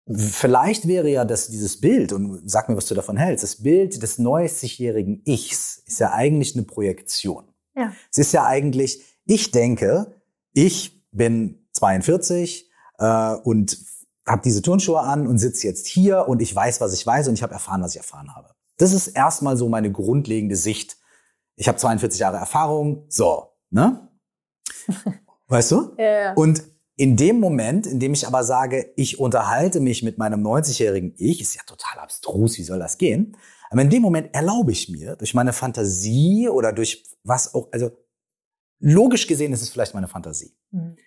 Vielleicht 0.08 0.88
wäre 0.88 1.10
ja 1.10 1.26
das, 1.26 1.50
dieses 1.50 1.82
Bild, 1.82 2.14
und 2.14 2.50
sag 2.50 2.70
mir, 2.70 2.78
was 2.78 2.86
du 2.86 2.96
davon 2.96 3.18
hältst, 3.18 3.44
das 3.44 3.64
Bild 3.64 4.02
des 4.02 4.20
90-jährigen 4.20 5.24
Ichs 5.26 5.84
ist 5.86 6.00
ja 6.00 6.14
eigentlich 6.14 6.56
eine 6.56 6.66
Projektion. 6.66 7.46
ja, 7.76 7.94
Es 8.12 8.20
ist 8.20 8.32
ja 8.32 8.46
eigentlich, 8.46 9.04
ich 9.26 9.52
denke, 9.52 10.14
ich 10.54 11.04
bin 11.12 11.68
42 11.74 12.70
äh, 13.00 13.34
und 13.44 13.78
habe 14.28 14.42
diese 14.44 14.62
Turnschuhe 14.62 15.00
an 15.00 15.26
und 15.26 15.38
sitze 15.38 15.68
jetzt 15.68 15.88
hier 15.88 16.28
und 16.28 16.42
ich 16.42 16.56
weiß, 16.56 16.82
was 16.82 16.94
ich 16.94 17.06
weiß 17.06 17.28
und 17.28 17.36
ich 17.36 17.44
habe 17.44 17.54
erfahren, 17.54 17.82
was 17.82 17.92
ich 17.92 17.98
erfahren 17.98 18.36
habe. 18.36 18.50
Das 18.78 18.94
ist 18.94 19.08
erstmal 19.08 19.58
so 19.58 19.70
meine 19.70 19.92
grundlegende 19.92 20.56
Sicht. 20.56 20.98
Ich 21.56 21.68
habe 21.68 21.78
42 21.78 22.20
Jahre 22.20 22.38
Erfahrung, 22.38 23.06
so, 23.10 23.48
ne? 23.70 24.08
Weißt 25.48 25.72
du? 25.72 25.94
Ja, 25.98 26.06
ja. 26.06 26.34
Und 26.34 26.64
in 26.98 27.16
dem 27.16 27.40
Moment, 27.40 27.88
in 27.88 28.00
dem 28.00 28.14
ich 28.14 28.28
aber 28.28 28.44
sage, 28.44 28.92
ich 28.96 29.20
unterhalte 29.20 29.80
mich 29.80 30.04
mit 30.04 30.18
meinem 30.18 30.46
90-jährigen 30.46 31.14
Ich, 31.18 31.42
ist 31.42 31.56
ja 31.56 31.62
total 31.66 32.00
abstrus, 32.00 32.58
wie 32.58 32.64
soll 32.64 32.80
das 32.80 32.98
gehen? 32.98 33.38
Aber 33.70 33.82
in 33.82 33.90
dem 33.90 34.02
Moment 34.02 34.34
erlaube 34.34 34.72
ich 34.72 34.90
mir, 34.90 35.16
durch 35.16 35.34
meine 35.34 35.54
Fantasie 35.54 36.50
oder 36.50 36.74
durch 36.74 37.04
was 37.24 37.54
auch, 37.54 37.70
also 37.72 37.92
logisch 38.80 39.28
gesehen 39.28 39.54
ist 39.54 39.62
es 39.62 39.70
vielleicht 39.70 39.94
meine 39.94 40.08
Fantasie. 40.08 40.56
Mhm. 40.72 40.98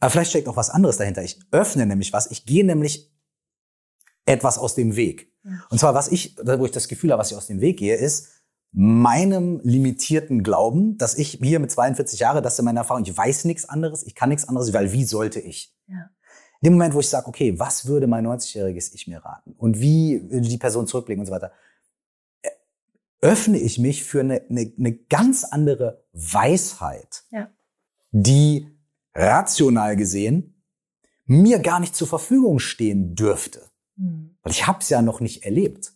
Aber 0.00 0.10
vielleicht 0.10 0.30
steckt 0.30 0.48
auch 0.48 0.56
was 0.56 0.70
anderes 0.70 0.96
dahinter. 0.98 1.22
Ich 1.22 1.40
öffne 1.50 1.86
nämlich 1.86 2.12
was. 2.12 2.30
Ich 2.30 2.44
gehe 2.44 2.64
nämlich 2.64 3.10
etwas 4.26 4.58
aus 4.58 4.74
dem 4.74 4.96
Weg. 4.96 5.32
Ja. 5.44 5.52
Und 5.70 5.78
zwar, 5.78 5.94
was 5.94 6.08
ich, 6.08 6.36
wo 6.42 6.64
ich 6.66 6.72
das 6.72 6.88
Gefühl 6.88 7.12
habe, 7.12 7.20
was 7.20 7.30
ich 7.30 7.36
aus 7.36 7.46
dem 7.46 7.60
Weg 7.60 7.78
gehe, 7.78 7.96
ist 7.96 8.28
meinem 8.72 9.60
limitierten 9.62 10.42
Glauben, 10.42 10.98
dass 10.98 11.14
ich 11.16 11.38
hier 11.42 11.60
mit 11.60 11.70
42 11.70 12.20
Jahren, 12.20 12.42
das 12.42 12.58
ist 12.58 12.62
meine 12.64 12.80
Erfahrung, 12.80 13.04
ich 13.04 13.16
weiß 13.16 13.44
nichts 13.46 13.64
anderes, 13.66 14.02
ich 14.06 14.14
kann 14.14 14.28
nichts 14.28 14.46
anderes, 14.46 14.72
weil 14.72 14.92
wie 14.92 15.04
sollte 15.04 15.40
ich? 15.40 15.74
Ja. 15.86 16.10
In 16.60 16.66
dem 16.66 16.72
Moment, 16.74 16.94
wo 16.94 17.00
ich 17.00 17.08
sage, 17.08 17.26
okay, 17.28 17.58
was 17.58 17.86
würde 17.86 18.06
mein 18.06 18.26
90-jähriges 18.26 18.92
Ich 18.94 19.06
mir 19.06 19.24
raten? 19.24 19.52
Und 19.56 19.80
wie 19.80 20.20
würde 20.30 20.48
die 20.48 20.58
Person 20.58 20.86
zurückblicken 20.86 21.20
und 21.20 21.26
so 21.26 21.32
weiter? 21.32 21.52
äh, 22.42 22.50
Öffne 23.20 23.58
ich 23.58 23.78
mich 23.78 24.04
für 24.04 24.20
eine, 24.20 24.42
eine, 24.50 24.72
eine 24.78 24.92
ganz 24.92 25.44
andere 25.44 26.04
Weisheit, 26.12 27.24
Ja. 27.30 27.48
die 28.10 28.75
rational 29.16 29.96
gesehen 29.96 30.52
mir 31.26 31.58
gar 31.58 31.80
nicht 31.80 31.96
zur 31.96 32.06
Verfügung 32.06 32.58
stehen 32.58 33.14
dürfte. 33.14 33.68
Mhm. 33.96 34.36
Weil 34.42 34.52
ich 34.52 34.66
habe 34.66 34.78
es 34.80 34.88
ja 34.88 35.02
noch 35.02 35.20
nicht 35.20 35.44
erlebt. 35.44 35.92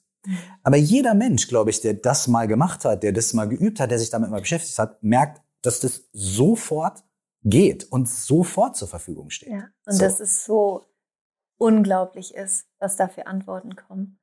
Aber 0.62 0.76
jeder 0.76 1.14
Mensch, 1.14 1.48
glaube 1.48 1.70
ich, 1.70 1.80
der 1.80 1.94
das 1.94 2.28
mal 2.28 2.46
gemacht 2.46 2.84
hat, 2.84 3.02
der 3.02 3.12
das 3.12 3.32
mal 3.32 3.48
geübt 3.48 3.80
hat, 3.80 3.90
der 3.90 3.98
sich 3.98 4.10
damit 4.10 4.30
mal 4.30 4.40
beschäftigt 4.40 4.78
hat, 4.78 5.02
merkt, 5.02 5.40
dass 5.62 5.80
das 5.80 6.08
sofort 6.12 7.04
geht 7.42 7.84
und 7.90 8.08
sofort 8.08 8.76
zur 8.76 8.88
Verfügung 8.88 9.30
steht. 9.30 9.50
Ja. 9.50 9.68
Und 9.86 9.94
So. 9.94 10.00
dass 10.00 10.20
es 10.20 10.44
so 10.44 10.86
unglaublich 11.56 12.34
ist, 12.34 12.66
was 12.78 12.96
da 12.96 13.08
für 13.08 13.26
Antworten 13.26 13.76
kommen. 13.76 14.18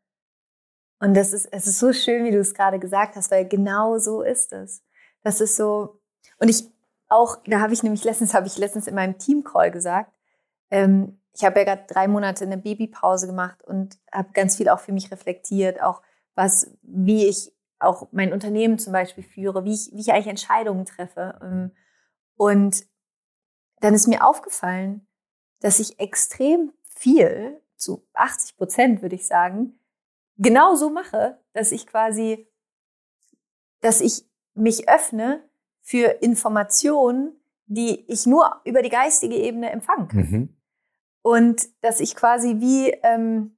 Und 0.99 1.15
das 1.15 1.33
ist, 1.33 1.47
es 1.51 1.67
ist 1.67 1.79
so 1.79 1.93
schön, 1.93 2.25
wie 2.25 2.31
du 2.31 2.39
es 2.39 2.53
gerade 2.53 2.79
gesagt 2.79 3.15
hast, 3.15 3.31
weil 3.31 3.47
genau 3.47 3.97
so 3.97 4.21
ist 4.21 4.51
es. 4.53 4.83
Das 5.23 5.41
ist 5.41 5.55
so, 5.55 5.99
und 6.39 6.49
ich 6.49 6.71
auch, 7.09 7.37
da 7.45 7.59
habe 7.61 7.73
ich 7.73 7.83
nämlich 7.83 8.03
letztens, 8.03 8.33
habe 8.33 8.47
ich 8.47 8.57
letztens 8.57 8.87
in 8.87 8.95
meinem 8.95 9.17
Teamcall 9.17 9.71
gesagt, 9.71 10.13
ähm, 10.71 11.21
ich 11.33 11.45
habe 11.45 11.59
ja 11.59 11.65
gerade 11.65 11.85
drei 11.87 12.07
Monate 12.07 12.45
eine 12.45 12.57
Babypause 12.57 13.27
gemacht 13.27 13.63
und 13.63 13.97
habe 14.11 14.31
ganz 14.33 14.57
viel 14.57 14.69
auch 14.69 14.79
für 14.79 14.91
mich 14.91 15.11
reflektiert, 15.11 15.81
auch 15.81 16.01
was, 16.35 16.71
wie 16.81 17.27
ich 17.27 17.51
auch 17.79 18.07
mein 18.11 18.33
Unternehmen 18.33 18.79
zum 18.79 18.93
Beispiel 18.93 19.23
führe, 19.23 19.63
wie 19.63 19.73
ich, 19.73 19.91
wie 19.93 20.01
ich 20.01 20.11
eigentlich 20.11 20.27
Entscheidungen 20.27 20.85
treffe. 20.85 21.39
Ähm, 21.41 21.71
Und 22.35 22.87
dann 23.79 23.93
ist 23.93 24.07
mir 24.07 24.25
aufgefallen, 24.25 25.07
dass 25.59 25.79
ich 25.79 25.99
extrem 25.99 26.73
viel, 26.83 27.61
zu 27.75 28.07
80 28.13 28.57
Prozent 28.57 29.01
würde 29.03 29.15
ich 29.15 29.27
sagen, 29.27 29.79
genau 30.37 30.75
so 30.75 30.89
mache, 30.89 31.39
dass 31.53 31.71
ich 31.71 31.85
quasi, 31.87 32.47
dass 33.81 34.01
ich 34.01 34.25
mich 34.55 34.89
öffne 34.89 35.46
für 35.87 36.21
Informationen, 36.21 37.39
die 37.65 38.03
ich 38.11 38.25
nur 38.25 38.59
über 38.65 38.81
die 38.81 38.89
geistige 38.89 39.37
Ebene 39.37 39.69
empfangen 39.69 40.09
kann. 40.09 40.19
Mhm. 40.19 40.57
Und 41.21 41.69
dass 41.81 42.01
ich 42.01 42.13
quasi 42.13 42.59
wie 42.59 42.89
ähm, 43.03 43.55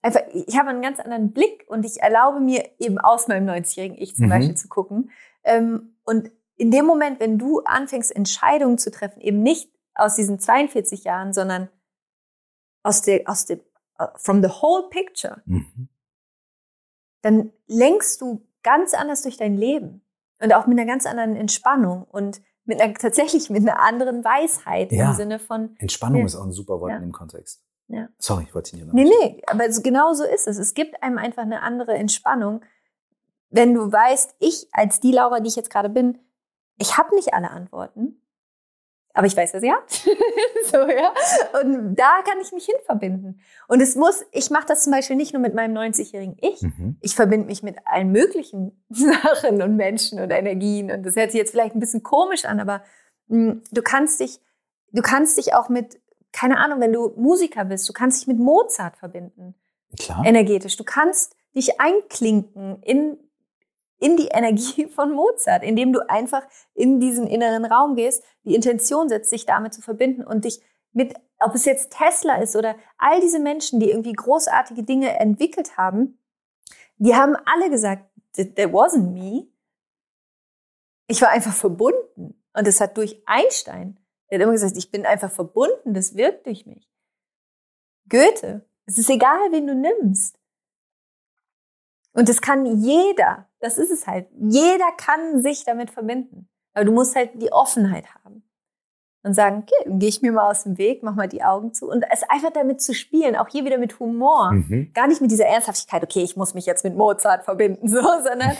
einfach, 0.00 0.20
ich 0.32 0.56
habe 0.56 0.68
einen 0.68 0.80
ganz 0.80 1.00
anderen 1.00 1.32
Blick 1.32 1.64
und 1.66 1.84
ich 1.84 2.00
erlaube 2.00 2.38
mir 2.38 2.70
eben 2.78 2.98
aus 2.98 3.26
meinem 3.26 3.48
90-jährigen 3.48 3.98
Ich 3.98 4.14
zum 4.14 4.26
Mhm. 4.26 4.30
Beispiel 4.30 4.56
zu 4.56 4.68
gucken. 4.68 5.10
Ähm, 5.42 5.96
und 6.04 6.30
in 6.54 6.70
dem 6.70 6.84
Moment, 6.86 7.18
wenn 7.18 7.36
du 7.36 7.62
anfängst, 7.62 8.14
Entscheidungen 8.14 8.78
zu 8.78 8.92
treffen, 8.92 9.20
eben 9.20 9.42
nicht 9.42 9.68
aus 9.94 10.14
diesen 10.14 10.38
42 10.38 11.02
Jahren, 11.02 11.32
sondern 11.32 11.68
aus 12.84 13.02
der, 13.02 13.22
aus 13.26 13.44
der, 13.44 13.58
uh, 14.00 14.06
from 14.14 14.40
the 14.40 14.48
whole 14.48 14.88
picture, 14.88 15.42
Mhm. 15.46 15.88
dann 17.22 17.52
lenkst 17.66 18.20
du 18.20 18.46
ganz 18.62 18.94
anders 18.94 19.22
durch 19.22 19.36
dein 19.36 19.56
Leben 19.56 20.01
und 20.42 20.52
auch 20.52 20.66
mit 20.66 20.78
einer 20.78 20.86
ganz 20.90 21.06
anderen 21.06 21.36
Entspannung 21.36 22.04
und 22.04 22.42
mit 22.64 22.80
einer, 22.80 22.94
tatsächlich 22.94 23.50
mit 23.50 23.62
einer 23.62 23.80
anderen 23.80 24.24
Weisheit 24.24 24.92
Ja. 24.92 25.10
im 25.10 25.16
Sinne 25.16 25.38
von, 25.38 25.74
Entspannung 25.78 26.20
Ja. 26.20 26.26
ist 26.26 26.36
auch 26.36 26.44
ein 26.44 26.52
super 26.52 26.80
Wort 26.80 26.90
Ja. 26.90 26.96
in 26.96 27.02
dem 27.02 27.12
Kontext. 27.12 27.62
Ja. 27.88 28.08
Sorry, 28.18 28.44
ich 28.44 28.54
wollte 28.54 28.70
dich 28.70 28.80
nicht 28.84 28.92
Nee, 28.94 29.02
unterbrechen. 29.04 29.34
nee, 29.36 29.42
aber 29.46 29.68
genau 29.82 30.12
so 30.14 30.24
ist 30.24 30.46
es. 30.48 30.58
Es 30.58 30.72
gibt 30.74 31.02
einem 31.02 31.18
einfach 31.18 31.42
eine 31.42 31.62
andere 31.62 31.94
Entspannung, 31.94 32.62
wenn 33.50 33.74
du 33.74 33.90
weißt, 33.92 34.36
ich 34.38 34.68
als 34.72 35.00
die 35.00 35.12
Laura, 35.12 35.40
die 35.40 35.48
ich 35.48 35.56
jetzt 35.56 35.68
gerade 35.70 35.90
bin, 35.90 36.18
ich 36.78 36.96
habe 36.96 37.14
nicht 37.14 37.34
alle 37.34 37.50
Antworten, 37.50 38.21
aber 39.14 39.26
ich 39.26 39.36
weiß, 39.36 39.52
was 39.54 39.62
ihr 39.62 39.72
habt. 39.74 39.92
so, 40.70 40.76
ja. 40.78 41.12
Und 41.60 41.94
da 41.96 42.22
kann 42.24 42.40
ich 42.40 42.52
mich 42.52 42.64
hin 42.64 42.76
verbinden. 42.86 43.40
Und 43.68 43.80
es 43.80 43.94
muss, 43.94 44.24
ich 44.32 44.50
mache 44.50 44.66
das 44.66 44.84
zum 44.84 44.92
Beispiel 44.92 45.16
nicht 45.16 45.32
nur 45.32 45.42
mit 45.42 45.54
meinem 45.54 45.76
90-jährigen 45.76 46.36
Ich. 46.40 46.62
Mhm. 46.62 46.96
Ich 47.00 47.14
verbinde 47.14 47.46
mich 47.46 47.62
mit 47.62 47.76
allen 47.84 48.10
möglichen 48.10 48.82
Sachen 48.88 49.60
und 49.62 49.76
Menschen 49.76 50.18
und 50.18 50.30
Energien. 50.30 50.90
Und 50.90 51.04
das 51.04 51.16
hört 51.16 51.30
sich 51.32 51.38
jetzt 51.38 51.50
vielleicht 51.50 51.74
ein 51.74 51.80
bisschen 51.80 52.02
komisch 52.02 52.44
an, 52.44 52.58
aber 52.60 52.82
mh, 53.28 53.56
du 53.70 53.82
kannst 53.82 54.20
dich, 54.20 54.40
du 54.92 55.02
kannst 55.02 55.36
dich 55.36 55.54
auch 55.54 55.68
mit, 55.68 56.00
keine 56.32 56.58
Ahnung, 56.58 56.80
wenn 56.80 56.92
du 56.92 57.12
Musiker 57.16 57.66
bist, 57.66 57.88
du 57.88 57.92
kannst 57.92 58.20
dich 58.20 58.28
mit 58.28 58.38
Mozart 58.38 58.96
verbinden, 58.96 59.54
Klar. 59.98 60.24
energetisch. 60.24 60.76
Du 60.78 60.84
kannst 60.84 61.36
dich 61.54 61.78
einklinken 61.80 62.82
in, 62.82 63.18
in 64.02 64.16
die 64.16 64.28
Energie 64.28 64.86
von 64.94 65.12
Mozart, 65.12 65.62
indem 65.62 65.92
du 65.92 66.00
einfach 66.08 66.42
in 66.74 67.00
diesen 67.00 67.26
inneren 67.26 67.64
Raum 67.64 67.94
gehst, 67.94 68.22
die 68.44 68.54
Intention 68.54 69.08
setzt, 69.08 69.30
sich 69.30 69.46
damit 69.46 69.72
zu 69.72 69.80
verbinden 69.80 70.24
und 70.24 70.44
dich 70.44 70.60
mit, 70.92 71.14
ob 71.38 71.54
es 71.54 71.64
jetzt 71.64 71.96
Tesla 71.96 72.36
ist 72.36 72.54
oder 72.54 72.76
all 72.98 73.20
diese 73.20 73.38
Menschen, 73.38 73.80
die 73.80 73.90
irgendwie 73.90 74.12
großartige 74.12 74.82
Dinge 74.82 75.18
entwickelt 75.18 75.78
haben, 75.78 76.18
die 76.98 77.14
haben 77.14 77.34
alle 77.46 77.70
gesagt, 77.70 78.04
that 78.36 78.58
wasn't 78.72 79.12
me. 79.12 79.48
Ich 81.06 81.20
war 81.22 81.30
einfach 81.30 81.54
verbunden. 81.54 82.42
Und 82.54 82.66
das 82.66 82.80
hat 82.80 82.96
durch 82.96 83.22
Einstein, 83.26 83.98
der 84.30 84.38
hat 84.38 84.42
immer 84.42 84.52
gesagt, 84.52 84.76
ich 84.76 84.90
bin 84.90 85.06
einfach 85.06 85.30
verbunden, 85.30 85.94
das 85.94 86.14
wirkt 86.16 86.46
durch 86.46 86.66
mich. 86.66 86.88
Goethe, 88.08 88.66
es 88.84 88.98
ist 88.98 89.10
egal, 89.10 89.52
wen 89.52 89.66
du 89.66 89.74
nimmst. 89.74 90.38
Und 92.12 92.28
das 92.28 92.42
kann 92.42 92.66
jeder, 92.82 93.48
das 93.62 93.78
ist 93.78 93.90
es 93.90 94.06
halt. 94.06 94.28
Jeder 94.38 94.90
kann 94.96 95.40
sich 95.40 95.64
damit 95.64 95.90
verbinden. 95.90 96.48
Aber 96.74 96.84
du 96.84 96.92
musst 96.92 97.14
halt 97.14 97.30
die 97.40 97.52
Offenheit 97.52 98.06
haben. 98.14 98.42
Und 99.24 99.34
sagen, 99.34 99.62
okay, 99.62 99.84
dann 99.84 100.00
gehe 100.00 100.08
ich 100.08 100.20
mir 100.20 100.32
mal 100.32 100.50
aus 100.50 100.64
dem 100.64 100.78
Weg, 100.78 101.04
mach 101.04 101.14
mal 101.14 101.28
die 101.28 101.44
Augen 101.44 101.72
zu. 101.72 101.88
Und 101.88 102.04
es 102.10 102.24
einfach 102.28 102.50
damit 102.50 102.82
zu 102.82 102.92
spielen, 102.92 103.36
auch 103.36 103.46
hier 103.46 103.64
wieder 103.64 103.78
mit 103.78 104.00
Humor. 104.00 104.50
Mhm. 104.50 104.90
Gar 104.94 105.06
nicht 105.06 105.20
mit 105.20 105.30
dieser 105.30 105.46
Ernsthaftigkeit, 105.46 106.02
okay, 106.02 106.24
ich 106.24 106.36
muss 106.36 106.54
mich 106.54 106.66
jetzt 106.66 106.82
mit 106.82 106.96
Mozart 106.96 107.44
verbinden, 107.44 107.86
so, 107.88 108.02
sondern 108.02 108.56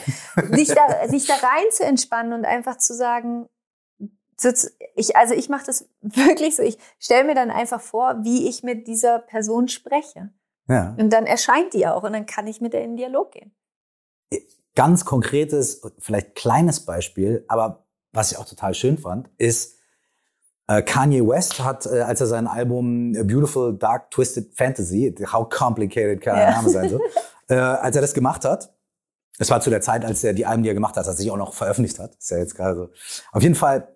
sich 0.55 0.69
da, 0.69 1.05
sich 1.09 1.25
da 1.25 1.33
rein 1.33 1.65
zu 1.69 1.83
entspannen 1.83 2.31
und 2.31 2.45
einfach 2.45 2.77
zu 2.77 2.93
sagen, 2.93 3.49
ich, 4.95 5.17
also 5.17 5.33
ich 5.33 5.49
mache 5.49 5.65
das 5.65 5.89
wirklich 6.01 6.55
so, 6.55 6.63
ich 6.63 6.77
stelle 6.97 7.25
mir 7.25 7.35
dann 7.35 7.51
einfach 7.51 7.81
vor, 7.81 8.23
wie 8.23 8.47
ich 8.47 8.63
mit 8.63 8.87
dieser 8.87 9.19
Person 9.19 9.67
spreche. 9.67 10.31
Ja. 10.69 10.95
Und 10.97 11.11
dann 11.11 11.25
erscheint 11.25 11.73
die 11.73 11.87
auch 11.87 12.03
und 12.03 12.13
dann 12.13 12.25
kann 12.25 12.47
ich 12.47 12.61
mit 12.61 12.71
der 12.71 12.83
in 12.83 12.91
den 12.91 12.97
Dialog 12.97 13.33
gehen. 13.33 13.53
Ganz 14.75 15.05
konkretes, 15.05 15.81
vielleicht 15.99 16.35
kleines 16.35 16.85
Beispiel, 16.85 17.45
aber 17.47 17.85
was 18.11 18.31
ich 18.31 18.37
auch 18.37 18.45
total 18.45 18.73
schön 18.73 18.97
fand, 18.97 19.29
ist, 19.37 19.77
äh, 20.67 20.81
Kanye 20.81 21.27
West 21.27 21.59
hat, 21.59 21.85
äh, 21.85 22.01
als 22.01 22.21
er 22.21 22.27
sein 22.27 22.47
Album 22.47 23.13
A 23.17 23.23
Beautiful 23.23 23.77
Dark 23.77 24.11
Twisted 24.11 24.55
Fantasy, 24.55 25.13
how 25.31 25.47
complicated 25.49 26.21
kann 26.21 26.35
der 26.35 26.45
Ja. 26.45 26.51
Name 26.51 26.69
sein, 26.69 26.89
so, 26.89 26.99
äh, 27.49 27.55
als 27.55 27.95
er 27.95 28.01
das 28.01 28.13
gemacht 28.13 28.45
hat, 28.45 28.73
es 29.39 29.49
war 29.49 29.61
zu 29.61 29.69
der 29.69 29.81
Zeit, 29.81 30.05
als 30.05 30.23
er 30.23 30.33
die 30.33 30.45
Alben, 30.45 30.63
die 30.63 30.69
er 30.69 30.75
gemacht 30.75 30.95
hat, 30.95 31.07
als 31.07 31.07
er 31.07 31.13
sich 31.21 31.31
auch 31.31 31.37
noch 31.37 31.53
veröffentlicht 31.53 31.99
hat, 31.99 32.15
ist 32.15 32.29
ja 32.29 32.37
jetzt 32.37 32.55
gerade 32.55 32.75
so. 32.75 32.89
Auf 33.31 33.41
jeden 33.41 33.55
Fall 33.55 33.95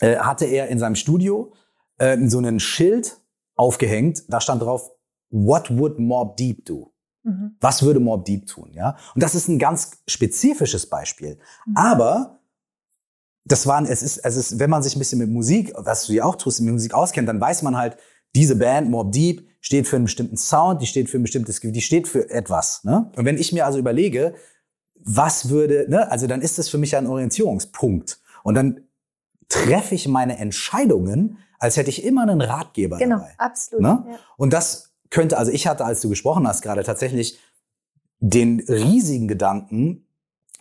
äh, 0.00 0.16
hatte 0.18 0.44
er 0.44 0.68
in 0.68 0.78
seinem 0.78 0.96
Studio 0.96 1.52
äh, 1.98 2.16
so 2.28 2.38
einen 2.38 2.60
Schild 2.60 3.18
aufgehängt, 3.54 4.24
da 4.28 4.40
stand 4.40 4.62
drauf, 4.62 4.90
What 5.30 5.76
would 5.76 5.98
Mob 5.98 6.36
Deep 6.36 6.64
do? 6.66 6.92
Mhm. 7.26 7.56
Was 7.60 7.82
würde 7.82 8.00
Mob 8.00 8.24
Deep 8.24 8.46
tun, 8.46 8.70
ja? 8.72 8.96
Und 9.14 9.22
das 9.22 9.34
ist 9.34 9.48
ein 9.48 9.58
ganz 9.58 9.90
spezifisches 10.06 10.88
Beispiel. 10.88 11.38
Mhm. 11.66 11.76
Aber 11.76 12.38
das 13.44 13.66
waren, 13.66 13.84
es 13.86 14.02
ist, 14.02 14.18
es 14.18 14.36
ist, 14.36 14.58
wenn 14.58 14.70
man 14.70 14.82
sich 14.82 14.96
ein 14.96 14.98
bisschen 14.98 15.18
mit 15.18 15.28
Musik, 15.28 15.72
was 15.76 16.06
du 16.06 16.12
ja 16.14 16.24
auch 16.24 16.36
tust, 16.36 16.60
mit 16.60 16.72
Musik 16.72 16.94
auskennt, 16.94 17.28
dann 17.28 17.40
weiß 17.40 17.62
man 17.62 17.76
halt, 17.76 17.96
diese 18.34 18.56
Band 18.56 18.90
Mob 18.90 19.12
Deep 19.12 19.46
steht 19.60 19.88
für 19.88 19.96
einen 19.96 20.04
bestimmten 20.04 20.36
Sound, 20.36 20.82
die 20.82 20.86
steht 20.86 21.10
für 21.10 21.18
ein 21.18 21.22
bestimmtes, 21.22 21.60
die 21.60 21.80
steht 21.80 22.06
für 22.08 22.30
etwas, 22.30 22.84
ne? 22.84 23.10
Und 23.16 23.24
wenn 23.24 23.38
ich 23.38 23.52
mir 23.52 23.66
also 23.66 23.78
überlege, 23.78 24.34
was 24.94 25.48
würde, 25.48 25.86
ne, 25.88 26.10
also 26.10 26.26
dann 26.26 26.42
ist 26.42 26.58
das 26.58 26.68
für 26.68 26.78
mich 26.78 26.96
ein 26.96 27.06
Orientierungspunkt. 27.06 28.20
Und 28.42 28.54
dann 28.54 28.80
treffe 29.48 29.94
ich 29.94 30.08
meine 30.08 30.38
Entscheidungen 30.38 31.38
als 31.58 31.76
hätte 31.76 31.90
ich 31.90 32.04
immer 32.04 32.22
einen 32.22 32.40
Ratgeber 32.40 32.98
Genau, 32.98 33.16
dabei. 33.16 33.34
absolut. 33.38 33.82
Ne? 33.82 34.04
Ja. 34.10 34.18
Und 34.36 34.52
das 34.52 34.92
könnte, 35.16 35.38
also 35.38 35.50
ich 35.50 35.66
hatte, 35.66 35.86
als 35.86 36.02
du 36.02 36.10
gesprochen 36.10 36.46
hast, 36.46 36.60
gerade 36.60 36.84
tatsächlich 36.84 37.38
den 38.20 38.60
riesigen 38.60 39.28
Gedanken 39.28 40.06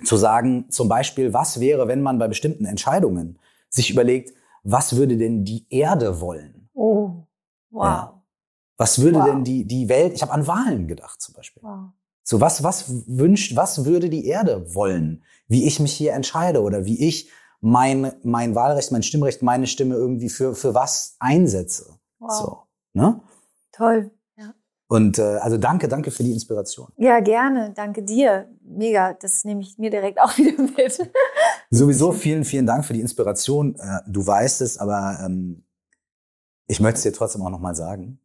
zu 0.05 0.15
sagen, 0.15 0.67
zum 0.69 0.87
Beispiel, 0.87 1.33
was 1.33 1.59
wäre, 1.59 1.89
wenn 1.89 2.01
man 2.01 2.19
bei 2.19 2.29
bestimmten 2.29 2.63
Entscheidungen 2.63 3.37
sich 3.69 3.89
überlegt, 3.91 4.33
was 4.63 4.95
würde 4.95 5.17
denn 5.17 5.43
die 5.43 5.65
Erde 5.69 6.21
wollen? 6.21 6.69
Oh, 6.73 7.25
wow. 7.69 7.83
Ja. 7.83 8.23
Was 8.77 9.01
würde 9.01 9.19
Wow. 9.19 9.25
denn 9.25 9.43
die, 9.43 9.65
die 9.65 9.89
Welt, 9.89 10.13
ich 10.13 10.21
habe 10.21 10.31
an 10.31 10.47
Wahlen 10.47 10.87
gedacht 10.87 11.21
zum 11.21 11.33
Beispiel. 11.35 11.61
wow. 11.63 11.89
So, 12.23 12.39
was, 12.39 12.63
was 12.63 12.85
wünscht, 13.07 13.57
was 13.57 13.83
würde 13.83 14.09
die 14.09 14.25
Erde 14.25 14.73
wollen? 14.73 15.23
Wie 15.49 15.65
ich 15.67 15.81
mich 15.81 15.93
hier 15.93 16.13
entscheide 16.13 16.61
oder 16.61 16.85
wie 16.85 17.05
ich 17.05 17.29
mein, 17.59 18.13
mein 18.23 18.55
Wahlrecht, 18.55 18.93
mein 18.93 19.03
Stimmrecht, 19.03 19.41
meine 19.41 19.67
Stimme 19.67 19.95
irgendwie 19.95 20.29
für, 20.29 20.55
für 20.55 20.73
was 20.73 21.17
einsetze. 21.19 21.99
Wow. 22.19 22.31
So, 22.31 22.57
ne? 22.93 23.19
Toll. 23.73 24.11
Und 24.87 25.17
äh, 25.17 25.23
also 25.23 25.57
danke, 25.57 25.87
danke 25.87 26.11
für 26.11 26.23
die 26.23 26.31
Inspiration. 26.31 26.89
Ja, 26.97 27.19
gerne. 27.19 27.73
Danke 27.75 28.03
dir. 28.03 28.47
Mega. 28.61 29.13
Das 29.13 29.43
nehme 29.43 29.61
ich 29.61 29.77
mir 29.77 29.89
direkt 29.89 30.19
auch 30.19 30.37
wieder 30.37 30.61
mit. 30.61 31.11
Sowieso 31.71 32.11
vielen, 32.11 32.43
vielen 32.43 32.67
Dank 32.67 32.85
für 32.85 32.93
die 32.93 33.01
Inspiration. 33.01 33.75
Äh, 33.75 34.01
du 34.07 34.25
weißt 34.25 34.61
es, 34.61 34.77
aber 34.77 35.19
ähm, 35.25 35.63
ich 36.67 36.79
möchte 36.79 36.97
es 36.97 37.03
dir 37.03 37.13
trotzdem 37.13 37.41
auch 37.41 37.49
nochmal 37.49 37.75
sagen, 37.75 38.19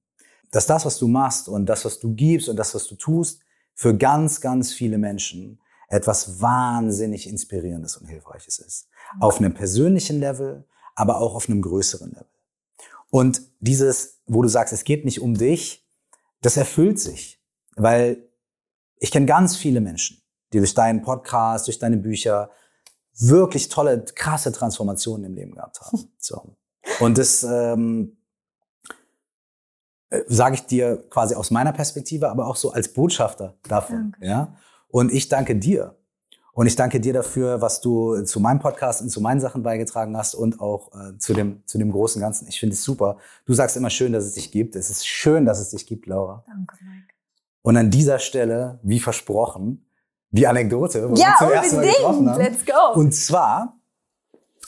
dass 0.50 0.66
das, 0.66 0.84
was 0.84 0.98
du 0.98 1.08
machst 1.08 1.48
und 1.48 1.66
das, 1.66 1.84
was 1.84 1.98
du 1.98 2.14
gibst 2.14 2.48
und 2.48 2.56
das, 2.56 2.74
was 2.74 2.86
du 2.86 2.94
tust, 2.94 3.40
für 3.74 3.96
ganz, 3.96 4.40
ganz 4.40 4.72
viele 4.72 4.98
Menschen 4.98 5.60
etwas 5.88 6.40
wahnsinnig 6.40 7.28
Inspirierendes 7.28 7.96
und 7.96 8.06
Hilfreiches 8.06 8.58
ist. 8.58 8.88
Auf 9.18 9.38
einem 9.38 9.54
persönlichen 9.54 10.20
Level, 10.20 10.64
aber 10.94 11.20
auch 11.20 11.34
auf 11.34 11.48
einem 11.48 11.62
größeren 11.62 12.10
Level. 12.10 12.26
Und 13.10 13.42
dieses, 13.58 14.20
wo 14.26 14.42
du 14.42 14.48
sagst, 14.48 14.72
es 14.72 14.84
geht 14.84 15.04
nicht 15.04 15.20
um 15.20 15.34
dich, 15.34 15.84
das 16.40 16.56
erfüllt 16.56 16.98
sich. 16.98 17.40
Weil 17.76 18.28
ich 18.96 19.10
kenne 19.10 19.26
ganz 19.26 19.56
viele 19.56 19.80
Menschen, 19.80 20.22
die 20.52 20.58
durch 20.58 20.74
deinen 20.74 21.02
Podcast, 21.02 21.66
durch 21.66 21.78
deine 21.78 21.96
Bücher 21.96 22.50
wirklich 23.18 23.68
tolle, 23.68 24.04
krasse 24.14 24.52
Transformationen 24.52 25.26
im 25.26 25.34
Leben 25.34 25.54
gehabt 25.54 25.80
haben. 25.80 26.12
So. 26.18 26.56
Und 27.00 27.18
das 27.18 27.42
ähm, 27.42 28.16
sage 30.26 30.54
ich 30.56 30.62
dir 30.66 31.04
quasi 31.08 31.34
aus 31.34 31.50
meiner 31.50 31.72
Perspektive, 31.72 32.30
aber 32.30 32.46
auch 32.46 32.56
so 32.56 32.72
als 32.72 32.92
Botschafter 32.92 33.58
davon. 33.68 34.12
Danke. 34.12 34.26
Ja? 34.26 34.56
Und 34.88 35.12
ich 35.12 35.28
danke 35.28 35.56
dir. 35.56 35.99
Und 36.52 36.66
ich 36.66 36.76
danke 36.76 37.00
dir 37.00 37.12
dafür, 37.12 37.60
was 37.60 37.80
du 37.80 38.22
zu 38.22 38.40
meinem 38.40 38.58
Podcast 38.58 39.02
und 39.02 39.10
zu 39.10 39.20
meinen 39.20 39.40
Sachen 39.40 39.62
beigetragen 39.62 40.16
hast 40.16 40.34
und 40.34 40.60
auch 40.60 40.90
äh, 40.94 41.16
zu, 41.18 41.32
dem, 41.32 41.62
zu 41.66 41.78
dem 41.78 41.92
großen 41.92 42.20
Ganzen. 42.20 42.48
Ich 42.48 42.58
finde 42.58 42.74
es 42.74 42.82
super. 42.82 43.18
Du 43.46 43.54
sagst 43.54 43.76
immer 43.76 43.90
schön, 43.90 44.12
dass 44.12 44.24
es 44.24 44.34
dich 44.34 44.50
gibt. 44.50 44.76
Es 44.76 44.90
ist 44.90 45.06
schön, 45.06 45.44
dass 45.44 45.60
es 45.60 45.70
dich 45.70 45.86
gibt, 45.86 46.06
Laura. 46.06 46.44
Danke, 46.46 46.76
Mike. 46.82 47.14
Und 47.62 47.76
an 47.76 47.90
dieser 47.90 48.18
Stelle, 48.18 48.80
wie 48.82 49.00
versprochen, 49.00 49.86
die 50.30 50.46
Anekdote, 50.46 51.10
wo 51.10 51.14
Ja, 51.14 51.28
wir 51.28 51.36
zum 51.38 51.50
ersten 51.50 51.76
Mal 51.76 51.86
getroffen 51.86 52.30
haben. 52.30 52.42
Let's 52.42 52.64
go. 52.64 52.98
Und 52.98 53.12
zwar, 53.12 53.78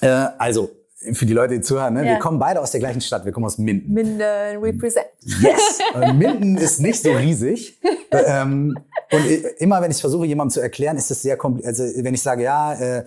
äh, 0.00 0.08
also 0.08 0.70
für 1.12 1.26
die 1.26 1.32
Leute, 1.32 1.54
die 1.54 1.60
zuhören, 1.60 1.94
ne, 1.94 2.04
Ja. 2.04 2.12
wir 2.12 2.18
kommen 2.18 2.38
beide 2.38 2.60
aus 2.60 2.70
der 2.70 2.80
gleichen 2.80 3.00
Stadt. 3.00 3.24
Wir 3.24 3.32
kommen 3.32 3.46
aus 3.46 3.58
Minden. 3.58 3.92
Minden 3.92 4.20
represent. 4.62 5.06
Yes. 5.20 5.78
Minden 6.14 6.56
ist 6.56 6.80
nicht 6.80 7.02
so 7.02 7.12
riesig. 7.12 7.80
ähm, 8.10 8.78
und 9.10 9.24
i- 9.26 9.44
immer, 9.58 9.80
wenn 9.82 9.90
ich 9.90 10.00
versuche, 10.00 10.26
jemandem 10.26 10.52
zu 10.52 10.60
erklären, 10.60 10.96
ist 10.96 11.10
es 11.10 11.22
sehr 11.22 11.36
kompliziert. 11.36 11.68
Also, 11.80 12.04
wenn 12.04 12.14
ich 12.14 12.22
sage, 12.22 12.42
ja, 12.44 12.74
äh, 12.74 13.04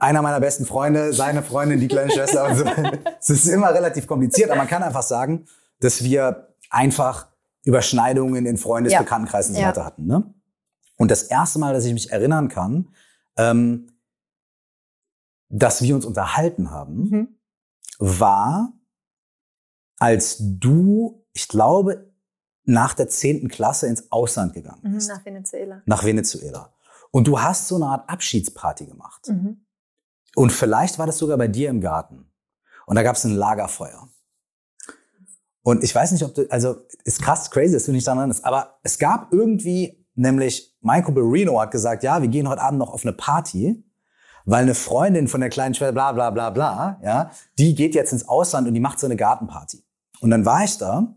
einer 0.00 0.20
meiner 0.22 0.40
besten 0.40 0.66
Freunde, 0.66 1.12
seine 1.12 1.42
Freundin, 1.42 1.78
die 1.78 1.88
kleine 1.88 2.10
Schwester 2.10 2.48
und 2.48 2.56
so. 2.56 2.64
Es 3.20 3.30
ist 3.30 3.46
immer 3.46 3.72
relativ 3.72 4.06
kompliziert, 4.06 4.50
aber 4.50 4.58
man 4.58 4.66
kann 4.68 4.82
einfach 4.82 5.02
sagen, 5.02 5.46
dass 5.80 6.02
wir 6.02 6.48
einfach 6.70 7.28
Überschneidungen 7.64 8.46
in 8.46 8.56
Freundes-, 8.56 8.92
Ja. 8.92 8.98
Bekanntenkreisen 9.00 9.52
und 9.52 9.56
so 9.56 9.62
Ja. 9.62 9.68
weiter 9.68 9.84
hatten. 9.84 10.06
Ne? 10.06 10.24
Und 10.96 11.10
das 11.10 11.22
erste 11.24 11.58
Mal, 11.58 11.72
dass 11.74 11.84
ich 11.84 11.92
mich 11.92 12.10
erinnern 12.10 12.48
kann, 12.48 12.88
ähm, 13.36 13.88
dass 15.48 15.82
wir 15.82 15.94
uns 15.94 16.04
unterhalten 16.04 16.70
haben, 16.70 16.94
Mhm. 17.10 17.28
War, 17.98 18.72
als 19.98 20.36
du, 20.40 21.24
ich 21.32 21.48
glaube, 21.48 22.12
nach 22.64 22.94
der 22.94 23.08
zehnten 23.08 23.48
Klasse 23.48 23.86
ins 23.86 24.10
Ausland 24.10 24.52
gegangen 24.52 24.80
Mhm, 24.82 24.94
bist, 24.94 25.08
nach 25.08 25.24
Venezuela. 25.24 25.82
nach 25.86 26.04
Venezuela. 26.04 26.72
Und 27.12 27.26
du 27.28 27.40
hast 27.40 27.68
so 27.68 27.76
eine 27.76 27.86
Art 27.86 28.08
Abschiedsparty 28.10 28.86
gemacht. 28.86 29.28
Mhm. 29.28 29.64
Und 30.34 30.50
vielleicht 30.52 30.98
war 30.98 31.06
das 31.06 31.18
sogar 31.18 31.38
bei 31.38 31.48
dir 31.48 31.70
im 31.70 31.80
Garten. 31.80 32.30
Und 32.86 32.96
da 32.96 33.02
gab 33.02 33.16
es 33.16 33.24
ein 33.24 33.34
Lagerfeuer. 33.34 34.08
Und 35.62 35.82
ich 35.82 35.94
weiß 35.94 36.12
nicht, 36.12 36.22
ob 36.24 36.34
du, 36.34 36.46
also 36.50 36.76
ist 37.04 37.22
krass 37.22 37.50
crazy, 37.50 37.72
dass 37.72 37.86
du 37.86 37.92
nicht 37.92 38.06
daran 38.06 38.18
erinnerst, 38.18 38.44
aber 38.44 38.78
es 38.82 38.98
gab 38.98 39.32
irgendwie, 39.32 40.06
nämlich 40.14 40.76
Michael 40.80 41.14
Barino 41.14 41.60
hat 41.60 41.70
gesagt, 41.72 42.02
ja, 42.04 42.20
wir 42.20 42.28
gehen 42.28 42.48
heute 42.48 42.62
Abend 42.62 42.78
noch 42.78 42.92
auf 42.92 43.02
eine 43.04 43.12
Party, 43.12 43.82
weil 44.46 44.62
eine 44.62 44.74
Freundin 44.74 45.28
von 45.28 45.40
der 45.40 45.50
kleinen 45.50 45.74
Schwester, 45.74 45.92
bla 45.92 46.12
bla 46.12 46.30
bla 46.30 46.50
bla, 46.50 47.00
ja, 47.02 47.30
die 47.58 47.74
geht 47.74 47.94
jetzt 47.94 48.12
ins 48.12 48.26
Ausland 48.26 48.66
und 48.66 48.74
die 48.74 48.80
macht 48.80 48.98
so 48.98 49.06
eine 49.06 49.16
Gartenparty. 49.16 49.84
Und 50.20 50.30
dann 50.30 50.46
war 50.46 50.64
ich 50.64 50.78
da 50.78 51.14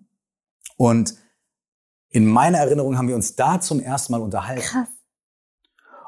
und 0.76 1.16
in 2.10 2.26
meiner 2.26 2.58
Erinnerung 2.58 2.98
haben 2.98 3.08
wir 3.08 3.16
uns 3.16 3.36
da 3.36 3.62
zum 3.62 3.80
ersten 3.80 4.12
Mal 4.12 4.22
unterhalten. 4.22 4.62
Krass. 4.62 4.88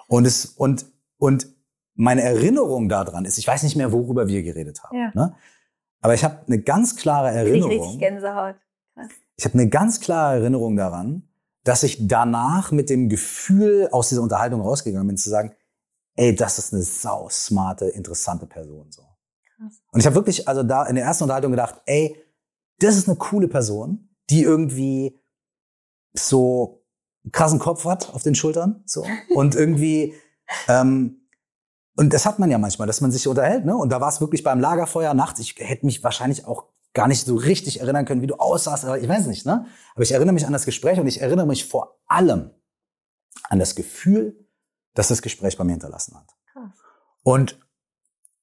Und 0.08 0.26
es 0.26 0.46
und 0.46 0.88
und 1.18 1.48
meine 1.94 2.24
Erinnerung 2.24 2.90
daran 2.90 3.26
ist, 3.26 3.38
ich 3.38 3.48
weiß 3.48 3.62
nicht 3.64 3.76
mehr, 3.76 3.92
worüber 3.92 4.28
wir 4.28 4.42
geredet 4.42 4.84
haben. 4.84 4.98
Ja. 4.98 5.12
Ne? 5.14 5.36
Aber 6.02 6.16
ich 6.16 6.24
habe 6.24 6.40
eine 6.48 6.60
ganz 6.60 6.96
klare 6.96 7.30
Erinnerung. 7.30 7.70
richtig 7.70 8.00
Gänsehaut. 8.00 8.56
Ich 9.38 9.46
habe 9.46 9.54
eine 9.54 9.70
ganz 9.70 10.00
klare 10.00 10.40
Erinnerung 10.40 10.76
daran, 10.76 11.30
dass 11.64 11.84
ich 11.84 12.08
danach 12.08 12.72
mit 12.72 12.90
dem 12.90 13.08
Gefühl 13.08 13.88
aus 13.92 14.10
dieser 14.10 14.24
Unterhaltung 14.24 14.62
rausgegangen 14.62 15.08
bin, 15.08 15.18
zu 15.18 15.30
sagen, 15.30 15.54
ey, 16.16 16.36
das 16.36 16.58
ist 16.60 16.74
eine 16.74 16.84
sau 16.84 17.30
smarte, 17.30 17.86
interessante 17.86 18.46
Person. 18.46 18.92
So. 18.92 19.04
Krass. 19.58 19.82
Und 19.92 20.00
ich 20.00 20.06
habe 20.06 20.16
wirklich, 20.16 20.48
also 20.48 20.64
da 20.64 20.86
in 20.86 20.96
der 20.96 21.06
ersten 21.06 21.24
Unterhaltung 21.24 21.52
gedacht, 21.52 21.82
ey, 21.86 22.18
das 22.80 22.98
ist 22.98 23.08
eine 23.08 23.18
coole 23.18 23.48
Person, 23.48 24.10
die 24.30 24.44
irgendwie 24.44 25.20
so 26.14 26.84
einen 27.24 27.32
krassen 27.32 27.60
Kopf 27.60 27.86
hat 27.86 28.14
auf 28.14 28.24
den 28.24 28.36
Schultern, 28.36 28.84
so 28.86 29.06
und 29.36 29.56
irgendwie 29.56 30.16
ähm, 30.68 31.22
und 31.96 32.14
das 32.14 32.26
hat 32.26 32.40
man 32.40 32.50
ja 32.50 32.58
manchmal, 32.58 32.88
dass 32.88 33.02
man 33.02 33.12
sich 33.12 33.28
unterhält, 33.28 33.66
ne? 33.66 33.76
Und 33.76 33.92
da 33.92 34.02
war 34.02 34.10
es 34.10 34.22
wirklich 34.22 34.44
beim 34.44 34.60
Lagerfeuer 34.60 35.14
nachts. 35.14 35.40
Ich 35.40 35.56
hätte 35.58 35.86
mich 35.86 36.04
wahrscheinlich 36.04 36.46
auch 36.46 36.66
gar 36.94 37.08
nicht 37.08 37.26
so 37.26 37.36
richtig 37.36 37.82
erinnern 37.82 38.06
können, 38.06 38.22
wie 38.22 38.28
du 38.28 38.36
aussahst, 38.36 38.86
aber 38.86 39.00
ich 39.00 39.08
weiß 39.08 39.28
nicht, 39.28 39.46
ne? 39.46 39.66
Aber 39.94 40.04
ich 40.04 40.12
erinnere 40.12 40.34
mich 40.34 40.46
an 40.46 40.54
das 40.54 40.66
Gespräch 40.66 41.00
und 41.00 41.08
ich 41.08 41.22
erinnere 41.22 41.46
mich 41.46 41.66
vor 41.66 42.00
allem 42.08 42.52
an 43.44 43.60
das 43.60 43.76
Gefühl, 43.76 44.41
das 44.94 45.08
das 45.10 45.22
Gespräch 45.22 45.58
bei 45.58 45.64
mir 45.64 45.72
hinterlassen 45.74 46.16
hat. 46.16 46.36
Krass. 46.52 46.72
Und 47.24 47.60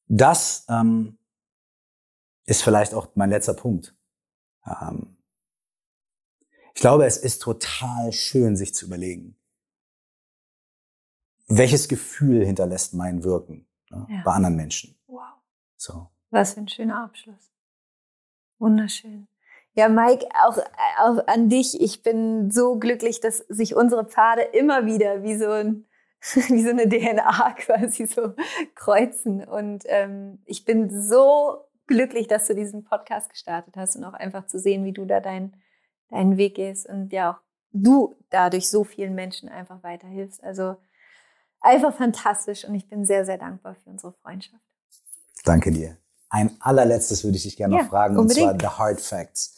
das 0.07 0.65
ähm, 0.69 1.19
ist 2.45 2.63
vielleicht 2.63 2.95
auch 2.95 3.09
mein 3.15 3.31
letzter 3.31 3.55
Punkt. 3.55 3.95
Ähm, 4.67 5.17
ich 6.75 6.81
glaube, 6.81 7.07
es 7.07 7.17
ist 7.17 7.43
total 7.43 8.13
schön, 8.13 8.57
sich 8.57 8.75
zu 8.75 8.87
überlegen, 8.87 9.37
welches 11.49 11.89
Gefühl 11.89 12.45
hinterlässt 12.45 12.95
mein 12.95 13.25
Wirken 13.25 13.67
ne, 13.91 14.07
Ja. 14.09 14.23
bei 14.25 14.33
anderen 14.33 14.57
Menschen. 14.57 14.99
Wow. 15.07 15.23
So. 15.77 16.09
Was 16.31 16.55
für 16.55 16.61
ein 16.61 16.69
schöner 16.69 17.03
Abschluss. 17.05 17.51
Wunderschön. 18.59 19.29
Ja, 19.75 19.89
Mike, 19.89 20.27
auch, 20.45 20.59
auch 20.99 21.27
an 21.27 21.49
dich. 21.49 21.81
Ich 21.81 22.03
bin 22.03 22.51
so 22.51 22.79
glücklich, 22.79 23.21
dass 23.21 23.39
sich 23.49 23.75
unsere 23.75 24.05
Pfade 24.05 24.43
immer 24.43 24.87
wieder 24.87 25.23
wie 25.23 25.37
so, 25.37 25.51
ein, 25.51 25.87
wie 26.35 26.63
so 26.63 26.71
eine 26.71 26.89
DNA 26.89 27.53
quasi 27.59 28.07
so 28.07 28.35
kreuzen. 28.75 29.45
Und 29.45 29.85
ähm, 29.87 30.41
ich 30.45 30.65
bin 30.65 30.91
so 30.91 31.65
glücklich, 31.87 32.27
dass 32.29 32.47
du 32.47 32.55
diesen 32.55 32.85
Podcast 32.85 33.31
gestartet 33.31 33.77
hast 33.77 33.97
und 33.97 34.05
auch 34.05 34.15
einfach 34.15 34.47
zu 34.47 34.59
sehen, 34.59 34.85
wie 34.85 34.93
du 34.93 35.05
da 35.05 35.21
dein, 35.21 35.57
deinen 36.11 36.37
Weg 36.37 36.57
gehst 36.57 36.87
und 36.89 37.13
ja 37.13 37.33
auch 37.33 37.41
du 37.73 38.17
dadurch 38.31 38.69
so 38.71 38.85
vielen 38.85 39.15
Menschen 39.15 39.49
einfach 39.49 39.83
weiterhilfst. 39.83 40.43
Also 40.43 40.77
einfach 41.61 41.95
fantastisch 41.95 42.65
und 42.65 42.75
ich 42.75 42.89
bin 42.89 43.05
sehr, 43.05 43.25
sehr 43.25 43.39
dankbar 43.39 43.75
für 43.83 43.91
unsere 43.91 44.13
Freundschaft. 44.13 44.63
Danke 45.45 45.71
dir. 45.71 45.97
Ein 46.31 46.57
allerletztes 46.61 47.25
würde 47.25 47.37
ich 47.37 47.45
dich 47.45 47.57
gerne 47.57 47.77
Ja, 47.77 47.83
noch 47.83 47.89
fragen, 47.91 48.19
unbedingt. 48.19 48.53
und 48.53 48.61
zwar 48.61 48.71
The 48.73 48.77
Hard 48.79 49.01
Facts. 49.01 49.57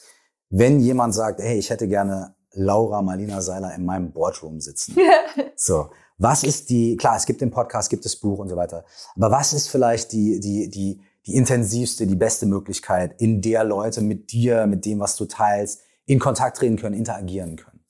Wenn 0.50 0.80
jemand 0.80 1.14
sagt, 1.14 1.40
hey, 1.40 1.58
ich 1.58 1.70
hätte 1.70 1.88
gerne 1.88 2.34
Laura 2.52 3.02
Marlina 3.02 3.40
Seiler 3.40 3.74
in 3.74 3.84
meinem 3.84 4.12
Boardroom 4.12 4.60
sitzen. 4.60 4.96
So, 5.56 5.90
was 6.20 6.44
ist 6.44 6.70
die, 6.70 6.96
klar, 6.96 7.16
es 7.16 7.26
gibt 7.26 7.40
den 7.40 7.50
Podcast, 7.50 7.90
gibt 7.90 8.04
das 8.04 8.14
Buch 8.14 8.38
und 8.38 8.48
so 8.48 8.56
weiter, 8.56 8.84
aber 9.16 9.30
was 9.30 9.52
ist 9.52 9.68
vielleicht 9.68 10.12
die, 10.12 10.38
die, 10.38 10.68
die, 10.68 11.00
die 11.26 11.34
intensivste, 11.34 12.06
die 12.06 12.14
beste 12.14 12.46
Möglichkeit, 12.46 13.20
in 13.20 13.40
der 13.40 13.64
Leute 13.64 14.02
mit 14.02 14.30
dir, 14.30 14.66
mit 14.66 14.84
dem, 14.84 15.00
was 15.00 15.16
du 15.16 15.24
teilst, 15.24 15.80
in 16.04 16.18
Kontakt 16.18 16.58
treten 16.58 16.76
können, 16.76 16.94
interagieren 16.94 17.56
können? 17.56 17.80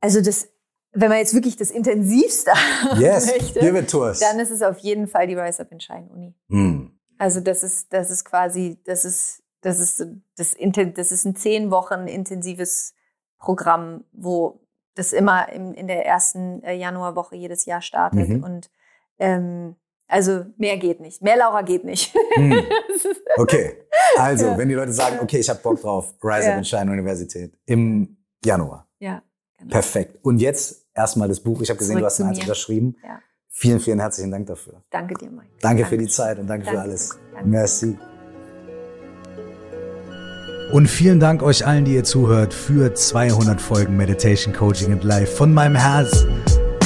Also 0.00 0.20
das, 0.20 0.48
wenn 0.92 1.08
man 1.08 1.18
jetzt 1.18 1.34
wirklich 1.34 1.56
das 1.56 1.70
Intensivste 1.70 2.52
Yes, 2.98 3.26
möchte, 3.26 3.60
give 3.60 3.78
it 3.78 3.90
to 3.90 4.04
us. 4.04 4.20
dann 4.20 4.38
ist 4.38 4.50
es 4.50 4.62
auf 4.62 4.78
jeden 4.78 5.08
Fall 5.08 5.26
die 5.26 5.34
Rise 5.34 5.62
Up 5.62 5.72
in 5.72 5.80
Shine 5.80 6.08
Uni. 6.10 6.34
Hm. 6.48 6.92
Also 7.18 7.40
das 7.40 7.64
ist, 7.64 7.92
das 7.92 8.10
ist 8.10 8.24
quasi, 8.24 8.78
das 8.84 9.04
ist 9.04 9.42
das 9.60 9.80
ist 9.80 10.00
das, 10.36 10.54
das 10.94 11.12
ist 11.12 11.24
ein 11.24 11.34
zehn 11.34 11.70
Wochen 11.70 12.06
intensives 12.06 12.94
Programm, 13.38 14.04
wo 14.12 14.60
das 14.98 15.12
immer 15.12 15.50
in, 15.52 15.74
in 15.74 15.86
der 15.86 16.04
ersten 16.06 16.62
äh, 16.62 16.74
Januarwoche 16.74 17.36
jedes 17.36 17.64
Jahr 17.64 17.80
startet. 17.80 18.28
Mhm. 18.28 18.42
Und 18.42 18.70
ähm, 19.18 19.76
also 20.08 20.46
mehr 20.56 20.78
geht 20.78 21.00
nicht. 21.00 21.22
Mehr 21.22 21.36
Laura 21.36 21.62
geht 21.62 21.84
nicht. 21.84 22.14
Hm. 22.34 22.64
Okay. 23.36 23.76
Also, 24.16 24.46
ja. 24.46 24.58
wenn 24.58 24.68
die 24.68 24.74
Leute 24.74 24.92
sagen, 24.92 25.18
okay, 25.22 25.38
ich 25.38 25.48
habe 25.48 25.60
Bock 25.60 25.80
drauf, 25.80 26.12
Rise 26.24 26.46
ja. 26.46 26.52
Up 26.52 26.58
in 26.58 26.64
Shine 26.64 26.90
Universität 26.90 27.56
im 27.66 28.16
Januar. 28.44 28.88
Ja. 28.98 29.22
Genau. 29.58 29.70
Perfekt. 29.70 30.18
Und 30.24 30.38
jetzt 30.38 30.88
erstmal 30.92 31.28
das 31.28 31.38
Buch. 31.38 31.60
Ich 31.62 31.70
habe 31.70 31.78
gesehen, 31.78 31.98
Zurück 31.98 32.02
du 32.02 32.06
hast 32.06 32.20
eins 32.20 32.40
unterschrieben. 32.40 32.96
Ja. 33.04 33.20
Vielen, 33.48 33.78
vielen 33.78 34.00
herzlichen 34.00 34.32
Dank 34.32 34.46
dafür. 34.46 34.82
Danke 34.90 35.14
dir, 35.14 35.30
Mike. 35.30 35.46
Danke, 35.60 35.82
danke 35.82 35.84
für 35.86 35.98
die 35.98 36.08
Zeit 36.08 36.40
und 36.40 36.48
danke, 36.48 36.64
danke 36.64 36.78
für 36.78 36.82
alles. 36.82 37.18
Danke. 37.32 37.48
Merci. 37.48 37.98
Und 40.70 40.86
vielen 40.86 41.18
Dank 41.18 41.42
euch 41.42 41.66
allen, 41.66 41.84
die 41.84 41.94
ihr 41.94 42.04
zuhört, 42.04 42.52
für 42.52 42.92
200 42.92 43.60
Folgen 43.60 43.96
Meditation 43.96 44.52
Coaching 44.52 44.92
and 44.92 45.02
Life. 45.02 45.34
Von 45.34 45.54
meinem 45.54 45.76
Herz 45.76 46.26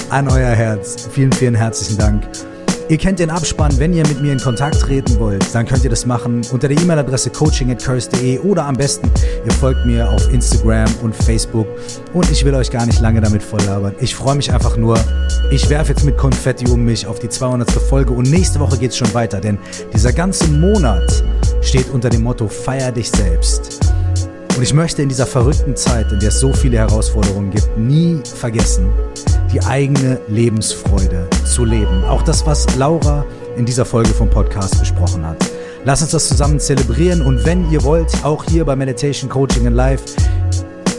an 0.09 0.28
euer 0.28 0.54
Herz. 0.54 1.09
Vielen, 1.10 1.32
vielen 1.32 1.54
herzlichen 1.54 1.98
Dank. 1.98 2.51
Ihr 2.93 2.98
kennt 2.98 3.20
den 3.20 3.31
Abspann. 3.31 3.73
Wenn 3.78 3.94
ihr 3.94 4.06
mit 4.06 4.20
mir 4.20 4.32
in 4.35 4.39
Kontakt 4.39 4.78
treten 4.78 5.19
wollt, 5.19 5.55
dann 5.55 5.64
könnt 5.64 5.82
ihr 5.82 5.89
das 5.89 6.05
machen 6.05 6.43
unter 6.52 6.69
der 6.69 6.77
E-Mail-Adresse 6.77 7.31
coaching@curse.de 7.31 8.40
oder 8.40 8.66
am 8.66 8.74
besten 8.74 9.10
ihr 9.47 9.52
folgt 9.52 9.86
mir 9.86 10.10
auf 10.10 10.31
Instagram 10.31 10.90
und 11.01 11.16
Facebook. 11.16 11.66
Und 12.12 12.31
ich 12.31 12.44
will 12.44 12.55
euch 12.55 12.70
gar 12.70 12.85
nicht 12.85 13.01
lange 13.01 13.23
damit 13.23 13.43
volllabern. 13.43 13.94
Ich 13.98 14.14
freue 14.14 14.35
mich 14.35 14.52
einfach 14.52 14.77
nur. 14.77 14.98
Ich 15.51 15.70
werfe 15.70 15.94
jetzt 15.94 16.05
mit 16.05 16.19
Konfetti 16.19 16.69
um 16.69 16.85
mich 16.85 17.06
auf 17.06 17.19
die 17.19 17.31
200. 17.31 17.70
Folge 17.70 18.12
und 18.12 18.31
nächste 18.31 18.60
Woche 18.60 18.77
geht 18.77 18.90
es 18.90 18.98
schon 18.98 19.14
weiter, 19.14 19.40
denn 19.40 19.56
dieser 19.94 20.12
ganze 20.12 20.48
Monat 20.48 21.24
steht 21.62 21.89
unter 21.89 22.10
dem 22.10 22.23
Motto 22.24 22.47
Feier 22.47 22.93
dich 22.93 23.10
selbst. 23.10 23.81
Und 24.55 24.62
ich 24.62 24.74
möchte 24.74 25.01
in 25.01 25.09
dieser 25.09 25.24
verrückten 25.24 25.77
Zeit, 25.77 26.12
in 26.12 26.20
der 26.20 26.28
es 26.28 26.40
so 26.40 26.52
viele 26.52 26.77
Herausforderungen 26.77 27.52
gibt, 27.52 27.78
nie 27.78 28.20
vergessen, 28.23 28.90
die 29.51 29.62
eigene 29.62 30.20
Lebensfreude 30.28 31.27
zu 31.44 31.64
leben. 31.64 32.05
Auch 32.05 32.23
das, 32.23 32.47
was 32.47 32.66
Laura 32.77 33.24
in 33.56 33.64
dieser 33.64 33.85
Folge 33.85 34.10
vom 34.10 34.31
Podcast 34.31 34.78
besprochen 34.78 35.27
hat. 35.27 35.36
Lass 35.85 36.02
uns 36.02 36.12
das 36.12 36.28
zusammen 36.28 36.60
zelebrieren 36.60 37.23
und 37.23 37.44
wenn 37.44 37.70
ihr 37.70 37.82
wollt, 37.82 38.24
auch 38.24 38.44
hier 38.44 38.64
bei 38.64 38.77
Meditation 38.77 39.28
Coaching 39.28 39.66
in 39.66 39.74
Live 39.74 40.02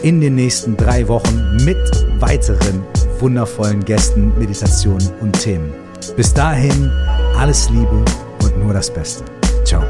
in 0.02 0.20
den 0.20 0.34
nächsten 0.34 0.76
drei 0.76 1.08
Wochen 1.08 1.56
mit 1.64 1.78
weiteren 2.20 2.84
wundervollen 3.18 3.84
Gästen, 3.84 4.32
Meditationen 4.38 5.10
und 5.20 5.32
Themen. 5.40 5.72
Bis 6.16 6.34
dahin 6.34 6.90
alles 7.38 7.70
Liebe 7.70 8.04
und 8.42 8.58
nur 8.62 8.74
das 8.74 8.92
Beste. 8.92 9.24
Ciao. 9.64 9.82